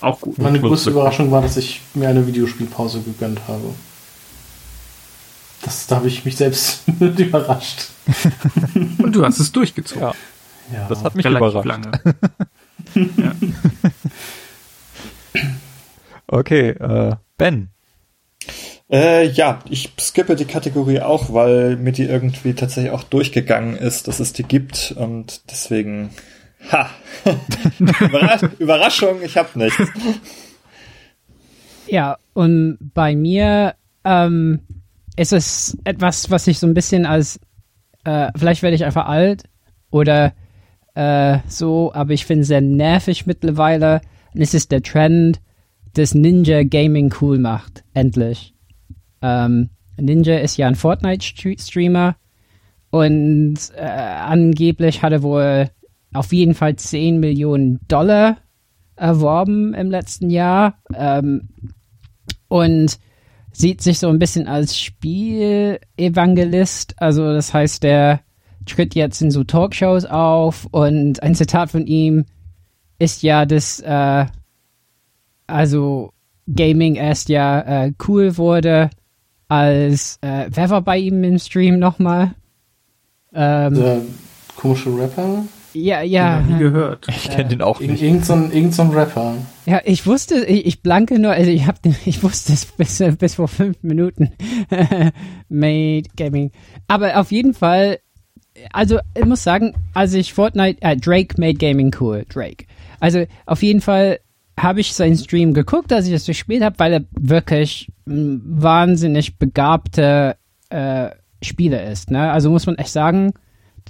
[0.00, 0.38] Auch gut.
[0.38, 3.74] Meine größte Überraschung war, dass ich mir eine Videospielpause gegönnt habe.
[5.62, 7.88] Das, da habe ich mich selbst überrascht.
[8.76, 10.02] Und du hast es durchgezogen.
[10.02, 10.14] Ja.
[10.72, 11.64] Ja, das hat mich überrascht.
[11.64, 11.90] Lange.
[12.94, 13.34] ja.
[16.30, 17.70] Okay, äh, Ben.
[18.90, 24.08] Äh, ja, ich skippe die Kategorie auch, weil mir die irgendwie tatsächlich auch durchgegangen ist,
[24.08, 26.10] dass es die gibt und deswegen,
[26.70, 26.90] ha,
[28.58, 29.82] Überraschung, ich hab nichts.
[31.86, 33.74] Ja, und bei mir
[34.04, 34.60] ähm,
[35.16, 37.40] ist es etwas, was ich so ein bisschen als,
[38.04, 39.44] äh, vielleicht werde ich einfach alt
[39.90, 40.32] oder
[40.98, 44.00] äh, so, aber ich finde es sehr nervig mittlerweile.
[44.34, 45.40] Und es ist der Trend,
[45.94, 47.84] dass Ninja Gaming cool macht.
[47.94, 48.52] Endlich.
[49.22, 52.16] Ähm, Ninja ist ja ein Fortnite-Streamer
[52.90, 55.70] und äh, angeblich hat er wohl
[56.14, 58.38] auf jeden Fall 10 Millionen Dollar
[58.96, 61.50] erworben im letzten Jahr ähm,
[62.48, 62.98] und
[63.52, 67.00] sieht sich so ein bisschen als Spielevangelist.
[67.00, 68.22] Also das heißt, der
[68.68, 72.24] tritt jetzt in so Talkshows auf und ein Zitat von ihm
[72.98, 74.26] ist ja, dass äh,
[75.46, 76.12] also
[76.54, 78.90] Gaming erst ja äh, cool wurde,
[79.48, 82.34] als äh, wer war bei ihm im Stream nochmal?
[83.34, 84.00] Ähm, Der
[84.56, 85.44] komische Rapper?
[85.74, 86.40] Ja, ja.
[86.40, 87.06] Nie gehört.
[87.08, 88.02] Ich kenne den auch nicht.
[88.02, 89.34] Irgend so, ein, irgend so ein Rapper.
[89.66, 93.02] Ja, ich wusste, ich, ich blanke nur, also ich hab den, ich wusste es bis,
[93.18, 94.32] bis vor fünf Minuten.
[95.48, 96.52] Made Gaming.
[96.86, 97.98] Aber auf jeden Fall
[98.72, 102.66] also ich muss sagen, als ich Fortnite, äh, Drake made Gaming cool, Drake.
[103.00, 104.18] Also auf jeden Fall
[104.58, 109.38] habe ich seinen Stream geguckt, als ich das gespielt habe, weil er wirklich ein wahnsinnig
[109.38, 110.36] begabter
[110.70, 111.10] äh,
[111.42, 112.10] Spieler ist.
[112.10, 112.30] Ne?
[112.32, 113.32] Also muss man echt sagen,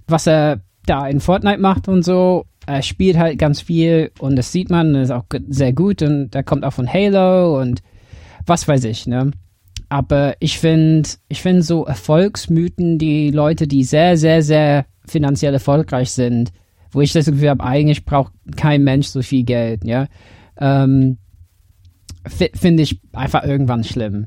[0.07, 4.53] was er da in Fortnite macht und so, er spielt halt ganz viel und das
[4.53, 7.83] sieht man, das ist auch sehr gut und er kommt auch von Halo und
[8.47, 9.31] was weiß ich, ne?
[9.89, 16.11] Aber ich finde, ich finde so Erfolgsmythen, die Leute, die sehr, sehr, sehr finanziell erfolgreich
[16.11, 16.53] sind,
[16.91, 20.07] wo ich das Gefühl habe, eigentlich braucht kein Mensch so viel Geld, ja,
[20.59, 21.19] ähm,
[22.27, 24.27] finde ich einfach irgendwann schlimm.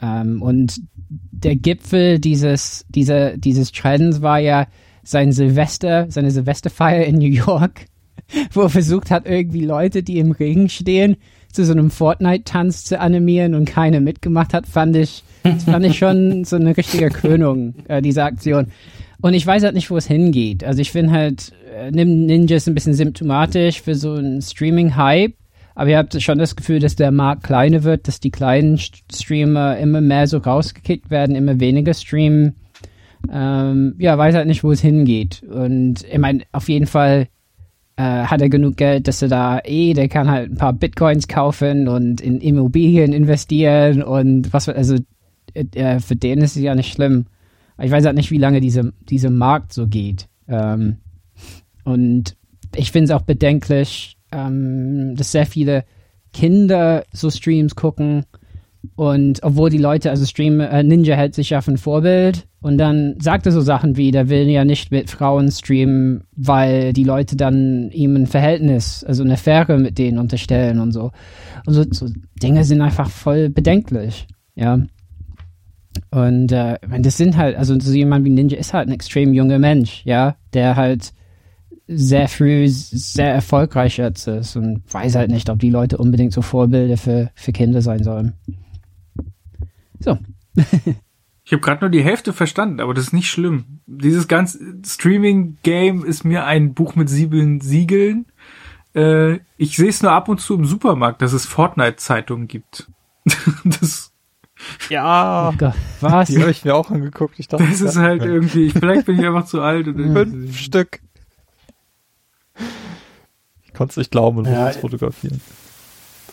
[0.00, 4.66] Ähm, und der Gipfel dieses, dieser, dieses Trends war ja,
[5.06, 7.86] sein Silvester, seine Silvesterfeier in New York,
[8.52, 11.16] wo er versucht hat, irgendwie Leute, die im Regen stehen,
[11.56, 15.24] zu so einem Fortnite-Tanz zu animieren und keiner mitgemacht hat, fand ich,
[15.64, 18.68] fand ich schon so eine richtige Krönung, äh, diese Aktion.
[19.20, 20.62] Und ich weiß halt nicht, wo es hingeht.
[20.62, 25.34] Also ich finde halt, äh, Ninja ist ein bisschen symptomatisch für so einen Streaming-Hype.
[25.74, 29.76] Aber ihr habt schon das Gefühl, dass der Markt kleiner wird, dass die kleinen Streamer
[29.76, 32.54] immer mehr so rausgekickt werden, immer weniger streamen
[33.32, 35.42] ähm, ja, weiß halt nicht, wo es hingeht.
[35.42, 37.28] Und ich meine, auf jeden Fall
[37.96, 41.28] äh, hat er genug Geld, dass er da eh, der kann halt ein paar Bitcoins
[41.28, 44.96] kaufen und in Immobilien investieren und was, also
[45.54, 47.26] äh, für den ist es ja nicht schlimm.
[47.80, 50.28] ich weiß halt nicht, wie lange diese, diese Markt so geht.
[50.48, 50.98] Ähm,
[51.84, 52.36] und
[52.74, 55.84] ich finde es auch bedenklich, ähm, dass sehr viele
[56.32, 58.26] Kinder so Streams gucken
[58.94, 62.78] und obwohl die Leute, also Stream, äh, Ninja hält sich ja für ein Vorbild und
[62.78, 67.04] dann sagt er so Sachen wie, der will ja nicht mit Frauen streamen, weil die
[67.04, 71.12] Leute dann ihm ein Verhältnis, also eine Affäre mit denen unterstellen und so.
[71.66, 72.08] Und so, so
[72.42, 74.80] Dinge sind einfach voll bedenklich, ja.
[76.10, 79.32] Und äh, ich das sind halt, also so jemand wie Ninja ist halt ein extrem
[79.32, 81.12] junger Mensch, ja, der halt
[81.88, 86.42] sehr früh sehr erfolgreich jetzt ist und weiß halt nicht, ob die Leute unbedingt so
[86.42, 88.34] Vorbilder für, für Kinder sein sollen.
[90.00, 90.18] So.
[91.44, 93.80] ich habe gerade nur die Hälfte verstanden, aber das ist nicht schlimm.
[93.86, 98.26] Dieses ganze Streaming-Game ist mir ein Buch mit sieben Siegeln.
[98.94, 102.90] Äh, ich sehe es nur ab und zu im Supermarkt, dass es Fortnite-Zeitungen gibt.
[103.64, 104.12] das
[104.88, 106.28] ja, oh was?
[106.28, 107.38] Die habe ich mir auch angeguckt.
[107.38, 109.86] Ich dachte, das ist halt irgendwie, vielleicht bin ich einfach zu alt.
[109.86, 111.00] Fünf Stück.
[113.64, 115.40] Ich konnte es nicht glauben und ja, fotografieren.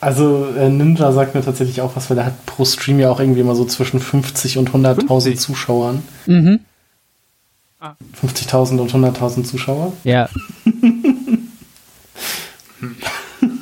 [0.03, 3.21] Also äh, Ninja sagt mir tatsächlich auch was, weil er hat pro Stream ja auch
[3.21, 6.03] irgendwie immer so zwischen 50 und 100.000 Zuschauern.
[6.25, 6.59] Mhm.
[8.21, 9.93] 50.000 und 100.000 Zuschauer?
[10.03, 10.29] Ja.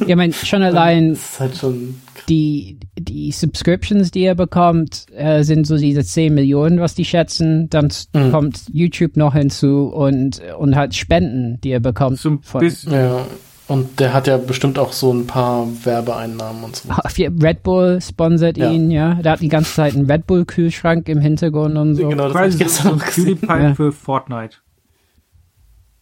[0.07, 5.77] ja, mein, schon allein halt schon die, die Subscriptions, die er bekommt, äh, sind so
[5.77, 7.69] diese 10 Millionen, was die schätzen.
[7.69, 8.31] Dann mhm.
[8.31, 12.19] kommt YouTube noch hinzu und, und halt Spenden, die er bekommt.
[12.19, 13.25] So von, ja.
[13.71, 16.89] Und der hat ja bestimmt auch so ein paar Werbeeinnahmen und so.
[17.17, 18.69] Red Bull sponsert ja.
[18.69, 19.13] ihn, ja.
[19.13, 22.09] Der hat die ganze Zeit einen Red Bull Kühlschrank im Hintergrund und so.
[22.09, 23.73] Genau, das Quasi ich so ein PewDiePie ja.
[23.73, 24.57] für Fortnite.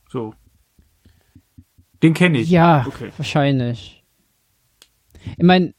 [0.09, 0.33] So.
[2.01, 2.49] Den kenne ich.
[2.49, 3.11] Ja, okay.
[3.15, 4.03] wahrscheinlich.
[5.37, 5.75] Ich meine,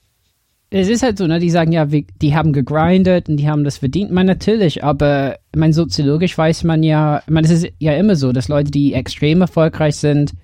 [0.71, 3.65] es ist halt so, ne, die sagen ja, wir, die haben gegrindet und die haben
[3.65, 4.11] das verdient.
[4.11, 7.95] Ich meine, natürlich, aber ich meine, soziologisch weiß man ja, ich meine, es ist ja
[7.95, 10.35] immer so, dass Leute, die extrem erfolgreich sind,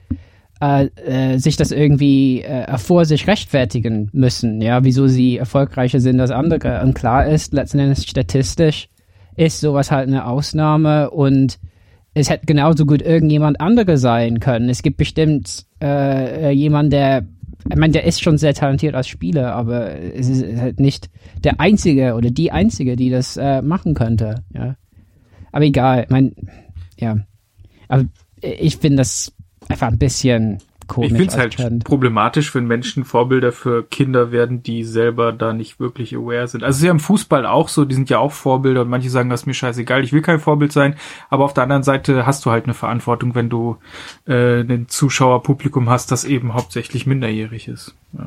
[0.60, 6.20] äh, äh, sich das irgendwie äh, vor sich rechtfertigen müssen, ja, wieso sie erfolgreicher sind
[6.20, 6.82] als andere.
[6.82, 8.88] Und klar ist, letzten Endes statistisch
[9.36, 11.58] ist sowas halt eine Ausnahme und
[12.14, 14.70] es hätte genauso gut irgendjemand andere sein können.
[14.70, 17.26] Es gibt bestimmt äh, jemand, der,
[17.68, 21.10] ich meine, der ist schon sehr talentiert als Spieler, aber es ist halt nicht
[21.44, 24.76] der Einzige oder die Einzige, die das äh, machen könnte, ja.
[25.52, 26.32] Aber egal, ich meine,
[26.98, 27.18] ja.
[27.88, 28.06] Aber
[28.40, 29.35] ich finde das
[29.68, 31.10] einfach ein bisschen komisch.
[31.10, 31.84] Ich finde es halt Trend.
[31.84, 36.62] problematisch, wenn Menschen Vorbilder für Kinder werden, die selber da nicht wirklich aware sind.
[36.62, 39.10] Also es ist ja im Fußball auch so, die sind ja auch Vorbilder und manche
[39.10, 40.96] sagen, das ist mir scheißegal, ich will kein Vorbild sein,
[41.28, 43.76] aber auf der anderen Seite hast du halt eine Verantwortung, wenn du
[44.26, 47.94] äh, ein Zuschauerpublikum hast, das eben hauptsächlich minderjährig ist.
[48.12, 48.26] Ja.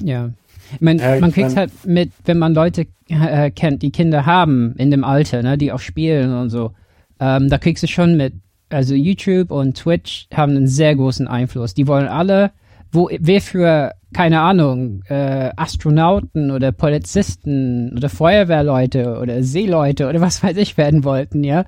[0.00, 0.30] ja.
[0.72, 4.74] Ich mein, ja, man kriegt halt mit, wenn man Leute äh, kennt, die Kinder haben
[4.76, 6.72] in dem Alter, ne, die auch spielen und so,
[7.20, 8.32] ähm, da kriegst du schon mit,
[8.68, 11.74] also YouTube und Twitch haben einen sehr großen Einfluss.
[11.74, 12.52] Die wollen alle,
[12.90, 20.42] wo wir für, keine Ahnung, äh, Astronauten oder Polizisten oder Feuerwehrleute oder Seeleute oder was
[20.42, 21.66] weiß ich werden wollten, ja,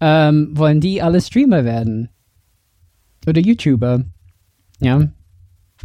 [0.00, 2.08] ähm, wollen die alle Streamer werden.
[3.26, 4.04] Oder YouTuber.
[4.80, 5.08] Ja.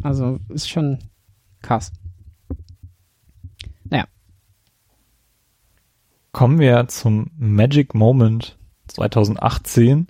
[0.02, 1.00] Also, ist schon
[1.62, 1.92] krass.
[3.86, 4.06] Naja.
[6.32, 10.08] Kommen wir zum Magic Moment 2018.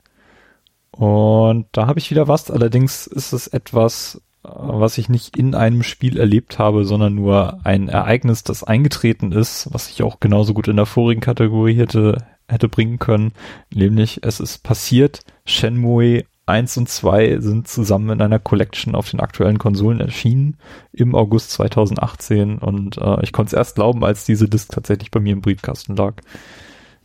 [0.93, 2.51] Und da habe ich wieder was.
[2.51, 7.87] Allerdings ist es etwas was ich nicht in einem Spiel erlebt habe, sondern nur ein
[7.87, 12.67] Ereignis, das eingetreten ist, was ich auch genauso gut in der vorigen Kategorie hätte, hätte
[12.67, 13.31] bringen können.
[13.73, 19.21] Nämlich, es ist passiert, Shenmue 1 und 2 sind zusammen in einer Collection auf den
[19.21, 20.57] aktuellen Konsolen erschienen
[20.91, 25.21] im August 2018 und äh, ich konnte es erst glauben, als diese Disc tatsächlich bei
[25.21, 26.15] mir im Briefkasten lag.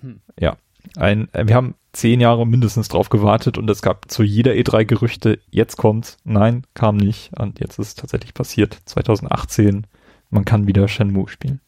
[0.01, 0.19] Hm.
[0.41, 0.57] Ja,
[0.97, 4.85] ein, äh, wir haben zehn Jahre mindestens drauf gewartet und es gab zu jeder E3
[4.85, 6.17] Gerüchte, jetzt kommt's.
[6.25, 8.79] Nein, kam nicht und jetzt ist es tatsächlich passiert.
[8.85, 9.87] 2018,
[10.31, 11.61] man kann wieder Shenmue spielen.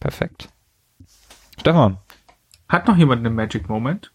[0.00, 0.48] Perfekt.
[1.58, 1.98] Stefan.
[2.68, 4.12] Hat noch jemand einen Magic Moment?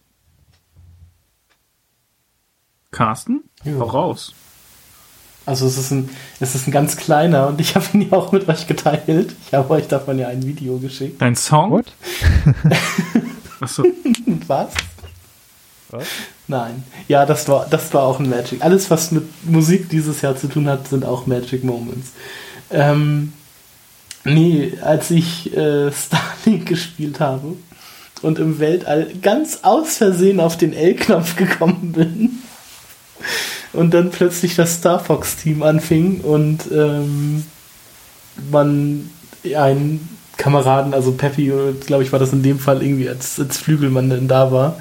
[2.90, 3.44] Carsten?
[3.64, 3.78] Ja.
[3.78, 4.34] Hau raus.
[5.48, 6.10] Also es ist ein,
[6.40, 9.34] es ist ein ganz kleiner und ich habe ihn ja auch mit euch geteilt.
[9.46, 11.22] Ich habe euch davon ja ein Video geschickt.
[11.22, 11.70] Dein Song?
[11.70, 11.86] What?
[13.60, 13.82] Achso.
[14.46, 14.74] Was?
[15.90, 16.04] Was?
[16.48, 16.82] Nein.
[17.08, 18.62] Ja, das war, das war auch ein Magic.
[18.62, 22.12] Alles, was mit Musik dieses Jahr zu tun hat, sind auch Magic Moments.
[22.70, 23.32] Ähm,
[24.24, 27.54] nee, als ich äh, Starlink gespielt habe
[28.20, 32.38] und im Weltall ganz aus Versehen auf den L-Knopf gekommen bin
[33.72, 37.44] und dann plötzlich das Star Fox-Team anfing und ähm,
[38.50, 39.10] man
[39.44, 41.52] einen Kameraden, also Peppy,
[41.86, 44.80] glaube ich, war das in dem Fall irgendwie als, als Flügelmann denn da war.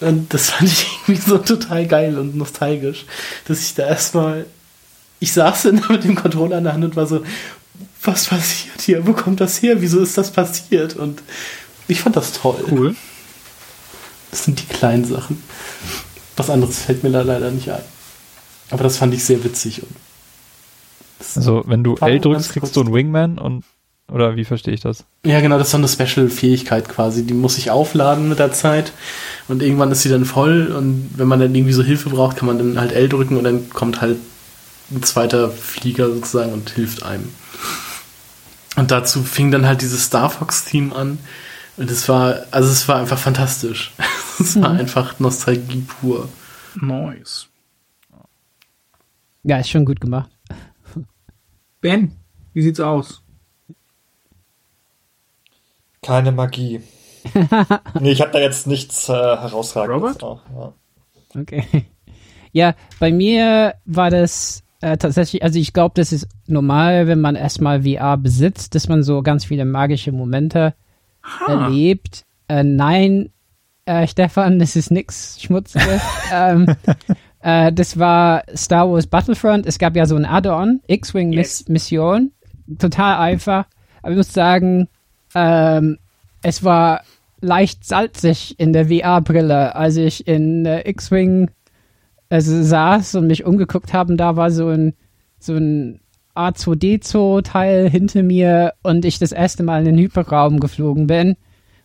[0.00, 3.06] Und das fand ich irgendwie so total geil und nostalgisch,
[3.46, 4.46] dass ich da erstmal,
[5.20, 7.22] ich saß dann mit dem Controller in der Hand und war so,
[8.02, 9.06] was passiert hier?
[9.06, 9.80] Wo kommt das her?
[9.80, 10.96] Wieso ist das passiert?
[10.96, 11.22] Und
[11.86, 12.64] ich fand das toll.
[12.68, 12.96] Cool.
[14.32, 15.42] Das sind die kleinen Sachen.
[16.36, 17.82] Was anderes fällt mir da leider nicht ein.
[18.72, 19.82] Aber das fand ich sehr witzig.
[19.82, 19.90] Und
[21.36, 23.64] also, wenn du L drückst, kriegst du einen Wingman und
[24.10, 25.04] oder wie verstehe ich das?
[25.24, 27.24] Ja, genau, das ist so eine Special-Fähigkeit quasi.
[27.24, 28.92] Die muss sich aufladen mit der Zeit
[29.48, 32.46] und irgendwann ist sie dann voll und wenn man dann irgendwie so Hilfe braucht, kann
[32.46, 34.18] man dann halt L drücken und dann kommt halt
[34.90, 37.28] ein zweiter Flieger sozusagen und hilft einem.
[38.76, 41.18] Und dazu fing dann halt dieses Star Fox-Team an
[41.76, 43.92] und es war, also es war einfach fantastisch.
[44.40, 44.80] es war mhm.
[44.80, 46.28] einfach Nostalgie pur.
[46.74, 47.48] Nice.
[49.44, 50.30] Ja, ist schon gut gemacht.
[51.80, 52.12] Ben,
[52.52, 53.22] wie sieht's aus?
[56.00, 56.80] Keine Magie.
[58.00, 60.22] nee, ich habe da jetzt nichts äh, herausragendes.
[60.22, 60.42] Robert?
[60.54, 61.40] Ja.
[61.40, 61.86] Okay.
[62.54, 67.34] Ja, bei mir war das äh, tatsächlich, also ich glaube, das ist normal, wenn man
[67.34, 70.74] erstmal VR besitzt, dass man so ganz viele magische Momente
[71.22, 71.46] ha.
[71.46, 72.26] erlebt.
[72.48, 73.30] Äh, nein,
[73.86, 76.02] äh, Stefan, das ist nix Schmutziges.
[76.32, 76.66] ähm,
[77.42, 79.66] äh, das war Star Wars Battlefront.
[79.66, 82.32] Es gab ja so ein Add-on, X-Wing-Mission.
[82.68, 82.78] Yes.
[82.78, 83.66] Total einfach.
[84.00, 84.88] Aber ich muss sagen,
[85.34, 85.98] ähm,
[86.42, 87.02] es war
[87.40, 91.50] leicht salzig in der VR-Brille, als ich in äh, X-Wing
[92.30, 94.16] also saß und mich umgeguckt habe.
[94.16, 94.94] Da war so ein,
[95.38, 96.00] so ein
[96.34, 101.36] A2D2-Teil hinter mir und ich das erste Mal in den Hyperraum geflogen bin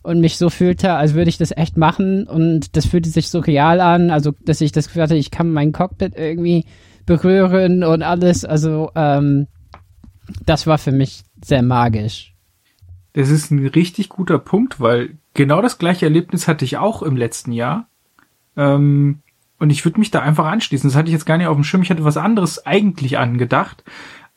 [0.07, 3.39] und mich so fühlte, als würde ich das echt machen und das fühlte sich so
[3.39, 6.65] real an, also dass ich das Gefühl hatte, ich kann mein Cockpit irgendwie
[7.05, 9.47] berühren und alles, also ähm,
[10.45, 12.33] das war für mich sehr magisch.
[13.11, 17.17] Das ist ein richtig guter Punkt, weil genau das gleiche Erlebnis hatte ich auch im
[17.17, 17.89] letzten Jahr.
[18.55, 19.19] Ähm,
[19.59, 20.89] und ich würde mich da einfach anschließen.
[20.89, 21.81] Das hatte ich jetzt gar nicht auf dem Schirm.
[21.81, 23.83] Ich hatte was anderes eigentlich angedacht.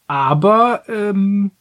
[0.09, 1.53] Aber ähm,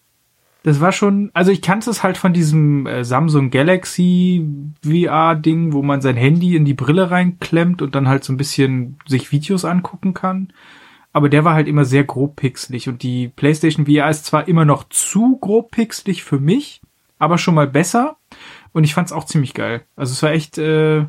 [0.64, 4.46] das war schon, also ich kannte es halt von diesem äh, Samsung Galaxy
[4.84, 8.98] VR-Ding, wo man sein Handy in die Brille reinklemmt und dann halt so ein bisschen
[9.08, 10.52] sich Videos angucken kann.
[11.14, 14.66] Aber der war halt immer sehr grob pixelig und die PlayStation VR ist zwar immer
[14.66, 16.82] noch zu grob pixelig für mich,
[17.20, 18.18] aber schon mal besser.
[18.74, 19.84] Und ich fand's auch ziemlich geil.
[19.96, 21.06] Also es war echt, äh,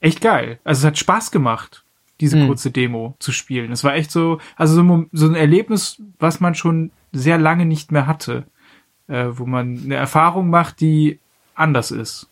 [0.00, 0.58] echt geil.
[0.64, 1.84] Also es hat Spaß gemacht,
[2.20, 2.48] diese mhm.
[2.48, 3.70] kurze Demo zu spielen.
[3.70, 7.92] Es war echt so, also so, so ein Erlebnis, was man schon sehr lange nicht
[7.92, 8.44] mehr hatte
[9.08, 11.20] äh, wo man eine Erfahrung macht, die
[11.54, 12.28] anders ist.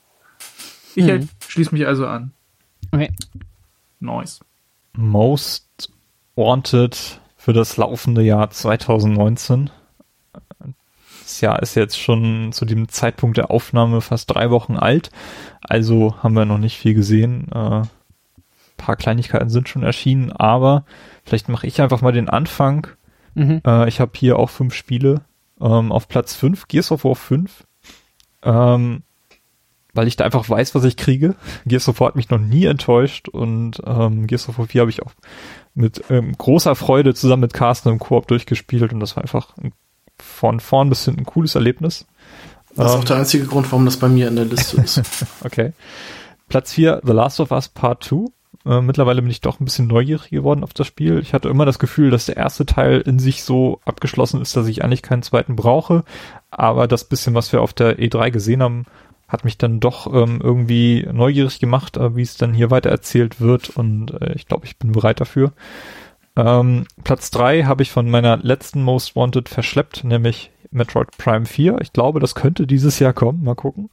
[0.95, 1.29] Ich mhm.
[1.47, 2.33] schließe mich also an.
[2.93, 3.13] Okay.
[4.01, 4.41] Nice.
[4.97, 5.91] Most
[6.37, 9.71] Wanted für das laufende Jahr 2019.
[11.23, 15.11] Das Jahr ist jetzt schon zu dem Zeitpunkt der Aufnahme fast drei Wochen alt.
[15.63, 17.51] Also haben wir noch nicht viel gesehen.
[17.51, 17.83] Äh,
[18.77, 20.85] paar Kleinigkeiten sind schon erschienen, aber
[21.25, 22.89] vielleicht mache ich einfach mal den Anfang.
[23.35, 23.63] Mhm.
[23.67, 25.23] Äh, ich habe hier auch fünf Spiele
[25.61, 27.65] ähm, auf Platz 5, Gears of War 5.
[28.43, 29.03] Ähm,
[29.95, 31.37] weil ich da einfach weiß, was ich kriege.
[31.67, 34.91] Gears of War hat mich noch nie enttäuscht und ähm, Gears of War 4 habe
[34.91, 35.13] ich auch
[35.75, 39.73] mit ähm, großer Freude zusammen mit Carsten im Koop durchgespielt und das war einfach ein,
[40.21, 42.07] von vorn bis hinten ein cooles Erlebnis.
[42.77, 45.03] Das ist ähm, auch der einzige Grund, warum das bei mir in der Liste ist.
[45.45, 45.73] okay.
[46.49, 48.27] Platz 4, The Last of Us Part 2.
[48.67, 51.19] Äh, mittlerweile bin ich doch ein bisschen neugierig geworden auf das Spiel.
[51.19, 54.67] Ich hatte immer das Gefühl, dass der erste Teil in sich so abgeschlossen ist, dass
[54.67, 56.05] ich eigentlich keinen zweiten brauche.
[56.51, 58.87] Aber das bisschen, was wir auf der E3 gesehen haben,
[59.29, 63.41] hat mich dann doch ähm, irgendwie neugierig gemacht, äh, wie es dann hier weiter erzählt
[63.41, 63.71] wird.
[63.71, 65.53] Und äh, ich glaube, ich bin bereit dafür.
[66.37, 71.81] Ähm, Platz drei habe ich von meiner letzten Most Wanted verschleppt, nämlich Metroid Prime 4.
[71.81, 73.45] Ich glaube, das könnte dieses Jahr kommen.
[73.45, 73.91] Mal gucken.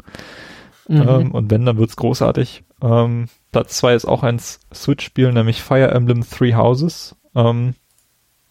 [0.87, 1.07] Mhm.
[1.07, 2.63] Ähm, und wenn, dann wird's großartig.
[2.81, 7.15] Ähm, Platz zwei ist auch ein Switch-Spiel, nämlich Fire Emblem Three Houses.
[7.35, 7.75] Ähm,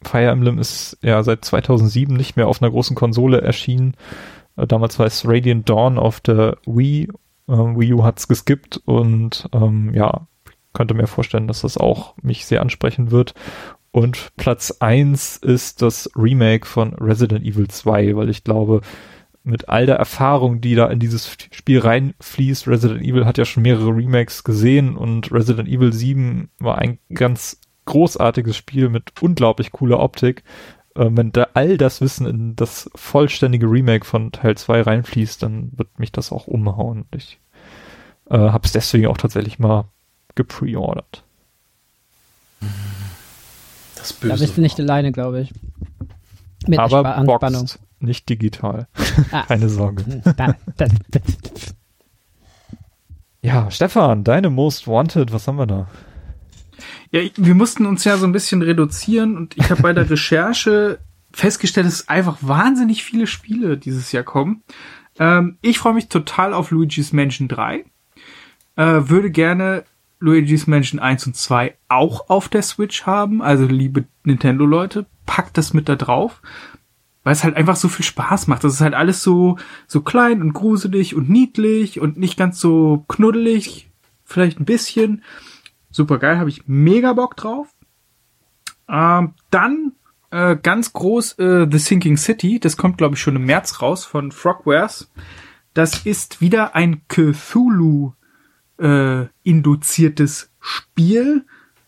[0.03, 3.95] Fire Emblem ist ja seit 2007 nicht mehr auf einer großen Konsole erschienen.
[4.57, 7.09] Äh, damals war es Radiant Dawn auf der Wii.
[7.49, 10.27] Äh, Wii U hat's geskippt und ähm, ja,
[10.73, 13.35] könnte mir vorstellen, dass das auch mich sehr ansprechen wird.
[13.93, 18.83] Und Platz eins ist das Remake von Resident Evil 2, weil ich glaube,
[19.51, 23.63] mit all der Erfahrung, die da in dieses Spiel reinfließt, Resident Evil hat ja schon
[23.63, 30.01] mehrere Remakes gesehen und Resident Evil 7 war ein ganz großartiges Spiel mit unglaublich cooler
[30.01, 30.45] Optik.
[30.95, 35.73] Äh, wenn da all das Wissen in das vollständige Remake von Teil 2 reinfließt, dann
[35.77, 37.07] wird mich das auch umhauen.
[37.15, 37.41] Ich
[38.31, 39.85] äh, habe es deswegen auch tatsächlich mal
[40.35, 41.25] gepreordert.
[43.97, 44.35] Das Böse.
[44.35, 45.53] Da bist du nicht alleine, glaube ich.
[46.67, 48.89] Mit Aber boxed, nicht digital.
[49.33, 49.45] Ah.
[49.47, 50.23] Keine Sorge.
[53.43, 55.89] ja, Stefan, deine Most Wanted, was haben wir da?
[57.11, 60.99] Ja, wir mussten uns ja so ein bisschen reduzieren und ich habe bei der Recherche
[61.33, 64.63] festgestellt, dass einfach wahnsinnig viele Spiele dieses Jahr kommen.
[65.19, 67.85] Ähm, ich freue mich total auf Luigi's Mansion 3.
[68.77, 69.85] Äh, würde gerne
[70.21, 73.43] Luigi's Mansion 1 und 2 auch auf der Switch haben.
[73.43, 76.43] Also liebe Nintendo-Leute, packt das mit da drauf.
[77.23, 78.65] Weil es halt einfach so viel Spaß macht.
[78.65, 83.05] Das ist halt alles so, so klein und gruselig und niedlich und nicht ganz so
[83.09, 83.91] knuddelig.
[84.25, 85.23] Vielleicht ein bisschen.
[85.91, 87.69] Super geil, habe ich mega Bock drauf.
[88.89, 89.93] Ähm, dann
[90.31, 92.61] äh, ganz groß äh, The Sinking City.
[92.61, 95.11] Das kommt, glaube ich, schon im März raus von Frogwares.
[95.75, 98.13] Das ist wieder ein Cthulhu
[98.79, 101.45] äh, induziertes Spiel.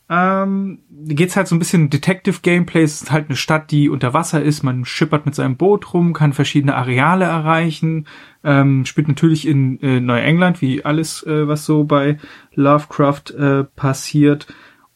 [0.08, 2.82] Ähm, geht's halt so ein bisschen Detective Gameplay.
[2.82, 4.62] Es ist halt eine Stadt, die unter Wasser ist.
[4.62, 8.06] Man schippert mit seinem Boot rum, kann verschiedene Areale erreichen.
[8.44, 12.18] Ähm, spielt natürlich in äh, Neuengland, wie alles, äh, was so bei
[12.54, 14.48] Lovecraft äh, passiert.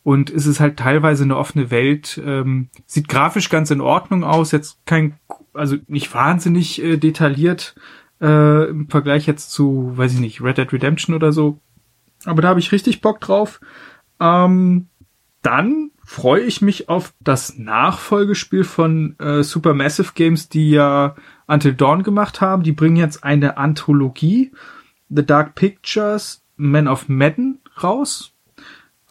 [0.03, 2.21] Und es ist halt teilweise eine offene Welt.
[2.25, 4.53] Ähm, sieht grafisch ganz in Ordnung aus.
[4.53, 5.15] Jetzt kein,
[5.55, 7.75] also nicht wahnsinnig äh, detailliert
[8.21, 11.59] äh, im Vergleich jetzt zu, weiß ich nicht, Red Dead Redemption oder so.
[12.25, 13.61] Aber da habe ich richtig Bock drauf.
[14.21, 14.89] Ähm,
[15.47, 21.15] dann freue ich mich auf das Nachfolgespiel von äh, Supermassive Games, die ja
[21.47, 22.65] Until Dawn gemacht haben.
[22.65, 24.51] Die bringen jetzt eine Anthologie,
[25.09, 28.33] The Dark Pictures, Man of Madden raus.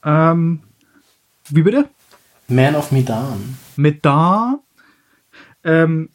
[0.03, 0.59] Ähm,
[1.47, 1.87] wie bitte?
[2.49, 3.57] Man of Medan.
[3.77, 4.59] Medan.
[5.63, 6.09] Ähm,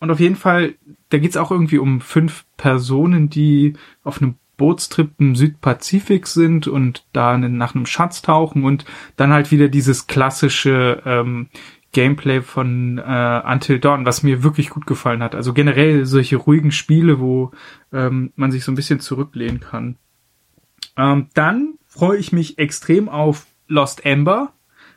[0.00, 0.74] und auf jeden Fall,
[1.10, 7.04] da geht's auch irgendwie um fünf Personen, die auf einem Bootstrip im Südpazifik sind und
[7.12, 8.84] da nach einem Schatz tauchen und
[9.16, 11.48] dann halt wieder dieses klassische ähm,
[11.92, 15.34] Gameplay von äh, Until Dawn, was mir wirklich gut gefallen hat.
[15.34, 17.52] Also generell solche ruhigen Spiele, wo
[17.92, 19.96] ähm, man sich so ein bisschen zurücklehnen kann.
[20.96, 24.52] Ähm, dann freue ich mich extrem auf Lost Ember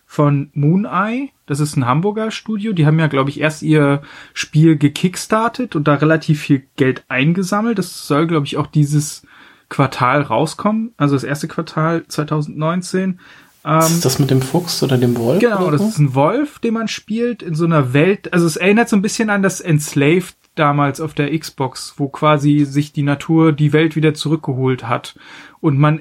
[0.05, 1.29] von Moon Eye.
[1.45, 2.73] Das ist ein Hamburger Studio.
[2.73, 4.01] Die haben ja, glaube ich, erst ihr
[4.33, 7.77] Spiel gekickstartet und da relativ viel Geld eingesammelt.
[7.77, 9.25] Das soll, glaube ich, auch dieses
[9.69, 13.19] Quartal rauskommen, also das erste Quartal 2019.
[13.65, 15.39] Ähm, ist das mit dem Fuchs oder dem Wolf?
[15.39, 18.31] Genau, das ist ein Wolf, den man spielt in so einer Welt.
[18.31, 22.65] Also es erinnert so ein bisschen an das Enslaved damals auf der Xbox, wo quasi
[22.65, 25.19] sich die Natur die Welt wieder zurückgeholt hat.
[25.59, 25.99] Und man,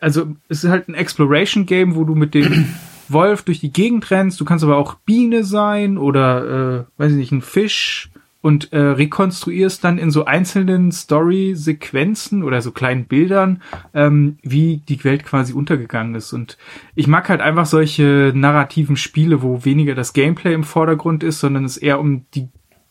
[0.00, 2.66] also es ist halt ein Exploration Game, wo du mit dem
[3.08, 4.40] Wolf durch die Gegend rennst.
[4.40, 8.11] Du kannst aber auch Biene sein oder, äh, weiß ich nicht, ein Fisch
[8.42, 13.62] und äh, rekonstruierst dann in so einzelnen Story-Sequenzen oder so kleinen Bildern,
[13.94, 16.32] ähm, wie die Welt quasi untergegangen ist.
[16.32, 16.58] Und
[16.96, 21.64] ich mag halt einfach solche narrativen Spiele, wo weniger das Gameplay im Vordergrund ist, sondern
[21.64, 22.48] es eher um die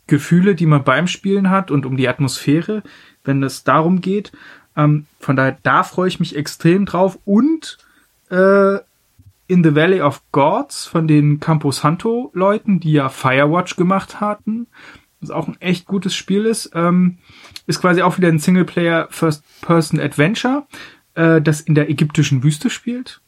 [0.08, 2.82] Gefühle, die man beim Spielen hat und um die Atmosphäre,
[3.26, 4.32] wenn es darum geht.
[4.78, 7.20] Ähm, von daher, da freue ich mich extrem drauf.
[7.26, 7.78] Und
[8.30, 8.78] äh,
[9.48, 14.68] in the Valley of Gods von den Campo Santo Leuten, die ja Firewatch gemacht hatten,
[15.22, 16.72] was auch ein echt gutes Spiel ist.
[16.74, 17.18] Ähm,
[17.68, 20.66] ist quasi auch wieder ein Singleplayer First-Person-Adventure,
[21.16, 23.22] äh, das in der ägyptischen Wüste spielt.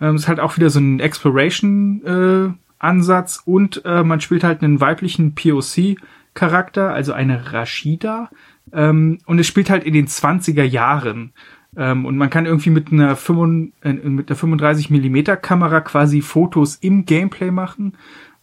[0.00, 4.80] Ähm, ist halt auch wieder so ein Exploration-Ansatz äh, und äh, man spielt halt einen
[4.80, 8.30] weiblichen POC-Charakter, also eine Rashida.
[8.72, 11.32] Ähm, und es spielt halt in den 20er Jahren.
[11.76, 16.20] Ähm, und man kann irgendwie mit einer, 5, äh, mit einer 35 Millimeter Kamera quasi
[16.20, 17.96] Fotos im Gameplay machen.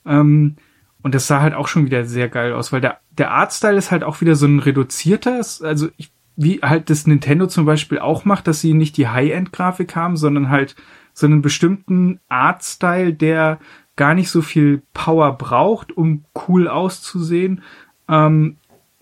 [0.05, 0.57] Ähm,
[1.03, 3.91] und das sah halt auch schon wieder sehr geil aus, weil der, der Artstyle ist
[3.91, 8.25] halt auch wieder so ein reduzierter, also ich, wie halt das Nintendo zum Beispiel auch
[8.25, 10.75] macht, dass sie nicht die High-End-Grafik haben, sondern halt
[11.13, 13.59] so einen bestimmten Artstyle, der
[13.95, 17.61] gar nicht so viel Power braucht, um cool auszusehen.
[18.07, 18.57] Ähm,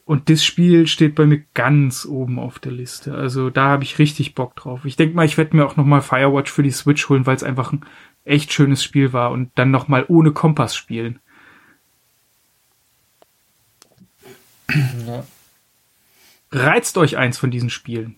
[0.05, 3.13] und das Spiel steht bei mir ganz oben auf der Liste.
[3.13, 4.85] Also da habe ich richtig Bock drauf.
[4.85, 7.43] Ich denke mal, ich werde mir auch nochmal Firewatch für die Switch holen, weil es
[7.43, 7.85] einfach ein
[8.25, 11.19] echt schönes Spiel war und dann nochmal ohne Kompass spielen.
[15.07, 15.23] Ja.
[16.51, 18.17] Reizt euch eins von diesen Spielen.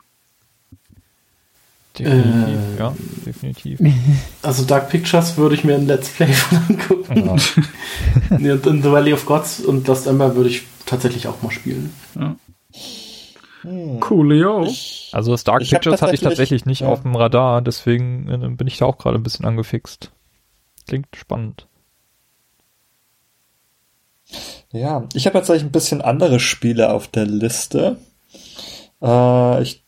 [1.97, 3.79] Definitiv, äh, ja, definitiv.
[4.41, 7.25] Also Dark Pictures würde ich mir ein Let's Play von angucken.
[7.25, 7.31] Ja.
[8.65, 11.93] und The Valley of Gods und Lost Ember würde ich tatsächlich auch mal spielen.
[12.15, 12.35] Ja.
[13.61, 13.99] Hm.
[13.99, 14.67] Coolio.
[15.11, 16.87] Also das Dark Pictures hatte ich tatsächlich nicht ja.
[16.87, 20.11] auf dem Radar, deswegen äh, bin ich da auch gerade ein bisschen angefixt.
[20.87, 21.67] Klingt spannend.
[24.71, 27.97] Ja, ich habe tatsächlich ein bisschen andere Spiele auf der Liste.
[29.01, 29.83] Äh, ich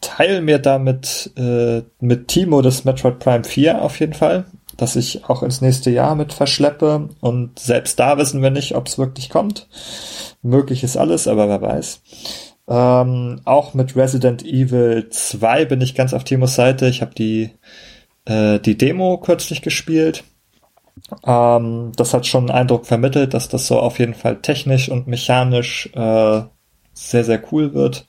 [0.00, 4.44] teile mir damit äh, mit Timo das Metroid Prime 4 auf jeden Fall,
[4.76, 7.08] dass ich auch ins nächste Jahr mit verschleppe.
[7.20, 9.68] Und selbst da wissen wir nicht, ob es wirklich kommt.
[10.42, 12.00] Möglich ist alles, aber wer weiß.
[12.68, 16.86] Ähm, auch mit Resident Evil 2 bin ich ganz auf Timos Seite.
[16.88, 17.50] Ich habe die,
[18.24, 20.24] äh, die Demo kürzlich gespielt.
[21.24, 25.06] Ähm, das hat schon einen Eindruck vermittelt, dass das so auf jeden Fall technisch und
[25.06, 26.42] mechanisch äh,
[26.94, 28.06] sehr, sehr cool wird.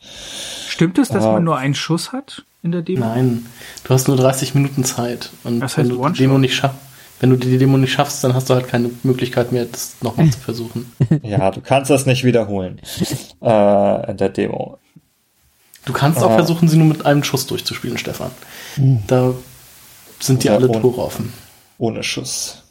[0.67, 3.05] Stimmt es, dass äh, man nur einen Schuss hat in der Demo?
[3.05, 3.45] Nein,
[3.83, 5.29] du hast nur 30 Minuten Zeit.
[5.43, 6.77] Und das heißt, wenn du die Demo nicht schaffst,
[7.19, 10.29] wenn du die Demo nicht schaffst, dann hast du halt keine Möglichkeit mehr, das nochmal
[10.29, 10.91] zu versuchen.
[11.23, 12.81] Ja, du kannst das nicht wiederholen
[13.41, 14.77] äh, in der Demo.
[15.85, 18.31] Du kannst auch versuchen, sie nur mit einem Schuss durchzuspielen, Stefan.
[18.77, 19.03] Mhm.
[19.07, 19.33] Da
[20.19, 21.33] sind die alle Tore offen.
[21.77, 22.62] Ohne Schuss.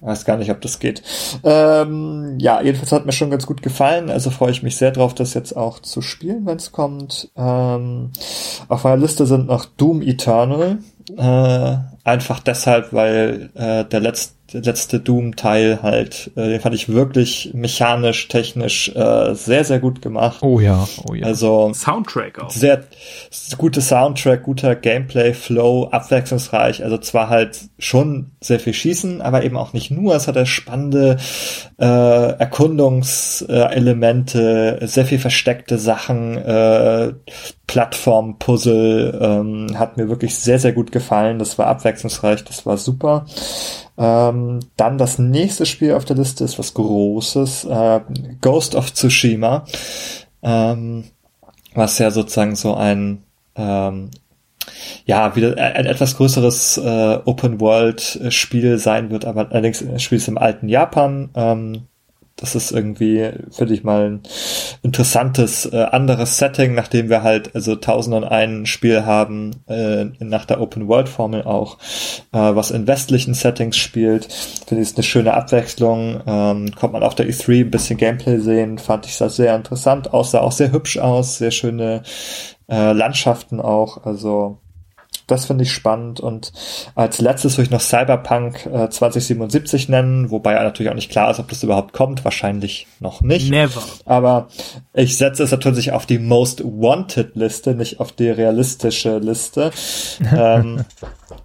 [0.00, 1.02] Weiß gar nicht, ob das geht.
[1.42, 4.10] Ähm, ja, jedenfalls hat mir schon ganz gut gefallen.
[4.10, 7.30] Also freue ich mich sehr drauf, das jetzt auch zu spielen, wenn es kommt.
[7.36, 8.10] Ähm,
[8.68, 10.78] auf meiner Liste sind noch Doom Eternal.
[11.16, 16.88] Äh, einfach deshalb, weil äh, der letzte der letzte Doom-Teil halt, äh, den fand ich
[16.88, 20.38] wirklich mechanisch, technisch äh, sehr, sehr gut gemacht.
[20.42, 21.26] Oh ja, oh ja.
[21.26, 22.48] Also Soundtrack auch.
[22.50, 22.84] Sehr
[23.58, 26.82] gute Soundtrack, guter Gameplay-Flow, abwechslungsreich.
[26.82, 30.14] Also zwar halt schon sehr viel Schießen, aber eben auch nicht nur.
[30.14, 31.18] Es hat spannende
[31.78, 37.12] äh, Erkundungselemente, sehr viel versteckte Sachen, äh,
[37.68, 41.38] Plattform-Puzzle, ähm, hat mir wirklich sehr, sehr gut gefallen.
[41.38, 43.26] Das war abwechslungsreich, das war super.
[43.96, 48.00] Ähm, dann das nächste Spiel auf der Liste ist was Großes, äh,
[48.40, 49.64] Ghost of Tsushima,
[50.42, 51.04] ähm,
[51.74, 53.22] was ja sozusagen so ein
[53.54, 54.10] ähm,
[55.04, 60.68] ja, wieder ein etwas größeres äh, Open-World-Spiel sein wird, aber allerdings spielt es im alten
[60.68, 61.30] Japan.
[61.34, 61.86] Ähm,
[62.40, 64.22] das ist irgendwie, finde ich mal, ein
[64.82, 70.44] interessantes äh, anderes Setting, nachdem wir halt also tausend und ein Spiel haben, äh, nach
[70.44, 71.78] der Open-World-Formel auch,
[72.32, 74.32] äh, was in westlichen Settings spielt.
[74.66, 76.20] Finde ich, ist eine schöne Abwechslung.
[76.26, 80.14] Ähm, kommt man auf der E3 ein bisschen Gameplay sehen, fand ich das sehr interessant
[80.14, 82.02] aus, sah auch sehr hübsch aus, sehr schöne
[82.68, 84.58] äh, Landschaften auch, also
[85.28, 86.20] das finde ich spannend.
[86.20, 86.52] Und
[86.94, 91.38] als letztes würde ich noch Cyberpunk äh, 2077 nennen, wobei natürlich auch nicht klar ist,
[91.38, 92.24] ob das überhaupt kommt.
[92.24, 93.50] Wahrscheinlich noch nicht.
[93.50, 93.82] Never.
[94.04, 94.48] Aber
[94.94, 99.70] ich setze es natürlich auf die Most Wanted Liste, nicht auf die realistische Liste.
[100.36, 100.84] ähm,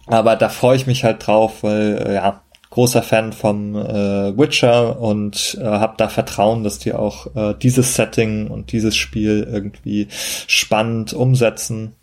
[0.08, 2.43] aber da freue ich mich halt drauf, weil, äh, ja,
[2.74, 7.94] großer Fan vom äh, Witcher und äh, habe da Vertrauen, dass die auch äh, dieses
[7.94, 10.08] Setting und dieses Spiel irgendwie
[10.48, 11.94] spannend umsetzen.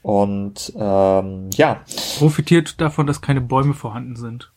[0.00, 1.80] Und ähm, ja.
[2.18, 4.51] Profitiert davon, dass keine Bäume vorhanden sind.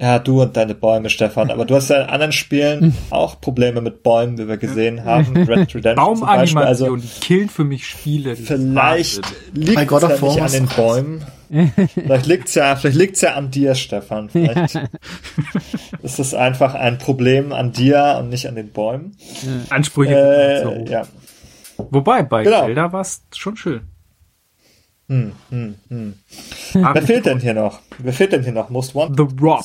[0.00, 1.50] Ja, du und deine Bäume, Stefan.
[1.50, 5.36] Aber du hast ja in anderen Spielen auch Probleme mit Bäumen, wie wir gesehen haben.
[5.36, 8.34] Red Redemption Baumanimation, also, die killen für mich Spiele.
[8.34, 9.20] Vielleicht
[9.52, 11.24] liegt es ja nicht an den Bäumen.
[11.94, 14.30] vielleicht liegt's ja, vielleicht liegt's ja an dir, Stefan.
[14.30, 14.78] Vielleicht
[16.02, 19.16] ist es einfach ein Problem an dir und nicht an den Bäumen.
[19.68, 20.14] Ansprüche.
[20.14, 21.02] Äh, ja.
[21.76, 22.64] Wobei, bei genau.
[22.64, 23.82] Zelda war es schon schön.
[25.10, 26.14] Hm, hm, hm.
[26.72, 27.80] Wer fehlt denn hier noch?
[27.98, 28.70] Wer fehlt denn hier noch?
[28.70, 29.16] Most Wanted?
[29.16, 29.64] The Rob.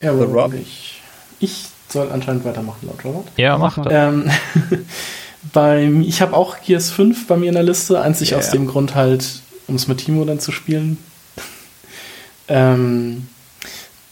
[0.00, 0.54] Ja, The Rob.
[0.54, 1.00] Ich,
[1.40, 3.26] ich soll anscheinend weitermachen, laut Robert.
[3.36, 3.92] Ja, mach das.
[3.92, 4.30] Ähm,
[5.52, 8.38] beim, ich habe auch Gears 5 bei mir in der Liste, einzig yeah.
[8.38, 10.98] aus dem Grund halt, um es mit Timo dann zu spielen.
[12.46, 13.26] ähm,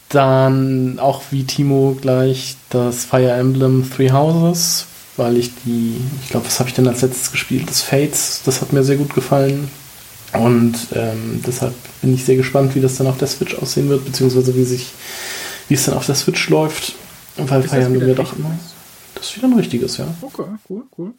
[0.09, 6.47] dann auch wie Timo gleich das Fire Emblem Three Houses weil ich die, ich glaube,
[6.47, 7.69] was habe ich denn als letztes gespielt?
[7.69, 9.69] Das Fates, das hat mir sehr gut gefallen.
[10.33, 14.05] Und ähm, deshalb bin ich sehr gespannt, wie das dann auf der Switch aussehen wird,
[14.05, 14.91] beziehungsweise wie sich,
[15.67, 16.93] wie es dann auf der Switch läuft.
[17.37, 18.57] Weil feiern wir doch immer.
[19.15, 20.07] Das ist wieder ein richtiges, ja.
[20.21, 21.13] Okay, cool, cool.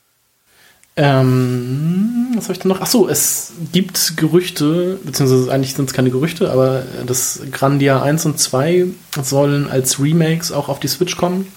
[0.96, 2.80] Ähm, was habe ich denn noch?
[2.80, 8.38] Achso, es gibt Gerüchte, beziehungsweise eigentlich sind es keine Gerüchte, aber das Grandia 1 und
[8.38, 8.86] 2
[9.20, 11.48] sollen als Remakes auch auf die Switch kommen.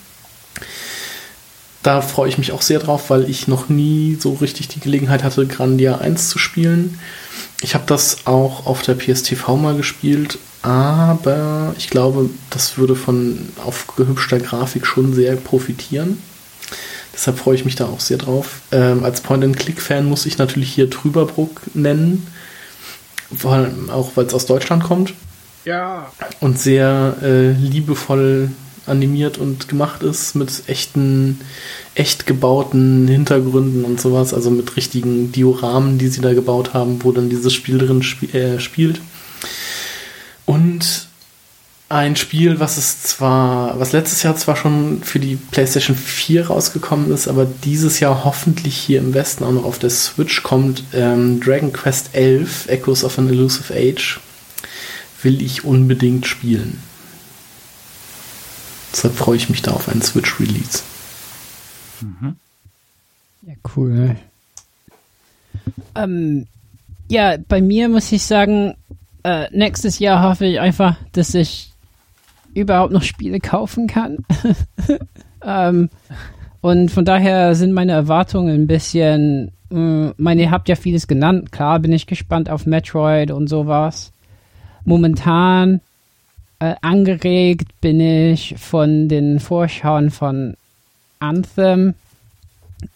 [1.83, 5.23] Da freue ich mich auch sehr drauf, weil ich noch nie so richtig die Gelegenheit
[5.23, 6.99] hatte, Grandia 1 zu spielen.
[7.61, 13.49] Ich habe das auch auf der PSTV mal gespielt, aber ich glaube, das würde von
[13.63, 16.21] aufgehübschter Grafik schon sehr profitieren.
[17.13, 18.61] Deshalb freue ich mich da auch sehr drauf.
[18.71, 22.27] Ähm, als Point-and-Click-Fan muss ich natürlich hier Trüberbruck nennen,
[23.35, 25.13] vor allem auch weil es aus Deutschland kommt.
[25.65, 26.11] Ja.
[26.39, 28.51] Und sehr äh, liebevoll
[28.87, 31.39] animiert und gemacht ist mit echten,
[31.95, 37.11] echt gebauten Hintergründen und sowas, also mit richtigen Dioramen, die sie da gebaut haben, wo
[37.11, 39.01] dann dieses Spiel drin sp äh, spielt.
[40.45, 41.07] Und
[41.89, 47.13] ein Spiel, was es zwar, was letztes Jahr zwar schon für die PlayStation 4 rausgekommen
[47.13, 51.39] ist, aber dieses Jahr hoffentlich hier im Westen auch noch auf der Switch kommt, ähm,
[51.39, 54.19] Dragon Quest 11, Echoes of an Elusive Age,
[55.23, 56.79] will ich unbedingt spielen.
[58.97, 60.81] Deshalb freue ich mich da auf einen Switch-Release.
[62.01, 62.35] Mhm.
[63.43, 64.15] Ja, cool.
[65.93, 66.47] Ähm,
[67.07, 68.73] ja, bei mir muss ich sagen,
[69.21, 71.73] äh, nächstes Jahr hoffe ich einfach, dass ich
[72.55, 74.25] überhaupt noch Spiele kaufen kann.
[75.43, 75.91] ähm,
[76.61, 81.51] und von daher sind meine Erwartungen ein bisschen, äh, meine, ihr habt ja vieles genannt.
[81.51, 84.11] Klar bin ich gespannt auf Metroid und sowas.
[84.85, 85.81] Momentan
[86.59, 90.55] äh, angeregt bin ich von den Vorschauen von
[91.19, 91.93] Anthem.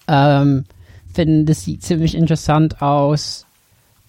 [0.08, 0.66] Ähm,
[1.14, 3.46] finde, das sieht ziemlich interessant aus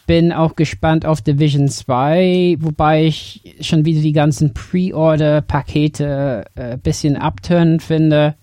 [0.06, 6.76] bin auch gespannt auf Division 2, wobei ich schon wieder die ganzen Pre-Order-Pakete ein äh,
[6.76, 8.34] bisschen abturnend finde.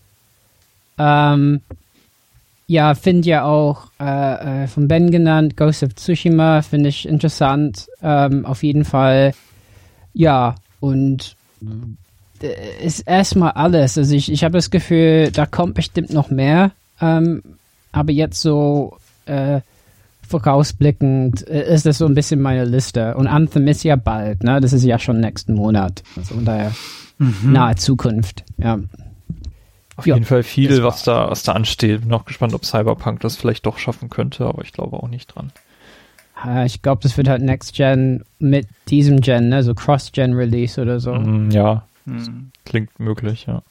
[0.97, 1.61] Ähm,
[2.67, 7.87] ja, finde ja auch äh, äh, von Ben genannt, Ghost of Tsushima, finde ich interessant.
[8.01, 9.33] Ähm, auf jeden Fall.
[10.13, 11.35] Ja, und
[12.41, 13.97] äh, ist erstmal alles.
[13.97, 16.71] Also ich, ich habe das Gefühl, da kommt bestimmt noch mehr.
[17.01, 17.41] Ähm,
[17.91, 19.61] aber jetzt so äh,
[20.27, 23.15] vorausblickend äh, ist das so ein bisschen meine Liste.
[23.15, 24.61] Und Anthem ist ja bald, ne?
[24.61, 26.03] Das ist ja schon nächsten Monat.
[26.15, 26.73] Also von daher
[27.17, 27.51] mhm.
[27.51, 28.79] nahe Zukunft, ja.
[29.95, 32.01] Auf ja, jeden Fall viel, was da, was da ansteht.
[32.01, 35.35] Bin auch gespannt, ob Cyberpunk das vielleicht doch schaffen könnte, aber ich glaube auch nicht
[35.35, 35.51] dran.
[36.65, 39.63] Ich glaube, das wird halt Next Gen mit diesem Gen, ne?
[39.63, 41.13] So Cross-Gen-Release oder so.
[41.13, 42.51] Mm, ja, mm.
[42.65, 43.61] klingt möglich, ja.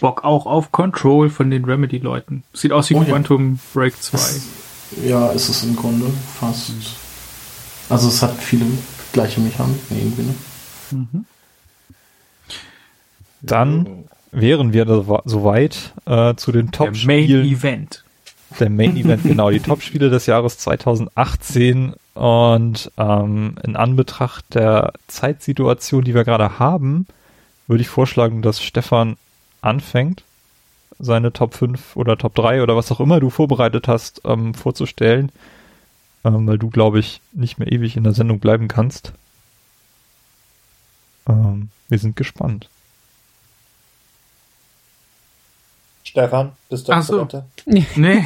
[0.00, 2.42] Bock auch auf Control von den Remedy-Leuten.
[2.52, 3.58] Sieht aus wie oh, Quantum ja.
[3.72, 4.18] Break 2.
[4.18, 4.48] Das
[5.04, 6.06] ja, ist es im Grunde
[6.38, 6.72] fast.
[7.88, 8.66] Also es hat viele
[9.12, 10.22] gleiche Mechaniken irgendwie.
[10.22, 10.34] Ne?
[10.90, 11.24] Mhm.
[13.42, 14.86] Dann wären wir
[15.24, 17.42] soweit äh, zu den Top-Spielen.
[17.42, 18.01] Main Event.
[18.58, 19.50] Der Main Event, genau.
[19.50, 27.06] Die Top-Spiele des Jahres 2018 und ähm, in Anbetracht der Zeitsituation, die wir gerade haben,
[27.66, 29.16] würde ich vorschlagen, dass Stefan
[29.60, 30.24] anfängt
[30.98, 35.32] seine Top 5 oder Top 3 oder was auch immer du vorbereitet hast, ähm, vorzustellen,
[36.24, 39.12] ähm, weil du, glaube ich, nicht mehr ewig in der Sendung bleiben kannst.
[41.28, 42.68] Ähm, wir sind gespannt.
[46.12, 47.26] Stefan, bist du Ach so.
[47.64, 48.22] Nee,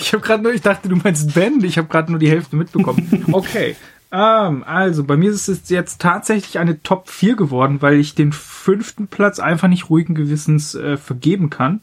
[0.00, 2.56] ich habe gerade nur, ich dachte, du meinst Ben, ich habe gerade nur die Hälfte
[2.56, 3.26] mitbekommen.
[3.30, 3.76] Okay,
[4.10, 8.32] ähm, also, bei mir ist es jetzt tatsächlich eine Top 4 geworden, weil ich den
[8.32, 11.82] fünften Platz einfach nicht ruhigen Gewissens äh, vergeben kann.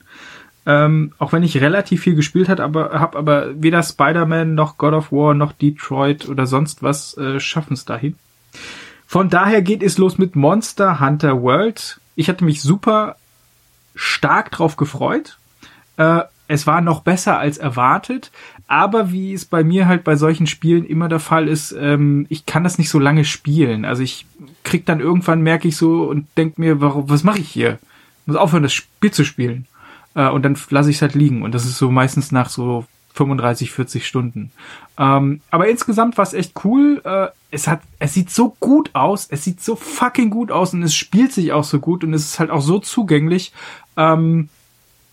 [0.66, 4.94] Ähm, auch wenn ich relativ viel gespielt hat, aber habe aber weder Spider-Man noch God
[4.94, 8.16] of War noch Detroit oder sonst was äh, schaffen es dahin.
[9.06, 12.00] Von daher geht es los mit Monster Hunter World.
[12.16, 13.18] Ich hatte mich super
[13.96, 15.38] stark drauf gefreut.
[15.98, 18.32] Äh, es war noch besser als erwartet.
[18.68, 22.46] Aber wie es bei mir halt bei solchen Spielen immer der Fall ist, ähm, ich
[22.46, 23.86] kann das nicht so lange spielen.
[23.86, 24.26] Also ich
[24.64, 27.80] krieg dann irgendwann merke ich so und denk mir, warum, was mache ich hier?
[28.22, 29.68] Ich muss aufhören, das Spiel zu spielen.
[30.14, 31.42] Äh, und dann lasse ich es halt liegen.
[31.42, 34.52] Und das ist so meistens nach so 35, 40 Stunden.
[34.98, 37.02] Ähm, aber insgesamt war es echt cool.
[37.04, 40.84] Äh, es hat, es sieht so gut aus, es sieht so fucking gut aus und
[40.84, 43.52] es spielt sich auch so gut und es ist halt auch so zugänglich.
[43.98, 44.50] Ähm,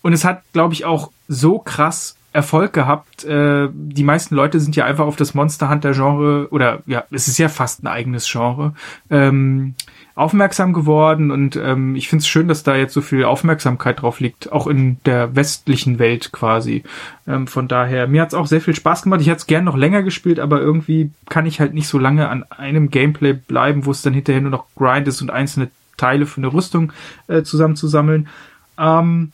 [0.01, 3.23] und es hat, glaube ich, auch so krass Erfolg gehabt.
[3.23, 7.27] Äh, die meisten Leute sind ja einfach auf das Monster Hunter Genre oder ja, es
[7.27, 8.73] ist ja fast ein eigenes Genre.
[9.09, 9.73] Ähm,
[10.15, 14.19] aufmerksam geworden und ähm, ich finde es schön, dass da jetzt so viel Aufmerksamkeit drauf
[14.19, 16.83] liegt, auch in der westlichen Welt quasi.
[17.27, 19.21] Ähm, von daher, mir hat's auch sehr viel Spaß gemacht.
[19.21, 22.27] Ich hätte es gern noch länger gespielt, aber irgendwie kann ich halt nicht so lange
[22.27, 26.25] an einem Gameplay bleiben, wo es dann hinterher nur noch Grind ist und einzelne Teile
[26.25, 26.91] für eine Rüstung
[27.27, 28.27] äh, zusammenzusammeln.
[28.77, 29.31] Ähm,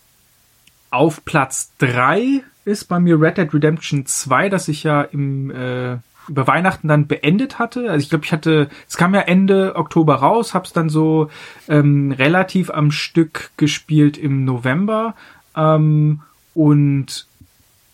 [0.91, 5.97] auf Platz drei ist bei mir Red Dead Redemption 2, das ich ja im äh,
[6.27, 7.89] über Weihnachten dann beendet hatte.
[7.89, 11.29] Also ich glaube, ich hatte, es kam ja Ende Oktober raus, hab's dann so
[11.67, 15.15] ähm, relativ am Stück gespielt im November.
[15.55, 16.21] Ähm,
[16.53, 17.27] und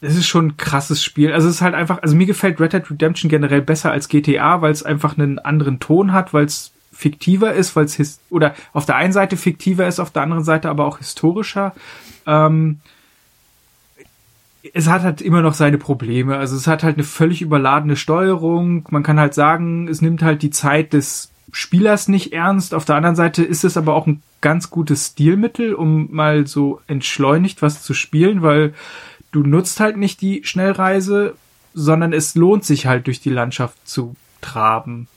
[0.02, 1.32] es ist schon ein krasses Spiel.
[1.32, 4.62] Also es ist halt einfach, also mir gefällt Red Dead Redemption generell besser als GTA,
[4.62, 8.86] weil es einfach einen anderen Ton hat, weil es fiktiver ist, weil es oder auf
[8.86, 11.74] der einen Seite fiktiver ist, auf der anderen Seite aber auch historischer.
[12.28, 12.80] Ähm,
[14.74, 16.38] es hat halt immer noch seine Probleme.
[16.38, 18.86] Also es hat halt eine völlig überladene Steuerung.
[18.92, 22.74] Man kann halt sagen, es nimmt halt die Zeit des Spielers nicht ernst.
[22.74, 26.82] Auf der anderen Seite ist es aber auch ein ganz gutes Stilmittel, um mal so
[26.88, 28.74] entschleunigt was zu spielen, weil
[29.32, 31.36] du nutzt halt nicht die Schnellreise,
[31.74, 35.08] sondern es lohnt sich halt durch die Landschaft zu traben.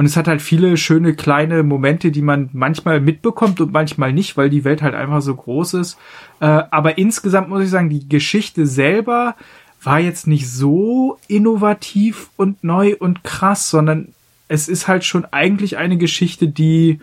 [0.00, 4.38] Und es hat halt viele schöne kleine Momente, die man manchmal mitbekommt und manchmal nicht,
[4.38, 5.98] weil die Welt halt einfach so groß ist.
[6.40, 9.36] Äh, aber insgesamt muss ich sagen, die Geschichte selber
[9.82, 14.14] war jetzt nicht so innovativ und neu und krass, sondern
[14.48, 17.00] es ist halt schon eigentlich eine Geschichte, die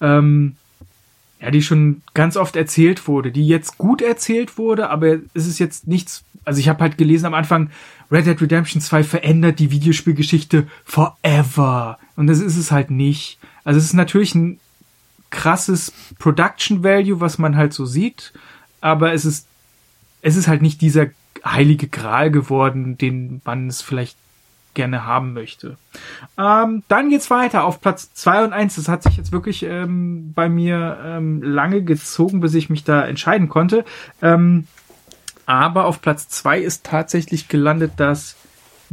[0.00, 0.54] ähm,
[1.40, 5.58] ja, die schon ganz oft erzählt wurde, die jetzt gut erzählt wurde, aber es ist
[5.58, 6.22] jetzt nichts.
[6.44, 7.70] Also ich habe halt gelesen am Anfang,
[8.10, 11.98] Red Dead Redemption 2 verändert die Videospielgeschichte forever.
[12.16, 13.38] Und das ist es halt nicht.
[13.64, 14.60] Also es ist natürlich ein
[15.30, 18.32] krasses Production Value, was man halt so sieht,
[18.80, 19.46] aber es ist,
[20.22, 21.08] es ist halt nicht dieser
[21.44, 24.16] heilige Gral geworden, den man es vielleicht
[24.74, 25.76] gerne haben möchte.
[26.38, 28.76] Ähm, dann geht's weiter auf Platz zwei und eins.
[28.76, 33.04] Das hat sich jetzt wirklich ähm, bei mir ähm, lange gezogen, bis ich mich da
[33.04, 33.84] entscheiden konnte.
[34.22, 34.66] Ähm,
[35.48, 38.36] aber auf Platz zwei ist tatsächlich gelandet das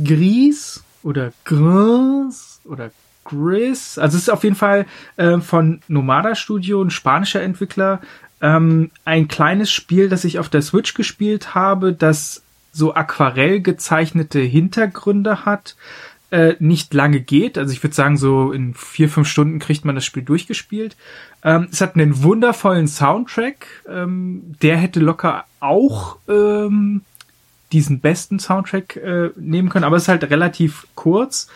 [0.02, 2.92] Gris oder Gris oder
[3.26, 3.98] Gris.
[3.98, 4.86] Also es ist auf jeden Fall
[5.18, 8.00] äh, von Nomada Studio, ein spanischer Entwickler.
[8.40, 14.40] Ähm, ein kleines Spiel, das ich auf der Switch gespielt habe, das so aquarell gezeichnete
[14.40, 15.76] Hintergründe hat,
[16.32, 17.58] äh, nicht lange geht.
[17.58, 20.96] Also ich würde sagen, so in vier, fünf Stunden kriegt man das Spiel durchgespielt.
[21.44, 23.68] Ähm, es hat einen wundervollen Soundtrack.
[23.88, 27.02] Ähm, der hätte locker auch ähm,
[27.72, 31.50] diesen besten Soundtrack äh, nehmen können, aber es ist halt relativ kurz.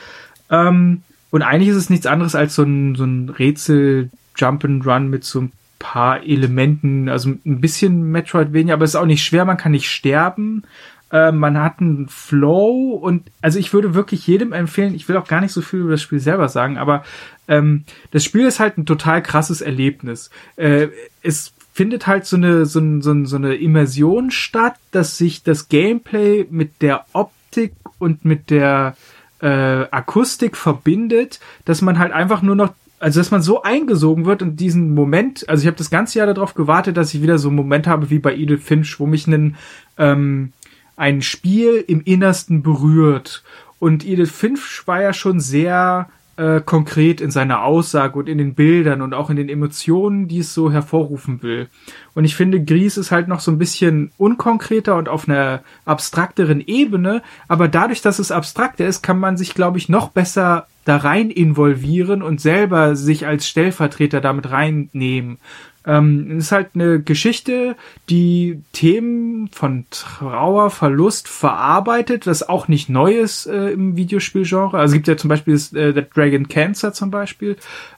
[0.49, 4.85] Ähm, und eigentlich ist es nichts anderes als so ein, so ein Rätsel Jump and
[4.85, 9.23] Run mit so ein paar Elementen, also ein bisschen Metroidvania, aber es ist auch nicht
[9.23, 10.63] schwer, man kann nicht sterben.
[11.11, 15.27] Äh, man hat einen Flow und also ich würde wirklich jedem empfehlen, ich will auch
[15.27, 17.03] gar nicht so viel über das Spiel selber sagen, aber
[17.47, 20.29] ähm, das Spiel ist halt ein total krasses Erlebnis.
[20.55, 20.89] Äh,
[21.23, 26.45] es findet halt so eine, so, so, so eine Immersion statt, dass sich das Gameplay
[26.49, 28.95] mit der Optik und mit der
[29.41, 34.41] äh, Akustik verbindet, dass man halt einfach nur noch also dass man so eingesogen wird
[34.41, 37.47] in diesen Moment, also ich habe das ganze Jahr darauf gewartet, dass ich wieder so
[37.47, 39.55] einen Moment habe wie bei Edith Finch, wo mich ein
[39.97, 40.51] ähm,
[40.99, 43.43] ein Spiel im Innersten berührt.
[43.79, 48.53] Und Edith Finch war ja schon sehr äh, konkret in seiner Aussage und in den
[48.53, 51.69] Bildern und auch in den Emotionen, die es so hervorrufen will.
[52.15, 56.61] Und ich finde, Gries ist halt noch so ein bisschen unkonkreter und auf einer abstrakteren
[56.65, 60.97] Ebene, aber dadurch, dass es abstrakter ist, kann man sich, glaube ich, noch besser da
[60.97, 65.37] rein involvieren und selber sich als Stellvertreter damit reinnehmen.
[65.85, 67.75] Ähm, ist halt eine Geschichte,
[68.09, 74.77] die Themen von Trauer, Verlust verarbeitet, was auch nicht neu ist äh, im Videospielgenre.
[74.77, 77.55] Also es gibt ja zum Beispiel das, äh, Dragon Cancer zum Beispiel.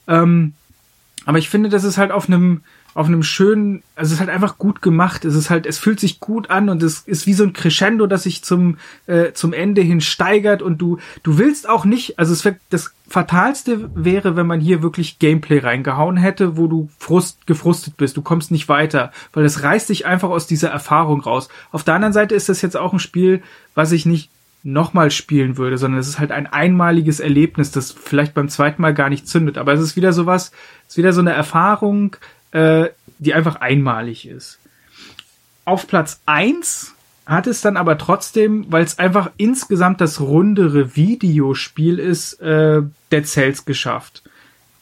[0.07, 0.53] Ähm,
[1.25, 2.61] aber ich finde, das ist halt auf einem
[2.93, 5.23] auf einem schönen, also es ist halt einfach gut gemacht.
[5.23, 8.07] Es ist halt, es fühlt sich gut an und es ist wie so ein Crescendo,
[8.07, 12.33] das sich zum äh, zum Ende hin steigert und du du willst auch nicht, also
[12.33, 17.47] es wird das fatalste wäre, wenn man hier wirklich Gameplay reingehauen hätte, wo du frust,
[17.47, 21.49] gefrustet bist, du kommst nicht weiter, weil das reißt dich einfach aus dieser Erfahrung raus.
[21.71, 23.41] Auf der anderen Seite ist das jetzt auch ein Spiel,
[23.73, 24.29] was ich nicht
[24.63, 28.93] nochmal spielen würde, sondern es ist halt ein einmaliges Erlebnis, das vielleicht beim zweiten Mal
[28.93, 29.57] gar nicht zündet.
[29.57, 30.51] Aber es ist wieder sowas,
[30.87, 32.15] es ist wieder so eine Erfahrung,
[32.51, 32.89] äh,
[33.19, 34.59] die einfach einmalig ist.
[35.65, 36.93] Auf Platz eins
[37.25, 42.81] hat es dann aber trotzdem, weil es einfach insgesamt das rundere Videospiel ist, äh,
[43.11, 44.23] Dead Cells geschafft.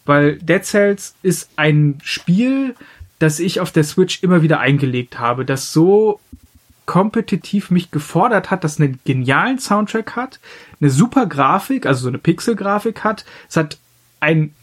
[0.05, 2.75] Weil Dead Cells ist ein Spiel,
[3.19, 6.19] das ich auf der Switch immer wieder eingelegt habe, das so
[6.85, 10.39] kompetitiv mich gefordert hat, das einen genialen Soundtrack hat,
[10.81, 13.25] eine super Grafik, also so eine Pixel-Grafik hat.
[13.47, 13.77] Es hat
[14.21, 14.55] ein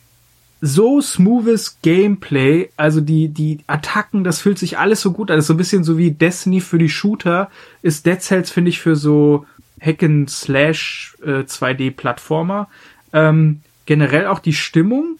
[0.60, 5.36] so smoothes Gameplay, also die, die Attacken, das fühlt sich alles so gut an.
[5.36, 7.50] Das ist so ein bisschen so wie Destiny für die Shooter,
[7.82, 9.46] ist Dead Cells, finde ich, für so
[9.80, 12.68] Hacken Slash äh, 2D-Plattformer.
[13.12, 15.18] Ähm, generell auch die Stimmung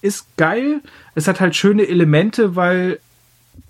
[0.00, 0.80] ist geil.
[1.14, 2.98] Es hat halt schöne Elemente, weil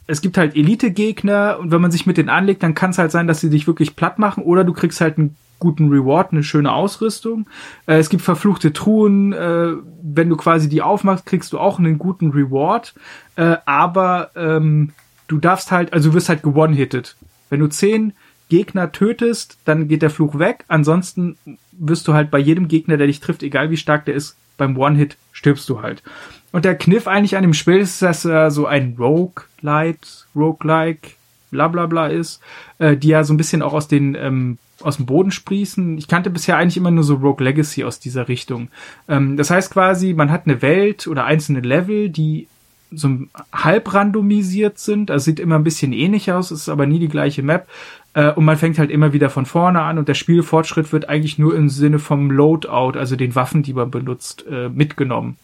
[0.06, 3.10] es gibt halt Elite-Gegner und wenn man sich mit denen anlegt, dann kann es halt
[3.10, 6.42] sein, dass sie dich wirklich platt machen oder du kriegst halt einen guten Reward, eine
[6.42, 7.46] schöne Ausrüstung.
[7.86, 11.98] Äh, es gibt verfluchte Truhen, äh, wenn du quasi die aufmachst, kriegst du auch einen
[11.98, 12.94] guten Reward,
[13.36, 14.90] äh, aber ähm,
[15.28, 17.16] du darfst halt, also du wirst halt gewonnen-hitted.
[17.48, 18.12] Wenn du zehn
[18.48, 21.38] Gegner tötest, dann geht der Fluch weg, ansonsten
[21.70, 24.76] wirst du halt bei jedem Gegner, der dich trifft, egal wie stark der ist, beim
[24.76, 26.02] One-Hit stirbst du halt.
[26.50, 31.16] Und der Kniff eigentlich an dem Spiel ist, dass er so ein Rogue-Light, Rogue-like,
[31.52, 32.40] bla bla bla ist,
[32.78, 35.98] äh, die ja so ein bisschen auch aus den ähm, aus dem Boden sprießen.
[35.98, 38.68] Ich kannte bisher eigentlich immer nur so Rogue Legacy aus dieser Richtung.
[39.08, 42.48] Ähm, das heißt quasi, man hat eine Welt oder einzelne Level, die
[42.94, 43.08] so
[43.52, 45.10] halb randomisiert sind.
[45.10, 47.68] Also sieht immer ein bisschen ähnlich aus, ist aber nie die gleiche Map.
[48.14, 51.38] Äh, und man fängt halt immer wieder von vorne an und der Spielfortschritt wird eigentlich
[51.38, 55.36] nur im Sinne vom Loadout, also den Waffen, die man benutzt, äh, mitgenommen.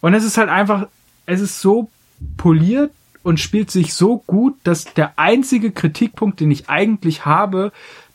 [0.00, 0.86] Und es ist halt einfach,
[1.26, 1.90] es ist so
[2.36, 7.72] poliert und spielt sich so gut, dass der einzige Kritikpunkt, den ich eigentlich habe,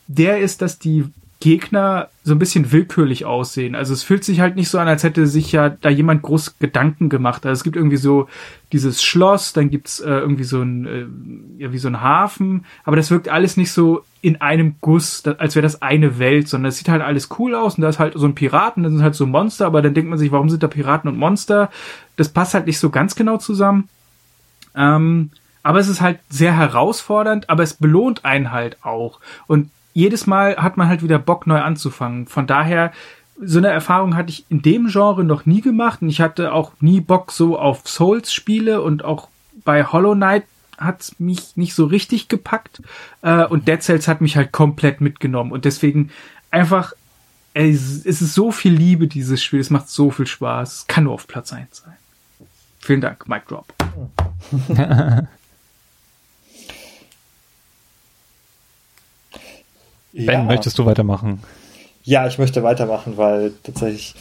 [0.08, 1.04] der ist, dass die
[1.40, 3.76] Gegner so ein bisschen willkürlich aussehen.
[3.76, 6.58] Also es fühlt sich halt nicht so an, als hätte sich ja da jemand groß
[6.58, 7.46] Gedanken gemacht.
[7.46, 8.28] Also es gibt irgendwie so
[8.72, 12.96] dieses Schloss, dann gibt's äh, irgendwie so ein, äh, ja, wie so ein Hafen, aber
[12.96, 16.78] das wirkt alles nicht so in einem Guss, als wäre das eine Welt, sondern es
[16.78, 19.14] sieht halt alles cool aus und da ist halt so ein Piraten, das sind halt
[19.14, 21.70] so Monster, aber dann denkt man sich, warum sind da Piraten und Monster?
[22.16, 23.88] Das passt halt nicht so ganz genau zusammen.
[24.74, 25.30] Ähm,
[25.62, 29.20] aber es ist halt sehr herausfordernd, aber es belohnt einen halt auch.
[29.46, 32.26] Und jedes Mal hat man halt wieder Bock, neu anzufangen.
[32.28, 32.92] Von daher,
[33.40, 36.72] so eine Erfahrung hatte ich in dem Genre noch nie gemacht und ich hatte auch
[36.80, 39.28] nie Bock so auf Souls-Spiele und auch
[39.64, 40.44] bei Hollow Knight
[40.76, 42.80] hat mich nicht so richtig gepackt
[43.22, 46.10] äh, und Dead Cells hat mich halt komplett mitgenommen und deswegen
[46.52, 46.92] einfach
[47.54, 51.04] ey, es ist so viel Liebe dieses Spiel, es macht so viel Spaß, es kann
[51.04, 51.96] nur auf Platz 1 sein.
[52.78, 53.74] Vielen Dank, Mike Drop.
[60.26, 60.42] Ben, ja.
[60.42, 61.40] möchtest du weitermachen?
[62.02, 64.14] Ja, ich möchte weitermachen, weil tatsächlich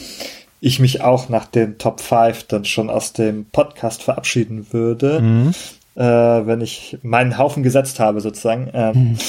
[0.59, 5.53] ich mich auch nach dem Top 5 dann schon aus dem Podcast verabschieden würde, mhm.
[5.95, 8.69] äh, wenn ich meinen Haufen gesetzt habe, sozusagen.
[8.73, 9.17] Ähm.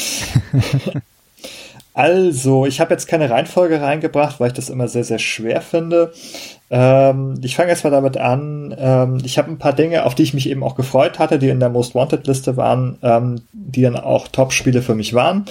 [1.99, 6.12] also, ich habe jetzt keine Reihenfolge reingebracht, weil ich das immer sehr, sehr schwer finde.
[6.70, 8.73] Ähm, ich fange jetzt mal damit an.
[8.78, 11.49] Ähm, ich habe ein paar Dinge, auf die ich mich eben auch gefreut hatte, die
[11.49, 15.47] in der Most Wanted Liste waren, ähm, die dann auch Top-Spiele für mich waren.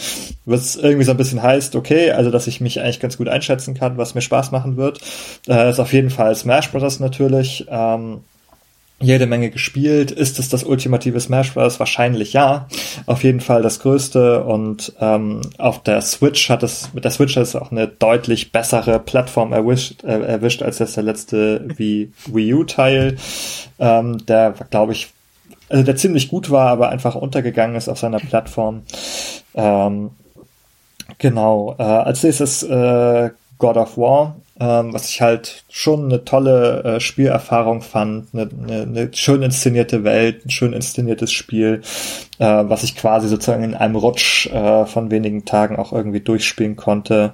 [0.46, 3.74] Was irgendwie so ein bisschen heißt, okay, also dass ich mich eigentlich ganz gut einschätzen
[3.74, 5.02] kann, was mir Spaß machen wird.
[5.50, 7.02] Äh, ist auf jeden Fall Smash Bros.
[7.02, 7.66] natürlich.
[7.70, 8.22] Ähm,
[9.00, 10.12] jede Menge gespielt.
[10.12, 11.80] Ist es das ultimative Smash Bros?
[11.80, 12.68] Wahrscheinlich ja.
[13.06, 17.36] Auf jeden Fall das größte und ähm, auf der Switch hat es, mit der Switch
[17.36, 22.12] hat es auch eine deutlich bessere Plattform erwischt, äh, erwischt als das der letzte Wii,
[22.26, 23.18] Wii U Teil,
[23.80, 25.10] ähm, der, glaube ich,
[25.70, 28.84] also der ziemlich gut war, aber einfach untergegangen ist auf seiner Plattform.
[29.54, 30.12] Ähm,
[31.18, 31.76] genau.
[31.78, 37.00] Äh, als nächstes äh, God of War ähm, was ich halt schon eine tolle äh,
[37.00, 41.82] Spielerfahrung fand, eine, eine, eine schön inszenierte Welt, ein schön inszeniertes Spiel,
[42.40, 46.76] äh, was ich quasi sozusagen in einem Rutsch äh, von wenigen Tagen auch irgendwie durchspielen
[46.76, 47.34] konnte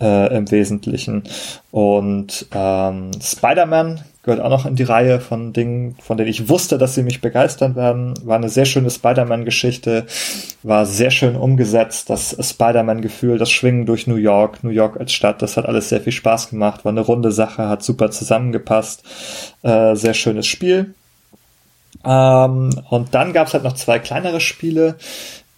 [0.00, 1.24] äh, im Wesentlichen.
[1.70, 6.78] Und ähm, Spider-Man gehört auch noch in die Reihe von Dingen, von denen ich wusste,
[6.78, 8.14] dass sie mich begeistern werden.
[8.22, 10.06] War eine sehr schöne Spider-Man-Geschichte,
[10.62, 12.08] war sehr schön umgesetzt.
[12.08, 16.00] Das Spider-Man-Gefühl, das Schwingen durch New York, New York als Stadt, das hat alles sehr
[16.00, 16.84] viel Spaß gemacht.
[16.84, 19.02] War eine runde Sache, hat super zusammengepasst.
[19.62, 20.94] Äh, sehr schönes Spiel.
[22.04, 24.96] Ähm, und dann gab es halt noch zwei kleinere Spiele,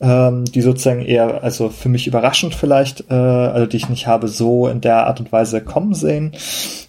[0.00, 4.28] ähm, die sozusagen eher, also für mich überraschend vielleicht, äh, also die ich nicht habe
[4.28, 6.32] so in der Art und Weise kommen sehen,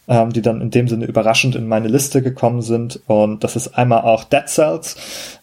[0.08, 3.00] ähm, die dann in dem Sinne überraschend in meine Liste gekommen sind.
[3.08, 4.96] Und das ist einmal auch Dead Cells.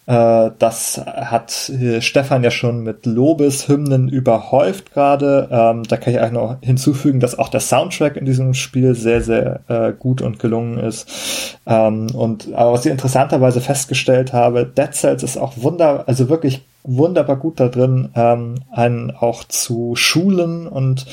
[0.07, 5.49] Äh, das hat äh, Stefan ja schon mit Lobeshymnen überhäuft gerade.
[5.51, 9.21] Ähm, da kann ich eigentlich noch hinzufügen, dass auch der Soundtrack in diesem Spiel sehr,
[9.21, 11.59] sehr äh, gut und gelungen ist.
[11.67, 16.63] Ähm, und aber was ich interessanterweise festgestellt habe, Dead Cells ist auch wunder, also wirklich
[16.85, 21.07] wunderbar gut da drin, ähm, einen auch zu schulen und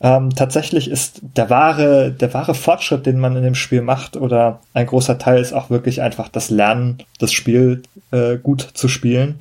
[0.00, 4.60] ähm, tatsächlich ist der wahre, der wahre Fortschritt, den man in dem Spiel macht oder
[4.74, 9.40] ein großer Teil ist auch wirklich einfach das Lernen des Spiels, äh, gut zu spielen,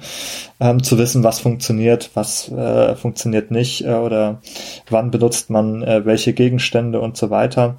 [0.60, 4.42] ähm, zu wissen, was funktioniert, was äh, funktioniert nicht äh, oder
[4.90, 7.76] wann benutzt man äh, welche Gegenstände und so weiter.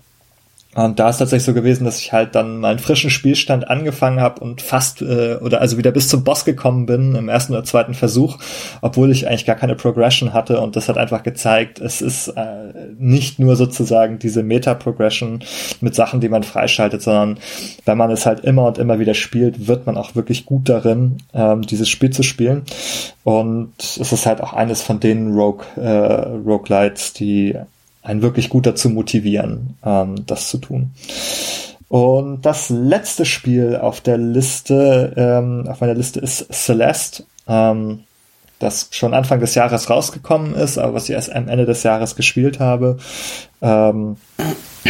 [0.75, 4.41] Und da ist tatsächlich so gewesen, dass ich halt dann meinen frischen Spielstand angefangen habe
[4.41, 7.95] und fast äh, oder also wieder bis zum Boss gekommen bin im ersten oder zweiten
[7.95, 8.39] Versuch,
[8.81, 12.73] obwohl ich eigentlich gar keine Progression hatte und das hat einfach gezeigt, es ist äh,
[12.99, 15.45] nicht nur sozusagen diese Meta-Progression
[15.81, 17.39] mit Sachen, die man freischaltet, sondern
[17.85, 21.19] wenn man es halt immer und immer wieder spielt, wird man auch wirklich gut darin,
[21.33, 22.63] ähm, dieses Spiel zu spielen.
[23.23, 27.57] Und es ist halt auch eines von den Rogue äh, Roguelites, die
[28.05, 30.93] einen wirklich gut dazu motivieren, ähm, das zu tun.
[31.89, 37.25] Und das letzte Spiel auf der Liste, ähm, auf meiner Liste ist Celeste.
[37.49, 38.01] Ähm,
[38.65, 42.17] das schon Anfang des Jahres rausgekommen ist, aber was ich erst am Ende des Jahres
[42.17, 42.97] gespielt habe.
[43.63, 44.17] Ähm,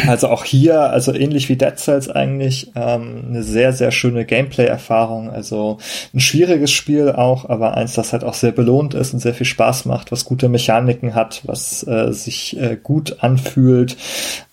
[0.08, 5.30] also auch hier, also ähnlich wie Dead Cells eigentlich, ähm, eine sehr, sehr schöne Gameplay-Erfahrung.
[5.30, 5.78] Also
[6.12, 9.46] ein schwieriges Spiel auch, aber eins, das halt auch sehr belohnt ist und sehr viel
[9.46, 13.96] Spaß macht, was gute Mechaniken hat, was äh, sich äh, gut anfühlt,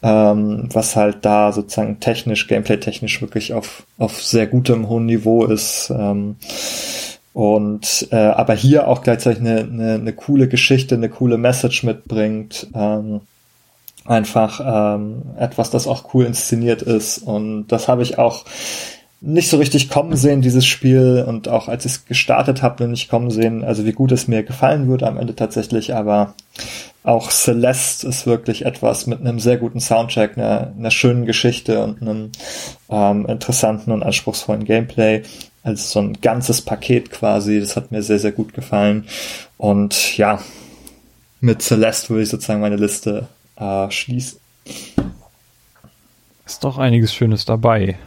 [0.03, 5.89] ähm, was halt da sozusagen technisch, Gameplay-technisch wirklich auf, auf sehr gutem hohen Niveau ist.
[5.89, 6.35] Ähm,
[7.33, 12.67] und äh, aber hier auch gleichzeitig eine, eine, eine coole Geschichte, eine coole Message mitbringt.
[12.73, 13.21] Ähm,
[14.05, 17.19] einfach ähm, etwas, das auch cool inszeniert ist.
[17.19, 18.45] Und das habe ich auch
[19.21, 21.23] nicht so richtig kommen sehen, dieses Spiel.
[21.25, 24.43] Und auch als ich es gestartet habe, nicht kommen sehen, also wie gut es mir
[24.43, 25.93] gefallen würde am Ende tatsächlich.
[25.93, 26.33] Aber
[27.03, 32.01] auch Celeste ist wirklich etwas mit einem sehr guten Soundtrack, einer, einer schönen Geschichte und
[32.01, 32.31] einem
[32.89, 35.21] ähm, interessanten und anspruchsvollen Gameplay.
[35.63, 37.59] Also so ein ganzes Paket quasi.
[37.59, 39.05] Das hat mir sehr, sehr gut gefallen.
[39.57, 40.39] Und ja,
[41.39, 44.39] mit Celeste würde ich sozusagen meine Liste äh, schließen.
[46.45, 47.97] Ist doch einiges Schönes dabei.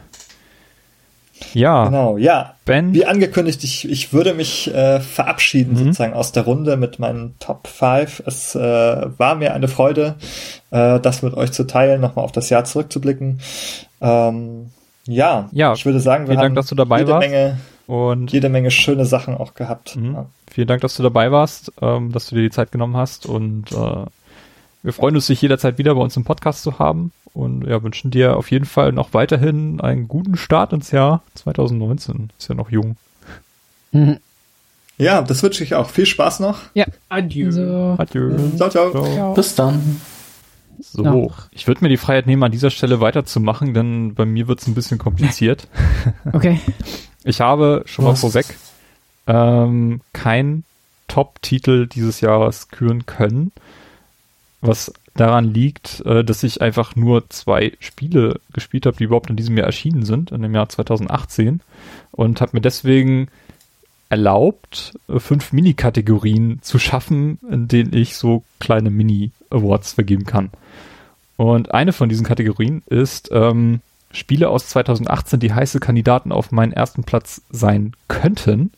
[1.53, 1.85] Ja.
[1.85, 2.55] Genau, ja.
[2.65, 2.93] Ben.
[2.93, 5.77] Wie angekündigt, ich, ich würde mich äh, verabschieden mhm.
[5.77, 8.23] sozusagen aus der Runde mit meinen Top 5.
[8.25, 10.15] Es äh, war mir eine Freude,
[10.71, 13.39] äh, das mit euch zu teilen, nochmal auf das Jahr zurückzublicken.
[14.01, 14.71] Ähm,
[15.07, 17.29] ja, ja, ich würde sagen, wir vielen haben Dank, dass du dabei jede warst.
[17.29, 19.95] Menge und jede Menge schöne Sachen auch gehabt.
[19.95, 20.13] Mhm.
[20.13, 20.25] Ja.
[20.49, 23.71] Vielen Dank, dass du dabei warst, ähm, dass du dir die Zeit genommen hast und
[23.71, 24.05] äh,
[24.83, 28.11] wir freuen uns, dich jederzeit wieder bei uns im Podcast zu haben und ja, wünschen
[28.11, 32.29] dir auf jeden Fall noch weiterhin einen guten Start ins Jahr 2019.
[32.37, 32.95] Ist ja noch jung.
[33.91, 34.19] Mhm.
[34.97, 35.89] Ja, das wünsche ich auch.
[35.89, 36.59] Viel Spaß noch.
[36.73, 36.85] Ja.
[37.09, 37.47] Adieu.
[37.47, 38.37] Also, Adieu.
[38.55, 38.91] Ciao, ciao.
[38.91, 39.33] ciao.
[39.33, 39.99] Bis dann.
[40.79, 41.31] So, no.
[41.51, 44.67] ich würde mir die Freiheit nehmen, an dieser Stelle weiterzumachen, denn bei mir wird es
[44.67, 45.67] ein bisschen kompliziert.
[46.33, 46.59] Okay.
[47.23, 48.21] Ich habe schon Was?
[48.21, 48.45] mal vorweg
[49.25, 50.63] ähm, kein
[51.07, 53.51] Top-Titel dieses Jahres küren können
[54.67, 59.35] was daran liegt, äh, dass ich einfach nur zwei Spiele gespielt habe, die überhaupt in
[59.35, 61.61] diesem Jahr erschienen sind, in dem Jahr 2018
[62.11, 63.27] und habe mir deswegen
[64.15, 70.49] erlaubt, äh, fünf Mini-Kategorien zu schaffen, in denen ich so kleine Mini-Awards vergeben kann.
[71.37, 76.71] Und eine von diesen Kategorien ist ähm, Spiele aus 2018, die heiße Kandidaten auf meinen
[76.71, 78.71] ersten Platz sein könnten.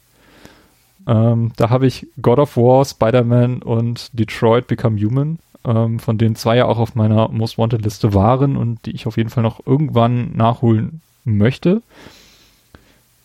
[1.08, 6.36] Ähm, da habe ich God of War, Spider-Man und Detroit Become Human ähm, von denen
[6.36, 9.44] zwei ja auch auf meiner Most Wanted Liste waren und die ich auf jeden Fall
[9.44, 11.82] noch irgendwann nachholen möchte.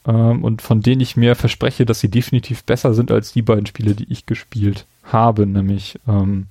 [0.06, 3.66] Ähm, und von denen ich mir verspreche, dass sie definitiv besser sind als die beiden
[3.66, 6.46] Spiele, die ich gespielt habe, nämlich ähm,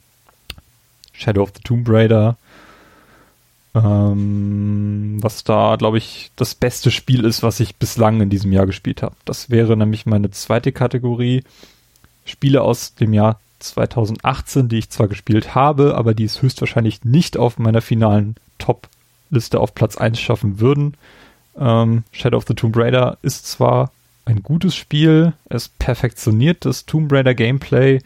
[1.14, 2.38] Shadow of the Tomb Raider,
[3.74, 8.66] ähm, was da, glaube ich, das beste Spiel ist, was ich bislang in diesem Jahr
[8.66, 9.16] gespielt habe.
[9.26, 11.44] Das wäre nämlich meine zweite Kategorie.
[12.26, 17.38] Spiele aus dem Jahr 2018, die ich zwar gespielt habe, aber die es höchstwahrscheinlich nicht
[17.38, 20.96] auf meiner finalen Top-Liste auf Platz 1 schaffen würden.
[21.58, 23.92] Ähm, Shadow of the Tomb Raider ist zwar
[24.26, 28.00] ein gutes Spiel, es perfektioniert das Tomb Raider Gameplay,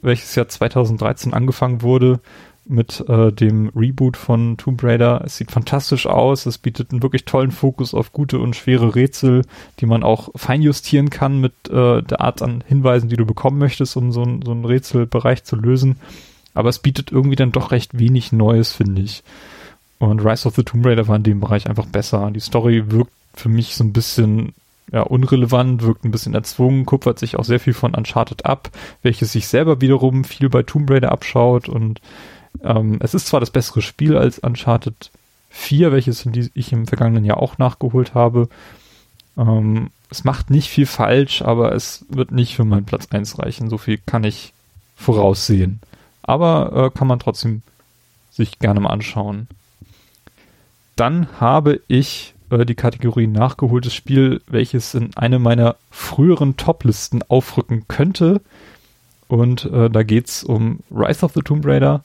[0.00, 2.20] welches ja 2013 angefangen wurde,
[2.68, 5.22] mit äh, dem Reboot von Tomb Raider.
[5.24, 9.42] Es sieht fantastisch aus, es bietet einen wirklich tollen Fokus auf gute und schwere Rätsel,
[9.80, 13.96] die man auch feinjustieren kann mit äh, der Art an Hinweisen, die du bekommen möchtest,
[13.96, 15.96] um so, ein, so einen Rätselbereich zu lösen.
[16.54, 19.22] Aber es bietet irgendwie dann doch recht wenig Neues, finde ich.
[19.98, 22.30] Und Rise of the Tomb Raider war in dem Bereich einfach besser.
[22.30, 24.52] Die Story wirkt für mich so ein bisschen
[24.92, 28.70] ja, unrelevant, wirkt ein bisschen erzwungen, kupfert sich auch sehr viel von Uncharted ab,
[29.02, 32.00] welches sich selber wiederum viel bei Tomb Raider abschaut und
[32.62, 35.10] ähm, es ist zwar das bessere Spiel als Uncharted
[35.50, 38.48] 4, welches ich im vergangenen Jahr auch nachgeholt habe.
[39.36, 43.70] Ähm, es macht nicht viel falsch, aber es wird nicht für meinen Platz 1 reichen.
[43.70, 44.52] So viel kann ich
[44.96, 45.80] voraussehen.
[46.22, 47.62] Aber äh, kann man trotzdem
[48.30, 49.48] sich gerne mal anschauen.
[50.96, 57.84] Dann habe ich äh, die Kategorie nachgeholtes Spiel, welches in eine meiner früheren Top-Listen aufrücken
[57.88, 58.40] könnte.
[59.28, 62.02] Und äh, da geht's um Rise of the Tomb Raider.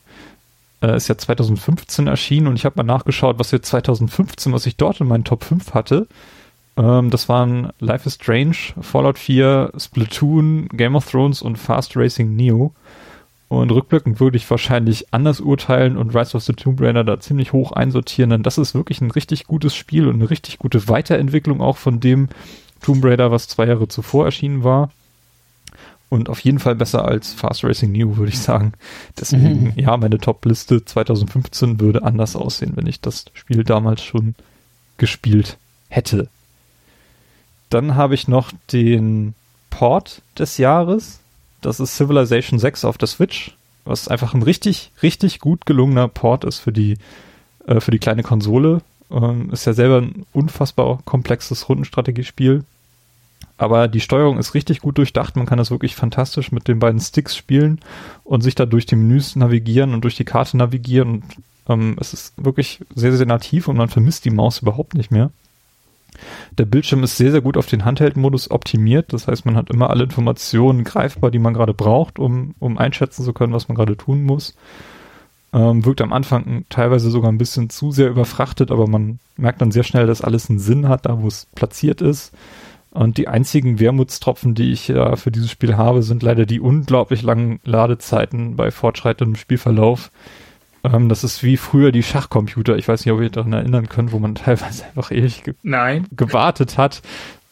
[0.82, 4.76] Äh, ist ja 2015 erschienen und ich habe mal nachgeschaut, was wir 2015, was ich
[4.76, 6.08] dort in meinen Top 5 hatte.
[6.78, 12.36] Ähm, das waren Life is Strange, Fallout 4, Splatoon, Game of Thrones und Fast Racing
[12.36, 12.74] Neo.
[13.52, 17.52] Und rückblickend würde ich wahrscheinlich anders urteilen und Rise of the Tomb Raider da ziemlich
[17.52, 21.60] hoch einsortieren, denn das ist wirklich ein richtig gutes Spiel und eine richtig gute Weiterentwicklung
[21.60, 22.30] auch von dem
[22.82, 24.90] Tomb Raider, was zwei Jahre zuvor erschienen war.
[26.08, 28.72] Und auf jeden Fall besser als Fast Racing New, würde ich sagen.
[29.20, 29.74] Deswegen, mhm.
[29.76, 34.34] ja, meine Top-Liste 2015 würde anders aussehen, wenn ich das Spiel damals schon
[34.96, 35.58] gespielt
[35.90, 36.30] hätte.
[37.70, 39.34] Dann habe ich noch den
[39.70, 41.21] Port des Jahres.
[41.62, 46.44] Das ist Civilization 6 auf der Switch, was einfach ein richtig, richtig gut gelungener Port
[46.44, 46.98] ist für die,
[47.68, 48.82] äh, für die kleine Konsole.
[49.12, 52.64] Ähm, ist ja selber ein unfassbar komplexes Rundenstrategiespiel.
[53.58, 55.36] Aber die Steuerung ist richtig gut durchdacht.
[55.36, 57.80] Man kann das wirklich fantastisch mit den beiden Sticks spielen
[58.24, 61.12] und sich da durch die Menüs navigieren und durch die Karte navigieren.
[61.12, 61.24] Und
[61.68, 65.30] ähm, es ist wirklich sehr, sehr nativ und man vermisst die Maus überhaupt nicht mehr.
[66.58, 69.14] Der Bildschirm ist sehr, sehr gut auf den Handheld-Modus optimiert.
[69.14, 73.24] Das heißt, man hat immer alle Informationen greifbar, die man gerade braucht, um, um einschätzen
[73.24, 74.56] zu können, was man gerade tun muss.
[75.54, 79.72] Ähm, wirkt am Anfang teilweise sogar ein bisschen zu sehr überfrachtet, aber man merkt dann
[79.72, 82.32] sehr schnell, dass alles einen Sinn hat, da wo es platziert ist.
[82.92, 87.22] Und die einzigen Wermutstropfen, die ich äh, für dieses Spiel habe, sind leider die unglaublich
[87.22, 90.12] langen Ladezeiten bei fortschreitendem Spielverlauf.
[90.84, 92.78] Ähm, das ist wie früher die Schachcomputer.
[92.78, 96.08] Ich weiß nicht, ob ihr daran erinnern könnt, wo man teilweise einfach ewig ge Nein.
[96.16, 97.02] gewartet hat,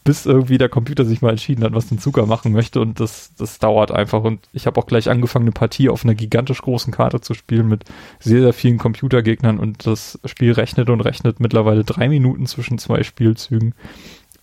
[0.04, 2.82] bis irgendwie der Computer sich mal entschieden hat, was den Zucker machen möchte.
[2.82, 4.24] Und das, das dauert einfach.
[4.24, 7.68] Und ich habe auch gleich angefangen, eine Partie auf einer gigantisch großen Karte zu spielen
[7.68, 7.84] mit
[8.20, 9.60] sehr, sehr vielen Computergegnern.
[9.60, 13.76] Und das Spiel rechnet und rechnet mittlerweile drei Minuten zwischen zwei Spielzügen.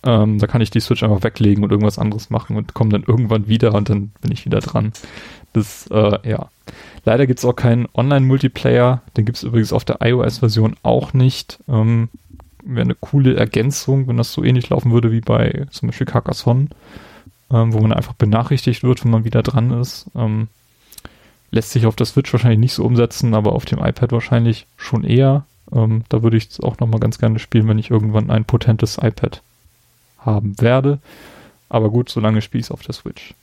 [0.03, 3.03] Ähm, da kann ich die Switch einfach weglegen und irgendwas anderes machen und komme dann
[3.03, 4.93] irgendwann wieder und dann bin ich wieder dran.
[5.53, 6.49] Das, äh, ja.
[7.05, 9.01] Leider gibt es auch keinen Online-Multiplayer.
[9.15, 11.59] Den gibt es übrigens auf der iOS-Version auch nicht.
[11.67, 12.09] Ähm,
[12.63, 16.67] Wäre eine coole Ergänzung, wenn das so ähnlich laufen würde wie bei zum Beispiel Carcassonne,
[17.49, 20.07] ähm, wo man einfach benachrichtigt wird, wenn man wieder dran ist.
[20.15, 20.49] Ähm,
[21.51, 25.05] lässt sich auf der Switch wahrscheinlich nicht so umsetzen, aber auf dem iPad wahrscheinlich schon
[25.05, 25.45] eher.
[25.71, 28.97] Ähm, da würde ich es auch nochmal ganz gerne spielen, wenn ich irgendwann ein potentes
[29.01, 29.41] iPad
[30.19, 30.99] haben werde.
[31.69, 33.33] Aber gut, solange spiele ich es auf der Switch.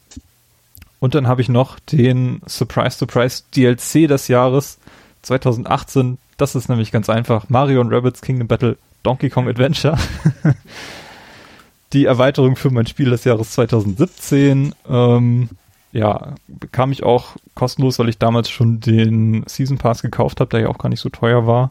[1.05, 4.79] Und dann habe ich noch den Surprise Surprise DLC des Jahres
[5.21, 6.17] 2018.
[6.39, 7.51] Das ist nämlich ganz einfach.
[7.51, 9.99] Mario und Rabbits Kingdom Battle Donkey Kong Adventure.
[11.93, 14.75] Die Erweiterung für mein Spiel des Jahres 2017.
[14.89, 15.51] Ähm,
[15.93, 20.61] ja, bekam ich auch kostenlos, weil ich damals schon den Season Pass gekauft habe, der
[20.61, 21.71] ja auch gar nicht so teuer war.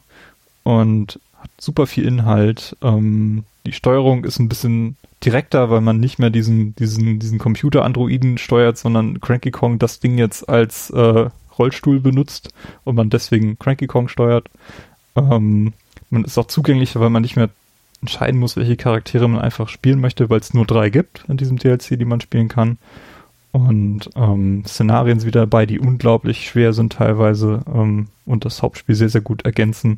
[0.61, 2.77] Und hat super viel Inhalt.
[2.83, 4.95] Ähm, die Steuerung ist ein bisschen
[5.25, 10.17] direkter, weil man nicht mehr diesen, diesen, diesen Computer-Androiden steuert, sondern Cranky Kong das Ding
[10.17, 12.53] jetzt als äh, Rollstuhl benutzt
[12.83, 14.49] und man deswegen Cranky Kong steuert.
[15.15, 15.73] Ähm,
[16.09, 17.49] man ist auch zugänglicher, weil man nicht mehr
[18.01, 21.57] entscheiden muss, welche Charaktere man einfach spielen möchte, weil es nur drei gibt in diesem
[21.57, 22.77] DLC, die man spielen kann.
[23.53, 28.95] Und ähm, Szenarien sind wieder dabei, die unglaublich schwer sind teilweise ähm, und das Hauptspiel
[28.95, 29.97] sehr, sehr gut ergänzen.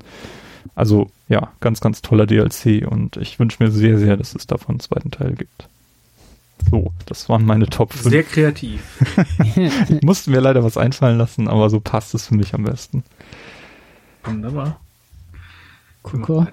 [0.73, 4.73] Also ja, ganz, ganz toller DLC und ich wünsche mir sehr, sehr, dass es davon
[4.75, 5.67] einen zweiten Teil gibt.
[6.71, 8.03] So, das waren meine Top 5.
[8.09, 8.81] Sehr kreativ.
[10.01, 13.03] Mussten mir leider was einfallen lassen, aber so passt es für mich am besten.
[14.23, 14.79] Wunderbar.
[16.03, 16.47] Cool, cool.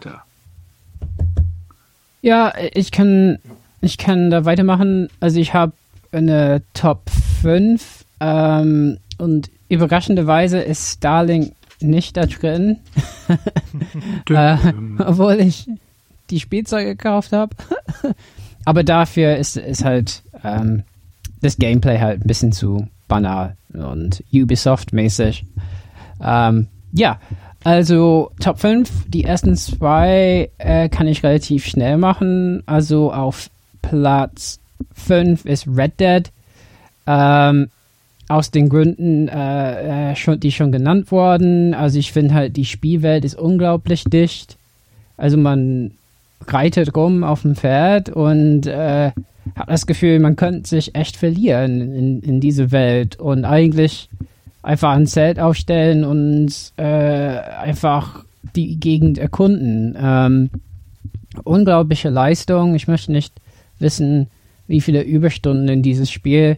[2.20, 3.38] Ja, ich kann,
[3.80, 5.08] ich kann da weitermachen.
[5.20, 5.72] Also ich habe
[6.12, 7.10] eine Top
[7.42, 12.78] 5 ähm, und überraschenderweise ist Starlink nicht da drin.
[14.28, 14.56] äh,
[14.98, 15.68] obwohl ich
[16.30, 17.54] die Spielzeuge gekauft habe.
[18.64, 20.84] Aber dafür ist, ist halt ähm,
[21.40, 25.44] das Gameplay halt ein bisschen zu banal und Ubisoft-mäßig.
[26.22, 27.18] Ähm, ja,
[27.64, 32.62] also Top 5, die ersten zwei äh, kann ich relativ schnell machen.
[32.66, 33.50] Also auf
[33.82, 34.58] Platz
[34.94, 36.32] 5 ist Red Dead.
[37.06, 37.70] Ähm,
[38.28, 41.74] aus den Gründen, äh, äh, schon, die schon genannt wurden.
[41.74, 44.56] Also ich finde halt, die Spielwelt ist unglaublich dicht.
[45.16, 45.92] Also man
[46.46, 49.12] reitet rum auf dem Pferd und äh,
[49.54, 54.08] hat das Gefühl, man könnte sich echt verlieren in, in diese Welt und eigentlich
[54.62, 59.96] einfach ein Zelt aufstellen und äh, einfach die Gegend erkunden.
[60.00, 60.50] Ähm,
[61.44, 62.74] unglaubliche Leistung.
[62.74, 63.34] Ich möchte nicht
[63.78, 64.28] wissen,
[64.68, 66.56] wie viele Überstunden in dieses Spiel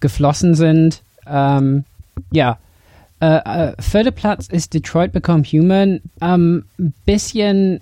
[0.00, 1.02] geflossen sind.
[1.26, 1.84] Ähm,
[2.32, 2.58] ja.
[3.20, 6.00] Äh, äh, vierter Platz ist Detroit Become Human.
[6.22, 7.80] Ähm, ein bisschen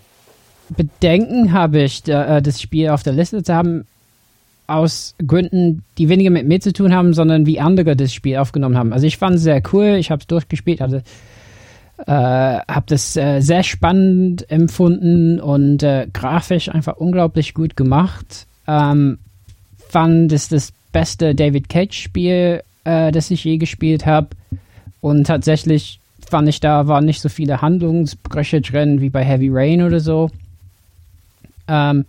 [0.71, 3.87] Bedenken habe ich, äh, das Spiel auf der Liste zu haben,
[4.67, 8.77] aus Gründen, die weniger mit mir zu tun haben, sondern wie andere das Spiel aufgenommen
[8.77, 8.93] haben.
[8.93, 11.03] Also ich fand es sehr cool, ich habe es durchgespielt, hatte
[12.07, 18.47] äh, habe das äh, sehr spannend empfunden und äh, grafisch einfach unglaublich gut gemacht.
[18.69, 19.19] Ähm,
[19.89, 24.29] fand es das beste David Cage Spiel, äh, das ich je gespielt habe
[25.01, 29.83] und tatsächlich fand ich da waren nicht so viele Handlungsbrüche drin wie bei Heavy Rain
[29.83, 30.31] oder so.
[31.67, 32.05] Ähm,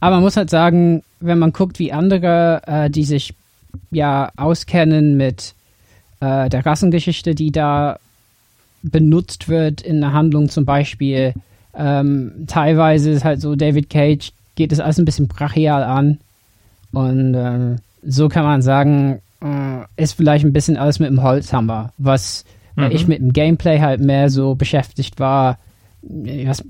[0.00, 3.34] aber man muss halt sagen, wenn man guckt, wie andere, äh, die sich
[3.90, 5.54] ja auskennen mit
[6.20, 7.98] äh, der Rassengeschichte, die da
[8.82, 11.34] benutzt wird in der Handlung zum Beispiel,
[11.74, 16.18] ähm, teilweise ist halt so, David Cage geht das alles ein bisschen brachial an.
[16.92, 21.92] Und ähm, so kann man sagen, äh, ist vielleicht ein bisschen alles mit dem Holzhammer,
[21.98, 22.44] was
[22.76, 22.90] mhm.
[22.90, 25.58] ich mit dem Gameplay halt mehr so beschäftigt war,
[26.02, 26.64] was,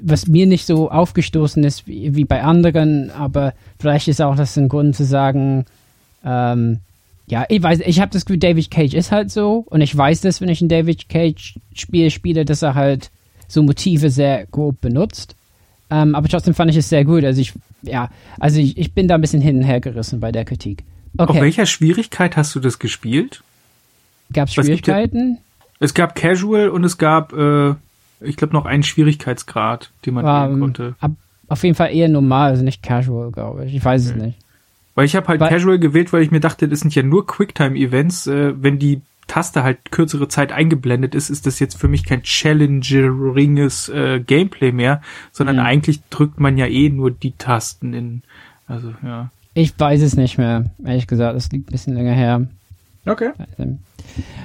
[0.00, 4.56] was mir nicht so aufgestoßen ist wie, wie, bei anderen, aber vielleicht ist auch das
[4.56, 5.64] ein Grund zu sagen,
[6.24, 6.78] ähm,
[7.26, 10.20] ja, ich weiß, ich habe das Gefühl, David Cage ist halt so und ich weiß
[10.20, 13.10] das, wenn ich ein David Cage Spiel spiele, dass er halt
[13.48, 15.34] so Motive sehr grob benutzt.
[15.94, 17.24] Ähm, aber trotzdem fand ich es sehr gut.
[17.24, 20.32] Also ich, ja, also ich, ich bin da ein bisschen hin und her gerissen bei
[20.32, 20.82] der Kritik.
[21.16, 21.30] Okay.
[21.30, 23.42] Auf welcher Schwierigkeit hast du das gespielt?
[24.32, 25.38] Gab es Schwierigkeiten?
[25.78, 27.74] Es gab Casual und es gab äh,
[28.24, 30.94] ich glaube, noch einen Schwierigkeitsgrad, den man wählen um, konnte.
[31.00, 31.12] Ab,
[31.48, 33.74] auf jeden Fall eher normal, also nicht casual, glaube ich.
[33.74, 34.18] Ich weiß okay.
[34.18, 34.38] es nicht.
[34.94, 37.26] Weil ich habe halt weil, casual gewählt, weil ich mir dachte, das sind ja nur
[37.26, 38.26] Quicktime-Events.
[38.28, 42.22] Äh, wenn die Taste halt kürzere Zeit eingeblendet ist, ist das jetzt für mich kein
[42.22, 45.00] challengeringes äh, Gameplay mehr,
[45.32, 45.62] sondern mhm.
[45.62, 48.22] eigentlich drückt man ja eh nur die Tasten in.
[48.66, 49.30] Also, ja.
[49.54, 51.36] Ich weiß es nicht mehr, ehrlich gesagt.
[51.36, 52.46] Das liegt ein bisschen länger her.
[53.06, 53.30] Okay.
[53.38, 53.78] Also,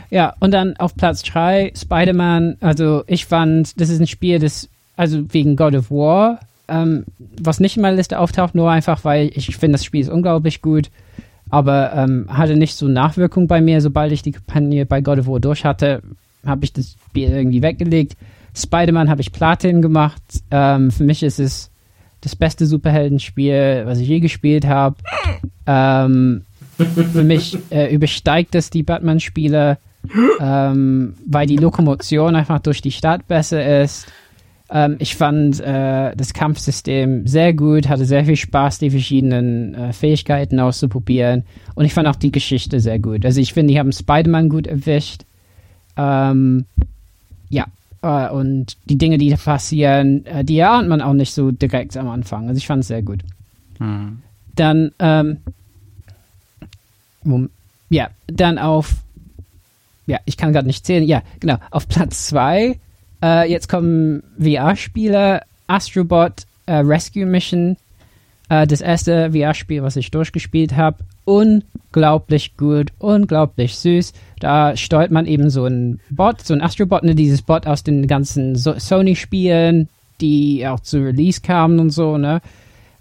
[0.10, 2.58] ja, und dann auf Platz 3 Spider-Man.
[2.62, 7.60] Also ich fand, das ist ein Spiel, das, also wegen God of War, ähm, was
[7.60, 10.90] nicht in meiner Liste auftaucht, nur einfach, weil ich finde, das Spiel ist unglaublich gut,
[11.50, 13.82] aber ähm, hatte nicht so Nachwirkung bei mir.
[13.82, 16.02] Sobald ich die Kampagne bei God of War durch hatte,
[16.46, 18.16] habe ich das Spiel irgendwie weggelegt.
[18.56, 20.22] Spider-Man habe ich Platin gemacht.
[20.52, 21.72] Ähm, für mich ist es
[22.22, 24.96] das beste Superheldenspiel, was ich je gespielt habe.
[25.66, 26.44] Ähm,
[26.78, 29.78] für mich äh, übersteigt es die Batman-Spiele,
[30.40, 34.08] ähm, weil die Lokomotion einfach durch die Stadt besser ist.
[34.72, 39.94] Ähm, ich fand äh, das Kampfsystem sehr gut, hatte sehr viel Spaß, die verschiedenen äh,
[39.94, 41.44] Fähigkeiten auszuprobieren.
[41.76, 43.26] Und ich fand auch die Geschichte sehr gut.
[43.26, 45.24] Also ich finde, die haben Spider-Man gut erwischt.
[45.98, 46.66] Ähm,
[47.50, 47.66] ja,
[48.02, 52.08] äh, und die Dinge, die passieren, äh, die erahnt man auch nicht so direkt am
[52.08, 52.48] Anfang.
[52.48, 53.22] Also ich fand es sehr gut.
[53.80, 54.20] Hm.
[54.56, 55.38] Dann ähm,
[57.90, 58.94] ja, dann auf,
[60.06, 62.80] ja, ich kann gerade nicht zählen, ja, genau, auf Platz 2,
[63.24, 67.78] äh, jetzt kommen VR-Spiele, Astrobot äh, Rescue Mission,
[68.50, 74.14] äh, das erste VR-Spiel, was ich durchgespielt habe, unglaublich gut, unglaublich süß.
[74.40, 78.08] Da steuert man eben so ein Bot, so ein Astrobot, ne, dieses Bot aus den
[78.08, 79.90] ganzen so Sony-Spielen,
[80.22, 82.42] die auch zu Release kamen und so, ne,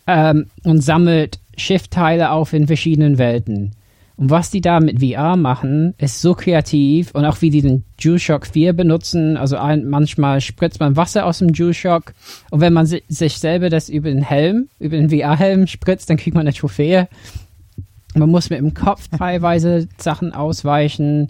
[0.07, 3.73] ähm, und sammelt Schiffteile auf in verschiedenen Welten.
[4.19, 7.85] Und was die da mit VR machen, ist so kreativ und auch wie die den
[8.03, 9.37] DualShock 4 benutzen.
[9.37, 12.15] Also ein, manchmal spritzt man Wasser aus dem DualShock
[12.51, 16.17] und wenn man si sich selber das über den Helm, über den VR-Helm spritzt, dann
[16.17, 17.07] kriegt man eine Trophäe.
[18.17, 21.29] Man muss mit dem Kopf teilweise Sachen ausweichen.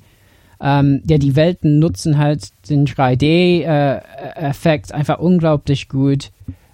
[0.58, 6.30] Ähm, ja, die Welten nutzen halt den 3D-Effekt äh, einfach unglaublich gut.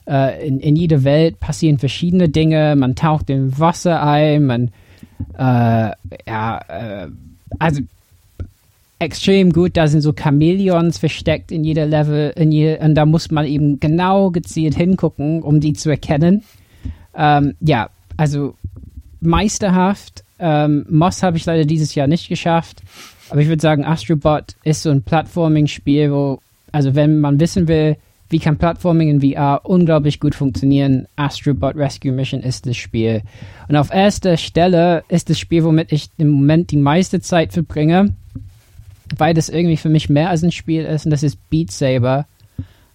[0.07, 2.77] Äh, in, in jeder Welt passieren verschiedene Dinge.
[2.77, 4.71] Man taucht im Wasser ein, man
[5.39, 5.91] äh,
[6.27, 7.09] ja, äh,
[7.59, 7.81] also
[8.99, 9.77] extrem gut.
[9.77, 13.81] Da sind so Chamäleons versteckt in jeder Level, in je, und da muss man eben
[13.81, 16.43] genau gezielt hingucken, um die zu erkennen.
[17.15, 18.55] Ähm, ja, also
[19.21, 20.25] meisterhaft.
[20.39, 22.83] Ähm, Moss habe ich leider dieses Jahr nicht geschafft.
[23.31, 26.41] Aber ich würde sagen, Astrobot ist so ein Plattforming-Spiel, wo,
[26.73, 27.97] also wenn man wissen will,
[28.31, 31.07] wie kann Plattforming in VR unglaublich gut funktionieren?
[31.17, 33.23] Astrobot Rescue Mission ist das Spiel.
[33.69, 38.15] Und auf erster Stelle ist das Spiel, womit ich im Moment die meiste Zeit verbringe,
[39.17, 42.27] weil das irgendwie für mich mehr als ein Spiel ist, und das ist Beat Saber.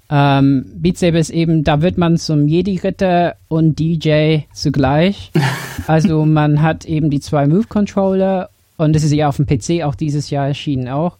[0.09, 5.32] Ähm, Beat Saber ist eben, da wird man zum Jedi-Ritter und DJ zugleich.
[5.88, 9.95] Also man hat eben die zwei Move-Controller und das ist ja auf dem PC auch
[9.95, 11.17] dieses Jahr erschienen auch.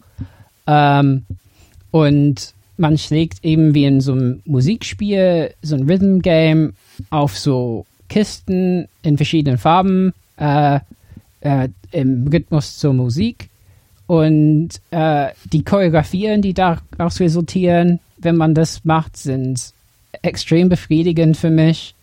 [0.68, 1.24] Ähm,
[1.90, 6.72] und man schlägt eben wie in so einem Musikspiel, so ein Rhythm Game
[7.10, 10.80] auf so Kisten in verschiedenen Farben äh,
[11.42, 13.50] äh, im Rhythmus zur Musik.
[14.06, 19.72] Und äh, die Choreografien, die daraus resultieren, wenn man das macht, sind
[20.22, 21.94] extrem befriedigend für mich.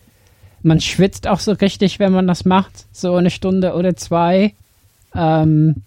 [0.62, 4.54] Man schwitzt auch so richtig, wenn man das macht, so eine Stunde oder zwei.
[5.16, 5.82] Ähm,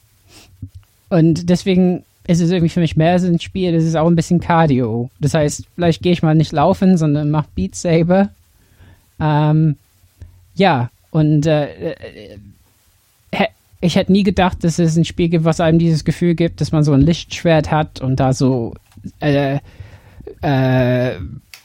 [1.08, 4.16] und deswegen ist es irgendwie für mich mehr als ein Spiel, das ist auch ein
[4.16, 5.10] bisschen Cardio.
[5.20, 8.30] Das heißt, vielleicht gehe ich mal nicht laufen, sondern mache Beat Saber.
[9.18, 9.76] Ähm,
[10.54, 12.36] ja, und äh, äh
[13.82, 16.70] ich hätte nie gedacht, dass es ein Spiel gibt, was einem dieses Gefühl gibt, dass
[16.70, 18.74] man so ein Lichtschwert hat und da so
[19.20, 19.58] äh,
[20.42, 21.14] äh,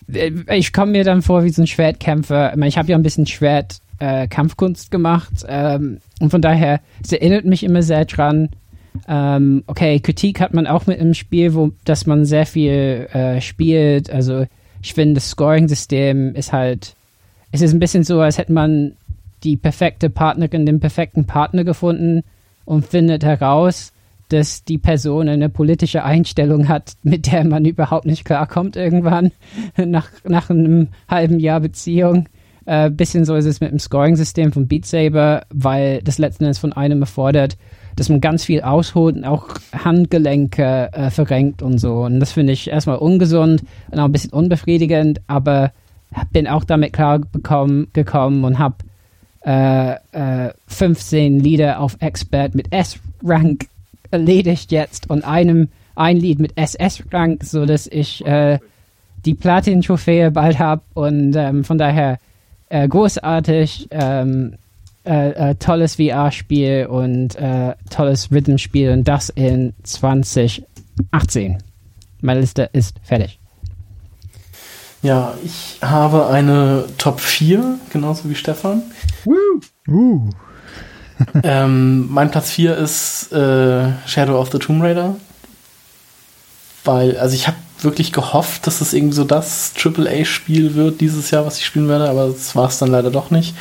[0.08, 2.52] ich komme mir dann vor wie so ein Schwertkämpfer.
[2.52, 6.80] Ich, mein, ich habe ja ein bisschen Schwert äh, Kampfkunst gemacht ähm, und von daher,
[7.04, 8.50] es erinnert mich immer sehr dran.
[9.08, 13.42] Ähm, okay, Kritik hat man auch mit einem Spiel, wo dass man sehr viel äh,
[13.42, 14.10] spielt.
[14.10, 14.46] Also
[14.82, 16.96] ich finde, das Scoring-System ist halt,
[17.52, 18.94] es ist ein bisschen so, als hätte man
[19.44, 22.24] die perfekte Partnerin, den perfekten Partner gefunden
[22.66, 23.94] und findet heraus,
[24.30, 29.32] dass die Person eine politische Einstellung hat, mit der man überhaupt nicht klarkommt irgendwann
[29.78, 32.28] nach, nach einem halben Jahr Beziehung.
[32.66, 36.58] Äh, bisschen so ist es mit dem Scoring-System von Beat Saber, weil das letzten Endes
[36.58, 37.58] von einem erfordert,
[37.96, 42.04] dass man ganz viel ausholt und auch Handgelenke äh, verrenkt und so.
[42.04, 45.72] Und das finde ich erstmal ungesund und auch ein bisschen unbefriedigend, aber
[46.32, 48.76] bin auch damit klar bekommen, gekommen und habe
[49.46, 49.94] äh,
[50.48, 53.68] äh, 15 Lieder auf Expert mit S-Rank
[54.12, 58.60] erledigt jetzt und einem ein Lied mit SS-Rank, so dass ich äh,
[59.26, 62.20] die Platin-Trophäe bald habe und ähm, von daher
[62.70, 64.56] äh, großartig, ähm,
[65.06, 71.58] äh, äh tolles VR-Spiel und äh, tolles Rhythm-Spiel und das in 2018.
[72.22, 73.40] Meine Liste ist fertig.
[75.02, 78.82] Ja, ich habe eine Top 4, genauso wie Stefan.
[79.24, 79.62] Woo!
[79.88, 80.30] Uh.
[81.44, 85.16] ähm, mein Platz 4 ist äh, Shadow of the Tomb Raider.
[86.84, 91.46] Weil, also ich habe wirklich gehofft, dass es irgendwie so das AAA-Spiel wird dieses Jahr,
[91.46, 93.56] was ich spielen werde, aber das war es dann leider doch nicht.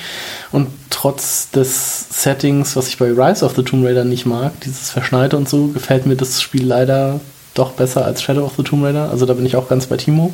[0.52, 4.90] Und trotz des Settings, was ich bei Rise of the Tomb Raider nicht mag, dieses
[4.90, 7.20] Verschneite und so, gefällt mir das Spiel leider
[7.54, 9.10] doch besser als Shadow of the Tomb Raider.
[9.10, 10.32] Also da bin ich auch ganz bei Timo.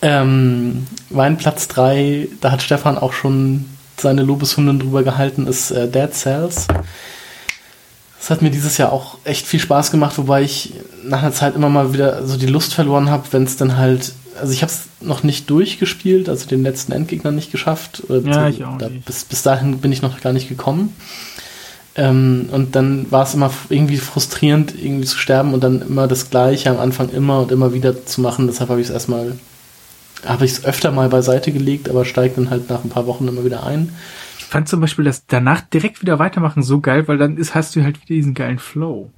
[0.00, 5.88] Ähm, mein Platz 3, da hat Stefan auch schon seine Lobeshunden drüber gehalten, ist äh,
[5.88, 6.66] Dead Cells.
[8.22, 11.56] Das hat mir dieses Jahr auch echt viel Spaß gemacht, wobei ich nach einer Zeit
[11.56, 14.12] immer mal wieder so die Lust verloren habe, wenn es dann halt.
[14.40, 18.04] Also ich habe es noch nicht durchgespielt, also den letzten Endgegner nicht geschafft.
[18.08, 20.96] Ja, ich auch da, bis, bis dahin bin ich noch gar nicht gekommen.
[21.96, 26.30] Ähm, und dann war es immer irgendwie frustrierend, irgendwie zu sterben und dann immer das
[26.30, 28.46] Gleiche am Anfang immer und immer wieder zu machen.
[28.46, 29.32] Deshalb habe ich es erstmal
[30.24, 33.26] habe ich es öfter mal beiseite gelegt, aber steigt dann halt nach ein paar Wochen
[33.26, 33.92] immer wieder ein.
[34.42, 37.76] Ich fand zum Beispiel das danach direkt wieder weitermachen so geil, weil dann ist, hast
[37.76, 39.10] du halt wieder diesen geilen Flow.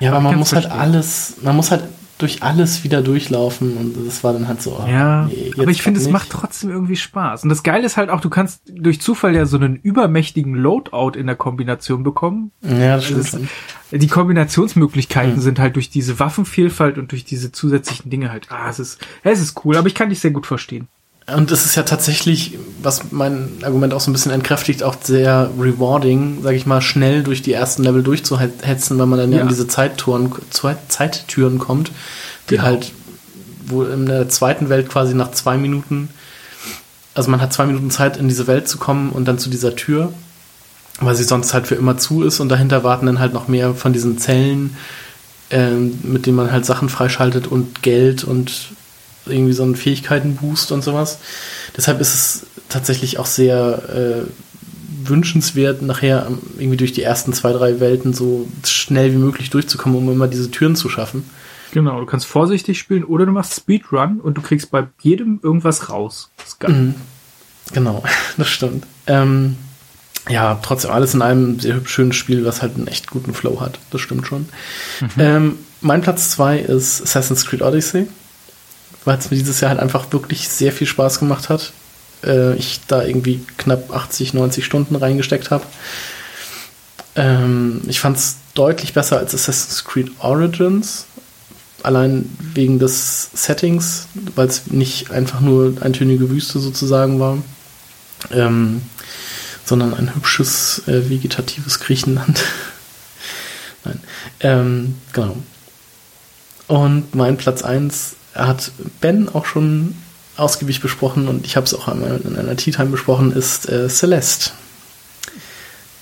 [0.00, 0.80] Ja, aber, aber man muss halt verstehen.
[0.80, 1.84] halt alles, man muss halt
[2.18, 4.76] durch alles wieder durchlaufen und das war dann halt so.
[4.82, 7.44] Oh, ja, nee, aber ich finde, es macht trotzdem irgendwie Spaß.
[7.44, 11.16] Und das Geile ist halt auch, du kannst durch Zufall ja so einen übermächtigen Loadout
[11.16, 12.50] in der Kombination bekommen.
[12.62, 13.24] Ja, das stimmt.
[13.24, 13.38] Also
[13.92, 15.40] es, die Kombinationsmöglichkeiten mhm.
[15.40, 19.40] sind halt durch diese Waffenvielfalt und durch diese zusätzlichen Dinge halt, ah, es ist, es
[19.40, 20.88] ist cool, aber ich kann dich sehr gut verstehen.
[21.34, 25.50] Und es ist ja tatsächlich, was mein Argument auch so ein bisschen entkräftigt, auch sehr
[25.58, 29.42] rewarding, sag ich mal, schnell durch die ersten Level durchzuhetzen, weil man dann ja, ja
[29.42, 30.32] in diese Zeittouren,
[30.88, 31.92] Zeittüren kommt,
[32.48, 32.64] die genau.
[32.64, 32.92] halt,
[33.66, 36.08] wo in der zweiten Welt quasi nach zwei Minuten,
[37.14, 39.76] also man hat zwei Minuten Zeit, in diese Welt zu kommen und dann zu dieser
[39.76, 40.14] Tür,
[41.00, 43.74] weil sie sonst halt für immer zu ist und dahinter warten dann halt noch mehr
[43.74, 44.76] von diesen Zellen,
[45.50, 48.70] ähm, mit denen man halt Sachen freischaltet und Geld und
[49.28, 51.18] irgendwie so einen Fähigkeitenboost und sowas.
[51.76, 54.30] Deshalb ist es tatsächlich auch sehr äh,
[55.08, 60.12] wünschenswert, nachher irgendwie durch die ersten zwei, drei Welten so schnell wie möglich durchzukommen, um
[60.12, 61.24] immer diese Türen zu schaffen.
[61.72, 65.90] Genau, du kannst vorsichtig spielen oder du machst Speedrun und du kriegst bei jedem irgendwas
[65.90, 66.30] raus.
[66.38, 66.72] Das ist geil.
[66.72, 66.94] Mhm.
[67.72, 68.02] Genau,
[68.36, 68.86] das stimmt.
[69.06, 69.56] Ähm,
[70.28, 73.60] ja, trotzdem alles in einem sehr hübsch schönes Spiel, was halt einen echt guten Flow
[73.60, 73.78] hat.
[73.90, 74.48] Das stimmt schon.
[75.00, 75.08] Mhm.
[75.18, 78.08] Ähm, mein Platz zwei ist Assassin's Creed Odyssey
[79.04, 81.72] weil es mir dieses Jahr halt einfach wirklich sehr viel Spaß gemacht hat.
[82.24, 85.64] Äh, ich da irgendwie knapp 80, 90 Stunden reingesteckt habe.
[87.16, 91.06] Ähm, ich fand es deutlich besser als Assassin's Creed Origins.
[91.82, 97.38] Allein wegen des Settings, weil es nicht einfach nur eintönige Wüste sozusagen war,
[98.32, 98.82] ähm,
[99.64, 102.42] sondern ein hübsches äh, vegetatives Griechenland.
[103.84, 104.00] Nein.
[104.40, 105.36] Ähm, genau.
[106.66, 109.94] Und mein Platz 1 hat Ben auch schon
[110.36, 113.88] ausgiebig besprochen und ich habe es auch einmal in einer Tea Time besprochen, ist äh,
[113.88, 114.52] Celeste.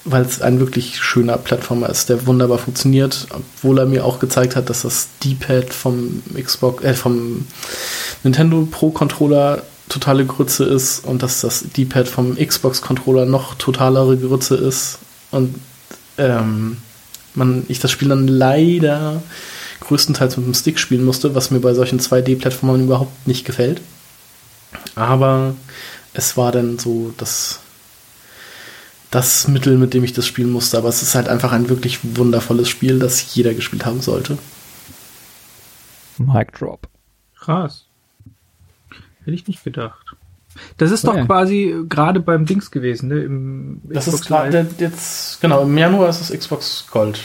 [0.04, 4.54] Weil es ein wirklich schöner Plattformer ist, der wunderbar funktioniert, obwohl er mir auch gezeigt
[4.54, 7.46] hat, dass das D-Pad vom Xbox, äh, vom
[8.22, 14.16] Nintendo Pro Controller totale Grütze ist und dass das D-Pad vom Xbox Controller noch totalere
[14.16, 14.98] Grütze ist
[15.30, 15.54] und
[16.18, 16.78] ähm,
[17.34, 19.22] man, ich das Spiel dann leider
[19.86, 23.80] größtenteils mit dem Stick spielen musste, was mir bei solchen 2D-Plattformen überhaupt nicht gefällt.
[24.94, 25.54] Aber
[26.14, 27.60] es war dann so das,
[29.10, 30.78] das Mittel, mit dem ich das spielen musste.
[30.78, 34.38] Aber es ist halt einfach ein wirklich wundervolles Spiel, das jeder gespielt haben sollte.
[36.18, 36.88] Mic Drop.
[37.38, 37.86] Krass.
[39.24, 40.16] Hätte ich nicht gedacht.
[40.78, 41.26] Das ist oh, doch ja.
[41.26, 43.22] quasi gerade beim Dings gewesen, ne?
[43.22, 47.20] Im das Xbox ist gerade jetzt, genau, im Januar ist es Xbox Gold.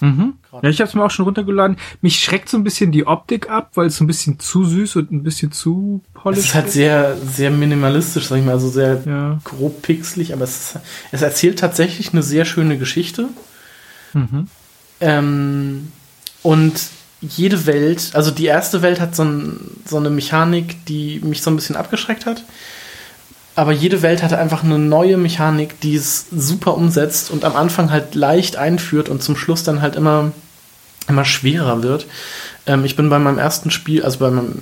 [0.00, 0.34] Mhm.
[0.52, 1.76] Ja, ich habe es mir auch schon runtergeladen.
[2.00, 4.96] Mich schreckt so ein bisschen die Optik ab, weil es so ein bisschen zu süß
[4.96, 6.44] und ein bisschen zu polished ist.
[6.44, 9.38] Es ist halt sehr, sehr minimalistisch, sag ich mal, also sehr ja.
[9.44, 10.80] grob pixelig, aber es, ist,
[11.12, 13.28] es erzählt tatsächlich eine sehr schöne Geschichte.
[14.12, 14.48] Mhm.
[15.00, 15.92] Ähm,
[16.42, 16.80] und
[17.20, 21.50] jede Welt, also die erste Welt hat so, ein, so eine Mechanik, die mich so
[21.50, 22.44] ein bisschen abgeschreckt hat.
[23.56, 27.90] Aber jede Welt hatte einfach eine neue Mechanik, die es super umsetzt und am Anfang
[27.90, 30.32] halt leicht einführt und zum Schluss dann halt immer,
[31.08, 32.06] immer schwerer wird.
[32.66, 34.56] Ähm, ich bin bei meinem ersten Spiel, also bei meinem,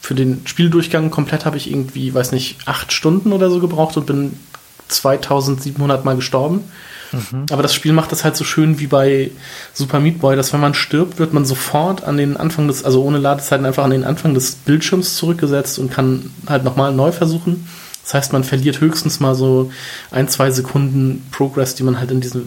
[0.00, 4.06] für den Spieldurchgang komplett habe ich irgendwie, weiß nicht, acht Stunden oder so gebraucht und
[4.06, 4.38] bin
[4.86, 6.62] 2700 Mal gestorben.
[7.10, 7.46] Mhm.
[7.50, 9.32] Aber das Spiel macht das halt so schön wie bei
[9.72, 13.02] Super Meat Boy, dass wenn man stirbt, wird man sofort an den Anfang des, also
[13.02, 17.66] ohne Ladezeiten einfach an den Anfang des Bildschirms zurückgesetzt und kann halt nochmal neu versuchen.
[18.06, 19.72] Das heißt, man verliert höchstens mal so
[20.12, 22.46] ein, zwei Sekunden Progress, die man halt in diesem,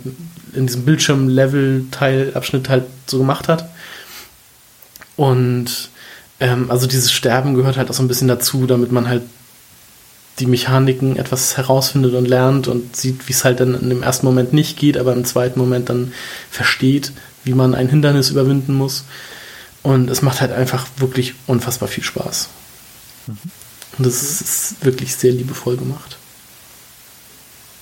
[0.54, 3.68] in diesem Bildschirm-Level-Teil, Abschnitt halt so gemacht hat.
[5.18, 5.90] Und
[6.40, 9.24] ähm, also dieses Sterben gehört halt auch so ein bisschen dazu, damit man halt
[10.40, 14.26] die Mechaniken etwas herausfindet und lernt und sieht, wie es halt dann in dem ersten
[14.26, 16.14] Moment nicht geht, aber im zweiten Moment dann
[16.50, 17.12] versteht,
[17.44, 19.04] wie man ein Hindernis überwinden muss.
[19.84, 22.48] Und es macht halt einfach wirklich unfassbar viel Spaß.
[23.28, 23.38] Mhm.
[23.98, 26.18] Und das ist wirklich sehr liebevoll gemacht.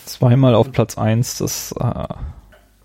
[0.05, 2.07] Zweimal auf Platz 1, das äh,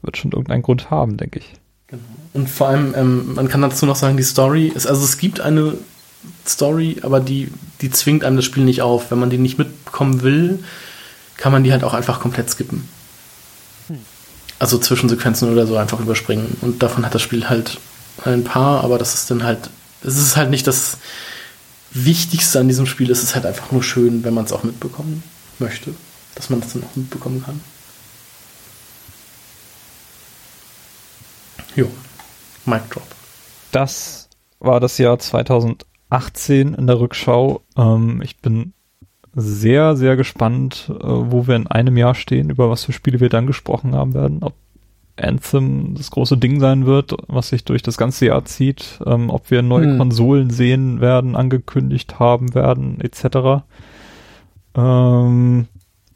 [0.02, 1.52] wird schon irgendeinen Grund haben, denke ich.
[1.86, 2.02] Genau.
[2.32, 5.40] Und vor allem, ähm, man kann dazu noch sagen, die Story ist, also es gibt
[5.40, 5.74] eine
[6.46, 7.48] Story, aber die,
[7.80, 9.10] die zwingt einem das Spiel nicht auf.
[9.10, 10.62] Wenn man die nicht mitbekommen will,
[11.36, 12.88] kann man die halt auch einfach komplett skippen.
[13.88, 13.98] Hm.
[14.58, 16.56] Also Zwischensequenzen oder so einfach überspringen.
[16.60, 17.78] Und davon hat das Spiel halt
[18.24, 19.70] ein paar, aber das ist dann halt,
[20.02, 20.98] es ist halt nicht das,
[21.94, 25.22] Wichtigste an diesem Spiel ist es halt einfach nur schön, wenn man es auch mitbekommen
[25.58, 25.94] möchte,
[26.34, 27.60] dass man das dann auch mitbekommen kann.
[31.74, 31.90] Jo,
[32.66, 33.06] Mic Drop.
[33.70, 37.62] Das war das Jahr 2018 in der Rückschau.
[37.76, 38.74] Ähm, ich bin
[39.34, 43.30] sehr, sehr gespannt, äh, wo wir in einem Jahr stehen, über was für Spiele wir
[43.30, 44.42] dann gesprochen haben werden.
[44.42, 44.54] Ob
[45.22, 49.50] Anthem das große Ding sein wird, was sich durch das ganze Jahr zieht, ähm, ob
[49.50, 49.98] wir neue hm.
[49.98, 53.64] Konsolen sehen werden, angekündigt haben werden, etc.
[54.74, 55.66] Ähm,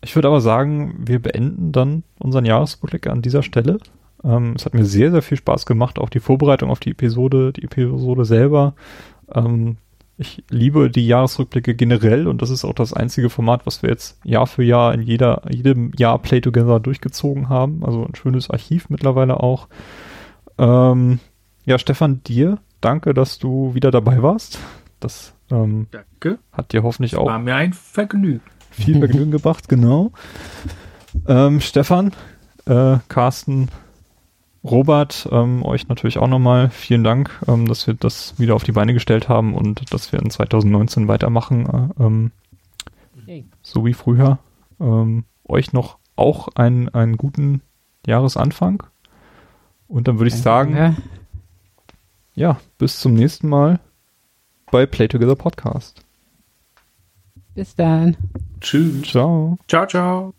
[0.02, 3.78] ich würde aber sagen, wir beenden dann unseren Jahresrückblick an dieser Stelle.
[4.24, 7.52] Ähm, es hat mir sehr, sehr viel Spaß gemacht, auch die Vorbereitung auf die Episode,
[7.52, 8.74] die Episode selber.
[9.32, 9.76] Ähm,
[10.18, 14.18] ich liebe die Jahresrückblicke generell und das ist auch das einzige Format, was wir jetzt
[14.24, 17.84] Jahr für Jahr in jeder, jedem Jahr Play Together durchgezogen haben.
[17.84, 19.68] Also ein schönes Archiv mittlerweile auch.
[20.58, 21.20] Ähm,
[21.66, 24.58] ja, Stefan, dir danke, dass du wieder dabei warst.
[25.00, 26.38] Das ähm, danke.
[26.50, 27.26] hat dir hoffentlich auch.
[27.26, 28.40] War mir ein Vergnügen.
[28.70, 30.12] Viel Vergnügen gebracht, genau.
[31.26, 32.12] Ähm, Stefan,
[32.66, 33.68] äh, Carsten,
[34.70, 38.72] Robert, ähm, euch natürlich auch nochmal vielen Dank, ähm, dass wir das wieder auf die
[38.72, 42.32] Beine gestellt haben und dass wir in 2019 weitermachen, äh, ähm,
[43.62, 44.38] so wie früher.
[44.80, 47.62] Ähm, euch noch auch einen, einen guten
[48.06, 48.82] Jahresanfang.
[49.88, 50.94] Und dann würde ich sagen, ja.
[52.34, 53.80] ja, bis zum nächsten Mal
[54.70, 56.02] bei Play Together Podcast.
[57.54, 58.16] Bis dann.
[58.60, 59.02] Tschüss.
[59.02, 59.58] Ciao.
[59.68, 60.36] Ciao, ciao.